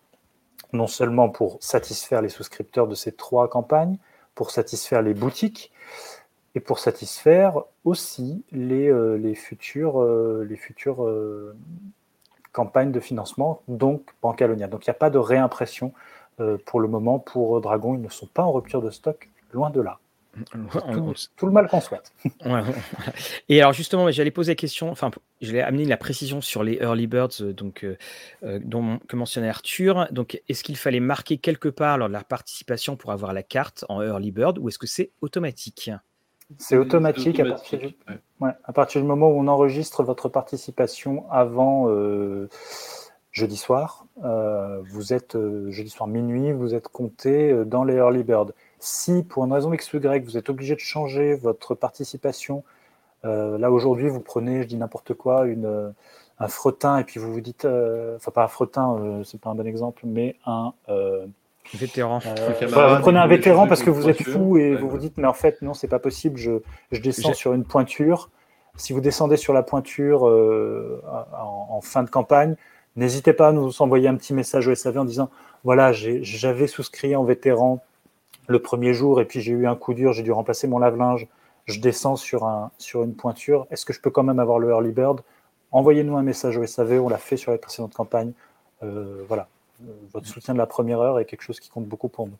non 0.72 0.88
seulement 0.88 1.28
pour 1.28 1.58
satisfaire 1.60 2.22
les 2.22 2.28
souscripteurs 2.28 2.88
de 2.88 2.96
ces 2.96 3.12
trois 3.12 3.48
campagnes, 3.48 3.98
pour 4.34 4.50
satisfaire 4.50 5.00
les 5.00 5.14
boutiques 5.14 5.70
et 6.56 6.60
pour 6.60 6.80
satisfaire 6.80 7.62
aussi 7.84 8.44
les, 8.50 8.88
euh, 8.88 9.14
les 9.14 9.36
futures, 9.36 10.02
euh, 10.02 11.56
campagne 12.54 12.92
de 12.92 13.00
financement, 13.00 13.60
donc 13.68 14.14
Bancalonia. 14.22 14.68
Donc 14.68 14.86
il 14.86 14.90
n'y 14.90 14.92
a 14.92 14.98
pas 14.98 15.10
de 15.10 15.18
réimpression 15.18 15.92
euh, 16.40 16.56
pour 16.64 16.80
le 16.80 16.88
moment 16.88 17.18
pour 17.18 17.60
Dragon. 17.60 17.94
Ils 17.94 18.00
ne 18.00 18.08
sont 18.08 18.26
pas 18.26 18.44
en 18.44 18.52
rupture 18.52 18.80
de 18.80 18.90
stock, 18.90 19.28
loin 19.52 19.68
de 19.68 19.82
là. 19.82 19.98
Tout, 21.36 21.46
le 21.46 21.52
mal 21.52 21.68
qu'on 21.68 21.80
souhaite. 21.80 22.12
Et 23.48 23.60
alors 23.60 23.72
justement, 23.72 24.10
j'allais 24.10 24.32
poser 24.32 24.52
la 24.52 24.56
question, 24.56 24.90
enfin, 24.90 25.12
j'allais 25.40 25.62
amener 25.62 25.84
la 25.84 25.96
précision 25.96 26.40
sur 26.40 26.64
les 26.64 26.74
early 26.80 27.06
birds, 27.06 27.40
euh, 27.40 27.52
donc 27.52 27.84
euh, 27.84 28.58
dont 28.64 28.98
que 29.06 29.14
mentionnait 29.14 29.48
Arthur. 29.48 30.08
Donc, 30.10 30.40
est-ce 30.48 30.64
qu'il 30.64 30.76
fallait 30.76 30.98
marquer 30.98 31.38
quelque 31.38 31.68
part 31.68 31.98
lors 31.98 32.08
de 32.08 32.12
la 32.12 32.24
participation 32.24 32.96
pour 32.96 33.12
avoir 33.12 33.32
la 33.32 33.44
carte 33.44 33.84
en 33.88 34.02
early 34.02 34.32
bird, 34.32 34.58
ou 34.58 34.68
est-ce 34.68 34.78
que 34.78 34.88
c'est 34.88 35.12
automatique? 35.20 35.90
C'est 36.58 36.76
automatique, 36.76 37.40
À, 37.40 38.72
partir 38.72 39.00
du, 39.00 39.06
moment 39.06 39.28
où 39.28 39.38
on 39.40 39.48
enregistre 39.48 40.02
votre 40.02 40.28
participation 40.28 41.24
avant 41.30 41.88
euh, 41.88 42.48
jeudi 43.32 43.56
soir. 43.56 44.06
Euh, 44.24 44.80
vous 44.90 45.12
êtes 45.12 45.36
euh, 45.36 45.70
jeudi 45.70 45.90
soir 45.90 46.06
minuit, 46.06 46.52
vous 46.52 46.74
êtes 46.74 46.88
compté 46.88 47.64
dans 47.64 47.84
les 47.84 47.94
early 47.94 48.22
bird. 48.22 48.52
Si 48.78 49.22
pour 49.22 49.44
une 49.44 49.52
raison 49.52 49.72
X 49.72 49.92
ou 49.92 49.96
Y, 49.96 50.24
vous 50.24 50.36
êtes 50.36 50.50
obligé 50.50 50.74
de 50.74 50.80
changer 50.80 51.34
votre 51.34 51.74
participation, 51.74 52.62
là 53.22 53.70
aujourd'hui 53.70 54.10
vous 54.10 54.20
prenez, 54.20 54.62
je 54.62 54.68
dis 54.68 54.76
n'importe 54.76 55.14
quoi, 55.14 55.46
une, 55.46 55.94
un 56.38 56.48
fretin 56.48 56.98
et 56.98 57.04
puis 57.04 57.18
vous 57.18 57.32
vous 57.32 57.40
dites, 57.40 57.64
enfin 57.64 58.30
pas 58.30 58.44
un 58.44 58.48
fretin, 58.48 59.22
c'est 59.24 59.40
pas 59.40 59.48
un 59.48 59.54
bon 59.54 59.66
exemple, 59.66 60.02
mais 60.04 60.36
un 60.44 60.74
Vétéran. 61.72 62.20
Euh, 62.26 62.96
vous 62.96 63.00
prenez 63.00 63.18
un 63.18 63.26
vétéran 63.26 63.66
parce 63.66 63.82
que 63.82 63.90
vous 63.90 64.08
êtes 64.08 64.22
fou 64.22 64.58
et 64.58 64.76
vous 64.76 64.88
vous 64.88 64.98
dites, 64.98 65.16
mais 65.16 65.26
en 65.26 65.32
fait, 65.32 65.62
non, 65.62 65.74
c'est 65.74 65.88
pas 65.88 65.98
possible, 65.98 66.36
je, 66.36 66.60
je 66.92 67.00
descends 67.00 67.32
sur 67.32 67.54
une 67.54 67.64
pointure. 67.64 68.30
Si 68.76 68.92
vous 68.92 69.00
descendez 69.00 69.36
sur 69.36 69.52
la 69.52 69.62
pointure 69.62 70.28
euh, 70.28 71.02
en, 71.32 71.80
fin 71.80 72.02
de 72.02 72.10
campagne, 72.10 72.56
n'hésitez 72.96 73.32
pas 73.32 73.48
à 73.48 73.52
nous 73.52 73.82
envoyer 73.82 74.08
un 74.08 74.16
petit 74.16 74.34
message 74.34 74.68
au 74.68 74.74
SAV 74.74 74.98
en 74.98 75.04
disant, 75.04 75.30
voilà, 75.62 75.92
j'avais 75.92 76.66
souscrit 76.66 77.14
en 77.16 77.24
vétéran 77.24 77.82
le 78.46 78.60
premier 78.60 78.92
jour 78.92 79.20
et 79.20 79.24
puis 79.24 79.40
j'ai 79.40 79.52
eu 79.52 79.66
un 79.66 79.76
coup 79.76 79.94
dur, 79.94 80.12
j'ai 80.12 80.22
dû 80.22 80.32
remplacer 80.32 80.66
mon 80.66 80.78
lave-linge, 80.78 81.28
je 81.66 81.80
descends 81.80 82.16
sur, 82.16 82.44
un, 82.44 82.72
sur 82.78 83.04
une 83.04 83.14
pointure, 83.14 83.66
est-ce 83.70 83.86
que 83.86 83.92
je 83.92 84.00
peux 84.00 84.10
quand 84.10 84.24
même 84.24 84.40
avoir 84.40 84.58
le 84.58 84.70
early 84.70 84.92
bird? 84.92 85.20
Envoyez-nous 85.70 86.16
un 86.16 86.22
message 86.22 86.58
au 86.58 86.66
SAV, 86.66 87.00
on 87.00 87.08
l'a 87.08 87.18
fait 87.18 87.36
sur 87.36 87.52
les 87.52 87.58
précédentes 87.58 87.94
campagnes. 87.94 88.32
Euh, 88.82 89.24
voilà, 89.26 89.48
votre 90.12 90.26
soutien 90.26 90.54
de 90.54 90.58
la 90.58 90.66
première 90.66 91.00
heure 91.00 91.18
est 91.18 91.24
quelque 91.24 91.42
chose 91.42 91.60
qui 91.60 91.68
compte 91.68 91.86
beaucoup 91.86 92.08
pour 92.08 92.26
nous. 92.26 92.38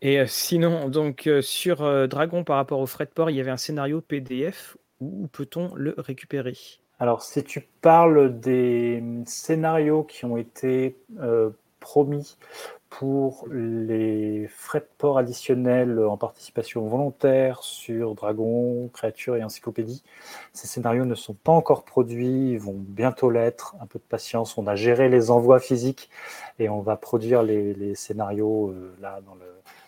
Et 0.00 0.20
euh, 0.20 0.26
sinon, 0.26 0.88
donc 0.88 1.26
euh, 1.26 1.42
sur 1.42 1.82
euh, 1.82 2.06
Dragon 2.06 2.44
par 2.44 2.56
rapport 2.56 2.80
au 2.80 2.86
frais 2.86 3.06
de 3.06 3.10
port, 3.10 3.30
il 3.30 3.36
y 3.36 3.40
avait 3.40 3.50
un 3.50 3.56
scénario 3.56 4.00
PDF 4.00 4.76
où 5.00 5.26
peut-on 5.28 5.74
le 5.74 5.94
récupérer? 5.98 6.56
Alors, 7.00 7.22
si 7.22 7.42
tu 7.42 7.66
parles 7.80 8.38
des 8.38 9.02
scénarios 9.26 10.04
qui 10.04 10.24
ont 10.24 10.36
été 10.36 10.96
promis 11.80 12.36
pour 12.98 13.46
les 13.50 14.46
frais 14.48 14.80
de 14.80 14.88
port 14.98 15.16
additionnels 15.16 15.98
en 15.98 16.18
participation 16.18 16.86
volontaire 16.86 17.62
sur 17.62 18.14
Dragon, 18.14 18.90
Créature 18.92 19.36
et 19.36 19.42
Encyclopédie. 19.42 20.02
Ces 20.52 20.66
scénarios 20.66 21.06
ne 21.06 21.14
sont 21.14 21.32
pas 21.32 21.52
encore 21.52 21.84
produits, 21.84 22.50
ils 22.52 22.58
vont 22.58 22.76
bientôt 22.76 23.30
l'être. 23.30 23.76
Un 23.80 23.86
peu 23.86 23.98
de 23.98 24.04
patience, 24.04 24.58
on 24.58 24.66
a 24.66 24.74
géré 24.74 25.08
les 25.08 25.30
envois 25.30 25.58
physiques 25.58 26.10
et 26.58 26.68
on 26.68 26.80
va 26.82 26.96
produire 26.96 27.42
les, 27.42 27.94
scénarios 27.94 28.68
euh, 28.68 28.94
là 29.00 29.20
dans 29.26 29.34
le, 29.36 29.46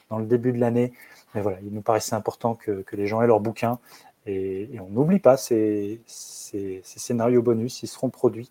dans 0.09 0.19
le 0.19 0.25
début 0.25 0.53
de 0.53 0.59
l'année. 0.59 0.93
Mais 1.35 1.43
voilà, 1.43 1.59
il 1.63 1.75
nous 1.75 1.83
paraissait 1.83 2.15
important 2.15 2.55
que, 2.55 2.85
les 2.93 3.07
gens 3.07 3.21
aient 3.21 3.27
leur 3.27 3.41
bouquin 3.41 3.79
Et, 4.25 4.71
on 4.81 4.89
n'oublie 4.89 5.19
pas 5.19 5.37
ces, 5.37 6.01
ces, 6.07 6.81
scénarios 6.85 7.43
bonus, 7.43 7.83
ils 7.83 7.89
seront 7.89 8.09
produits. 8.09 8.51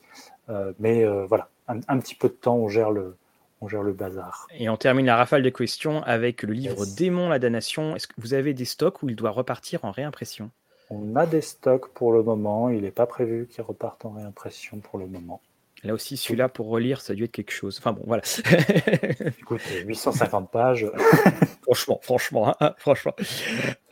mais 0.80 1.06
voilà, 1.26 1.50
un, 1.68 2.00
petit 2.00 2.16
peu 2.16 2.28
de 2.28 2.34
temps, 2.34 2.56
on 2.56 2.68
gère 2.68 2.92
le, 2.92 3.16
on 3.64 3.70
gère 3.70 3.84
le 3.84 3.94
bazar. 3.94 4.48
Et 4.54 4.68
on 4.68 4.76
termine 4.76 5.06
la 5.06 5.16
rafale 5.16 5.42
de 5.42 5.50
questions 5.50 6.04
avec 6.04 6.44
le 6.44 6.54
livre 6.54 6.86
Démon, 6.98 7.30
la 7.30 7.40
damnation. 7.40 7.96
Est-ce 7.96 8.08
que 8.08 8.14
vous 8.18 8.34
avez 8.34 8.54
des 8.54 8.66
stocks 8.66 9.02
ou 9.04 9.10
il 9.10 9.16
doit 9.16 9.30
repartir 9.30 9.86
en 9.86 9.92
réimpression? 9.92 10.52
On 10.90 11.16
a 11.16 11.26
des 11.26 11.42
stocks 11.42 11.88
pour 11.94 12.12
le 12.12 12.24
moment. 12.24 12.70
Il 12.70 12.82
n'est 12.82 12.92
pas 12.92 13.06
prévu 13.06 13.48
qu'il 13.48 13.64
reparte 13.64 14.06
en 14.06 14.12
réimpression 14.12 14.80
pour 14.80 15.00
le 15.00 15.08
moment. 15.08 15.42
Là 15.84 15.94
aussi, 15.94 16.18
celui-là, 16.18 16.50
pour 16.50 16.68
relire, 16.68 17.02
ça 17.02 17.14
a 17.14 17.16
dû 17.16 17.24
être 17.24 17.32
quelque 17.32 17.52
chose. 17.52 17.78
Enfin 17.80 17.94
bon, 17.94 18.04
voilà. 18.06 18.24
Écoute, 19.40 19.62
850 19.86 20.52
pages. 20.52 20.86
franchement, 21.64 22.00
franchement, 22.02 22.56
hein, 22.60 22.76
franchement. 22.78 23.14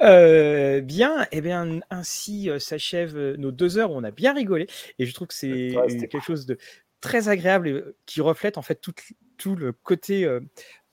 Euh, 0.01 0.81
bien, 0.81 1.23
et 1.23 1.27
eh 1.37 1.41
bien, 1.41 1.79
ainsi 1.89 2.49
euh, 2.49 2.59
s'achèvent 2.59 3.35
nos 3.37 3.51
deux 3.51 3.77
heures 3.77 3.91
où 3.91 3.95
on 3.95 4.03
a 4.03 4.11
bien 4.11 4.33
rigolé. 4.33 4.67
Et 4.99 5.05
je 5.05 5.13
trouve 5.13 5.27
que 5.27 5.33
c'est 5.33 5.75
quelque 6.09 6.19
chose 6.19 6.45
de 6.45 6.57
très 7.01 7.29
agréable 7.29 7.67
et 7.67 7.83
qui 8.05 8.21
reflète 8.21 8.57
en 8.57 8.61
fait 8.61 8.75
tout, 8.75 8.93
tout 9.41 9.55
le 9.55 9.71
côté 9.73 10.39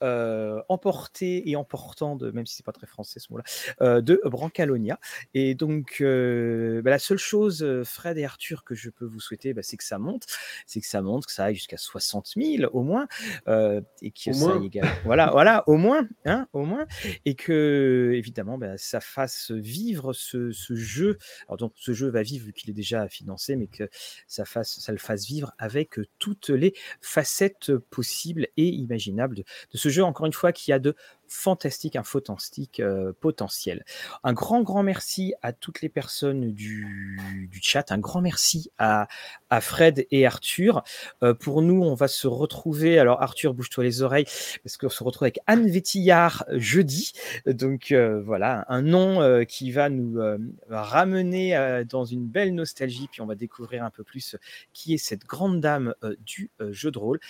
euh, 0.03 0.63
emporté 0.69 1.51
et 1.51 1.57
emportant 1.57 2.15
de, 2.15 2.31
même 2.31 2.47
si 2.47 2.55
c'est 2.55 2.65
pas 2.65 2.73
très 2.73 2.87
français 2.87 3.19
ce 3.19 3.33
mot-là, 3.33 3.45
euh, 3.81 4.01
de 4.01 4.21
Brancalonia. 4.25 5.01
Et 5.35 5.55
donc, 5.55 5.97
euh, 6.01 6.81
bah, 6.83 6.91
la 6.91 6.99
seule 7.01 7.19
chose, 7.19 7.67
Fred 7.85 8.17
et 8.17 8.25
Arthur, 8.25 8.63
que 8.65 8.75
je 8.75 8.91
peux 8.91 9.05
vous 9.05 9.19
souhaiter, 9.19 9.55
bah, 9.55 9.63
c'est 9.65 9.77
que 9.77 9.85
ça 9.85 9.99
monte, 9.99 10.27
c'est 10.67 10.81
que 10.81 10.87
ça 10.87 11.03
monte, 11.03 11.27
que 11.27 11.33
ça 11.33 11.45
aille 11.45 11.57
jusqu'à 11.57 11.79
60 11.79 12.35
000 12.37 12.71
au 12.73 12.83
moins, 12.83 13.09
et 14.03 14.11
que 14.13 14.33
ça 14.33 14.61
voilà, 15.05 15.31
voilà, 15.31 15.65
au 15.67 15.77
moins, 15.77 16.07
hein, 16.25 16.47
au 16.53 16.65
moins, 16.65 16.87
et 17.25 17.35
que 17.35 18.13
évidemment, 18.15 18.57
bah, 18.57 18.79
ça 18.79 19.01
fasse 19.01 19.51
vivre 19.51 20.13
ce, 20.13 20.51
jeu. 20.53 21.19
Alors 21.49 21.57
donc, 21.57 21.73
ce 21.77 21.93
jeu 21.93 22.09
va 22.09 22.23
vivre 22.23 22.47
vu 22.47 22.53
qu'il 22.53 22.71
est 22.71 22.75
déjà 22.75 23.09
financé, 23.09 23.57
mais 23.57 23.67
que 23.67 23.89
ça 24.27 24.45
fasse, 24.45 24.79
ça 24.79 24.93
le 24.93 24.99
fasse 24.99 25.27
vivre 25.27 25.53
avec 25.59 25.99
toutes 26.19 26.51
les 26.51 26.75
facettes 27.01 27.77
possibles 27.91 28.47
et 28.57 28.69
imaginables 28.69 29.37
de 29.37 29.45
ce 29.73 29.88
jeu, 29.89 30.05
encore 30.05 30.27
une 30.27 30.33
fois, 30.33 30.53
qui 30.53 30.73
a 30.73 30.79
de 30.79 30.95
fantastiques 31.29 31.97
infotastiques 31.97 32.81
euh, 32.81 33.13
potentiels. 33.21 33.85
Un 34.25 34.33
grand, 34.33 34.63
grand 34.63 34.83
merci 34.83 35.35
à 35.43 35.53
toutes 35.53 35.83
les 35.83 35.89
personnes 35.89 36.53
du, 36.53 37.19
chat. 37.61 37.93
Un 37.93 37.99
grand 37.99 38.21
merci 38.21 38.71
à, 38.79 39.09
à 39.51 39.61
Fred 39.61 40.07
et 40.11 40.27
Arthur. 40.27 40.83
Euh, 41.23 41.35
pour 41.35 41.63
nous, 41.63 41.83
on 41.83 41.95
va 41.95 42.09
se 42.09 42.27
retrouver. 42.27 42.99
Alors, 42.99 43.23
Arthur, 43.23 43.55
bouge-toi 43.55 43.85
les 43.85 44.03
oreilles, 44.03 44.27
parce 44.65 44.77
qu'on 44.77 44.89
se 44.89 45.05
retrouve 45.05 45.25
avec 45.25 45.39
Anne 45.47 45.69
Vétillard 45.69 46.45
jeudi. 46.53 47.13
Donc, 47.47 47.93
euh, 47.93 48.21
voilà, 48.23 48.65
un 48.69 48.83
nom 48.83 49.45
qui 49.45 49.71
va 49.71 49.89
nous 49.89 50.19
ramener 50.69 51.85
dans 51.89 52.05
une 52.05 52.27
belle 52.27 52.55
nostalgie. 52.55 53.09
Puis, 53.11 53.21
on 53.21 53.27
va 53.27 53.35
découvrir 53.35 53.85
un 53.85 53.91
peu 53.91 54.03
plus 54.03 54.37
qui 54.73 54.95
est 54.95 54.99
cette 54.99 55.27
grande 55.27 55.61
dame 55.61 55.95
du 56.25 56.51
jeu 56.71 56.91
de 56.91 56.99
rôle. 56.99 57.21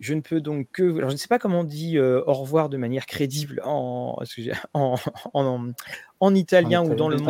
Je 0.00 0.14
ne 0.14 0.22
peux 0.22 0.40
donc 0.40 0.66
que. 0.72 0.96
Alors, 0.96 1.10
je 1.10 1.14
ne 1.14 1.18
sais 1.18 1.28
pas 1.28 1.38
comment 1.38 1.60
on 1.60 1.64
dit 1.64 1.98
euh, 1.98 2.22
au 2.26 2.32
revoir 2.32 2.70
de 2.70 2.78
manière 2.78 3.06
crédible 3.06 3.60
en, 3.64 4.18
en, 4.74 4.96
en, 5.34 5.72
en 6.20 6.34
italien 6.34 6.82
ou 6.82 6.94
dans 6.94 7.08
le 7.08 7.16
monde. 7.18 7.28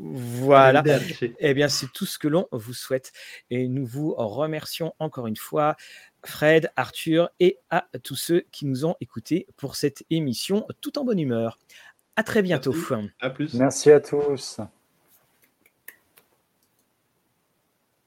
Voilà. 0.00 0.82
Eh 1.38 1.54
bien, 1.54 1.68
c'est 1.68 1.90
tout 1.92 2.04
ce 2.04 2.18
que 2.18 2.28
l'on 2.28 2.48
vous 2.50 2.74
souhaite. 2.74 3.12
Et 3.50 3.68
nous 3.68 3.86
vous 3.86 4.12
remercions 4.16 4.92
encore 4.98 5.28
une 5.28 5.36
fois, 5.36 5.76
Fred, 6.24 6.70
Arthur 6.76 7.30
et 7.38 7.58
à 7.70 7.86
tous 8.02 8.16
ceux 8.16 8.44
qui 8.50 8.66
nous 8.66 8.84
ont 8.84 8.96
écoutés 9.00 9.46
pour 9.56 9.76
cette 9.76 10.04
émission 10.10 10.66
tout 10.80 10.98
en 10.98 11.04
bonne 11.04 11.20
humeur. 11.20 11.58
À 12.16 12.22
très 12.22 12.42
bientôt. 12.42 12.72
À 13.20 13.30
plus. 13.30 13.54
Merci 13.54 13.90
à 13.90 14.00
tous. 14.00 14.60